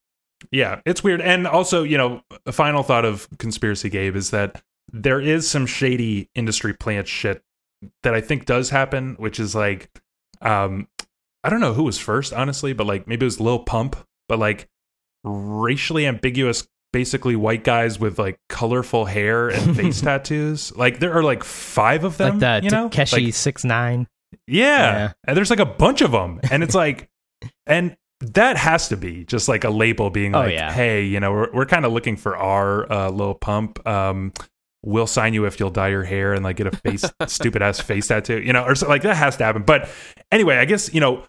Yeah, 0.53 0.81
it's 0.87 1.03
weird. 1.05 1.21
And 1.21 1.47
also, 1.47 1.83
you 1.83 1.99
know, 1.99 2.23
a 2.47 2.53
final 2.53 2.83
thought 2.83 3.05
of 3.05 3.29
conspiracy 3.39 3.91
Gabe 3.91 4.15
is 4.17 4.31
that 4.31 4.63
there 4.93 5.21
is 5.21 5.49
some 5.49 5.67
shady 5.67 6.29
industry 6.35 6.75
plant 6.75 7.07
shit 7.09 7.43
that 8.03 8.15
I 8.15 8.21
think 8.21 8.45
does 8.47 8.71
happen, 8.71 9.15
which 9.19 9.39
is 9.41 9.55
like 9.55 9.91
um 10.43 10.89
I 11.43 11.49
don't 11.51 11.61
know 11.61 11.73
who 11.75 11.85
was 11.85 11.99
first, 11.99 12.33
honestly, 12.33 12.73
but 12.73 12.87
like 12.87 13.07
maybe 13.07 13.25
it 13.25 13.29
was 13.29 13.41
Lil 13.41 13.61
Pump, 13.61 13.97
but 14.29 14.39
like 14.39 14.69
racially 15.25 16.07
ambiguous 16.07 16.67
basically 16.93 17.37
white 17.37 17.63
guys 17.63 18.01
with 18.01 18.19
like 18.19 18.37
colorful 18.49 19.05
hair 19.05 19.49
and 19.49 19.77
face 19.77 20.01
tattoos. 20.01 20.75
Like 20.77 20.99
there 20.99 21.13
are 21.13 21.23
like 21.23 21.45
five 21.45 22.03
of 22.05 22.17
them, 22.17 22.41
like 22.41 22.63
the 22.63 22.65
you 22.65 22.71
know? 22.71 22.89
Tekashi 22.89 23.27
Like, 23.27 23.35
six 23.35 23.65
nine. 23.65 24.09
yeah. 24.47 24.67
Yeah. 24.93 25.13
And 25.25 25.37
there's 25.37 25.51
like 25.51 25.61
a 25.61 25.67
bunch 25.67 26.01
of 26.01 26.11
them. 26.11 26.41
And 26.51 26.63
it's 26.65 26.75
like, 26.75 27.09
and 27.67 27.97
that 28.21 28.57
has 28.57 28.89
to 28.89 28.97
be 28.97 29.25
just 29.25 29.49
like 29.49 29.63
a 29.65 29.71
label 29.71 30.11
being 30.11 30.35
Oh, 30.35 30.41
like, 30.41 30.53
yeah. 30.53 30.73
hey, 30.73 31.05
you 31.05 31.21
know, 31.21 31.31
we're, 31.33 31.53
we're 31.53 31.67
kind 31.67 31.85
of 31.87 31.93
looking 31.93 32.17
for 32.17 32.37
our 32.37 32.91
uh, 32.93 33.09
Lil 33.11 33.35
Pump. 33.35 33.87
Um, 33.87 34.33
we'll 34.83 35.07
sign 35.07 35.35
you 35.35 35.45
if 35.45 35.61
you'll 35.61 35.71
dye 35.71 35.89
your 35.89 36.05
hair 36.05 36.33
and 36.33 36.45
like 36.45 36.57
get 36.57 36.67
a 36.67 36.77
face, 36.77 37.05
stupid 37.27 37.63
ass 37.63 37.81
face 37.81 38.09
tattoo, 38.09 38.41
you 38.41 38.53
know, 38.53 38.65
or 38.65 38.75
so, 38.75 38.89
like 38.89 39.03
that 39.03 39.17
has 39.17 39.37
to 39.37 39.45
happen. 39.45 39.63
But 39.63 39.89
anyway, 40.31 40.57
I 40.57 40.65
guess, 40.65 40.93
you 40.93 41.01
know, 41.01 41.25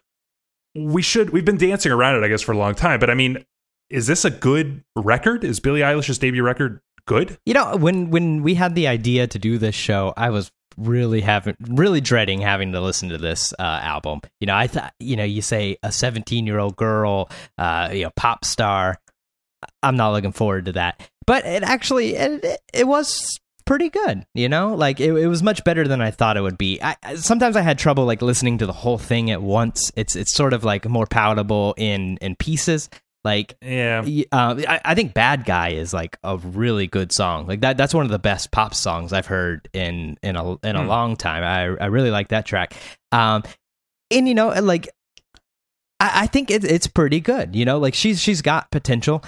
we 0.76 1.02
should, 1.02 1.32
we've 1.32 1.45
been 1.45 1.58
dancing 1.58 1.91
around 1.91 2.16
it, 2.16 2.26
I 2.26 2.30
guess, 2.30 2.41
for 2.41 2.54
a 2.54 2.58
long 2.58 2.76
time. 2.76 2.99
But 2.99 3.10
I 3.10 3.14
mean, 3.14 3.45
is 3.91 4.08
this 4.08 4.26
a 4.26 4.32
good 4.32 4.84
record? 4.95 5.43
Is 5.43 5.60
Billie 5.60 5.82
Eilish's 5.82 6.18
debut 6.18 6.43
record 6.43 6.82
good? 7.06 7.38
You 7.45 7.54
know, 7.54 7.76
when 7.76 8.10
when 8.10 8.41
we 8.41 8.56
had 8.56 8.74
the 8.74 8.88
idea 8.88 9.28
to 9.28 9.38
do 9.38 9.58
this 9.58 9.76
show, 9.76 10.14
I 10.16 10.30
was 10.30 10.52
really 10.78 11.20
having 11.20 11.56
really 11.60 11.99
dreading 11.99 12.39
having 12.39 12.72
to 12.72 12.80
listen 12.80 13.10
to 13.10 13.18
this 13.18 13.54
uh, 13.60 13.80
album. 13.84 14.22
You 14.39 14.47
know, 14.47 14.56
I 14.56 14.68
thought 14.68 14.93
you 14.99 15.18
know, 15.18 15.26
you 15.26 15.41
say 15.41 15.78
a 15.84 15.91
17 15.91 16.47
year 16.47 16.58
old 16.58 16.78
girl, 16.78 17.30
uh, 17.58 17.89
you 17.91 18.04
know, 18.06 18.12
pop 18.16 18.45
star. 18.45 18.97
I'm 19.84 19.97
not 19.97 20.12
looking 20.12 20.32
forward 20.32 20.66
to 20.66 20.72
that, 20.74 21.01
but 21.26 21.45
it 21.45 21.64
actually 21.64 22.16
it, 22.16 22.59
it, 22.74 22.88
was 22.88 23.39
pretty 23.66 23.89
good. 23.89 24.26
You 24.34 24.49
know, 24.49 24.74
like 24.76 24.99
it, 24.99 25.14
it 25.14 25.28
was 25.28 25.43
much 25.43 25.64
better 25.64 25.88
than 25.88 26.01
I 26.01 26.12
thought 26.12 26.38
it 26.38 26.41
would 26.41 26.57
be. 26.57 26.82
I, 26.82 26.95
sometimes 27.16 27.55
I 27.55 27.62
had 27.62 27.78
trouble 27.80 28.05
like 28.05 28.22
listening 28.22 28.57
to 28.59 28.66
the 28.66 28.74
whole 28.74 28.97
thing 28.97 29.32
at 29.32 29.41
once. 29.41 29.91
It's 29.95 30.16
it's 30.16 30.34
sort 30.34 30.53
of 30.53 30.64
like 30.64 30.88
more 30.88 31.05
palatable 31.07 31.74
in 31.78 32.18
in 32.18 32.36
pieces. 32.36 32.89
Like 33.24 33.55
Yeah. 33.62 34.03
Uh, 34.32 34.62
I, 34.68 34.82
I 34.84 34.95
think 34.95 35.14
"Bad 35.14 35.45
Guy" 35.45 35.70
is 35.74 35.93
like 35.93 36.18
a 36.24 36.38
really 36.38 36.88
good 36.88 37.12
song. 37.14 37.45
Like 37.45 37.62
that, 37.62 37.78
that's 37.78 37.93
one 37.93 38.03
of 38.03 38.12
the 38.12 38.18
best 38.18 38.49
pop 38.51 38.74
songs 38.74 39.14
I've 39.14 39.28
heard 39.28 39.70
in 39.74 40.18
in 40.24 40.36
a 40.36 40.53
in 40.66 40.76
a 40.76 40.82
Hmm. 40.82 40.88
long 40.88 41.16
time. 41.16 41.43
I 41.43 41.84
I 41.84 41.88
really 41.88 42.09
like 42.09 42.30
that 42.30 42.47
track. 42.47 42.74
Um, 43.12 43.43
and 44.09 44.28
you 44.28 44.34
know, 44.34 44.49
like 44.49 44.89
I, 45.99 46.24
I 46.24 46.28
think 46.28 46.49
it, 46.49 46.64
it's 46.64 46.88
pretty 46.88 47.20
good. 47.20 47.55
You 47.55 47.64
know, 47.64 47.78
like 47.78 47.93
she's 47.93 48.20
she's 48.20 48.41
got 48.41 48.72
potential. 48.72 49.24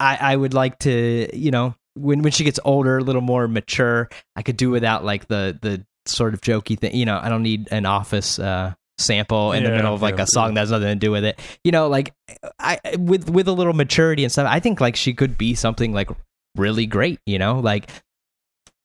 I 0.00 0.16
I 0.32 0.36
would 0.36 0.54
like 0.54 0.78
to, 0.80 1.28
you 1.36 1.50
know, 1.50 1.74
when 1.94 2.22
when 2.22 2.32
she 2.32 2.44
gets 2.44 2.60
older, 2.64 2.98
a 2.98 3.02
little 3.02 3.22
more 3.22 3.48
mature, 3.48 4.08
I 4.34 4.42
could 4.42 4.56
do 4.56 4.70
without 4.70 5.04
like 5.04 5.28
the 5.28 5.58
the 5.62 5.84
sort 6.06 6.34
of 6.34 6.40
jokey 6.40 6.78
thing. 6.78 6.94
You 6.94 7.04
know, 7.06 7.18
I 7.22 7.28
don't 7.28 7.42
need 7.42 7.68
an 7.70 7.86
office. 7.86 8.38
Uh, 8.38 8.74
sample 8.98 9.52
in 9.52 9.62
the 9.62 9.68
middle 9.68 9.92
of 9.92 10.00
like 10.00 10.16
yeah, 10.16 10.22
a 10.22 10.26
song 10.26 10.54
that 10.54 10.60
has 10.60 10.70
nothing 10.70 10.88
to 10.88 10.94
do 10.94 11.10
with 11.10 11.22
it 11.22 11.38
you 11.64 11.70
know 11.70 11.86
like 11.86 12.14
I 12.58 12.80
with 12.98 13.28
with 13.28 13.46
a 13.46 13.52
little 13.52 13.74
maturity 13.74 14.24
and 14.24 14.32
stuff. 14.32 14.48
I 14.50 14.58
think 14.58 14.80
like 14.80 14.96
she 14.96 15.12
could 15.12 15.36
be 15.36 15.54
something 15.54 15.92
like 15.92 16.08
really 16.56 16.86
great. 16.86 17.20
You 17.26 17.38
know, 17.38 17.58
like 17.60 17.88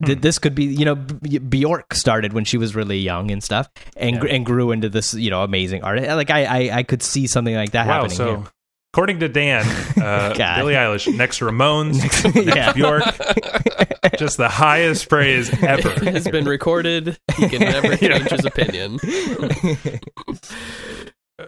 th- 0.03 0.17
Hmm. 0.17 0.21
this 0.21 0.37
could 0.37 0.53
be. 0.53 0.65
You 0.65 0.83
know, 0.83 0.95
B- 0.95 1.37
Bjork 1.39 1.93
started 1.93 2.33
when 2.33 2.43
she 2.43 2.57
was 2.57 2.75
really 2.75 2.97
young 2.97 3.31
and 3.31 3.41
stuff, 3.41 3.69
and 3.95 4.19
gr- 4.19 4.27
Yeah. 4.27 4.33
and 4.35 4.45
grew 4.45 4.71
into 4.71 4.89
this 4.89 5.13
you 5.13 5.29
know 5.29 5.43
amazing 5.43 5.81
artist. 5.83 6.09
Like 6.09 6.29
I 6.29 6.43
I, 6.43 6.77
I 6.79 6.83
could 6.83 7.01
see 7.01 7.25
something 7.25 7.55
like 7.55 7.71
that 7.71 7.87
Wow. 7.87 7.93
happening. 8.01 8.17
So, 8.17 8.35
here. 8.37 8.45
According 8.93 9.19
to 9.19 9.29
Dan, 9.29 9.65
uh, 10.01 10.33
Billie 10.57 10.73
Eilish 10.75 11.13
next 11.15 11.37
to 11.39 11.45
Ramones, 11.45 11.97
Next- 11.99 12.23
next 12.35 12.45
yeah. 12.55 12.73
Bjork, 12.73 13.03
just 14.17 14.37
the 14.37 14.49
highest 14.49 15.07
praise 15.09 15.49
ever. 15.63 15.89
It 15.91 16.13
has 16.13 16.27
been 16.27 16.45
recorded. 16.45 17.17
He 17.37 17.47
can 17.49 17.59
never 17.61 17.95
change 17.97 18.29
his 18.29 18.45
opinion. 18.45 18.99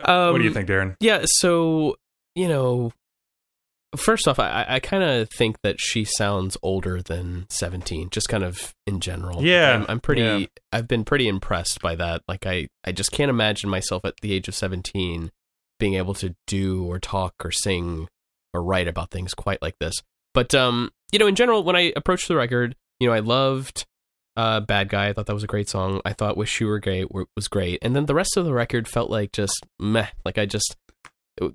Um, 0.05 0.31
what 0.33 0.39
do 0.39 0.43
you 0.43 0.53
think, 0.53 0.67
Darren? 0.67 0.95
Yeah, 0.99 1.21
so 1.25 1.95
you 2.35 2.47
know, 2.47 2.91
first 3.95 4.27
off, 4.27 4.39
I, 4.39 4.65
I 4.67 4.79
kind 4.79 5.03
of 5.03 5.29
think 5.29 5.57
that 5.63 5.75
she 5.79 6.03
sounds 6.03 6.57
older 6.63 7.01
than 7.01 7.45
seventeen, 7.49 8.09
just 8.09 8.27
kind 8.29 8.43
of 8.43 8.73
in 8.87 8.99
general. 8.99 9.43
Yeah, 9.43 9.75
I'm, 9.75 9.85
I'm 9.87 9.99
pretty. 9.99 10.21
yeah. 10.21 10.45
I've 10.71 10.87
been 10.87 11.03
pretty 11.05 11.27
impressed 11.27 11.79
by 11.81 11.95
that. 11.95 12.23
Like, 12.27 12.47
I, 12.47 12.67
I 12.83 12.91
just 12.91 13.11
can't 13.11 13.29
imagine 13.29 13.69
myself 13.69 14.03
at 14.05 14.15
the 14.21 14.33
age 14.33 14.47
of 14.47 14.55
seventeen 14.55 15.31
being 15.83 15.95
able 15.95 16.13
to 16.13 16.33
do 16.47 16.85
or 16.85 16.97
talk 16.97 17.33
or 17.43 17.51
sing 17.51 18.07
or 18.53 18.63
write 18.63 18.87
about 18.87 19.11
things 19.11 19.33
quite 19.33 19.61
like 19.61 19.77
this. 19.79 19.95
But 20.33 20.55
um, 20.55 20.91
you 21.11 21.19
know, 21.19 21.27
in 21.27 21.35
general, 21.35 21.61
when 21.61 21.75
I 21.75 21.91
approached 21.97 22.29
the 22.29 22.37
record, 22.37 22.77
you 23.01 23.07
know, 23.09 23.13
I 23.13 23.19
loved 23.19 23.85
uh, 24.37 24.61
"Bad 24.61 24.87
Guy." 24.87 25.09
I 25.09 25.13
thought 25.13 25.25
that 25.25 25.33
was 25.33 25.43
a 25.43 25.47
great 25.47 25.67
song. 25.67 25.99
I 26.05 26.13
thought 26.13 26.37
"Wish 26.37 26.61
You 26.61 26.67
Were 26.67 26.79
Gay" 26.79 27.05
was 27.35 27.49
great, 27.49 27.79
and 27.81 27.93
then 27.93 28.05
the 28.05 28.15
rest 28.15 28.37
of 28.37 28.45
the 28.45 28.53
record 28.53 28.87
felt 28.87 29.09
like 29.09 29.33
just 29.33 29.65
meh. 29.77 30.07
Like 30.23 30.37
I 30.37 30.45
just 30.45 30.77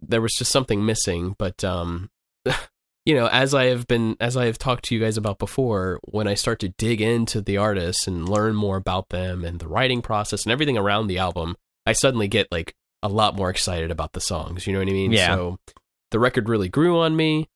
there 0.02 0.20
was 0.20 0.34
just 0.34 0.52
something 0.52 0.84
missing. 0.84 1.34
But 1.38 1.64
um, 1.64 2.10
you 3.06 3.14
know, 3.14 3.28
as 3.28 3.54
I 3.54 3.64
have 3.64 3.86
been, 3.86 4.14
as 4.20 4.36
I 4.36 4.44
have 4.44 4.58
talked 4.58 4.84
to 4.86 4.94
you 4.94 5.00
guys 5.00 5.16
about 5.16 5.38
before, 5.38 6.00
when 6.04 6.28
I 6.28 6.34
start 6.34 6.58
to 6.58 6.68
dig 6.76 7.00
into 7.00 7.40
the 7.40 7.56
artists 7.56 8.06
and 8.06 8.28
learn 8.28 8.54
more 8.54 8.76
about 8.76 9.08
them 9.08 9.42
and 9.42 9.58
the 9.58 9.68
writing 9.68 10.02
process 10.02 10.44
and 10.44 10.52
everything 10.52 10.76
around 10.76 11.06
the 11.06 11.16
album, 11.16 11.56
I 11.86 11.92
suddenly 11.92 12.28
get 12.28 12.52
like 12.52 12.74
a 13.02 13.08
lot 13.08 13.36
more 13.36 13.50
excited 13.50 13.90
about 13.90 14.12
the 14.12 14.20
songs. 14.20 14.66
You 14.66 14.72
know 14.72 14.80
what 14.80 14.88
I 14.88 14.92
mean? 14.92 15.12
Yeah. 15.12 15.34
So 15.34 15.58
the 16.10 16.18
record 16.18 16.48
really 16.48 16.68
grew 16.68 16.98
on 17.00 17.14
me. 17.16 17.48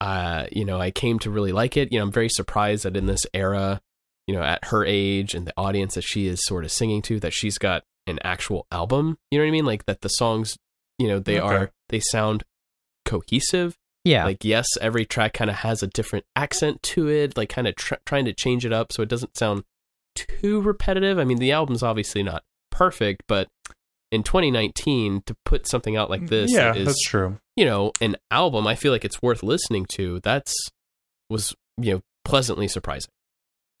Uh, 0.00 0.46
you 0.50 0.64
know, 0.64 0.80
I 0.80 0.90
came 0.90 1.18
to 1.20 1.30
really 1.30 1.52
like 1.52 1.76
it. 1.76 1.92
You 1.92 1.98
know, 1.98 2.04
I'm 2.04 2.12
very 2.12 2.28
surprised 2.28 2.84
that 2.84 2.96
in 2.96 3.06
this 3.06 3.24
era, 3.32 3.80
you 4.26 4.34
know, 4.34 4.42
at 4.42 4.64
her 4.66 4.84
age 4.84 5.32
and 5.34 5.46
the 5.46 5.54
audience 5.56 5.94
that 5.94 6.02
she 6.04 6.26
is 6.26 6.44
sort 6.44 6.64
of 6.64 6.72
singing 6.72 7.02
to, 7.02 7.20
that 7.20 7.32
she's 7.32 7.56
got 7.58 7.84
an 8.06 8.18
actual 8.24 8.66
album. 8.72 9.16
You 9.30 9.38
know 9.38 9.44
what 9.44 9.48
I 9.48 9.52
mean? 9.52 9.64
Like 9.66 9.86
that 9.86 10.00
the 10.00 10.08
songs, 10.08 10.56
you 10.98 11.06
know, 11.08 11.20
they 11.20 11.40
Okay. 11.40 11.54
are 11.54 11.70
they 11.88 12.00
sound 12.00 12.42
cohesive. 13.04 13.76
yeah, 14.04 14.24
Like 14.24 14.44
yes, 14.44 14.66
every 14.80 15.04
track 15.06 15.32
kind 15.34 15.50
of 15.50 15.56
has 15.58 15.82
a 15.82 15.86
different 15.86 16.24
accent 16.34 16.82
to 16.82 17.08
it, 17.08 17.36
like 17.36 17.48
kind 17.48 17.68
of 17.68 17.76
tr- 17.76 17.94
trying 18.04 18.24
to 18.24 18.32
change 18.32 18.64
it 18.66 18.72
up 18.72 18.92
so 18.92 19.02
it 19.02 19.08
doesn't 19.08 19.36
sound 19.36 19.62
too 20.16 20.60
repetitive. 20.60 21.18
I 21.18 21.24
mean, 21.24 21.38
the 21.38 21.52
album's 21.52 21.82
obviously 21.82 22.22
not 22.22 22.42
perfect, 22.70 23.22
but 23.28 23.48
in 24.12 24.22
2019 24.22 25.22
to 25.26 25.34
put 25.44 25.66
something 25.66 25.96
out 25.96 26.10
like 26.10 26.26
this 26.26 26.52
yeah, 26.52 26.74
is 26.74 26.86
that's 26.86 27.02
true. 27.02 27.38
you 27.56 27.64
know, 27.64 27.92
an 28.00 28.16
album 28.30 28.66
I 28.66 28.74
feel 28.74 28.92
like 28.92 29.04
it's 29.04 29.22
worth 29.22 29.42
listening 29.42 29.86
to. 29.94 30.20
That's 30.20 30.54
was, 31.30 31.54
you 31.78 31.94
know, 31.94 32.00
pleasantly 32.24 32.68
surprising. 32.68 33.10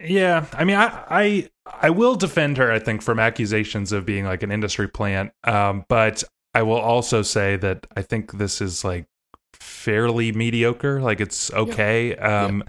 Yeah, 0.00 0.46
I 0.54 0.64
mean, 0.64 0.76
I, 0.76 1.04
I 1.08 1.48
I 1.66 1.90
will 1.90 2.16
defend 2.16 2.56
her. 2.56 2.72
I 2.72 2.80
think 2.80 3.02
from 3.02 3.20
accusations 3.20 3.92
of 3.92 4.04
being 4.04 4.24
like 4.24 4.42
an 4.42 4.50
industry 4.50 4.88
plant, 4.88 5.32
um, 5.44 5.84
but 5.88 6.24
I 6.54 6.62
will 6.62 6.80
also 6.80 7.22
say 7.22 7.56
that 7.56 7.86
I 7.94 8.02
think 8.02 8.32
this 8.32 8.60
is 8.60 8.84
like 8.84 9.06
fairly 9.52 10.32
mediocre. 10.32 11.00
Like 11.00 11.20
it's 11.20 11.52
okay. 11.52 12.16
Um, 12.16 12.64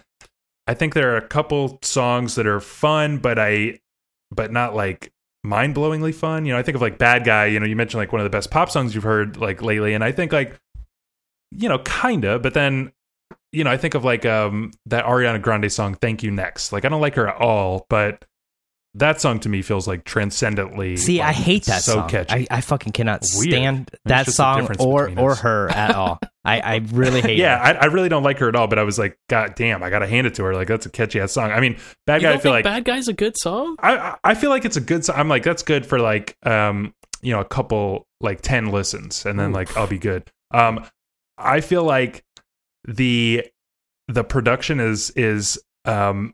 I 0.68 0.74
think 0.74 0.94
there 0.94 1.14
are 1.14 1.18
a 1.18 1.28
couple 1.28 1.80
songs 1.82 2.36
that 2.36 2.46
are 2.46 2.60
fun, 2.60 3.18
but 3.18 3.40
I, 3.40 3.80
but 4.32 4.52
not 4.52 4.76
like 4.76 5.12
mind 5.44 5.76
blowingly 5.76 6.14
fun. 6.14 6.46
You 6.46 6.54
know, 6.54 6.60
I 6.60 6.64
think 6.64 6.76
of 6.76 6.82
like 6.82 6.98
Bad 6.98 7.26
Guy. 7.26 7.48
You 7.48 7.60
know, 7.60 7.66
you 7.66 7.76
mentioned 7.76 8.00
like 8.00 8.12
one 8.12 8.22
of 8.22 8.26
the 8.26 8.30
best 8.36 8.52
pop 8.52 8.70
songs 8.70 8.96
you've 8.96 9.04
heard 9.04 9.38
like 9.38 9.62
lately, 9.62 9.94
and 9.94 10.04
I 10.04 10.12
think 10.12 10.32
like, 10.32 10.58
you 11.52 11.70
know, 11.70 11.80
kinda. 11.80 12.40
But 12.40 12.54
then, 12.54 12.92
you 13.52 13.64
know, 13.64 13.72
I 13.72 13.78
think 13.78 13.94
of 13.96 14.04
like 14.04 14.26
um 14.26 14.72
that 14.88 15.06
Ariana 15.06 15.42
Grande 15.42 15.72
song 15.72 15.96
"Thank 15.96 16.24
You 16.24 16.32
Next." 16.32 16.72
Like 16.72 16.86
I 16.86 16.90
don't 16.90 17.02
like 17.02 17.16
her 17.16 17.28
at 17.28 17.40
all, 17.42 17.86
but 17.90 18.26
that 18.96 19.20
song 19.20 19.40
to 19.42 19.50
me 19.50 19.62
feels 19.62 19.88
like 19.88 20.04
transcendently. 20.06 20.98
See, 20.98 21.20
I 21.22 21.32
hate 21.32 21.66
that 21.66 21.82
so 21.82 21.94
song. 21.94 22.10
catchy. 22.10 22.48
I, 22.52 22.58
I 22.58 22.62
fucking 22.62 22.94
cannot 22.94 23.24
Weird. 23.36 23.52
stand 23.52 23.92
that 24.06 24.28
song 24.28 24.68
or 24.80 25.10
or 25.18 25.32
us. 25.32 25.40
her 25.42 25.70
at 25.70 25.96
all. 25.96 26.20
I, 26.46 26.60
I 26.60 26.76
really 26.92 27.22
hate 27.22 27.38
yeah, 27.38 27.70
it. 27.70 27.78
I, 27.78 27.80
I 27.82 27.86
really 27.86 28.10
don't 28.10 28.24
like 28.24 28.38
her 28.40 28.50
at 28.50 28.56
all, 28.56 28.68
but 28.68 28.78
I 28.78 28.84
was 28.84 29.00
like, 29.00 29.18
God 29.30 29.56
damn, 29.56 29.82
I 29.82 29.90
gotta 29.90 30.08
hand 30.08 30.28
it 30.28 30.34
to 30.36 30.44
her. 30.44 30.54
Like 30.54 30.68
that's 30.68 30.86
a 30.86 30.90
catchy 30.90 31.20
ass 31.20 31.32
song. 31.32 31.52
I 31.52 31.60
mean, 31.62 31.78
Bad 32.06 32.22
You 32.22 32.28
Guy, 32.28 32.34
I 32.34 32.38
feel 32.38 32.52
like 32.52 32.66
Bad 32.66 32.84
Guy's 32.84 33.08
a 33.08 33.14
good 33.14 33.38
song? 33.38 33.76
I 33.80 33.98
I- 33.98 34.18
I 34.24 34.36
feel 34.36 34.50
like 34.50 34.66
it's 34.66 34.76
a 34.78 34.82
good 34.82 35.06
song. 35.06 35.16
I'm 35.18 35.30
like, 35.30 35.44
that's 35.44 35.64
good 35.64 35.86
for 35.86 36.00
like 36.00 36.36
um, 36.44 36.94
you 37.22 37.32
know, 37.32 37.40
a 37.40 37.46
couple 37.46 38.08
like 38.20 38.42
ten 38.42 38.72
listens, 38.72 39.26
and 39.26 39.40
then 39.40 39.52
Ooh. 39.52 39.54
like 39.54 39.76
I'll 39.78 39.88
be 39.88 39.98
good. 39.98 40.30
Um, 40.52 40.86
I 41.38 41.62
feel 41.62 41.84
like 41.84 42.24
the 42.86 43.46
the 44.10 44.24
production 44.24 44.80
is 44.82 45.12
is 45.12 45.58
um 45.86 46.34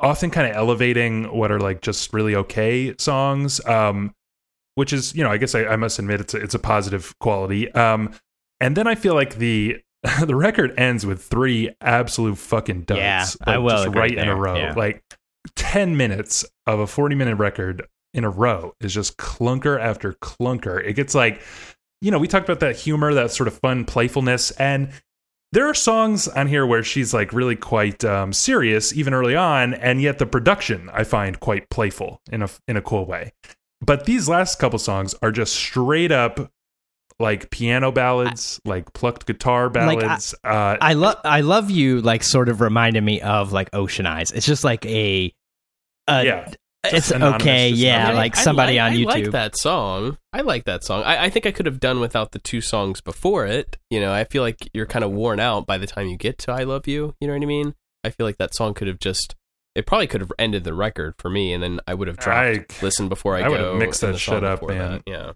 often 0.00 0.30
kind 0.30 0.48
of 0.50 0.56
elevating 0.56 1.24
what 1.36 1.50
are 1.52 1.60
like 1.60 1.80
just 1.80 2.12
really 2.12 2.34
okay 2.34 2.94
songs. 2.98 3.64
Um, 3.66 4.14
which 4.74 4.92
is 4.92 5.14
you 5.14 5.22
know, 5.24 5.30
I 5.30 5.38
guess 5.38 5.54
I, 5.54 5.64
I 5.66 5.76
must 5.76 5.98
admit 5.98 6.20
it's 6.20 6.34
a, 6.34 6.38
it's 6.38 6.54
a 6.54 6.58
positive 6.58 7.16
quality. 7.20 7.70
Um, 7.72 8.12
and 8.60 8.76
then 8.76 8.86
I 8.86 8.94
feel 8.94 9.14
like 9.14 9.36
the 9.36 9.78
the 10.24 10.36
record 10.36 10.78
ends 10.78 11.04
with 11.04 11.22
three 11.22 11.70
absolute 11.80 12.38
fucking 12.38 12.82
duds. 12.82 12.98
Yeah, 12.98 13.26
like, 13.46 13.56
I 13.56 13.58
will 13.58 13.84
just 13.84 13.96
right 13.96 14.16
in 14.16 14.28
a 14.28 14.36
row. 14.36 14.56
yeah. 14.56 14.74
Like 14.74 15.02
ten 15.56 15.96
minutes 15.96 16.44
of 16.66 16.78
a 16.80 16.86
forty 16.86 17.14
minute 17.14 17.36
record 17.36 17.86
in 18.14 18.24
a 18.24 18.30
row 18.30 18.74
is 18.80 18.94
just 18.94 19.16
clunker 19.16 19.80
after 19.80 20.14
clunker. 20.14 20.82
It 20.84 20.94
gets 20.94 21.14
like, 21.14 21.42
you 22.00 22.10
know, 22.10 22.18
we 22.18 22.28
talked 22.28 22.48
about 22.48 22.60
that 22.60 22.76
humor, 22.76 23.12
that 23.14 23.32
sort 23.32 23.48
of 23.48 23.58
fun 23.58 23.84
playfulness, 23.84 24.50
and 24.52 24.90
there 25.52 25.66
are 25.66 25.74
songs 25.74 26.28
on 26.28 26.46
here 26.46 26.66
where 26.66 26.82
she's 26.82 27.14
like 27.14 27.32
really 27.32 27.56
quite 27.56 28.04
um, 28.04 28.32
serious, 28.32 28.92
even 28.94 29.14
early 29.14 29.34
on, 29.34 29.74
and 29.74 30.00
yet 30.02 30.18
the 30.18 30.26
production 30.26 30.90
I 30.92 31.04
find 31.04 31.40
quite 31.40 31.70
playful 31.70 32.20
in 32.30 32.42
a 32.42 32.50
in 32.66 32.76
a 32.76 32.82
cool 32.82 33.06
way. 33.06 33.32
But 33.80 34.04
these 34.04 34.28
last 34.28 34.58
couple 34.58 34.78
songs 34.78 35.14
are 35.22 35.32
just 35.32 35.54
straight 35.54 36.12
up 36.12 36.50
like 37.20 37.50
piano 37.50 37.90
ballads, 37.92 38.60
like 38.64 38.92
plucked 38.92 39.26
guitar 39.26 39.68
Like, 39.70 39.98
I- 39.98 40.00
ballads. 40.00 40.34
uh, 40.44 40.76
I 40.80 40.92
love 40.94 41.16
I 41.24 41.40
love 41.40 41.70
you 41.70 42.00
like 42.00 42.22
sort 42.22 42.48
of 42.48 42.60
reminded 42.60 43.02
me 43.02 43.20
of 43.20 43.52
like 43.52 43.70
Ocean 43.72 44.06
Eyes. 44.06 44.30
It's 44.32 44.46
just 44.46 44.64
like 44.64 44.84
a, 44.86 45.32
a 46.06 46.24
yeah, 46.24 46.52
it's 46.84 46.92
Just 46.92 47.10
anonymous, 47.10 47.42
okay, 47.42 47.70
just 47.70 47.82
yeah, 47.82 47.96
anonymous. 47.96 48.16
like 48.18 48.36
somebody 48.36 48.76
like- 48.78 48.82
on 48.84 48.92
I 48.92 48.96
YouTube. 49.00 49.06
like 49.24 49.30
that 49.32 49.58
song. 49.58 50.16
I 50.32 50.42
like 50.42 50.64
that 50.66 50.84
song. 50.84 51.02
I, 51.02 51.24
I 51.24 51.28
think 51.30 51.44
I 51.44 51.50
could 51.50 51.66
have 51.66 51.80
done 51.80 51.98
without 52.00 52.30
the 52.32 52.38
two 52.38 52.60
songs 52.60 53.00
before 53.00 53.46
it. 53.46 53.76
You 53.90 54.00
know, 54.00 54.12
I 54.12 54.22
feel 54.24 54.42
like 54.42 54.68
you're 54.72 54.86
kind 54.86 55.04
of 55.04 55.10
worn 55.10 55.40
out 55.40 55.66
by 55.66 55.76
the 55.78 55.86
time 55.88 56.06
you 56.06 56.16
get 56.16 56.38
to 56.38 56.52
"I 56.52 56.62
Love 56.62 56.86
You." 56.86 57.14
You 57.20 57.26
know 57.26 57.34
what 57.34 57.42
I 57.42 57.46
mean? 57.46 57.74
I 58.04 58.10
feel 58.10 58.26
like 58.26 58.38
that 58.38 58.54
song 58.54 58.74
could 58.74 58.86
have 58.86 59.00
just. 59.00 59.34
It 59.74 59.86
probably 59.86 60.06
could 60.06 60.20
have 60.20 60.32
ended 60.38 60.64
the 60.64 60.72
record 60.74 61.14
for 61.18 61.30
me, 61.30 61.52
and 61.52 61.62
then 61.62 61.80
I 61.86 61.94
would 61.94 62.06
have 62.08 62.16
dropped 62.16 62.38
I- 62.40 62.64
"Listen 62.80 63.08
Before 63.08 63.34
I, 63.36 63.40
I 63.40 63.42
Go." 63.44 63.50
would 63.50 63.60
have 63.60 63.74
mixed 63.74 64.00
that 64.02 64.16
shit 64.18 64.44
up, 64.44 64.62
man. 64.66 64.78
that. 64.78 65.02
Yeah, 65.06 65.32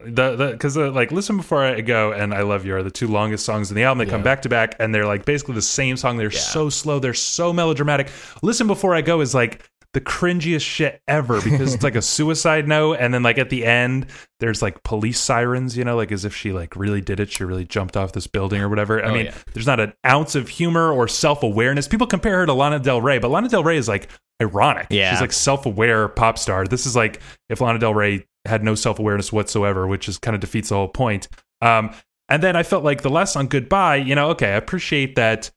the 0.00 0.36
the 0.36 0.46
because 0.52 0.76
uh, 0.76 0.90
like 0.90 1.10
listen 1.12 1.36
before 1.36 1.64
I 1.64 1.80
go 1.80 2.12
and 2.12 2.32
I 2.32 2.42
love 2.42 2.64
you 2.64 2.74
are 2.76 2.82
the 2.82 2.90
two 2.90 3.08
longest 3.08 3.44
songs 3.44 3.70
in 3.70 3.74
the 3.76 3.82
album. 3.84 4.04
They 4.06 4.10
come 4.10 4.22
back 4.22 4.42
to 4.42 4.48
back 4.48 4.76
and 4.78 4.94
they're 4.94 5.06
like 5.06 5.24
basically 5.24 5.54
the 5.54 5.62
same 5.62 5.96
song. 5.96 6.16
They're 6.16 6.32
Yeah. 6.32 6.38
so 6.38 6.68
slow. 6.70 6.98
They're 6.98 7.14
so 7.14 7.52
melodramatic. 7.52 8.08
Listen 8.42 8.66
before 8.66 8.94
I 8.94 9.00
go 9.02 9.20
is 9.20 9.34
like 9.34 9.68
the 9.94 10.00
cringiest 10.02 10.60
shit 10.60 11.00
ever 11.08 11.40
because 11.42 11.74
it's 11.74 11.82
like 11.82 11.94
a 11.96 12.02
suicide 12.02 12.68
note 12.68 12.98
and 13.00 13.12
then 13.12 13.22
like 13.22 13.38
at 13.38 13.48
the 13.50 13.64
end 13.64 14.06
there's 14.38 14.60
like 14.60 14.82
police 14.82 15.18
sirens 15.18 15.78
you 15.78 15.82
know 15.82 15.96
like 15.96 16.12
as 16.12 16.26
if 16.26 16.36
she 16.36 16.52
like 16.52 16.76
really 16.76 17.00
did 17.00 17.18
it 17.18 17.32
she 17.32 17.42
really 17.42 17.64
jumped 17.64 17.96
off 17.96 18.12
this 18.12 18.26
building 18.26 18.60
or 18.60 18.68
whatever 18.68 19.02
i 19.02 19.08
Oh, 19.08 19.14
mean 19.14 19.24
yeah. 19.26 19.34
there's 19.54 19.66
not 19.66 19.80
an 19.80 19.94
ounce 20.06 20.34
of 20.34 20.46
humor 20.50 20.92
or 20.92 21.08
self-awareness 21.08 21.88
people 21.88 22.06
compare 22.06 22.40
her 22.40 22.46
to 22.46 22.52
lana 22.52 22.78
del 22.78 23.00
rey 23.00 23.18
but 23.18 23.30
lana 23.30 23.48
del 23.48 23.64
rey 23.64 23.78
is 23.78 23.88
like 23.88 24.10
ironic 24.42 24.88
Yeah. 24.90 25.10
she's 25.10 25.22
like 25.22 25.32
self-aware 25.32 26.08
pop 26.08 26.36
star 26.38 26.66
this 26.66 26.84
is 26.84 26.94
like 26.94 27.20
if 27.48 27.62
lana 27.62 27.78
del 27.78 27.94
rey 27.94 28.26
had 28.48 28.64
no 28.64 28.74
self-awareness 28.74 29.32
whatsoever 29.32 29.86
which 29.86 30.08
is 30.08 30.18
kind 30.18 30.34
of 30.34 30.40
defeats 30.40 30.70
the 30.70 30.74
whole 30.74 30.88
point. 30.88 31.28
Um 31.62 31.94
and 32.30 32.42
then 32.42 32.56
i 32.56 32.62
felt 32.62 32.84
like 32.84 33.00
the 33.00 33.08
last 33.08 33.32
song 33.32 33.46
goodbye 33.46 33.96
you 33.96 34.14
know 34.14 34.28
okay 34.30 34.52
i 34.52 34.56
appreciate 34.56 35.16
that 35.16 35.50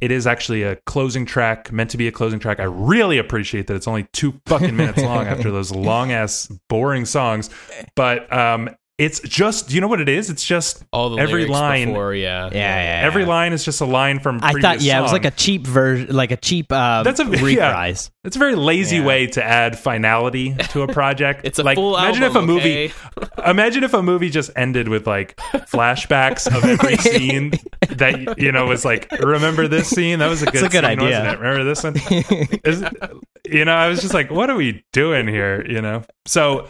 it 0.00 0.10
is 0.10 0.26
actually 0.26 0.62
a 0.62 0.76
closing 0.86 1.24
track 1.24 1.72
meant 1.72 1.90
to 1.90 1.96
be 1.96 2.06
a 2.06 2.12
closing 2.12 2.38
track. 2.38 2.60
I 2.60 2.64
really 2.64 3.16
appreciate 3.16 3.66
that 3.68 3.76
it's 3.76 3.88
only 3.88 4.06
two 4.12 4.38
fucking 4.44 4.76
minutes 4.76 5.02
long 5.02 5.26
after 5.26 5.50
those 5.50 5.70
long 5.74 6.12
ass 6.12 6.52
boring 6.68 7.06
songs. 7.06 7.48
But 7.94 8.30
um 8.32 8.70
it's 8.98 9.20
just 9.20 9.70
you 9.72 9.80
know 9.82 9.88
what 9.88 10.00
it 10.00 10.08
is 10.08 10.30
it's 10.30 10.42
just 10.42 10.82
all 10.90 11.10
the 11.10 11.18
Every 11.20 11.44
line- 11.46 11.88
before, 11.88 12.14
yeah, 12.14 12.46
Yeah, 12.50 12.52
yeah, 12.52 13.06
every 13.06 13.22
yeah. 13.24 13.28
line 13.28 13.52
is 13.52 13.62
just 13.62 13.82
a 13.82 13.84
line 13.84 14.20
from 14.20 14.36
I 14.42 14.52
previous 14.52 14.62
thought, 14.62 14.80
yeah, 14.80 14.98
it 14.98 15.02
was 15.02 15.12
like 15.12 15.26
a 15.26 15.30
cheap 15.32 15.66
version, 15.66 16.16
like 16.16 16.30
a 16.30 16.36
cheap 16.38 16.72
uh, 16.72 17.02
That's 17.02 17.20
a- 17.20 17.24
yeah. 17.52 17.84
It's 18.24 18.36
a 18.36 18.38
very 18.38 18.54
lazy 18.54 18.96
Yeah. 18.96 19.04
way 19.04 19.26
to 19.26 19.44
add 19.44 19.78
finality 19.78 20.54
to 20.70 20.80
a 20.82 20.88
project. 20.90 21.42
It's 21.44 21.58
a 21.58 21.62
like 21.62 21.76
full 21.76 21.94
imagine 21.96 22.22
album, 22.22 22.36
if 22.38 22.42
a 22.42 22.46
movie 22.46 22.92
okay? 23.18 23.28
imagine 23.50 23.84
if 23.84 23.92
a 23.92 24.02
movie 24.02 24.30
just 24.30 24.50
ended 24.56 24.88
with 24.88 25.06
like 25.06 25.36
flashbacks 25.70 26.46
of 26.46 26.64
every 26.64 26.96
scene 26.96 27.52
that 27.90 28.38
you 28.38 28.50
know 28.50 28.64
was 28.66 28.84
like 28.86 29.10
remember 29.20 29.68
this 29.68 29.90
scene 29.90 30.20
that 30.20 30.28
was 30.28 30.42
a 30.42 30.46
good, 30.46 30.56
a 30.64 30.68
good 30.68 30.72
scene, 30.72 30.84
idea. 30.84 31.02
wasn't 31.20 31.28
it? 31.28 31.38
remember 31.38 31.64
this 31.64 31.84
one 31.84 31.96
Is- 32.64 32.84
you 33.44 33.64
know 33.66 33.74
I 33.74 33.88
was 33.88 34.00
just 34.00 34.14
like 34.14 34.30
what 34.30 34.48
are 34.48 34.56
we 34.56 34.84
doing 34.92 35.28
here 35.28 35.64
you 35.68 35.82
know 35.82 36.02
so 36.24 36.68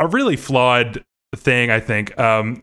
a 0.00 0.06
really 0.08 0.36
flawed 0.36 1.04
thing 1.36 1.70
I 1.70 1.80
think. 1.80 2.18
Um 2.18 2.62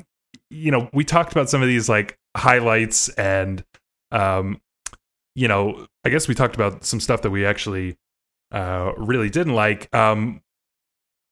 you 0.49 0.72
know 0.72 0.89
we 0.93 1.03
talked 1.03 1.32
about 1.32 1.49
some 1.49 1.61
of 1.61 1.68
these 1.68 1.89
like 1.89 2.18
highlights 2.36 3.09
and 3.09 3.63
um 4.11 4.61
you 5.36 5.47
know 5.47 5.88
I 6.03 6.09
guess 6.09 6.28
we 6.28 6.36
talked 6.36 6.55
about 6.55 6.86
some 6.86 6.99
stuff 6.99 7.22
that 7.24 7.32
we 7.32 7.45
actually 7.45 7.97
uh 8.51 8.91
really 8.97 9.30
didn't 9.30 9.53
like. 9.53 9.93
Um 9.93 10.41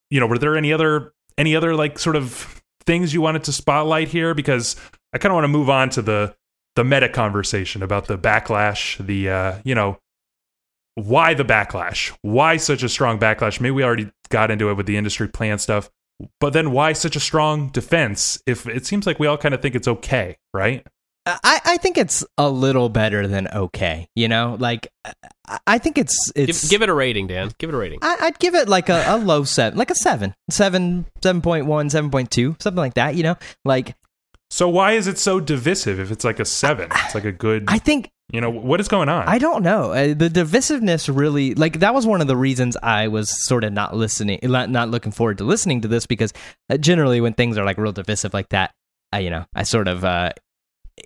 you 0.09 0.19
know 0.19 0.27
were 0.27 0.37
there 0.37 0.55
any 0.55 0.73
other 0.73 1.13
any 1.37 1.55
other 1.55 1.75
like 1.75 1.99
sort 1.99 2.15
of 2.15 2.61
things 2.85 3.13
you 3.13 3.21
wanted 3.21 3.43
to 3.45 3.51
spotlight 3.51 4.07
here? 4.07 4.33
Because 4.33 4.75
I 5.13 5.17
kind 5.17 5.31
of 5.31 5.35
want 5.35 5.45
to 5.45 5.49
move 5.49 5.69
on 5.69 5.89
to 5.91 6.01
the 6.01 6.35
the 6.75 6.83
meta 6.83 7.07
conversation 7.07 7.81
about 7.83 8.07
the 8.07 8.17
backlash 8.17 9.03
the 9.05 9.29
uh 9.29 9.59
you 9.63 9.75
know 9.75 9.97
why 10.95 11.33
the 11.33 11.43
backlash? 11.43 12.15
Why 12.21 12.55
such 12.57 12.81
a 12.81 12.89
strong 12.89 13.19
backlash? 13.19 13.59
Maybe 13.59 13.71
we 13.71 13.83
already 13.83 14.11
got 14.29 14.49
into 14.49 14.69
it 14.69 14.75
with 14.75 14.85
the 14.85 14.95
industry 14.97 15.27
plan 15.27 15.59
stuff 15.59 15.89
but 16.39 16.53
then 16.53 16.71
why 16.71 16.93
such 16.93 17.15
a 17.15 17.19
strong 17.19 17.69
defense 17.69 18.41
if 18.45 18.67
it 18.67 18.85
seems 18.85 19.05
like 19.05 19.19
we 19.19 19.27
all 19.27 19.37
kind 19.37 19.53
of 19.53 19.61
think 19.61 19.75
it's 19.75 19.87
okay 19.87 20.37
right 20.53 20.85
I, 21.27 21.59
I 21.65 21.77
think 21.77 21.97
it's 21.97 22.23
a 22.37 22.47
little 22.47 22.87
better 22.87 23.27
than 23.27 23.47
okay. 23.47 24.07
You 24.15 24.27
know, 24.27 24.57
like 24.59 24.89
I, 25.47 25.57
I 25.65 25.77
think 25.79 25.97
it's 25.97 26.31
Give, 26.33 26.49
it's. 26.49 26.69
give 26.69 26.83
it 26.83 26.89
a 26.89 26.93
rating, 26.93 27.25
Dan. 27.25 27.51
Give 27.57 27.71
it 27.71 27.73
a 27.73 27.79
rating. 27.79 27.97
I, 28.03 28.15
I'd 28.21 28.37
give 28.37 28.53
it 28.53 28.69
like 28.69 28.89
a, 28.89 29.03
a 29.07 29.17
low 29.17 29.43
seven, 29.43 29.75
like 29.75 29.89
a 29.89 29.95
seven, 29.95 30.35
seven, 30.51 31.07
seven 31.23 31.41
point 31.41 31.65
one, 31.65 31.89
seven 31.89 32.11
point 32.11 32.29
two, 32.29 32.55
something 32.59 32.77
like 32.77 32.93
that. 32.93 33.15
You 33.15 33.23
know, 33.23 33.37
like 33.63 33.95
so 34.49 34.69
why 34.69 34.93
is 34.93 35.07
it 35.07 35.17
so 35.17 35.39
divisive 35.39 35.99
if 35.99 36.11
it's 36.11 36.23
like 36.23 36.39
a 36.39 36.45
seven 36.45 36.89
it's 36.91 37.15
like 37.15 37.25
a 37.25 37.31
good 37.31 37.65
I 37.67 37.79
think 37.79 38.11
you 38.31 38.41
know 38.41 38.49
what 38.49 38.79
is 38.79 38.87
going 38.87 39.07
on 39.07 39.27
I 39.27 39.37
don't 39.37 39.63
know. 39.63 39.91
Uh, 39.91 40.07
the 40.13 40.29
divisiveness 40.29 41.15
really, 41.15 41.53
like, 41.53 41.79
that 41.79 41.93
was 41.93 42.07
one 42.07 42.21
of 42.21 42.27
the 42.27 42.37
reasons 42.37 42.75
I 42.81 43.07
was 43.07 43.45
sort 43.45 43.63
of 43.63 43.73
not 43.73 43.95
listening, 43.95 44.39
not, 44.43 44.69
not 44.69 44.89
looking 44.89 45.11
forward 45.11 45.37
to 45.39 45.43
listening 45.43 45.81
to 45.81 45.87
this 45.87 46.05
because 46.05 46.33
uh, 46.69 46.77
generally 46.77 47.21
when 47.21 47.33
things 47.33 47.57
are 47.57 47.65
like 47.65 47.77
real 47.77 47.91
divisive 47.91 48.33
like 48.33 48.49
that, 48.49 48.71
I, 49.11 49.19
you 49.19 49.29
know, 49.29 49.45
I 49.53 49.63
sort 49.63 49.87
of 49.87 50.03
uh, 50.03 50.31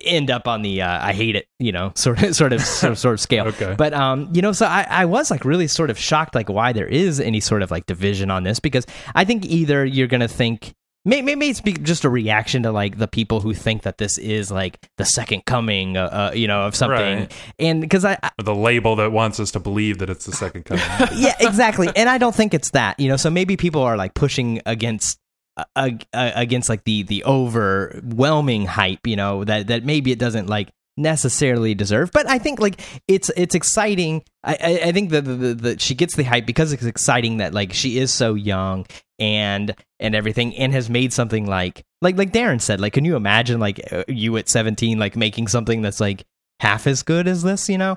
end 0.02 0.30
up 0.30 0.46
on 0.46 0.62
the 0.62 0.82
uh, 0.82 1.06
I 1.06 1.12
hate 1.12 1.36
it, 1.36 1.46
you 1.58 1.72
know, 1.72 1.92
sort 1.96 2.22
of, 2.22 2.34
sort 2.34 2.52
of, 2.52 2.62
sort 2.62 2.92
of, 2.92 2.98
sort 2.98 3.14
of 3.14 3.20
scale. 3.20 3.46
Okay. 3.48 3.74
But 3.76 3.92
um, 3.92 4.30
you 4.32 4.42
know, 4.42 4.52
so 4.52 4.66
I, 4.66 4.86
I 4.88 5.04
was 5.04 5.30
like 5.30 5.44
really 5.44 5.66
sort 5.66 5.90
of 5.90 5.98
shocked, 5.98 6.34
like 6.34 6.48
why 6.48 6.72
there 6.72 6.86
is 6.86 7.20
any 7.20 7.40
sort 7.40 7.62
of 7.62 7.70
like 7.70 7.86
division 7.86 8.30
on 8.30 8.44
this 8.44 8.60
because 8.60 8.86
I 9.14 9.24
think 9.24 9.44
either 9.46 9.84
you're 9.84 10.08
gonna 10.08 10.28
think. 10.28 10.74
May- 11.04 11.22
Maybe 11.22 11.48
it's 11.48 11.60
be 11.60 11.72
just 11.72 12.04
a 12.04 12.10
reaction 12.10 12.62
to 12.64 12.72
like 12.72 12.98
the 12.98 13.08
people 13.08 13.40
who 13.40 13.54
think 13.54 13.82
that 13.82 13.98
this 13.98 14.18
is 14.18 14.50
like 14.50 14.78
the 14.98 15.04
second 15.04 15.44
coming, 15.46 15.96
uh, 15.96 16.04
uh, 16.04 16.32
you 16.34 16.46
know, 16.46 16.62
of 16.62 16.74
something, 16.74 17.20
Right. 17.20 17.32
and 17.58 17.80
because 17.80 18.04
I, 18.04 18.18
I 18.22 18.30
the 18.42 18.54
label 18.54 18.96
that 18.96 19.12
wants 19.12 19.40
us 19.40 19.50
to 19.52 19.60
believe 19.60 19.98
that 19.98 20.10
it's 20.10 20.26
the 20.26 20.32
second 20.32 20.64
coming 20.64 20.84
yeah, 21.14 21.34
exactly. 21.40 21.88
And 21.94 22.08
I 22.08 22.18
don't 22.18 22.34
think 22.34 22.54
it's 22.54 22.70
that, 22.72 22.98
you 23.00 23.08
know. 23.08 23.16
So 23.16 23.30
maybe 23.30 23.56
people 23.56 23.82
are 23.82 23.96
like 23.96 24.14
pushing 24.14 24.60
against 24.66 25.18
uh, 25.56 25.64
uh, 25.76 25.90
against 26.34 26.68
like 26.68 26.84
the 26.84 27.02
the 27.02 27.24
overwhelming 27.24 28.66
hype, 28.66 29.06
you 29.06 29.16
know, 29.16 29.44
that 29.44 29.66
that 29.68 29.84
maybe 29.84 30.12
it 30.12 30.18
doesn't 30.18 30.48
like 30.48 30.70
necessarily 31.00 31.74
deserve. 31.74 32.10
But 32.12 32.28
I 32.28 32.38
think 32.38 32.60
like 32.60 32.80
it's 33.08 33.30
it's 33.36 33.54
exciting. 33.54 34.22
I 34.44 34.52
I, 34.60 34.88
I 34.88 34.92
think 34.92 35.10
that 35.10 35.24
the, 35.24 35.54
the, 35.54 35.78
she 35.78 35.94
gets 35.94 36.16
the 36.16 36.24
hype 36.24 36.46
because 36.46 36.72
it's 36.72 36.84
exciting 36.84 37.38
that 37.38 37.54
like 37.54 37.72
she 37.72 37.98
is 37.98 38.12
so 38.12 38.34
young 38.34 38.86
and 39.18 39.74
and 39.98 40.14
everything 40.14 40.56
and 40.56 40.72
has 40.72 40.88
made 40.88 41.12
something 41.12 41.46
like 41.46 41.84
like 42.02 42.16
like 42.16 42.32
Darren 42.32 42.60
said, 42.60 42.80
like 42.80 42.92
can 42.92 43.04
you 43.04 43.16
imagine 43.16 43.60
like 43.60 43.80
uh, 43.92 44.04
you 44.08 44.36
at 44.36 44.48
17 44.48 44.98
like 44.98 45.16
making 45.16 45.48
something 45.48 45.82
that's 45.82 46.00
like 46.00 46.24
half 46.60 46.86
as 46.86 47.02
good 47.02 47.28
as 47.28 47.42
this, 47.42 47.68
you 47.68 47.78
know? 47.78 47.96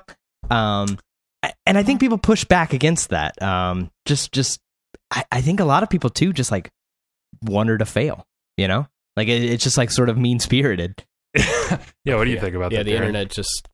Um 0.50 0.98
and 1.66 1.76
I 1.76 1.82
think 1.82 2.00
people 2.00 2.18
push 2.18 2.44
back 2.44 2.72
against 2.72 3.10
that. 3.10 3.40
Um 3.42 3.90
just 4.04 4.32
just 4.32 4.60
I, 5.10 5.24
I 5.32 5.40
think 5.40 5.60
a 5.60 5.64
lot 5.64 5.82
of 5.82 5.90
people 5.90 6.10
too 6.10 6.32
just 6.32 6.50
like 6.50 6.70
want 7.42 7.68
her 7.68 7.78
to 7.78 7.86
fail, 7.86 8.26
you 8.56 8.68
know? 8.68 8.86
Like 9.16 9.28
it, 9.28 9.44
it's 9.44 9.64
just 9.64 9.78
like 9.78 9.90
sort 9.90 10.08
of 10.08 10.18
mean 10.18 10.38
spirited. 10.40 11.04
yeah, 12.04 12.16
what 12.16 12.24
do 12.24 12.30
you 12.30 12.36
yeah. 12.36 12.40
think 12.40 12.54
about 12.54 12.72
yeah, 12.72 12.82
that? 12.82 12.86
Yeah, 12.90 12.98
the 12.98 13.04
Darren? 13.04 13.08
internet 13.08 13.30
just 13.30 13.68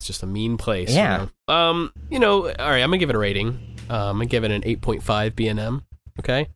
it's 0.00 0.06
just 0.08 0.22
a 0.22 0.26
mean 0.26 0.56
place. 0.56 0.90
you 0.90 0.96
Yeah. 0.96 1.26
know? 1.48 1.54
Um. 1.54 1.92
You 2.10 2.18
know. 2.18 2.48
All 2.48 2.70
right. 2.70 2.80
I'm 2.82 2.88
gonna 2.90 2.98
give 2.98 3.10
it 3.10 3.16
a 3.16 3.18
rating. 3.18 3.76
Um. 3.88 3.96
I'm 3.98 4.16
gonna 4.16 4.26
give 4.26 4.44
it 4.44 4.50
an 4.50 4.62
8.5 4.62 5.30
BNM. 5.34 5.82
Okay. 6.18 6.48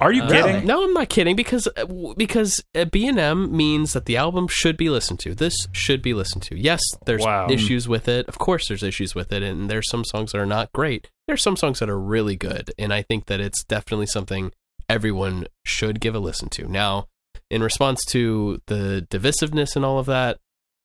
Are 0.00 0.12
you 0.12 0.24
Uh, 0.24 0.28
kidding? 0.28 0.66
No, 0.66 0.82
I'm 0.84 0.92
not 0.92 1.08
kidding 1.08 1.36
because 1.36 1.68
uh, 1.76 1.86
because 2.16 2.62
uh, 2.74 2.80
BNM 2.84 3.50
means 3.52 3.92
that 3.92 4.06
the 4.06 4.16
album 4.16 4.48
should 4.48 4.76
be 4.76 4.90
listened 4.90 5.20
to. 5.20 5.34
This 5.36 5.68
should 5.72 6.02
be 6.02 6.12
listened 6.14 6.42
to. 6.44 6.58
Yes, 6.58 6.80
there's 7.06 7.22
Wow. 7.22 7.46
issues 7.48 7.88
with 7.88 8.08
it. 8.08 8.26
Of 8.28 8.38
course, 8.38 8.66
there's 8.68 8.82
issues 8.82 9.14
with 9.14 9.32
it, 9.32 9.42
and 9.44 9.70
there's 9.70 9.88
some 9.88 10.04
songs 10.04 10.32
that 10.32 10.38
are 10.38 10.46
not 10.46 10.72
great. 10.72 11.10
There's 11.28 11.42
some 11.42 11.56
songs 11.56 11.78
that 11.78 11.88
are 11.88 11.98
really 11.98 12.34
good, 12.36 12.72
and 12.76 12.92
I 12.92 13.02
think 13.02 13.26
that 13.26 13.40
it's 13.40 13.62
definitely 13.64 14.06
something 14.06 14.50
everyone 14.88 15.46
should 15.64 16.00
give 16.00 16.14
a 16.14 16.18
listen 16.18 16.48
to. 16.50 16.66
Now, 16.68 17.06
in 17.50 17.62
response 17.62 18.00
to 18.08 18.60
the 18.66 19.06
divisiveness 19.10 19.76
and 19.76 19.84
all 19.84 19.98
of 19.98 20.06
that, 20.06 20.38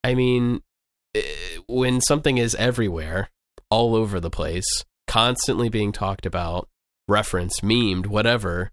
I 0.04 0.14
mean, 0.16 0.62
eh, 1.16 1.22
when 1.68 2.02
something 2.02 2.38
is 2.38 2.56
everywhere, 2.56 3.30
all 3.70 3.96
over 3.96 4.20
the 4.20 4.30
place, 4.30 4.66
constantly 5.08 5.70
being 5.70 5.92
talked 5.92 6.26
about, 6.26 6.68
referenced, 7.08 7.64
memed, 7.64 8.08
whatever, 8.08 8.72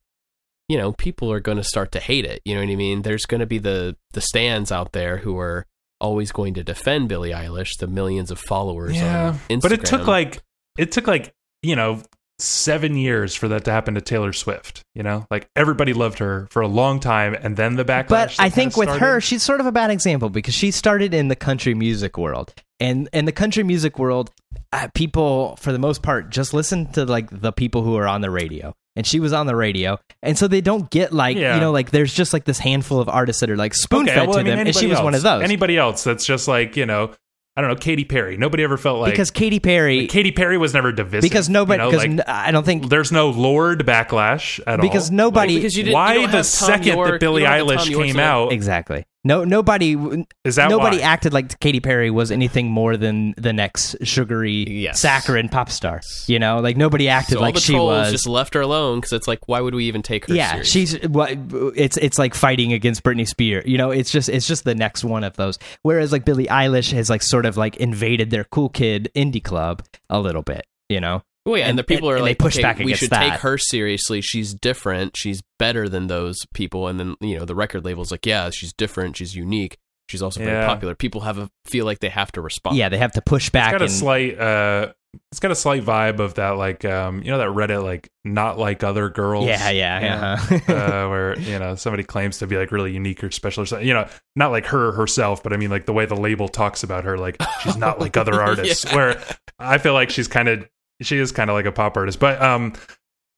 you 0.69 0.77
know, 0.77 0.93
people 0.93 1.31
are 1.31 1.41
going 1.41 1.59
to 1.59 1.65
start 1.65 1.93
to 1.93 2.01
hate 2.01 2.25
it. 2.25 2.41
You 2.45 2.55
know 2.55 2.61
what 2.61 2.71
I 2.71 2.77
mean? 2.77 3.03
There's 3.03 3.25
going 3.27 3.41
to 3.41 3.47
be 3.47 3.59
the 3.59 3.97
the 4.13 4.21
stands 4.21 4.73
out 4.73 4.93
there 4.93 5.19
who 5.19 5.39
are 5.39 5.65
always 6.01 6.33
going 6.33 6.55
to 6.55 6.65
defend 6.65 7.09
Billie 7.09 7.31
Eilish, 7.31 7.79
the 7.79 7.87
millions 7.87 8.31
of 8.31 8.39
followers 8.39 8.97
Yeah, 8.97 9.29
on 9.29 9.35
Instagram. 9.49 9.63
but 9.63 9.73
it 9.73 9.85
took 9.85 10.07
like 10.07 10.43
it 10.77 10.93
took 10.93 11.07
like 11.07 11.33
you 11.63 11.77
know 11.77 12.03
seven 12.39 12.97
years 12.97 13.35
for 13.35 13.49
that 13.49 13.65
to 13.65 13.71
happen 13.73 13.95
to 13.95 14.01
Taylor 14.01 14.33
Swift. 14.33 14.83
You 14.95 15.03
know, 15.03 15.27
like 15.31 15.49
everybody 15.57 15.93
loved 15.93 16.19
her 16.19 16.47
for 16.51 16.63
a 16.63 16.69
long 16.69 17.01
time, 17.01 17.35
and 17.35 17.57
then 17.57 17.77
the 17.77 17.85
backlash. 17.85 18.09
But 18.09 18.37
I 18.39 18.49
think 18.51 18.77
with 18.77 18.89
started- 18.89 19.05
her, 19.05 19.21
she's 19.21 19.43
sort 19.43 19.61
of 19.61 19.67
a 19.67 19.73
bad 19.73 19.91
example 19.91 20.29
because 20.31 20.55
she 20.55 20.71
started 20.71 21.15
in 21.15 21.29
the 21.29 21.37
country 21.37 21.75
music 21.75 22.19
world, 22.19 22.55
and 22.81 23.09
in 23.13 23.25
the 23.25 23.33
country 23.33 23.63
music 23.63 23.99
world, 23.99 24.31
uh, 24.73 24.89
people 24.95 25.57
for 25.57 25.73
the 25.73 25.79
most 25.79 26.03
part 26.03 26.31
just 26.31 26.53
listen 26.55 26.87
to 26.93 27.05
like 27.05 27.29
the 27.31 27.53
people 27.53 27.83
who 27.83 27.97
are 27.97 28.07
on 28.09 28.21
the 28.21 28.31
radio, 28.31 28.75
and 28.97 29.07
she 29.07 29.21
was 29.21 29.33
on 29.33 29.47
the 29.47 29.57
radio, 29.57 29.99
and 30.23 30.37
so 30.37 30.49
they 30.49 30.61
don't 30.61 30.91
get 30.91 31.13
like 31.13 31.37
Yeah. 31.37 31.55
you 31.55 31.61
know 31.61 31.73
like 31.73 31.91
there's 31.91 32.13
just 32.13 32.33
like 32.33 32.45
this 32.45 32.59
handful 32.59 33.01
of 33.01 33.09
artists 33.09 33.41
that 33.41 33.51
are 33.51 33.57
like 33.57 33.75
spoon 33.75 34.07
fed 34.07 34.17
Okay, 34.19 34.27
well, 34.27 34.35
to 34.35 34.41
I 34.41 34.43
mean, 34.43 34.57
them, 34.57 34.67
and 34.67 34.77
she 34.77 34.87
was 34.87 35.01
one 35.01 35.15
of 35.15 35.23
those 35.23 35.43
Anybody 35.43 35.77
else 35.79 36.05
that's 36.05 36.25
just 36.27 36.49
like 36.49 36.77
you 36.77 36.85
know, 36.87 37.13
I 37.57 37.63
don't 37.63 37.71
know, 37.71 37.77
Katy 37.77 38.05
Perry. 38.05 38.37
Nobody 38.37 38.63
ever 38.65 38.77
felt 38.77 39.01
like 39.01 39.13
because 39.13 39.31
Katy 39.31 39.61
Perry. 39.61 40.01
like, 40.03 40.11
Katy 40.11 40.31
Perry 40.33 40.59
was 40.59 40.75
never 40.75 40.93
divisive 40.93 41.23
because 41.23 41.49
nobody, 41.49 41.83
You 41.83 41.85
know, 41.87 41.91
because 41.91 42.03
like, 42.07 42.11
n- 42.19 42.25
I 42.27 42.51
don't 42.51 42.65
think 42.65 42.91
there's 42.91 43.11
no 43.13 43.31
Lorde 43.31 43.87
backlash 43.87 44.61
at 44.67 44.81
because 44.81 45.09
all. 45.11 45.17
nobody 45.17 45.57
because 45.57 45.75
you 45.77 45.85
didn't, 45.85 45.95
Why 45.95 46.17
you 46.17 46.27
the 46.27 46.33
Tom 46.33 46.43
second 46.45 46.95
York, 46.95 47.11
that 47.13 47.21
Billie 47.21 47.43
you 47.43 47.49
don't 47.49 47.57
have 47.57 47.67
the 47.67 47.73
Eilish 47.75 47.85
Thom 47.85 47.93
Yorkes 47.95 48.07
came 48.07 48.17
in 48.17 48.21
out 48.21 48.53
exactly 48.53 49.07
no 49.27 49.45
nobody 49.45 49.97
is 50.45 50.57
that 50.57 50.71
nobody 50.71 50.99
why? 50.99 51.03
acted 51.03 51.33
like 51.33 51.59
Katy 51.61 51.81
Perry 51.81 52.11
was 52.11 52.31
anything 52.31 52.71
more 52.71 52.97
than 52.97 53.35
the 53.37 53.53
next 53.53 53.97
sugary 54.03 54.65
Yes. 54.69 55.01
saccharine 55.01 55.49
pop 55.49 55.71
star. 55.71 56.01
You 56.27 56.39
know, 56.39 56.61
like 56.61 56.77
nobody 56.77 57.09
acted 57.09 57.33
So 57.35 57.39
all 57.39 57.43
like 57.45 57.55
the 57.57 57.61
she 57.61 57.73
trolls 57.73 57.91
was. 57.91 58.13
just 58.13 58.29
left 58.29 58.55
her 58.55 58.61
alone 58.61 58.99
because 59.01 59.13
it's 59.13 59.29
like, 59.29 59.41
why 59.49 59.61
would 59.61 59.75
we 59.75 59.85
even 59.87 60.03
take 60.03 60.27
her? 60.27 60.35
yeah, 60.35 60.51
serious? 60.63 60.69
she's 60.71 61.09
what 61.09 61.31
it's 61.77 61.97
it's 61.97 62.19
like 62.19 62.35
fighting 62.35 62.73
against 62.73 63.03
Britney 63.03 63.27
Spears. 63.27 63.65
You 63.67 63.79
know, 63.79 63.91
it's 63.91 64.11
just 64.11 64.29
it's 64.29 64.47
just 64.47 64.65
the 64.65 64.75
next 64.75 65.05
one 65.05 65.25
of 65.25 65.37
those. 65.37 65.59
Whereas 65.83 66.13
like 66.13 66.25
Billie 66.25 66.47
Eilish 66.47 66.93
has 66.93 67.11
like 67.11 67.23
sort 67.23 67.47
of 67.47 67.57
like 67.57 67.77
invaded 67.77 68.31
their 68.31 68.45
cool 68.45 68.69
kid 68.69 69.11
indie 69.15 69.43
club 69.43 69.83
a 70.09 70.21
little 70.21 70.43
bit. 70.43 70.67
You 70.89 71.01
know, 71.01 71.23
Well, 71.47 71.57
yeah, 71.57 71.63
and, 71.65 71.71
And- 71.71 71.79
the 71.79 71.85
people 71.85 72.09
and- 72.09 72.15
are 72.15 72.17
and 72.19 72.27
they 72.27 72.31
like, 72.33 72.39
push 72.39 72.57
okay, 72.57 72.63
back 72.63 72.79
we 72.79 72.93
should 72.95 73.11
that. 73.11 73.31
take 73.31 73.41
her 73.41 73.57
seriously. 73.57 74.21
She's 74.21 74.53
different. 74.53 75.17
She's 75.17 75.43
better 75.59 75.89
than 75.89 76.09
those 76.09 76.37
people. 76.53 76.89
And 76.89 76.99
then 77.01 77.15
you 77.21 77.39
know 77.39 77.45
the 77.45 77.55
record 77.55 77.85
label's 77.85 78.11
like, 78.11 78.27
yeah, 78.27 78.51
she's 78.51 78.73
different. 78.73 79.17
She's 79.17 79.35
unique. 79.35 79.79
She's 80.09 80.23
also 80.23 80.41
very 80.41 80.53
Yeah. 80.53 80.67
popular. 80.67 80.95
People 80.95 81.23
have 81.23 81.39
a 81.39 81.51
feel 81.65 81.85
like 81.85 82.01
they 82.01 82.09
have 82.11 82.31
to 82.33 82.41
respond. 82.41 82.77
yeah, 82.77 82.89
they 82.89 82.99
have 82.99 83.13
to 83.13 83.23
push 83.23 83.51
back. 83.51 83.73
It's 83.73 83.81
got 83.81 83.87
a 83.87 83.89
slight 83.89 84.39
uh 84.39 84.93
it's 85.33 85.41
got 85.41 85.51
a 85.51 85.55
slight 85.57 85.83
vibe 85.83 86.19
of 86.19 86.35
that 86.35 86.59
like 86.59 86.85
um 86.85 87.23
you 87.23 87.31
know 87.31 87.39
that 87.39 87.49
Reddit 87.49 87.83
like 87.83 88.11
not 88.25 88.59
like 88.59 88.85
other 88.85 89.09
girls. 89.09 89.47
yeah, 89.47 89.71
yeah, 89.71 90.01
you 90.01 90.51
know? 90.51 90.61
yeah. 90.69 90.75
uh, 91.05 91.09
where 91.09 91.39
you 91.41 91.59
know 91.59 91.75
somebody 91.75 92.03
claims 92.05 92.39
to 92.39 92.47
be 92.47 92.57
like 92.57 92.71
really 92.71 92.93
unique 92.93 93.25
or 93.25 93.31
special 93.31 93.63
or 93.63 93.67
something. 93.67 93.87
You 93.89 93.95
know, 93.95 94.09
not 94.37 94.51
like 94.53 94.67
her 94.67 94.93
herself, 94.93 95.43
but 95.43 95.53
I 95.53 95.57
mean 95.57 95.71
like 95.71 95.87
the 95.87 95.93
way 95.95 96.05
the 96.07 96.17
label 96.17 96.49
talks 96.49 96.83
about 96.83 97.05
her, 97.05 97.17
like 97.17 97.37
she's 97.63 97.77
not 97.79 97.99
like 97.99 98.17
other 98.19 98.41
artists. 98.43 98.85
Yeah. 98.85 98.95
Where 98.95 99.23
I 99.59 99.79
feel 99.79 99.95
like 99.95 100.11
she's 100.11 100.29
kind 100.29 100.49
of 100.49 100.69
she 101.03 101.19
is 101.19 101.33
kind 101.33 101.51
of 101.51 101.55
like 101.55 101.67
a 101.67 101.73
pop 101.73 101.97
artist, 101.97 102.19
but 102.19 102.41
um, 102.41 102.73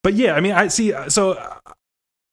but 0.03 0.13
yeah, 0.13 0.33
I 0.33 0.39
mean 0.39 0.53
I 0.53 0.67
see. 0.67 0.93
So 1.09 1.37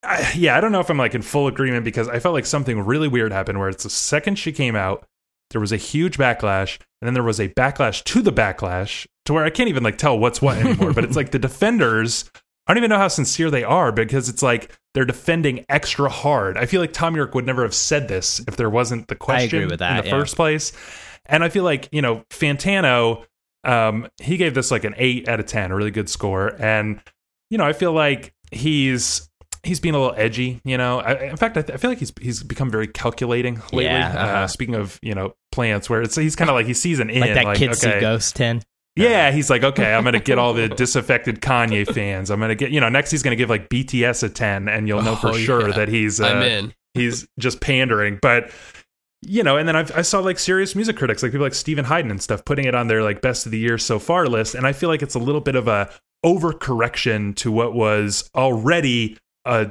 I, 0.03 0.33
yeah, 0.37 0.57
I 0.57 0.61
don't 0.61 0.73
know 0.73 0.81
if 0.81 0.91
I'm 0.91 0.99
like 0.99 1.15
in 1.15 1.23
full 1.23 1.47
agreement 1.47 1.85
because 1.85 2.09
I 2.09 2.19
felt 2.19 2.35
like 2.35 2.47
something 2.47 2.81
really 2.81 3.09
weird 3.09 3.33
happened 3.33 3.59
where 3.59 3.69
it's 3.69 3.83
the 3.83 3.91
second 3.91 4.39
she 4.39 4.53
came 4.53 4.77
out, 4.77 5.07
there 5.51 5.61
was 5.61 5.73
a 5.73 5.77
huge 5.77 6.19
backlash, 6.19 6.79
and 7.01 7.07
then 7.07 7.15
there 7.15 7.23
was 7.23 7.41
a 7.41 7.49
backlash 7.49 8.05
to 8.05 8.23
the 8.23 8.33
backlash 8.33 9.07
to 9.27 9.33
where 9.33 9.45
I 9.45 9.51
can't 9.51 9.69
even 9.69 9.83
like 9.83 9.99
tell 9.99 10.19
what's 10.19 10.41
what 10.41 10.59
anymore. 10.59 10.93
but 10.93 11.05
it's 11.05 11.17
like 11.17 11.31
the 11.31 11.39
defenders. 11.39 12.31
I 12.69 12.75
don't 12.75 12.79
even 12.79 12.91
know 12.91 12.99
how 12.99 13.09
sincere 13.09 13.49
they 13.49 13.63
are 13.63 13.93
because 13.93 14.29
it's 14.29 14.43
like 14.43 14.77
they're 14.93 15.05
defending 15.05 15.65
extra 15.69 16.09
hard. 16.09 16.57
I 16.59 16.67
feel 16.67 16.81
like 16.81 16.93
Thom 16.93 17.15
Yorke 17.15 17.35
would 17.35 17.47
never 17.47 17.63
have 17.63 17.75
said 17.75 18.09
this 18.09 18.41
if 18.49 18.57
there 18.57 18.71
wasn't 18.71 19.07
the 19.07 19.15
question 19.15 19.69
with 19.69 19.79
that, 19.79 19.99
in 19.99 20.05
the 20.05 20.11
yeah. 20.11 20.19
first 20.19 20.35
place. 20.35 20.73
And 21.27 21.45
I 21.45 21.49
feel 21.49 21.63
like, 21.63 21.89
you 21.93 22.03
know, 22.03 22.25
Fantano, 22.31 23.25
um, 23.65 24.09
he 24.21 24.37
gave 24.37 24.55
this 24.55 24.71
like 24.71 24.85
an 24.85 24.95
eight 24.97 25.29
out 25.29 25.41
of 25.41 25.47
10, 25.47 25.71
a 25.71 25.75
really 25.77 25.91
good 25.91 26.09
score. 26.09 26.55
And, 26.61 27.01
you 27.51 27.59
know, 27.59 27.65
I 27.67 27.73
feel 27.73 27.93
like 27.93 28.33
he's. 28.51 29.29
He's 29.63 29.81
being 29.81 29.97
a 29.97 29.99
little 29.99 30.15
edgy, 30.17 30.61
you 30.65 30.79
know. 30.79 31.01
I, 31.01 31.25
in 31.25 31.37
fact, 31.37 31.57
I, 31.57 31.63
th- 31.63 31.75
I 31.75 31.79
feel 31.79 31.91
like 31.91 31.99
he's 31.99 32.13
he's 32.21 32.41
become 32.45 32.71
very 32.71 32.87
calculating 32.87 33.57
lately. 33.73 33.87
Yeah, 33.87 34.11
uh 34.11 34.19
uh-huh. 34.19 34.47
speaking 34.47 34.77
of, 34.77 34.97
you 35.03 35.13
know, 35.13 35.35
plants, 35.51 35.91
where 35.91 36.03
it's 36.03 36.15
he's 36.15 36.37
kind 36.37 36.49
of 36.49 36.55
like 36.55 36.67
he 36.67 36.75
sees 36.75 37.01
an 37.01 37.11
in, 37.11 37.21
like 37.21 37.35
that 37.35 37.45
like 37.45 37.59
kid 37.59 37.75
see 37.75 37.89
okay, 37.89 37.99
ghost 37.99 38.37
ten. 38.37 38.63
yeah, 38.95 39.33
he's 39.33 39.51
like, 39.51 39.65
okay, 39.65 39.93
I'm 39.93 40.05
gonna 40.05 40.21
get 40.21 40.39
all 40.39 40.55
the 40.55 40.69
disaffected 40.69 41.41
Kanye 41.41 41.85
fans. 41.93 42.31
I'm 42.31 42.39
gonna 42.39 42.55
get, 42.55 42.71
you 42.71 42.81
know, 42.81 42.89
next 42.89 43.11
he's 43.11 43.25
gonna 43.25 43.35
give 43.35 43.51
like 43.51 43.69
BTS 43.69 44.23
a 44.23 44.29
ten, 44.29 44.69
and 44.69 44.87
you'll 44.87 45.03
know 45.03 45.17
for 45.17 45.31
Oh, 45.31 45.37
sure 45.37 45.71
yeah. 45.71 45.75
that 45.79 45.89
he's 45.89 46.21
uh, 46.21 46.27
I'm 46.29 46.43
in. 46.43 46.75
he's 46.95 47.27
just 47.41 47.61
pandering. 47.61 48.21
But 48.23 48.53
you 49.23 49.43
know, 49.43 49.57
and 49.57 49.67
then 49.67 49.77
I've, 49.77 49.97
I 49.97 50.03
saw 50.03 50.21
like 50.21 50.39
serious 50.39 50.75
music 50.75 50.97
critics, 50.97 51.23
like 51.23 51.33
people 51.33 51.47
like 51.47 51.55
Steven 51.55 51.85
Hyden 51.85 52.11
and 52.11 52.23
stuff, 52.23 52.45
putting 52.45 52.65
it 52.67 52.75
on 52.75 52.87
their 52.89 53.03
like 53.03 53.21
best 53.23 53.47
of 53.47 53.53
the 53.53 53.59
year 53.59 53.79
so 53.79 53.99
far 53.99 54.27
list, 54.27 54.55
and 54.55 54.67
I 54.67 54.73
feel 54.73 54.89
like 54.89 55.03
it's 55.03 55.15
a 55.15 55.19
little 55.19 55.41
bit 55.41 55.55
of 55.57 55.69
a 55.69 55.91
overcorrection 56.25 57.35
to 57.37 57.51
what 57.53 57.75
was 57.75 58.29
already 58.35 59.17
a 59.45 59.71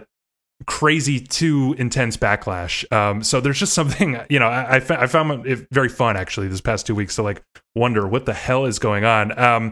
crazy 0.68 1.20
too 1.20 1.76
intense 1.78 2.18
backlash. 2.18 2.90
Um, 2.92 3.24
so 3.24 3.42
there's 3.42 3.60
just 3.60 3.74
something, 3.74 4.20
you 4.30 4.40
know, 4.40 4.48
I, 4.48 4.76
I, 4.76 4.80
fa- 4.80 5.02
I 5.02 5.08
found 5.08 5.46
it 5.46 5.68
very 5.72 5.90
fun 5.90 6.16
actually 6.18 6.48
this 6.48 6.62
past 6.62 6.88
two 6.88 6.96
weeks 6.96 7.16
to 7.16 7.24
like 7.24 7.44
wonder 7.76 8.08
what 8.08 8.26
the 8.26 8.34
hell 8.34 8.66
is 8.66 8.80
going 8.80 9.04
on. 9.06 9.38
Um, 9.38 9.72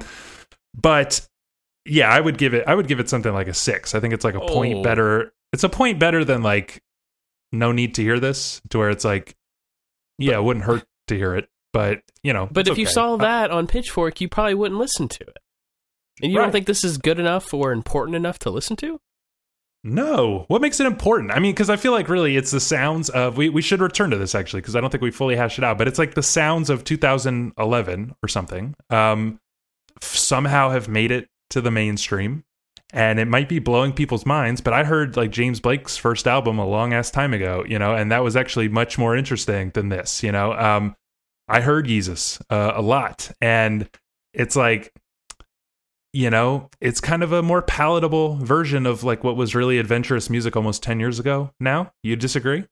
but 0.75 1.25
yeah, 1.85 2.09
I 2.09 2.19
would 2.19 2.37
give 2.37 2.53
it, 2.53 2.63
I 2.67 2.75
would 2.75 2.87
give 2.87 2.99
it 2.99 3.09
something 3.09 3.33
like 3.33 3.47
a 3.47 3.53
six. 3.53 3.95
I 3.95 3.99
think 3.99 4.13
it's 4.13 4.25
like 4.25 4.35
a 4.35 4.39
point 4.41 4.77
Oh. 4.79 4.83
better. 4.83 5.33
It's 5.53 5.63
a 5.63 5.69
point 5.69 5.99
better 5.99 6.25
than 6.25 6.41
like 6.43 6.81
no 7.51 7.71
need 7.71 7.95
to 7.95 8.01
hear 8.01 8.19
this 8.19 8.61
to 8.69 8.77
where 8.79 8.89
it's 8.89 9.05
like, 9.05 9.35
yeah, 10.18 10.35
it 10.35 10.44
wouldn't 10.44 10.65
hurt 10.65 10.84
to 11.07 11.15
hear 11.15 11.35
it, 11.35 11.49
but 11.73 12.02
you 12.23 12.34
know, 12.34 12.48
But 12.52 12.68
if 12.68 12.77
you 12.77 12.85
saw 12.85 13.14
Uh, 13.14 13.18
that 13.18 13.52
on 13.52 13.68
Pitchfork, 13.68 14.22
you 14.22 14.30
probably 14.30 14.53
wouldn't 14.56 14.80
listen 14.80 15.07
to 15.10 15.22
it. 15.23 15.38
And 16.22 16.31
you 16.31 16.38
Right. 16.38 16.45
don't 16.45 16.52
think 16.52 16.68
this 16.68 16.84
is 16.84 16.98
good 16.98 17.19
enough 17.19 17.53
or 17.53 17.72
important 17.72 18.15
enough 18.15 18.38
to 18.40 18.49
listen 18.49 18.76
to? 18.77 18.99
No. 19.84 20.45
What 20.48 20.61
makes 20.61 20.80
it 20.80 20.85
important? 20.88 21.31
I 21.31 21.40
mean, 21.40 21.52
because 21.53 21.69
I 21.69 21.76
feel 21.76 21.91
like 21.91 22.07
really 22.07 22.38
it's 22.38 22.52
the 22.52 22.60
sounds 22.61 23.10
of, 23.10 23.35
we, 23.35 23.49
we 23.49 23.61
should 23.61 23.81
return 23.81 24.11
to 24.11 24.18
this 24.18 24.34
actually, 24.34 24.61
because 24.61 24.76
I 24.76 24.81
don't 24.81 24.90
think 24.90 25.02
we 25.03 25.11
fully 25.11 25.35
hashed 25.35 25.57
it 25.57 25.64
out, 25.65 25.77
but 25.77 25.88
it's 25.88 25.99
like 25.99 26.14
the 26.14 26.23
sounds 26.23 26.69
of 26.69 26.84
2011 26.85 28.15
or 28.23 28.27
something 28.30 28.76
um, 28.90 29.40
somehow 30.02 30.69
have 30.69 30.88
made 30.88 31.11
it 31.11 31.27
to 31.49 31.60
the 31.61 31.72
mainstream. 31.72 32.44
And 32.95 33.19
it 33.19 33.27
might 33.27 33.49
be 33.49 33.57
blowing 33.57 33.91
people's 33.91 34.25
minds, 34.25 34.61
but 34.61 34.71
I 34.71 34.83
heard 34.83 35.17
like 35.17 35.31
James 35.31 35.59
Blake's 35.59 35.97
first 35.97 36.27
album 36.27 36.59
a 36.59 36.65
long 36.65 36.93
ass 36.93 37.09
time 37.09 37.33
ago, 37.33 37.65
you 37.67 37.79
know, 37.79 37.95
and 37.95 38.11
that 38.11 38.23
was 38.23 38.35
actually 38.35 38.69
much 38.69 38.99
more 38.99 39.17
interesting 39.17 39.71
than 39.71 39.89
this, 39.89 40.21
you 40.21 40.31
know. 40.31 40.53
Um, 40.53 40.95
I 41.47 41.61
heard 41.61 41.87
Yeezus 41.87 42.39
uh, 42.51 42.73
a 42.75 42.83
lot, 42.83 43.31
and 43.41 43.89
it's 44.33 44.55
like 44.55 44.93
you 46.13 46.29
know, 46.29 46.69
it's 46.79 47.01
kind 47.01 47.23
of 47.23 47.31
a 47.31 47.41
more 47.41 47.63
palatable 47.63 48.35
version 48.35 48.85
of 48.85 49.03
like 49.03 49.23
what 49.23 49.35
was 49.35 49.55
really 49.55 49.79
adventurous 49.79 50.29
music 50.29 50.55
almost 50.55 50.83
10 50.83 50.99
years 50.99 51.19
ago 51.19 51.49
now. 51.59 51.91
You 52.03 52.15
disagree? 52.15 52.65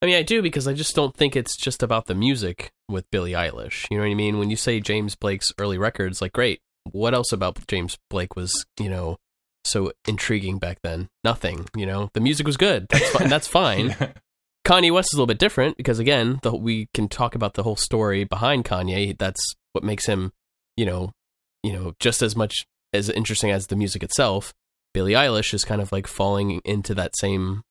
I 0.00 0.06
mean, 0.06 0.16
I 0.16 0.22
do 0.22 0.42
because 0.42 0.66
I 0.66 0.72
just 0.72 0.94
don't 0.94 1.14
think 1.14 1.36
it's 1.36 1.56
just 1.56 1.82
about 1.82 2.06
the 2.06 2.14
music 2.14 2.72
with 2.88 3.10
Billie 3.10 3.32
Eilish. 3.32 3.86
You 3.90 3.98
know 3.98 4.04
what 4.04 4.10
I 4.10 4.14
mean? 4.14 4.38
When 4.38 4.50
you 4.50 4.56
say 4.56 4.80
James 4.80 5.14
Blake's 5.14 5.52
early 5.58 5.78
records, 5.78 6.20
like, 6.20 6.32
great. 6.32 6.60
What 6.90 7.14
else 7.14 7.32
about 7.32 7.66
James 7.66 7.96
Blake 8.10 8.36
was, 8.36 8.66
you 8.78 8.90
know, 8.90 9.16
so 9.64 9.92
intriguing 10.06 10.58
back 10.58 10.78
then? 10.82 11.08
Nothing. 11.22 11.66
You 11.76 11.86
know, 11.86 12.10
the 12.14 12.20
music 12.20 12.46
was 12.46 12.56
good. 12.56 12.86
That's 12.90 13.10
fine. 13.16 13.28
That's 13.28 13.48
fine. 13.48 13.96
Kanye 14.64 14.92
West 14.92 15.10
is 15.12 15.14
a 15.14 15.16
little 15.16 15.26
bit 15.26 15.38
different 15.38 15.76
because 15.76 15.98
again, 15.98 16.38
the, 16.42 16.54
we 16.54 16.88
can 16.94 17.08
talk 17.08 17.34
about 17.34 17.54
the 17.54 17.62
whole 17.62 17.76
story 17.76 18.24
behind 18.24 18.64
Kanye. 18.64 19.16
That's 19.18 19.54
what 19.72 19.84
makes 19.84 20.06
him, 20.06 20.32
you 20.76 20.86
know, 20.86 21.12
you 21.62 21.72
know, 21.72 21.92
just 22.00 22.22
as 22.22 22.34
much 22.34 22.64
as 22.92 23.10
interesting 23.10 23.50
as 23.50 23.66
the 23.66 23.76
music 23.76 24.02
itself. 24.02 24.54
Billie 24.94 25.12
Eilish 25.12 25.52
is 25.52 25.64
kind 25.64 25.82
of 25.82 25.92
like 25.92 26.06
falling 26.06 26.60
into 26.64 26.94
that 26.94 27.16
same 27.16 27.62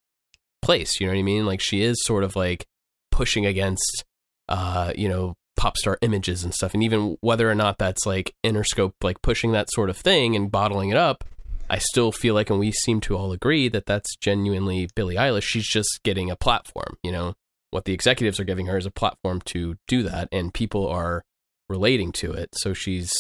place. 0.61 0.99
You 0.99 1.07
know 1.07 1.14
what 1.14 1.20
I 1.20 1.24
mean? 1.24 1.45
Like 1.45 1.61
she 1.61 1.82
is 1.82 2.03
sort 2.03 2.24
of 2.24 2.36
like 2.36 2.65
pushing 3.11 3.45
against, 3.45 4.03
uh, 4.49 4.91
you 4.95 5.07
know, 5.07 5.36
pop 5.56 5.78
star 5.78 5.98
images 6.02 6.44
and 6.44 6.53
stuff. 6.53 6.74
And 6.74 6.84
even 6.84 7.18
whether 7.22 7.49
or 7.49 7.56
not 7.56 7.78
that's 7.78 8.06
like 8.06 8.34
Interscope, 8.44 8.94
like 9.02 9.22
pushing 9.22 9.52
that 9.53 9.72
sort 9.72 9.90
of 9.90 9.98
thing 9.98 10.36
and 10.36 10.52
bottling 10.52 10.90
it 10.90 10.98
up, 10.98 11.24
I 11.69 11.80
still 11.80 12.11
feel 12.11 12.34
like, 12.34 12.49
and 12.49 12.60
we 12.60 12.72
seem 12.72 12.99
to 13.02 13.18
all 13.18 13.31
agree 13.31 13.69
that 13.69 13.85
that's 13.85 14.15
genuinely 14.15 14.90
Billie 14.95 15.15
Eilish. 15.15 15.44
She's 15.44 15.68
just 15.68 16.02
getting 16.03 16.30
a 16.30 16.35
platform. 16.35 16.98
You 17.03 17.11
know, 17.11 17.34
what 17.72 17.85
the 17.85 17.94
executives 17.94 18.40
are 18.40 18.45
giving 18.45 18.68
her 18.68 18.77
is 18.77 18.85
a 18.85 18.91
platform 18.91 19.41
to 19.45 19.76
do 19.88 20.03
that, 20.03 20.30
and 20.31 20.53
people 20.53 20.88
are 20.88 21.23
relating 21.69 22.11
to 22.14 22.31
it. 22.31 22.49
So 22.53 22.73
she's, 22.73 23.14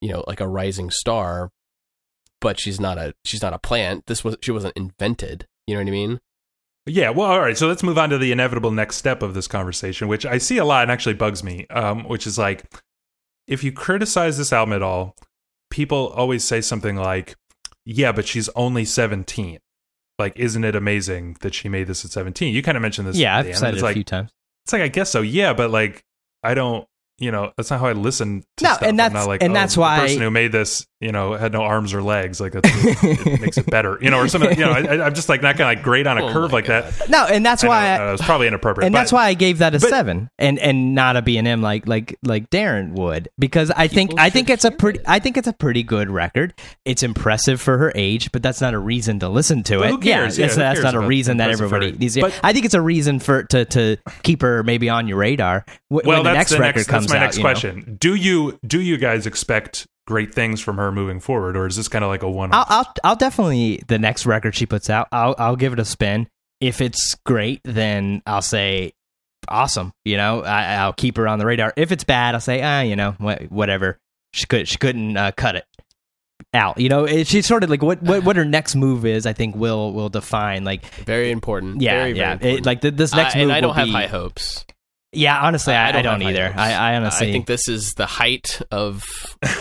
you 0.00 0.12
know, 0.12 0.24
like 0.26 0.40
a 0.40 0.48
rising 0.48 0.90
star, 0.90 1.50
but 2.40 2.60
she's 2.60 2.80
not 2.80 2.98
a 2.98 3.14
she's 3.24 3.42
not 3.42 3.54
a 3.54 3.58
plant. 3.58 4.06
This 4.06 4.22
was 4.22 4.36
she 4.42 4.52
wasn't 4.52 4.76
invented. 4.76 5.46
You 5.66 5.74
know 5.74 5.80
what 5.80 5.88
I 5.88 5.92
mean? 5.92 6.20
Yeah, 6.86 7.10
well, 7.10 7.30
all 7.30 7.40
right. 7.40 7.56
So 7.56 7.68
let's 7.68 7.84
move 7.84 7.98
on 7.98 8.10
to 8.10 8.18
the 8.18 8.32
inevitable 8.32 8.72
next 8.72 8.96
step 8.96 9.22
of 9.22 9.34
this 9.34 9.46
conversation, 9.46 10.08
which 10.08 10.26
I 10.26 10.38
see 10.38 10.58
a 10.58 10.64
lot 10.64 10.82
and 10.82 10.90
actually 10.90 11.14
bugs 11.14 11.44
me, 11.44 11.66
um, 11.70 12.04
which 12.08 12.26
is 12.26 12.38
like, 12.38 12.64
if 13.46 13.62
you 13.62 13.70
criticize 13.70 14.36
this 14.36 14.52
album 14.52 14.72
at 14.72 14.82
all, 14.82 15.14
people 15.70 16.08
always 16.08 16.44
say 16.44 16.60
something 16.60 16.96
like, 16.96 17.36
yeah, 17.84 18.12
but 18.12 18.26
she's 18.26 18.48
only 18.50 18.84
17. 18.84 19.58
Like, 20.18 20.38
isn't 20.38 20.64
it 20.64 20.76
amazing 20.76 21.36
that 21.40 21.54
she 21.54 21.68
made 21.68 21.86
this 21.86 22.04
at 22.04 22.10
17? 22.10 22.54
You 22.54 22.62
kind 22.62 22.76
of 22.76 22.82
mentioned 22.82 23.08
this. 23.08 23.16
Yeah, 23.16 23.38
I've 23.38 23.56
said 23.56 23.74
it 23.74 23.80
a 23.80 23.84
like, 23.84 23.94
few 23.94 24.04
times. 24.04 24.30
It's 24.64 24.72
like, 24.72 24.82
I 24.82 24.88
guess 24.88 25.10
so. 25.10 25.22
Yeah, 25.22 25.52
but 25.52 25.70
like, 25.70 26.04
I 26.42 26.54
don't, 26.54 26.86
you 27.22 27.30
know, 27.30 27.52
that's 27.56 27.70
not 27.70 27.80
how 27.80 27.86
I 27.86 27.92
listen 27.92 28.44
to 28.58 28.64
No, 28.64 28.70
stuff. 28.74 28.82
and 28.82 28.98
that's- 28.98 29.12
not 29.14 29.28
like, 29.28 29.42
and 29.42 29.52
oh, 29.52 29.54
that's 29.54 29.74
the 29.76 29.82
person 29.82 30.20
who 30.20 30.30
made 30.30 30.52
this, 30.52 30.86
you 31.00 31.12
know, 31.12 31.34
had 31.34 31.52
no 31.52 31.62
arms 31.62 31.94
or 31.94 32.02
legs. 32.02 32.40
Like, 32.40 32.52
that's, 32.52 32.68
it 32.72 33.40
makes 33.40 33.58
it 33.58 33.66
better, 33.66 33.98
you 34.00 34.10
know, 34.10 34.18
or 34.18 34.28
something. 34.28 34.58
You 34.58 34.64
know, 34.64 34.72
I, 34.72 35.06
I'm 35.06 35.14
just 35.14 35.28
like 35.28 35.40
not 35.42 35.56
gonna 35.56 35.70
like 35.70 35.82
grade 35.82 36.06
on 36.06 36.18
a 36.18 36.24
Oh 36.26 36.32
curve 36.32 36.50
my 36.50 36.58
like 36.58 36.66
that. 36.66 37.08
No, 37.08 37.24
and 37.26 37.44
that's 37.44 37.62
I 37.64 37.66
know, 37.66 37.70
why. 37.70 37.90
Uh, 37.90 37.94
I 37.94 37.98
know, 37.98 38.08
it 38.08 38.12
was 38.12 38.22
probably 38.22 38.46
inappropriate. 38.48 38.86
and 38.86 38.92
but- 38.92 38.98
that's 39.00 39.12
why 39.12 39.26
I 39.26 39.34
gave 39.34 39.58
that 39.58 39.74
a 39.74 39.80
but- 39.80 39.88
seven, 39.90 40.28
and 40.38 40.58
and 40.58 40.94
not 40.94 41.16
a 41.16 41.22
B 41.22 41.36
and 41.38 41.46
M 41.48 41.62
like 41.62 41.86
like 41.86 42.16
like 42.24 42.50
Darren 42.50 42.92
would, 42.92 43.28
because 43.38 43.70
I 43.70 43.86
think 43.88 44.18
I 44.18 44.30
think 44.30 44.50
it's 44.50 44.64
a 44.64 44.70
pretty 44.70 44.98
it. 45.00 45.04
I 45.08 45.18
think 45.18 45.36
it's 45.36 45.48
a 45.48 45.52
pretty 45.52 45.82
good 45.82 46.10
record. 46.10 46.54
It's 46.84 47.02
impressive 47.02 47.60
for 47.60 47.78
her 47.78 47.92
age, 47.94 48.30
but 48.32 48.42
that's 48.42 48.60
not 48.60 48.74
a 48.74 48.78
reason 48.78 49.18
to 49.20 49.28
listen 49.28 49.62
to 49.64 49.78
But 49.78 49.86
it. 49.86 49.90
who 49.90 49.98
cares? 49.98 50.38
Yeah, 50.38 50.42
Yeah, 50.42 50.46
that's, 50.48 50.54
who 50.56 50.60
that's 50.82 50.82
not 50.82 50.94
a 50.94 51.06
reason 51.06 51.36
that 51.38 51.50
everybody 51.50 51.90
her? 51.92 51.96
needs. 51.98 52.14
To, 52.14 52.22
But- 52.22 52.40
I 52.42 52.52
think 52.52 52.64
it's 52.64 52.74
a 52.74 52.80
reason 52.80 53.18
for 53.20 53.44
to 53.44 53.64
to 53.66 53.96
keep 54.22 54.42
her 54.42 54.62
maybe 54.62 54.88
on 54.88 55.08
your 55.08 55.18
radar 55.18 55.64
w- 55.90 56.06
well, 56.08 56.18
when 56.22 56.24
the 56.24 56.32
next 56.32 56.58
record 56.58 56.86
comes 56.86 57.06
That's 57.06 57.11
my 57.12 57.18
out. 57.18 57.20
next 57.22 57.36
you 57.36 57.42
know? 57.42 57.48
question. 57.48 57.96
Do 58.00 58.14
you 58.14 58.58
do 58.66 58.80
you 58.80 58.96
guys 58.96 59.26
expect 59.26 59.86
great 60.06 60.34
things 60.34 60.60
from 60.60 60.76
her 60.78 60.90
moving 60.92 61.20
forward, 61.20 61.56
or 61.56 61.66
is 61.66 61.76
this 61.76 61.88
kind 61.88 62.04
of 62.04 62.08
like 62.10 62.22
a 62.22 62.30
one? 62.30 62.50
I'll, 62.52 62.66
I'll 62.68 62.94
I'll 63.04 63.16
definitely 63.16 63.82
the 63.88 63.98
next 63.98 64.26
record 64.26 64.54
she 64.54 64.66
puts 64.66 64.90
out. 64.90 65.08
I'll 65.12 65.34
I'll 65.38 65.56
give 65.56 65.72
it 65.72 65.78
a 65.78 65.84
spin. 65.84 66.28
If 66.60 66.80
it's 66.80 67.16
great, 67.26 67.60
then 67.64 68.22
I'll 68.26 68.42
say 68.42 68.92
awesome. 69.48 69.92
You 70.04 70.16
know, 70.16 70.42
I, 70.42 70.74
I'll 70.76 70.92
keep 70.92 71.16
her 71.16 71.26
on 71.26 71.38
the 71.38 71.46
radar. 71.46 71.72
If 71.76 71.90
it's 71.92 72.04
bad, 72.04 72.34
I'll 72.34 72.40
say 72.40 72.62
ah, 72.62 72.80
you 72.80 72.96
know, 72.96 73.16
wha- 73.18 73.44
whatever. 73.48 73.98
She 74.32 74.46
could 74.46 74.68
she 74.68 74.78
couldn't 74.78 75.16
uh, 75.16 75.32
cut 75.36 75.56
it 75.56 75.64
out. 76.54 76.78
You 76.78 76.88
know, 76.88 77.04
it, 77.04 77.26
she's 77.26 77.46
sort 77.46 77.64
of 77.64 77.70
like 77.70 77.82
what, 77.82 78.02
what 78.02 78.24
what 78.24 78.36
her 78.36 78.44
next 78.44 78.74
move 78.76 79.04
is. 79.04 79.26
I 79.26 79.32
think 79.32 79.56
will 79.56 79.92
will 79.92 80.08
define 80.08 80.64
like 80.64 80.84
Very 81.04 81.30
important. 81.30 81.80
yeah 81.82 81.92
very, 81.92 82.02
very 82.12 82.18
yeah 82.18 82.32
important. 82.34 82.58
it, 82.60 82.66
like 82.66 82.80
th- 82.80 82.94
this 82.94 83.12
next 83.14 83.34
I, 83.34 83.38
move. 83.38 83.42
and 83.48 83.52
I 83.52 83.60
don't 83.60 83.68
will 83.68 83.74
have 83.74 83.86
be- 83.86 83.92
high 83.92 84.06
hopes. 84.06 84.64
Yeah, 85.14 85.38
honestly, 85.40 85.74
I, 85.74 85.90
I 85.90 86.02
don't, 86.02 86.20
have 86.20 86.22
high 86.22 86.30
either. 86.30 86.54
I, 86.56 86.72
I 86.72 86.96
honestly 86.96 87.28
I 87.28 87.32
think 87.32 87.46
this 87.46 87.68
is 87.68 87.92
the 87.94 88.06
height 88.06 88.60
of 88.70 89.02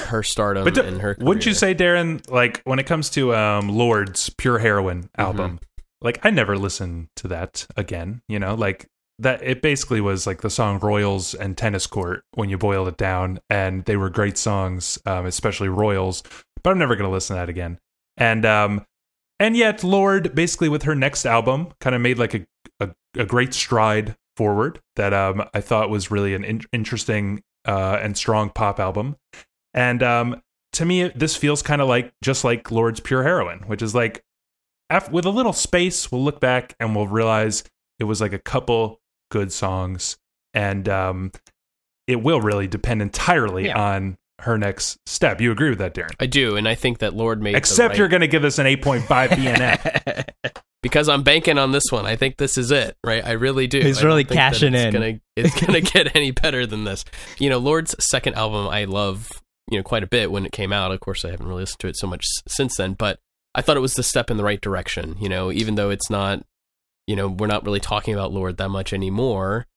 her 0.05 0.23
stardom 0.23 0.63
But 0.63 0.75
do- 0.75 0.81
and 0.81 1.01
her. 1.01 1.17
wouldn't 1.19 1.45
you 1.45 1.53
say, 1.53 1.75
Darren? 1.75 2.21
Like 2.31 2.61
when 2.63 2.79
it 2.79 2.85
comes 2.85 3.09
to 3.11 3.35
um, 3.35 3.67
Lorde's 3.69 4.29
Pure 4.37 4.59
Heroin 4.59 5.03
Mm-hmm. 5.03 5.21
album, 5.21 5.59
like 6.01 6.25
I 6.25 6.29
never 6.29 6.57
listened 6.57 7.07
to 7.17 7.27
that 7.29 7.67
again. 7.75 8.21
You 8.29 8.39
know, 8.39 8.55
like 8.55 8.87
that. 9.19 9.43
It 9.43 9.61
basically 9.61 9.99
was 10.01 10.25
like 10.25 10.41
the 10.41 10.49
song 10.49 10.79
Royals 10.79 11.33
and 11.35 11.57
Tennis 11.57 11.85
Court 11.85 12.23
when 12.35 12.49
you 12.49 12.57
boiled 12.57 12.87
it 12.87 12.97
down, 12.97 13.39
and 13.49 13.83
they 13.85 13.97
were 13.97 14.09
great 14.09 14.37
songs, 14.37 14.97
um, 15.05 15.25
especially 15.25 15.67
Royals. 15.67 16.23
But 16.63 16.71
I'm 16.71 16.79
never 16.79 16.95
going 16.95 17.09
to 17.09 17.13
listen 17.13 17.35
to 17.35 17.39
that 17.41 17.49
again. 17.49 17.77
And 18.17 18.45
um, 18.45 18.85
and 19.39 19.57
yet 19.57 19.83
Lorde, 19.83 20.33
basically 20.33 20.69
with 20.69 20.83
her 20.83 20.95
next 20.95 21.25
album, 21.25 21.69
kind 21.81 21.95
of 21.95 22.01
made 22.01 22.17
like 22.19 22.35
a, 22.35 22.45
a 22.79 22.89
a 23.17 23.25
great 23.25 23.53
stride 23.53 24.15
forward 24.37 24.79
that 24.95 25.13
um 25.13 25.43
I 25.53 25.61
thought 25.61 25.89
was 25.89 26.09
really 26.11 26.33
an 26.33 26.43
in- 26.43 26.61
interesting 26.71 27.43
uh 27.67 27.97
and 28.01 28.15
strong 28.17 28.49
pop 28.49 28.79
album. 28.79 29.15
And 29.73 30.01
um 30.03 30.41
to 30.73 30.85
me 30.85 31.09
this 31.09 31.35
feels 31.35 31.61
kind 31.61 31.81
of 31.81 31.87
like 31.87 32.13
just 32.23 32.43
like 32.43 32.71
Lorde's 32.71 32.99
Pure 32.99 33.23
Heroin, 33.23 33.59
which 33.67 33.81
is 33.81 33.93
like 33.93 34.23
af- 34.89 35.11
with 35.11 35.25
a 35.25 35.29
little 35.29 35.53
space 35.53 36.11
we'll 36.11 36.23
look 36.23 36.39
back 36.39 36.75
and 36.79 36.95
we'll 36.95 37.07
realize 37.07 37.63
it 37.99 38.05
was 38.05 38.21
like 38.21 38.33
a 38.33 38.39
couple 38.39 38.99
good 39.29 39.51
songs 39.51 40.17
and 40.53 40.87
um 40.89 41.31
it 42.07 42.21
will 42.23 42.41
really 42.41 42.67
depend 42.67 43.01
entirely 43.01 43.65
Yeah. 43.67 43.77
on 43.79 44.17
her 44.39 44.57
next 44.57 44.97
step. 45.07 45.39
You 45.39 45.51
agree 45.51 45.69
with 45.69 45.77
that, 45.77 45.93
Darren? 45.93 46.15
I 46.19 46.25
do, 46.25 46.55
and 46.57 46.67
I 46.67 46.73
think 46.73 46.97
that 46.97 47.13
Lorde 47.13 47.41
made. 47.43 47.55
Except 47.55 47.89
right- 47.91 47.97
you're 47.99 48.07
going 48.07 48.21
to 48.21 48.27
give 48.27 48.43
us 48.43 48.57
an 48.57 48.65
8.5 48.65 49.29
BNF. 49.29 50.51
because 50.81 51.07
I'm 51.09 51.23
banking 51.23 51.57
on 51.57 51.71
this 51.71 51.91
one. 51.91 52.05
I 52.05 52.15
think 52.15 52.37
this 52.37 52.57
is 52.57 52.71
it, 52.71 52.97
right? 53.03 53.25
I 53.25 53.31
really 53.31 53.67
do. 53.67 53.79
He's 53.79 54.03
I 54.03 54.05
really 54.05 54.23
cashing 54.23 54.73
it's 54.73 54.83
in. 54.85 54.93
Gonna, 54.93 55.19
it's 55.35 55.59
gonna 55.59 55.81
get 55.81 56.15
any 56.15 56.31
better 56.31 56.65
than 56.65 56.83
this. 56.83 57.05
You 57.39 57.49
know, 57.49 57.59
Lorde's 57.59 57.95
second 57.99 58.35
album 58.35 58.67
I 58.67 58.85
love, 58.85 59.29
you 59.69 59.77
know, 59.77 59.83
quite 59.83 60.03
a 60.03 60.07
bit 60.07 60.31
when 60.31 60.45
it 60.45 60.51
came 60.51 60.73
out. 60.73 60.91
Of 60.91 60.99
course, 60.99 61.23
I 61.23 61.31
haven't 61.31 61.47
really 61.47 61.61
listened 61.61 61.79
to 61.79 61.87
it 61.87 61.97
so 61.97 62.07
much 62.07 62.25
since 62.47 62.77
then, 62.77 62.93
but 62.93 63.19
I 63.53 63.61
thought 63.61 63.77
it 63.77 63.81
was 63.81 63.93
the 63.93 64.03
step 64.03 64.31
in 64.31 64.37
the 64.37 64.43
right 64.43 64.61
direction. 64.61 65.15
You 65.19 65.29
know, 65.29 65.51
even 65.51 65.75
though 65.75 65.91
it's 65.91 66.09
not, 66.09 66.43
you 67.05 67.15
know, 67.15 67.27
we're 67.27 67.47
not 67.47 67.65
really 67.65 67.79
talking 67.79 68.13
about 68.13 68.33
Lorde 68.33 68.57
that 68.57 68.69
much 68.69 68.93
anymore. 68.93 69.67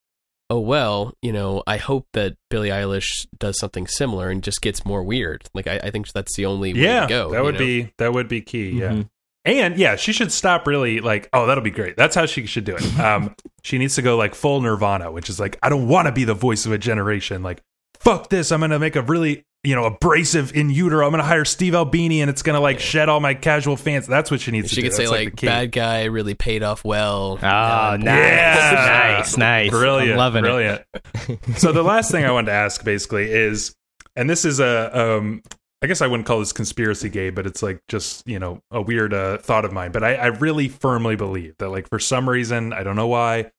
Oh 0.51 0.61
well, 0.61 1.15
you 1.23 1.33
know, 1.33 1.63
I 1.67 1.79
hope 1.79 2.07
that 2.13 2.37
Billie 2.51 2.69
Eilish 2.69 3.27
does 3.39 3.59
something 3.59 3.87
similar 3.87 4.29
and 4.29 4.43
just 4.43 4.61
gets 4.61 4.85
more 4.85 5.03
weird. 5.03 5.43
Like 5.55 5.67
I, 5.67 5.79
I 5.85 5.91
think 5.91 6.13
that's 6.13 6.37
the 6.37 6.47
only 6.47 6.75
way 6.75 6.81
yeah, 6.81 7.01
to 7.03 7.09
go. 7.09 7.31
that 7.33 7.43
would 7.43 7.55
know? 7.55 7.59
be 7.59 7.93
that 7.99 8.13
would 8.13 8.29
be 8.29 8.41
key. 8.41 8.71
Yeah. 8.71 8.91
Mm-hmm. 8.91 9.03
And 9.47 9.77
yeah, 9.77 9.97
she 9.97 10.13
should 10.13 10.33
stop 10.33 10.67
really 10.67 11.01
like, 11.01 11.29
oh, 11.33 11.47
that'll 11.47 11.63
be 11.65 11.71
great. 11.71 11.97
That's 11.97 12.15
how 12.15 12.25
she 12.27 12.47
should 12.47 12.65
do 12.65 12.77
it. 12.77 12.99
Um, 12.99 13.35
she 13.63 13.79
needs 13.79 13.95
to 13.97 14.03
go 14.03 14.17
like 14.17 14.35
full 14.35 14.61
Nirvana, 14.61 15.11
which 15.13 15.29
is 15.29 15.39
like, 15.41 15.59
I 15.63 15.69
don't 15.69 15.89
want 15.89 16.07
to 16.07 16.13
be 16.13 16.25
the 16.25 16.35
voice 16.35 16.65
of 16.67 16.73
a 16.73 16.79
generation. 16.79 17.43
Like, 17.43 17.63
fuck 18.01 18.29
this. 18.31 18.53
I'm 18.53 18.61
gonna 18.61 18.79
make 18.79 18.97
a 18.97 19.03
really, 19.03 19.45
you 19.63 19.75
know, 19.75 19.85
abrasive 19.85 20.55
in 20.55 20.69
utero. 20.71 21.05
I'm 21.07 21.11
gonna 21.13 21.23
hire 21.23 21.45
Steve 21.47 21.75
Albini, 21.75 22.21
and 22.21 22.29
it's 22.31 22.43
gonna 22.43 22.61
like 22.61 22.79
shed 22.81 23.09
all 23.09 23.21
my 23.21 23.33
casual 23.35 23.77
fans. 23.77 24.07
That's 24.07 24.31
what 24.31 24.41
she 24.43 24.51
needs 24.51 24.69
She 24.71 24.77
to 24.77 24.81
do. 24.83 24.89
could 24.89 24.97
say 24.97 25.03
That's, 25.05 25.11
like, 25.13 25.31
the 25.33 25.37
key. 25.37 25.47
"Bad 25.47 25.73
guy 25.73 26.05
really 26.05 26.35
paid 26.35 26.63
off 26.63 26.85
well." 26.85 27.39
Oh, 27.43 27.97
nice, 27.97 28.05
Yeah. 28.05 29.15
nice, 29.19 29.37
nice. 29.39 29.71
Brilliant, 29.71 30.13
I'm 30.13 30.19
loving 30.19 30.43
brilliant. 30.43 30.83
it. 31.29 31.39
so 31.59 31.73
the 31.73 31.83
last 31.83 32.11
thing 32.11 32.25
I 32.25 32.31
wanted 32.33 32.47
to 32.47 32.53
ask 32.53 32.85
basically 32.85 33.31
is, 33.31 33.75
and 34.17 34.29
this 34.29 34.45
is 34.45 34.61
a, 34.61 34.91
um, 35.17 35.43
I 35.85 35.87
guess 35.87 36.01
I 36.01 36.07
wouldn't 36.07 36.27
call 36.27 36.39
this 36.39 36.55
conspiracy 36.55 37.11
Gabe, 37.11 37.35
but 37.35 37.47
it's 37.47 37.63
like 37.63 37.83
just 37.89 38.27
you 38.27 38.39
know 38.39 38.63
a 38.71 38.81
weird 38.81 39.13
uh, 39.13 39.37
thought 39.37 39.67
of 39.67 39.73
mine. 39.73 39.93
But 39.93 40.03
I, 40.03 40.15
I 40.15 40.27
really 40.29 40.67
firmly 40.67 41.15
believe 41.15 41.57
that 41.59 41.69
like 41.69 41.91
for 41.91 41.99
some 41.99 42.27
reason 42.27 42.73
I 42.73 42.83
don't 42.83 42.97
know 42.97 43.07
why 43.07 43.51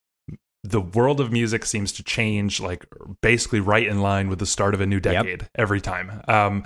the 0.63 0.81
world 0.81 1.21
of 1.21 1.31
music 1.31 1.65
seems 1.65 1.91
to 1.91 2.03
change 2.03 2.59
like 2.59 2.83
basically 3.21 3.59
right 3.59 3.85
in 3.85 4.01
line 4.01 4.27
with 4.27 4.39
the 4.39 4.47
start 4.47 4.73
of 4.73 4.81
a 4.81 4.87
new 4.87 4.99
decade 4.99 5.47
every 5.53 5.79
time. 5.79 6.23
Um, 6.27 6.65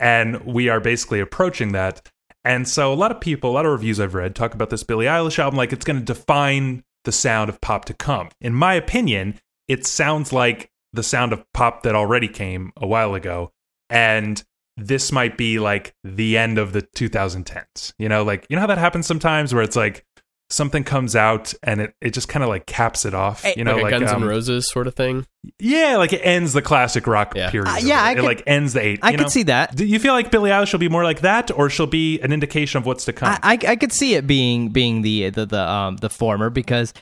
and 0.00 0.44
we 0.44 0.70
are 0.70 0.80
basically 0.80 1.20
approaching 1.20 1.70
that. 1.70 2.10
And 2.44 2.66
so 2.66 2.92
a 2.92 2.94
lot 2.94 3.12
of 3.12 3.20
people, 3.20 3.50
a 3.50 3.54
lot 3.54 3.64
of 3.64 3.70
reviews 3.70 4.00
I've 4.00 4.14
read 4.14 4.34
talk 4.34 4.54
about 4.54 4.70
this 4.70 4.82
Billie 4.82 5.06
Eilish 5.06 5.38
album 5.38 5.56
like 5.56 5.72
it's 5.72 5.84
going 5.84 6.00
to 6.00 6.04
define 6.04 6.82
the 7.04 7.12
sound 7.12 7.48
of 7.48 7.60
pop 7.60 7.84
to 7.84 7.94
come. 7.94 8.30
In 8.40 8.54
my 8.54 8.74
opinion, 8.74 9.38
it 9.68 9.86
sounds 9.86 10.32
like 10.32 10.68
the 10.92 11.04
sound 11.04 11.32
of 11.32 11.44
pop 11.52 11.84
that 11.84 11.94
already 11.94 12.26
came 12.26 12.72
a 12.76 12.88
while 12.88 13.14
ago. 13.14 13.52
And 13.88 14.42
this 14.76 15.10
might 15.12 15.36
be 15.36 15.58
like 15.58 15.94
the 16.04 16.36
end 16.36 16.58
of 16.58 16.72
the 16.72 16.82
2010s. 16.82 17.92
You 17.98 18.08
know, 18.08 18.22
like, 18.24 18.46
you 18.48 18.56
know 18.56 18.60
how 18.60 18.66
that 18.66 18.78
happens 18.78 19.06
sometimes 19.06 19.54
where 19.54 19.62
it's 19.62 19.76
like 19.76 20.04
something 20.48 20.84
comes 20.84 21.16
out 21.16 21.52
and 21.64 21.80
it, 21.80 21.94
it 22.00 22.10
just 22.10 22.28
kind 22.28 22.42
of 22.44 22.48
like 22.48 22.66
caps 22.66 23.04
it 23.04 23.14
off. 23.14 23.44
You 23.56 23.64
know, 23.64 23.74
like 23.74 23.84
like, 23.84 23.90
Guns 23.90 24.10
um, 24.12 24.22
N' 24.22 24.28
Roses 24.28 24.70
sort 24.70 24.86
of 24.86 24.94
thing. 24.94 25.26
yeah, 25.58 25.96
like 25.96 26.12
it 26.12 26.20
ends 26.22 26.52
the 26.52 26.62
classic 26.62 27.06
rock 27.06 27.34
Yeah. 27.34 27.50
period. 27.50 27.68
Uh, 27.68 27.78
yeah, 27.80 28.00
it. 28.00 28.04
I 28.04 28.12
it 28.12 28.14
could- 28.16 28.24
like 28.24 28.42
ends 28.46 28.72
the 28.74 28.80
eight. 28.84 29.00
I 29.02 29.10
you 29.10 29.16
could 29.18 29.24
know? 29.24 29.28
see 29.30 29.42
that. 29.44 29.74
Do 29.74 29.84
you 29.84 29.98
feel 29.98 30.12
like 30.12 30.30
Billie 30.30 30.50
Eilish 30.50 30.72
will 30.72 30.78
be 30.80 30.88
more 30.88 31.02
like 31.04 31.20
that, 31.22 31.50
or 31.50 31.68
she'll 31.70 31.86
be 31.86 32.20
an 32.20 32.32
indication 32.32 32.78
of 32.78 32.86
what's 32.86 33.04
to 33.06 33.12
come? 33.12 33.28
I, 33.28 33.38
I 33.42 33.70
I 33.72 33.76
could 33.76 33.92
see 33.92 34.14
it 34.14 34.26
being 34.26 34.68
being 34.68 35.02
the 35.02 35.30
the 35.30 35.46
the 35.46 35.60
um 35.68 35.96
the 35.96 36.10
former 36.10 36.48
because 36.50 36.92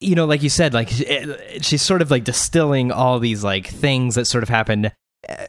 you 0.00 0.14
know 0.14 0.24
like 0.26 0.42
you 0.42 0.48
said 0.48 0.72
like 0.72 0.88
it, 0.92 1.64
she's 1.64 1.82
sort 1.82 2.02
of 2.02 2.10
like 2.10 2.24
distilling 2.24 2.92
all 2.92 3.18
these 3.18 3.42
like 3.42 3.66
things 3.66 4.14
that 4.14 4.26
sort 4.26 4.42
of 4.44 4.48
happened 4.48 4.92
uh, 5.28 5.46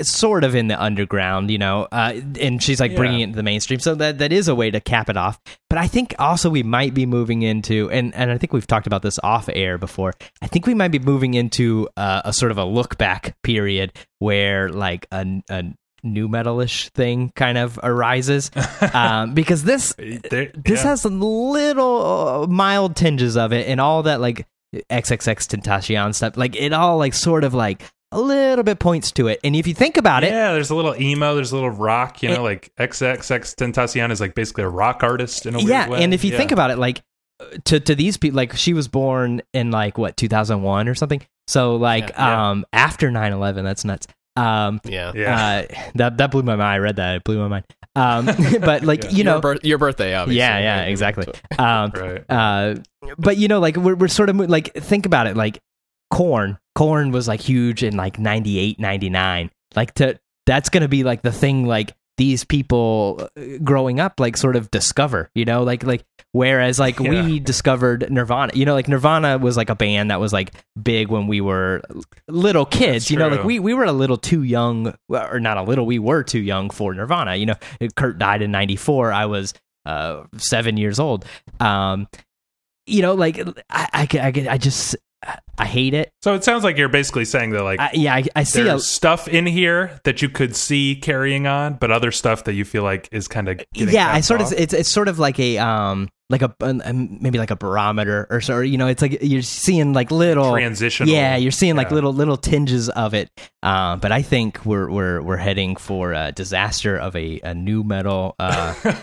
sort 0.00 0.44
of 0.44 0.54
in 0.54 0.68
the 0.68 0.80
underground, 0.80 1.50
you 1.50 1.58
know, 1.58 1.88
uh, 1.90 2.12
and 2.40 2.62
she's 2.62 2.78
like 2.80 2.94
bringing 2.94 3.18
Yeah. 3.20 3.24
it 3.24 3.28
into 3.28 3.36
the 3.36 3.42
mainstream. 3.42 3.80
So 3.80 3.94
that 3.96 4.18
that 4.18 4.32
is 4.32 4.48
a 4.48 4.54
way 4.54 4.70
to 4.70 4.80
cap 4.80 5.08
it 5.08 5.16
off. 5.16 5.40
But 5.68 5.78
I 5.78 5.88
think 5.88 6.14
also 6.18 6.50
we 6.50 6.62
might 6.62 6.94
be 6.94 7.06
moving 7.06 7.42
into, 7.42 7.90
and 7.90 8.14
and 8.14 8.30
I 8.30 8.38
think 8.38 8.52
we've 8.52 8.66
talked 8.66 8.86
about 8.86 9.02
this 9.02 9.18
off 9.22 9.48
air 9.52 9.78
before. 9.78 10.12
I 10.40 10.46
think 10.46 10.66
we 10.66 10.74
might 10.74 10.92
be 10.92 10.98
moving 10.98 11.34
into 11.34 11.88
uh, 11.96 12.22
a 12.24 12.32
sort 12.32 12.52
of 12.52 12.58
a 12.58 12.64
look 12.64 12.96
back 12.98 13.34
period 13.42 13.92
where 14.20 14.68
like 14.70 15.06
a, 15.10 15.42
a 15.50 15.64
nu 16.04 16.28
metalish 16.28 16.88
thing 16.90 17.32
kind 17.36 17.58
of 17.58 17.78
arises, 17.82 18.50
um, 18.94 19.34
because 19.34 19.64
this 19.64 19.94
There- 19.96 20.52
this 20.54 20.82
yeah. 20.82 20.90
has 20.90 21.00
some 21.02 21.20
little 21.20 22.42
uh, 22.44 22.46
mild 22.46 22.94
tinges 22.96 23.36
of 23.36 23.52
it 23.52 23.66
and 23.68 23.80
all 23.80 24.04
that 24.04 24.20
like 24.20 24.46
XXXTentacion 24.90 26.14
stuff. 26.14 26.36
Like 26.36 26.56
it 26.56 26.72
all 26.72 26.98
like 26.98 27.14
sort 27.14 27.44
of 27.44 27.54
like 27.54 27.82
a 28.12 28.20
little 28.20 28.62
bit 28.64 28.78
points 28.78 29.10
to 29.12 29.26
it. 29.28 29.40
And 29.42 29.56
if 29.56 29.66
you 29.66 29.74
think 29.74 29.96
about 29.96 30.22
it, 30.24 30.30
Yeah, 30.30 30.52
there's 30.52 30.70
a 30.70 30.74
little 30.74 30.94
emo, 31.00 31.34
there's 31.34 31.50
a 31.52 31.54
little 31.56 31.70
rock, 31.70 32.22
you 32.22 32.28
know, 32.28 32.36
And- 32.36 32.44
like 32.44 32.70
XXX 32.78 33.54
Tentacion 33.56 34.10
is 34.10 34.20
like 34.20 34.34
basically 34.34 34.64
a 34.64 34.68
rock 34.68 35.02
artist 35.02 35.46
in 35.46 35.54
a 35.54 35.58
weird 35.58 35.68
yeah. 35.70 35.88
way. 35.88 36.02
And 36.04 36.14
if 36.14 36.22
you 36.24 36.32
Yeah. 36.32 36.38
think 36.38 36.52
about 36.52 36.70
it, 36.70 36.78
like 36.78 37.00
uh, 37.40 37.44
to 37.64 37.80
to 37.80 37.94
these 37.94 38.16
people, 38.18 38.36
like 38.36 38.54
she 38.56 38.72
was 38.74 38.86
born 38.88 39.42
in 39.52 39.70
like 39.70 39.98
what 39.98 40.16
2001 40.16 40.88
or 40.88 40.94
something. 40.94 41.22
So 41.48 41.76
like 41.76 42.10
Yeah, 42.10 42.14
yeah. 42.28 42.50
um 42.50 42.64
after 42.72 43.10
9/11, 43.10 43.64
that's 43.64 43.84
nuts. 43.84 44.06
Um, 44.36 44.80
Yeah. 44.84 45.12
yeah. 45.14 45.64
uh, 45.70 45.74
that 45.96 46.16
that 46.18 46.30
blew 46.30 46.42
my 46.42 46.56
mind. 46.56 46.62
I 46.74 46.78
read 46.78 46.96
that, 46.96 47.16
it 47.16 47.24
blew 47.24 47.38
my 47.40 47.48
mind. 47.48 47.64
Um, 47.94 48.26
but 48.60 48.82
like 48.84 49.04
Yeah. 49.04 49.10
you 49.10 49.24
know, 49.24 49.32
your, 49.32 49.40
birth- 49.40 49.64
your 49.64 49.78
birthday, 49.78 50.14
obviously. 50.14 50.38
yeah, 50.38 50.58
yeah, 50.58 50.82
exactly. 50.84 51.26
Um, 51.58 51.90
right. 51.94 52.24
uh, 52.30 52.74
but 53.18 53.36
you 53.36 53.48
know, 53.48 53.58
like 53.60 53.76
we're 53.76 53.94
we're 53.94 54.08
sort 54.08 54.28
of 54.30 54.36
like 54.36 54.72
think 54.74 55.04
about 55.06 55.26
it, 55.26 55.36
like 55.36 55.58
Korn. 56.12 56.58
Korn 56.76 57.10
was 57.10 57.26
like 57.26 57.40
huge 57.40 57.82
in 57.82 57.96
like 57.96 58.18
98, 58.18 58.78
99. 58.78 59.50
Like 59.74 59.94
to 59.94 60.18
that's 60.46 60.68
gonna 60.68 60.88
be 60.88 61.02
like 61.04 61.22
the 61.22 61.32
thing 61.32 61.66
like 61.66 61.94
these 62.18 62.44
people 62.44 63.28
uh, 63.36 63.42
growing 63.64 63.98
up 63.98 64.20
like 64.20 64.36
sort 64.36 64.54
of 64.54 64.70
discover, 64.70 65.30
you 65.34 65.44
know, 65.44 65.62
like 65.62 65.82
like 65.82 66.04
whereas 66.32 66.78
like 66.78 66.98
Yeah. 67.00 67.24
we 67.26 67.40
discovered 67.40 68.10
Nirvana, 68.10 68.52
you 68.54 68.64
know, 68.66 68.74
like 68.74 68.86
Nirvana 68.88 69.38
was 69.38 69.56
like 69.56 69.70
a 69.70 69.74
band 69.74 70.10
that 70.10 70.20
was 70.20 70.32
like 70.32 70.52
big 70.80 71.08
when 71.08 71.26
we 71.26 71.40
were 71.40 71.82
little 72.28 72.66
kids, 72.66 73.10
you 73.10 73.16
know, 73.16 73.28
like 73.28 73.44
we 73.44 73.58
we 73.58 73.72
were 73.72 73.84
a 73.84 73.92
little 73.92 74.18
too 74.18 74.42
young 74.42 74.94
or 75.08 75.40
not 75.40 75.56
a 75.56 75.62
little, 75.62 75.86
we 75.86 75.98
were 75.98 76.22
too 76.22 76.40
young 76.40 76.68
for 76.70 76.92
Nirvana, 76.94 77.36
you 77.36 77.46
know. 77.46 77.54
Kurt 77.96 78.18
died 78.18 78.42
in 78.42 78.50
94. 78.50 79.12
I 79.12 79.24
was 79.26 79.54
uh 79.86 80.24
7 80.36 80.76
years 80.76 81.00
old. 81.00 81.24
Um 81.60 82.06
you 82.86 83.00
know, 83.00 83.14
like 83.14 83.38
I, 83.70 83.88
I, 83.92 84.08
I, 84.18 84.46
I 84.50 84.58
just 84.58 84.96
I 85.58 85.66
hate 85.66 85.94
it. 85.94 86.10
So 86.22 86.34
it 86.34 86.44
sounds 86.44 86.64
like 86.64 86.76
you're 86.76 86.88
basically 86.88 87.24
saying 87.24 87.50
that 87.50 87.62
like 87.62 87.78
I, 87.78 87.90
yeah, 87.94 88.14
I, 88.14 88.24
I 88.34 88.42
see. 88.42 88.66
A, 88.66 88.78
stuff 88.78 89.28
in 89.28 89.46
here 89.46 90.00
that 90.04 90.22
you 90.22 90.28
could 90.28 90.56
see 90.56 90.96
carrying 90.96 91.46
on, 91.46 91.74
but 91.74 91.90
other 91.90 92.10
stuff 92.10 92.44
that 92.44 92.54
you 92.54 92.64
feel 92.64 92.82
like 92.82 93.08
is 93.12 93.28
kind 93.28 93.48
of 93.48 93.60
yeah, 93.74 94.12
I 94.12 94.20
sort 94.20 94.40
of 94.40 94.52
it's 94.52 94.72
it's 94.72 94.90
sort 94.90 95.08
of 95.08 95.18
like 95.18 95.38
a 95.38 95.58
um 95.58 96.08
like 96.30 96.42
a 96.42 96.54
um, 96.62 97.18
maybe 97.20 97.38
like 97.38 97.50
a 97.50 97.56
barometer 97.56 98.26
or 98.30 98.40
so. 98.40 98.54
Or, 98.54 98.64
you 98.64 98.78
know, 98.78 98.86
it's 98.88 99.02
like 99.02 99.18
you're 99.20 99.42
seeing 99.42 99.92
like 99.92 100.10
little 100.10 100.50
transitional. 100.50 101.12
Yeah, 101.12 101.36
you're 101.36 101.52
seeing 101.52 101.76
like 101.76 101.90
Yeah. 101.90 101.94
little 101.94 102.12
little 102.14 102.38
tinges 102.38 102.88
of 102.88 103.14
it. 103.14 103.30
Um, 103.62 104.00
but 104.00 104.10
I 104.10 104.22
think 104.22 104.64
we're 104.64 104.90
we're 104.90 105.20
we're 105.22 105.36
heading 105.36 105.76
for 105.76 106.12
a 106.14 106.32
disaster 106.32 106.96
of 106.96 107.14
a, 107.14 107.40
a 107.44 107.54
nu 107.54 107.84
metal. 107.84 108.34
Uh, 108.38 108.74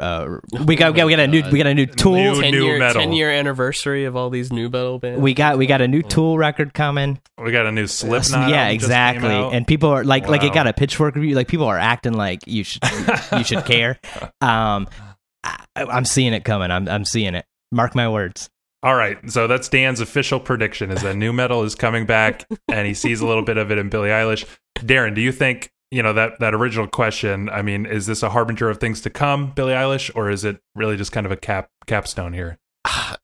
uh, 0.00 0.38
we 0.66 0.76
got 0.76 0.92
we 0.92 0.96
got, 0.98 1.06
we 1.06 1.10
got 1.16 1.20
a 1.20 1.26
new 1.26 1.42
we 1.50 1.58
got 1.58 1.66
a 1.66 1.74
new 1.74 1.86
tool. 1.86 2.14
New- 2.14 2.40
ten 2.40 2.50
new 2.52 2.64
year, 2.64 2.78
metal. 2.78 3.00
ten 3.00 3.12
year 3.12 3.30
anniversary 3.30 4.04
of 4.04 4.16
all 4.16 4.30
these 4.30 4.52
nu 4.52 4.68
metal 4.68 4.98
bands. 4.98 5.20
We 5.20 5.34
got 5.34 5.58
we 5.58 5.66
got 5.66 5.80
a 5.80 5.88
new 5.88 6.02
Tool 6.02 6.36
record 6.38 6.74
coming. 6.74 7.20
we 7.42 7.52
got 7.52 7.66
a 7.66 7.72
new 7.72 7.86
Slipknot. 7.86 8.50
yeah, 8.50 8.64
album 8.64 8.78
just 8.78 8.90
came 8.90 9.14
exactly. 9.20 9.56
And 9.56 9.66
people 9.66 9.88
are 9.90 10.04
like, 10.04 10.28
like 10.28 10.44
it 10.44 10.52
got 10.52 10.66
a 10.66 10.72
pitchfork 10.72 11.14
review. 11.14 11.34
Like 11.34 11.48
people 11.48 11.66
are 11.66 11.78
acting 11.78 12.12
like 12.12 12.40
you 12.46 12.64
should, 12.64 12.82
you 13.36 13.44
should 13.44 13.64
care. 13.64 13.98
Um, 14.40 14.88
I, 15.44 15.56
I'm 15.76 16.04
seeing 16.04 16.32
it 16.32 16.44
coming. 16.44 16.70
I'm, 16.70 16.88
I'm 16.88 17.04
seeing 17.04 17.34
it. 17.34 17.44
Mark 17.70 17.94
my 17.94 18.08
words. 18.08 18.50
All 18.82 18.94
right, 18.96 19.18
so 19.30 19.46
that's 19.46 19.68
Dan's 19.68 20.00
official 20.00 20.40
prediction: 20.40 20.90
is 20.90 21.02
that 21.02 21.16
nu 21.16 21.32
metal 21.32 21.62
is 21.62 21.74
coming 21.74 22.04
back, 22.06 22.44
and 22.68 22.86
he 22.86 22.94
sees 22.94 23.20
a 23.20 23.26
little 23.26 23.44
bit 23.44 23.56
of 23.56 23.70
it 23.70 23.78
in 23.78 23.88
Billie 23.88 24.08
Eilish. 24.10 24.44
Darren, 24.78 25.14
do 25.14 25.20
you 25.20 25.30
think 25.32 25.70
you 25.92 26.02
know 26.02 26.14
that 26.14 26.40
that 26.40 26.54
original 26.54 26.86
question? 26.86 27.50
I 27.50 27.60
mean, 27.60 27.84
is 27.84 28.06
this 28.06 28.22
a 28.22 28.30
harbinger 28.30 28.70
of 28.70 28.78
things 28.78 29.02
to 29.02 29.10
come, 29.10 29.52
Billie 29.52 29.74
Eilish, 29.74 30.10
or 30.14 30.30
is 30.30 30.42
it 30.42 30.58
really 30.74 30.96
just 30.96 31.12
kind 31.12 31.26
of 31.26 31.32
a 31.32 31.36
cap 31.36 31.68
capstone 31.86 32.32
here? 32.32 32.58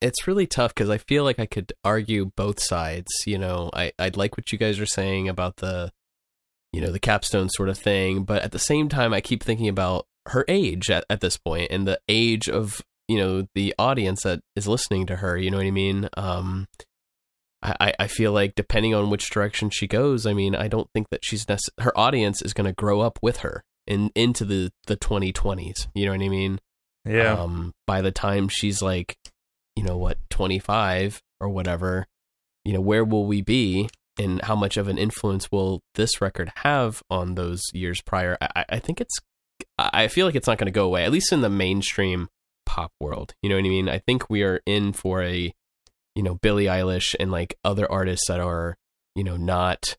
it's 0.01 0.27
really 0.27 0.47
tough 0.47 0.73
because 0.73 0.89
I 0.89 0.99
feel 0.99 1.23
like 1.23 1.39
I 1.39 1.47
could 1.47 1.73
argue 1.83 2.31
both 2.37 2.61
sides. 2.61 3.11
You 3.25 3.39
know, 3.39 3.71
I 3.73 3.91
I 3.97 4.11
like 4.15 4.37
what 4.37 4.51
you 4.51 4.57
guys 4.59 4.79
are 4.79 4.85
saying 4.85 5.27
about 5.27 5.57
the, 5.57 5.91
you 6.71 6.79
know, 6.79 6.91
the 6.91 6.99
capstone 6.99 7.49
sort 7.49 7.69
of 7.69 7.77
thing, 7.77 8.23
but 8.23 8.43
at 8.43 8.51
the 8.51 8.59
same 8.59 8.87
time, 8.87 9.13
I 9.13 9.21
keep 9.21 9.43
thinking 9.43 9.67
about 9.67 10.05
her 10.27 10.45
age 10.47 10.91
at, 10.91 11.05
at 11.09 11.21
this 11.21 11.37
point 11.37 11.71
and 11.71 11.87
the 11.87 11.99
age 12.07 12.47
of 12.47 12.83
you 13.07 13.17
know 13.17 13.47
the 13.55 13.73
audience 13.79 14.21
that 14.23 14.41
is 14.55 14.67
listening 14.67 15.07
to 15.07 15.17
her. 15.17 15.35
You 15.35 15.49
know 15.49 15.57
what 15.57 15.65
I 15.65 15.71
mean? 15.71 16.07
Um, 16.15 16.67
I 17.61 17.93
I- 17.99 18.07
feel 18.07 18.31
like 18.31 18.55
depending 18.55 18.93
on 18.95 19.09
which 19.09 19.29
direction 19.29 19.69
she 19.69 19.87
goes, 19.87 20.25
I 20.25 20.33
mean, 20.33 20.55
I 20.55 20.67
don't 20.67 20.87
think 20.93 21.07
that 21.11 21.23
she's 21.25 21.45
nece- 21.45 21.69
her 21.79 21.97
audience 21.97 22.41
is 22.41 22.53
going 22.53 22.67
to 22.67 22.73
grow 22.73 23.01
up 23.01 23.19
with 23.21 23.37
her 23.37 23.63
in 23.87 24.11
into 24.15 24.45
the 24.45 24.71
the 24.87 24.95
2020s. 24.97 25.87
You 25.93 26.05
know 26.05 26.11
what 26.13 26.21
I 26.21 26.29
mean? 26.29 26.59
Yeah, 27.05 27.33
um, 27.33 27.73
by 27.87 28.01
the 28.01 28.11
time 28.11 28.47
she's 28.49 28.81
like, 28.81 29.17
you 29.75 29.83
know, 29.83 29.97
what, 29.97 30.17
25 30.29 31.21
or 31.39 31.49
whatever, 31.49 32.05
you 32.65 32.73
know, 32.73 32.81
where 32.81 33.03
will 33.05 33.25
we 33.25 33.41
be 33.41 33.89
and 34.19 34.41
how 34.43 34.55
much 34.55 34.75
of 34.77 34.87
an 34.89 34.97
influence 34.97 35.49
will 35.51 35.81
this 35.95 36.19
record 36.21 36.51
have 36.57 37.01
on 37.09 37.35
those 37.35 37.61
years 37.73 38.01
prior? 38.01 38.37
I, 38.41 38.65
I- 38.69 38.79
think 38.79 38.99
it's, 39.01 39.17
I 39.77 40.07
feel 40.09 40.25
like 40.25 40.35
it's 40.35 40.47
not 40.47 40.57
going 40.57 40.65
to 40.67 40.71
go 40.71 40.85
away, 40.85 41.03
at 41.05 41.11
least 41.11 41.31
in 41.31 41.41
the 41.41 41.49
mainstream 41.49 42.27
pop 42.65 42.91
world. 42.99 43.33
You 43.41 43.49
know 43.49 43.55
what 43.55 43.65
I 43.65 43.69
mean? 43.69 43.89
I 43.89 43.99
think 43.99 44.29
we 44.29 44.43
are 44.43 44.61
in 44.65 44.91
for 44.93 45.23
a, 45.23 45.53
you 46.15 46.23
know, 46.23 46.35
Billie 46.35 46.65
Eilish 46.65 47.15
and 47.19 47.31
like 47.31 47.55
other 47.63 47.89
artists 47.91 48.27
that 48.27 48.39
are, 48.39 48.75
you 49.15 49.23
know, 49.23 49.37
not 49.37 49.97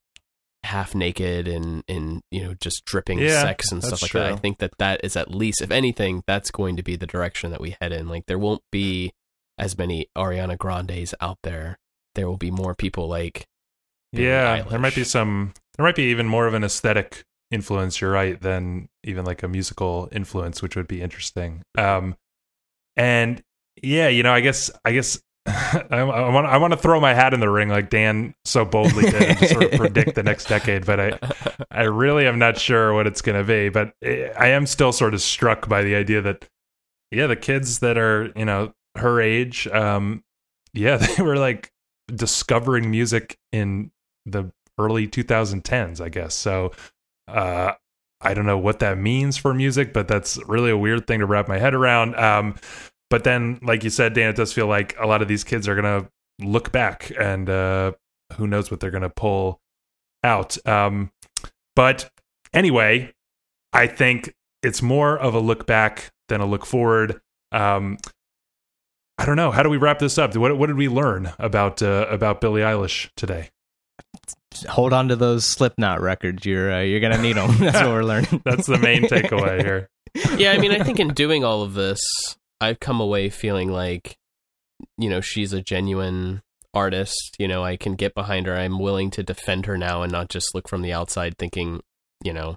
half 0.63 0.95
naked 0.95 1.49
and 1.49 1.83
and 1.89 2.21
you 2.31 2.43
know 2.43 2.55
just 2.61 2.85
dripping 2.85 3.19
Yeah, 3.19 3.41
sex 3.41 3.73
and 3.73 3.83
stuff 3.83 4.03
like 4.03 4.13
that. 4.13 4.33
I 4.33 4.37
think 4.37 4.59
that 4.59 4.73
that 4.79 5.01
is 5.03 5.17
at 5.17 5.31
least, 5.31 5.63
if 5.63 5.71
anything, 5.71 6.23
that's 6.27 6.51
going 6.51 6.77
to 6.77 6.83
be 6.83 6.97
the 6.97 7.07
direction 7.07 7.51
that 7.51 7.61
we 7.61 7.77
head 7.81 7.93
in. 7.93 8.09
Like 8.09 8.27
there 8.27 8.39
won't 8.39 8.63
be 8.71 9.13
as 9.59 9.79
many 9.79 10.07
Ariana 10.17 10.59
Grandes 10.59 11.15
out 11.21 11.39
there. 11.43 11.79
There 12.15 12.29
will 12.29 12.37
be 12.37 12.51
more 12.51 12.75
people 12.75 13.09
like 13.09 13.47
Billie 14.13 14.27
yeah. 14.27 14.63
There 14.63 14.79
might 14.79 14.95
be 14.95 15.05
some. 15.05 15.55
There 15.77 15.87
might 15.87 15.97
be 15.97 16.11
even 16.11 16.27
more 16.27 16.47
of 16.47 16.55
an 16.55 16.65
aesthetic 16.65 17.25
influence. 17.51 18.01
You're 18.01 18.11
right, 18.13 18.41
than 18.41 18.89
even 19.05 19.25
like 19.25 19.43
a 19.43 19.49
musical 19.49 20.09
influence, 20.13 20.61
which 20.63 20.77
would 20.77 20.89
be 20.89 21.01
interesting. 21.01 21.63
Um, 21.79 22.17
and 22.97 23.43
yeah, 23.83 24.09
you 24.09 24.23
know, 24.23 24.33
I 24.33 24.41
guess 24.41 24.71
I 24.85 24.93
guess 24.93 25.21
I, 25.91 25.99
I 25.99 26.29
want 26.29 26.47
I 26.47 26.57
want 26.59 26.73
to 26.73 26.77
throw 26.77 27.01
my 27.01 27.15
hat 27.15 27.35
in 27.35 27.41
the 27.41 27.49
ring 27.49 27.69
like 27.69 27.91
Dan 27.91 28.35
so 28.45 28.65
boldly 28.65 29.11
did 29.11 29.23
and 29.23 29.39
just 29.39 29.53
sort 29.53 29.65
of 29.65 29.71
predict 29.79 30.15
the 30.15 30.23
next 30.23 30.49
decade, 30.49 30.87
but 30.87 31.01
I 31.01 31.19
I 31.71 31.83
really 31.85 32.27
am 32.27 32.39
not 32.39 32.59
sure 32.59 32.95
what 32.95 33.07
it's 33.07 33.21
going 33.21 33.39
to 33.39 33.45
be. 33.45 33.69
But 33.69 33.95
I 34.03 34.49
am 34.49 34.67
still 34.67 34.93
sort 34.93 35.15
of 35.15 35.21
struck 35.23 35.69
by 35.69 35.83
the 35.83 35.95
idea 35.95 36.21
that 36.23 36.49
yeah, 37.11 37.27
the 37.27 37.37
kids 37.37 37.81
that 37.81 37.99
are 37.99 38.33
you 38.37 38.45
know 38.45 38.73
her 38.97 39.21
age, 39.21 39.67
um, 39.69 40.23
yeah, 40.73 40.97
they 41.17 41.23
were 41.23 41.37
like 41.37 41.73
discovering 42.15 42.91
music 42.91 43.39
in 43.53 43.91
the 44.27 44.51
early 44.79 45.07
2010s, 45.07 46.01
I 46.01 46.09
guess. 46.09 46.35
So 46.35 46.73
uh, 47.29 47.73
I 48.21 48.35
don't 48.35 48.47
know 48.47 48.59
what 48.59 48.81
that 48.81 48.99
means 48.99 49.37
for 49.37 49.55
music, 49.55 49.93
but 49.93 50.09
that's 50.09 50.39
really 50.47 50.71
a 50.71 50.77
weird 50.77 51.07
thing 51.07 51.21
to 51.21 51.27
wrap 51.27 51.49
my 51.49 51.59
head 51.59 51.75
around. 51.75 52.17
Um, 52.17 52.57
but 53.11 53.25
then, 53.25 53.59
like 53.63 53.85
you 53.85 53.91
said, 53.91 54.15
Dan, 54.15 54.31
it 54.31 54.37
does 54.37 54.53
feel 54.53 54.67
like 54.67 54.97
a 54.99 55.07
lot 55.07 55.21
of 55.21 55.29
these 55.29 55.45
kids 55.45 55.69
are 55.69 55.75
going 55.75 56.03
to 56.03 56.11
look 56.47 56.73
back 56.73 57.13
and 57.19 57.51
uh, 57.51 57.93
who 58.37 58.47
knows 58.47 58.71
what 58.71 58.81
they're 58.81 58.91
going 58.91 59.03
to 59.03 59.11
pull 59.11 59.61
out. 60.25 60.57
Um, 60.67 61.11
but 61.75 62.11
anyway, 62.55 63.13
I 63.73 63.87
think 63.87 64.35
it's 64.63 64.83
more 64.83 65.19
of 65.19 65.35
a 65.35 65.41
look 65.41 65.67
back 65.67 66.13
than 66.29 66.41
a 66.41 66.47
look 66.47 66.65
forward. 66.65 67.21
Um, 67.53 67.99
I 69.19 69.27
don't 69.27 69.37
know. 69.37 69.51
How 69.51 69.63
do 69.63 69.69
we 69.69 69.77
wrap 69.77 69.99
this 69.99 70.17
up? 70.17 70.35
What, 70.37 70.57
what 70.57 70.69
did 70.69 70.77
we 70.77 70.89
learn 70.89 71.33
about 71.39 71.83
uh, 71.83 72.07
about 72.09 72.41
Billie 72.41 72.63
Eilish 72.63 73.11
today? 73.17 73.51
Hold 74.69 74.93
on 74.93 75.09
to 75.09 75.17
those 75.17 75.45
Slipknot 75.45 76.01
records. 76.01 76.47
You're 76.47 76.73
uh, 76.73 76.81
you're 76.81 77.01
gonna 77.01 77.21
need 77.21 77.37
them. 77.37 77.57
That's 77.59 77.81
what 77.81 77.89
we're 77.89 78.03
learning. 78.03 78.41
That's 78.45 78.67
the 78.67 78.79
main 78.79 79.03
takeaway 79.03 79.63
here. 79.63 79.89
yeah, 80.39 80.53
I 80.53 80.59
mean, 80.59 80.73
I 80.73 80.83
think 80.83 80.99
in 80.99 81.09
doing 81.09 81.45
all 81.45 81.63
of 81.63 81.75
this, 81.75 82.01
I've 82.61 82.81
come 82.81 83.01
away 83.01 83.31
feeling 83.31 83.71
like, 83.71 84.17
you 84.99 85.09
know, 85.09 85.21
she's 85.21 85.53
a 85.53 85.63
genuine 85.63 86.43
artist. 86.75 87.37
You 87.39 87.49
know, 87.49 87.65
I 87.65 87.77
can 87.77 87.95
get 87.95 88.15
behind 88.15 88.47
her. 88.47 88.57
I'm 88.57 88.79
willing 88.79 89.11
to 89.13 89.23
defend 89.23 89.67
her 89.67 89.79
now 89.79 90.03
and 90.03 90.13
not 90.13 90.29
just 90.29 90.55
look 90.55 90.69
from 90.69 90.83
the 90.83 90.93
outside 90.93 91.37
thinking, 91.39 91.81
you 92.23 92.33
know, 92.33 92.57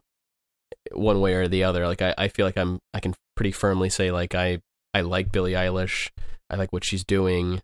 one 0.92 1.22
way 1.22 1.36
or 1.36 1.48
the 1.48 1.64
other. 1.64 1.88
Like, 1.88 2.02
I, 2.02 2.14
I 2.18 2.28
feel 2.28 2.46
like 2.46 2.58
I'm, 2.58 2.80
I 2.94 3.00
can 3.00 3.16
pretty 3.36 3.52
firmly 3.52 3.90
say, 3.90 4.12
like, 4.12 4.36
I, 4.36 4.60
I 4.94 5.02
like 5.02 5.32
Billie 5.32 5.54
Eilish. 5.54 6.10
I 6.50 6.56
like 6.56 6.72
what 6.74 6.86
she's 6.86 7.04
doing. 7.04 7.62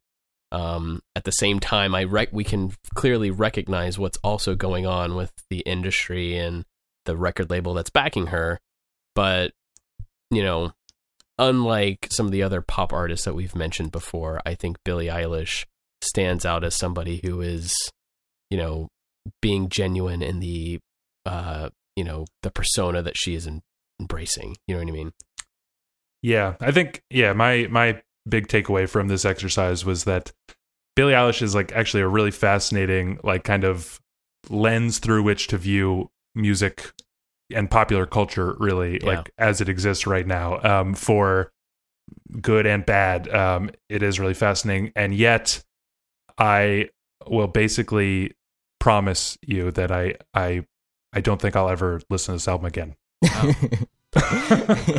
Um, 0.52 1.02
at 1.16 1.26
the 1.26 1.32
same 1.32 1.60
time, 1.60 1.94
I 1.94 2.06
rec- 2.06 2.34
we 2.34 2.44
can 2.44 2.74
clearly 2.96 3.30
recognize 3.30 4.00
what's 4.00 4.18
also 4.24 4.56
going 4.56 4.88
on 4.88 5.16
with 5.16 5.32
the 5.50 5.60
industry 5.60 6.38
and 6.38 6.66
the 7.06 7.16
record 7.16 7.50
label 7.50 7.74
that's 7.74 7.92
backing 7.92 8.28
her. 8.28 8.60
But 9.14 9.52
you 10.32 10.44
know, 10.44 10.74
unlike 11.40 12.08
some 12.12 12.26
of 12.26 12.32
the 12.32 12.44
other 12.44 12.62
pop 12.62 12.94
artists 12.94 13.26
that 13.26 13.34
we've 13.34 13.56
mentioned 13.56 13.92
before, 13.92 14.42
I 14.46 14.54
think 14.54 14.78
Billie 14.84 15.08
Eilish 15.08 15.66
stands 16.02 16.46
out 16.46 16.64
as 16.64 16.76
somebody 16.76 17.22
who 17.24 17.42
is, 17.42 17.74
you 18.52 18.58
know, 18.58 18.90
being 19.42 19.70
genuine 19.70 20.22
in 20.22 20.40
the, 20.40 20.80
uh, 21.26 21.70
you 21.96 22.04
know, 22.04 22.26
the 22.44 22.52
persona 22.52 23.02
that 23.02 23.18
she 23.18 23.34
is 23.34 23.48
in, 23.48 23.62
embracing. 24.00 24.58
You 24.68 24.76
know 24.76 24.82
what 24.82 24.90
I 24.90 24.92
mean? 24.92 25.12
Yeah, 26.22 26.56
I 26.60 26.72
think 26.72 27.02
yeah, 27.10 27.34
my 27.34 27.68
my 27.72 28.02
big 28.28 28.48
takeaway 28.48 28.88
from 28.88 29.08
this 29.08 29.24
exercise 29.24 29.86
was 29.86 30.04
that 30.04 30.32
Billie 30.96 31.14
Eilish 31.14 31.42
is 31.42 31.56
like 31.56 31.72
actually 31.72 32.04
a 32.04 32.08
really 32.08 32.32
fascinating 32.32 33.20
like 33.24 33.46
kind 33.46 33.64
of 33.64 34.00
lens 34.50 35.00
through 35.00 35.24
which 35.24 35.48
to 35.48 35.58
view 35.58 36.10
music 36.36 36.92
and 37.56 37.70
popular 37.70 38.06
culture 38.06 38.56
really 38.60 39.00
Yeah. 39.02 39.06
like 39.18 39.32
as 39.38 39.62
it 39.62 39.70
exists 39.70 40.06
right 40.08 40.26
now 40.28 40.60
um 40.64 40.94
for 40.94 41.52
good 42.42 42.66
and 42.66 42.86
bad 42.86 43.28
um 43.34 43.70
it 43.90 44.04
is 44.04 44.20
really 44.20 44.34
fascinating 44.34 44.92
and 44.96 45.14
yet 45.14 45.64
I 46.38 46.90
will 47.28 47.48
basically 47.48 48.34
promise 48.80 49.38
you 49.46 49.72
that 49.72 49.92
I 49.92 50.16
I 50.34 50.66
I 51.14 51.22
don't 51.22 51.42
think 51.42 51.56
I'll 51.56 51.70
ever 51.70 52.02
listen 52.10 52.34
to 52.34 52.36
this 52.36 52.48
album 52.48 52.66
again. 52.68 52.96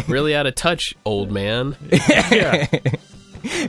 Really 0.09 0.35
out 0.37 0.47
of 0.47 0.55
touch, 0.55 0.95
old 1.05 1.31
man. 1.33 1.77
Yeah. 2.31 2.67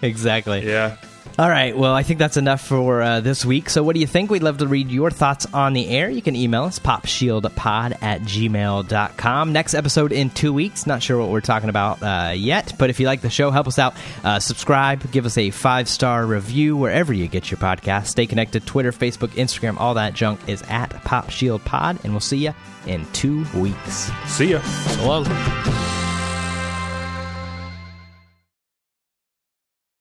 exactly. 0.01 0.67
Yeah. 0.67 0.97
All 1.39 1.49
right. 1.49 1.75
Well, 1.75 1.93
I 1.93 2.03
think 2.03 2.19
that's 2.19 2.37
enough 2.37 2.61
for 2.61 3.01
uh, 3.01 3.19
this 3.21 3.45
week. 3.45 3.69
So, 3.69 3.83
what 3.83 3.93
do 3.95 3.99
you 3.99 4.07
think? 4.07 4.29
We'd 4.29 4.43
love 4.43 4.59
to 4.59 4.67
read 4.67 4.91
your 4.91 5.09
thoughts 5.09 5.47
on 5.53 5.73
the 5.73 5.87
air. 5.87 6.09
You 6.09 6.21
can 6.21 6.35
email 6.35 6.63
us, 6.63 6.77
popshieldpod 6.77 7.97
at 8.01 8.21
gmail.com. 8.21 9.53
Next 9.53 9.73
episode 9.73 10.11
in 10.11 10.29
two 10.29 10.53
weeks. 10.53 10.85
Not 10.85 11.01
sure 11.01 11.17
what 11.17 11.29
we're 11.29 11.41
talking 11.41 11.69
about 11.69 12.03
uh, 12.03 12.33
yet, 12.33 12.73
but 12.77 12.89
if 12.89 12.99
you 12.99 13.07
like 13.07 13.21
the 13.21 13.29
show, 13.29 13.49
help 13.49 13.67
us 13.67 13.79
out. 13.79 13.95
Uh, 14.23 14.39
subscribe, 14.39 15.09
give 15.11 15.25
us 15.25 15.37
a 15.37 15.49
five 15.51 15.87
star 15.87 16.25
review 16.25 16.75
wherever 16.75 17.13
you 17.13 17.27
get 17.27 17.49
your 17.49 17.57
podcast. 17.59 18.07
Stay 18.07 18.27
connected 18.27 18.65
Twitter, 18.65 18.91
Facebook, 18.91 19.29
Instagram, 19.29 19.77
all 19.77 19.95
that 19.95 20.13
junk 20.13 20.39
is 20.47 20.61
at 20.63 20.89
popshieldpod, 21.03 22.03
and 22.03 22.13
we'll 22.13 22.19
see 22.19 22.45
you 22.45 22.53
in 22.87 23.05
two 23.13 23.45
weeks. 23.55 24.11
See 24.27 24.51
ya. 24.51 24.61
So 24.61 25.07
long. 25.07 26.10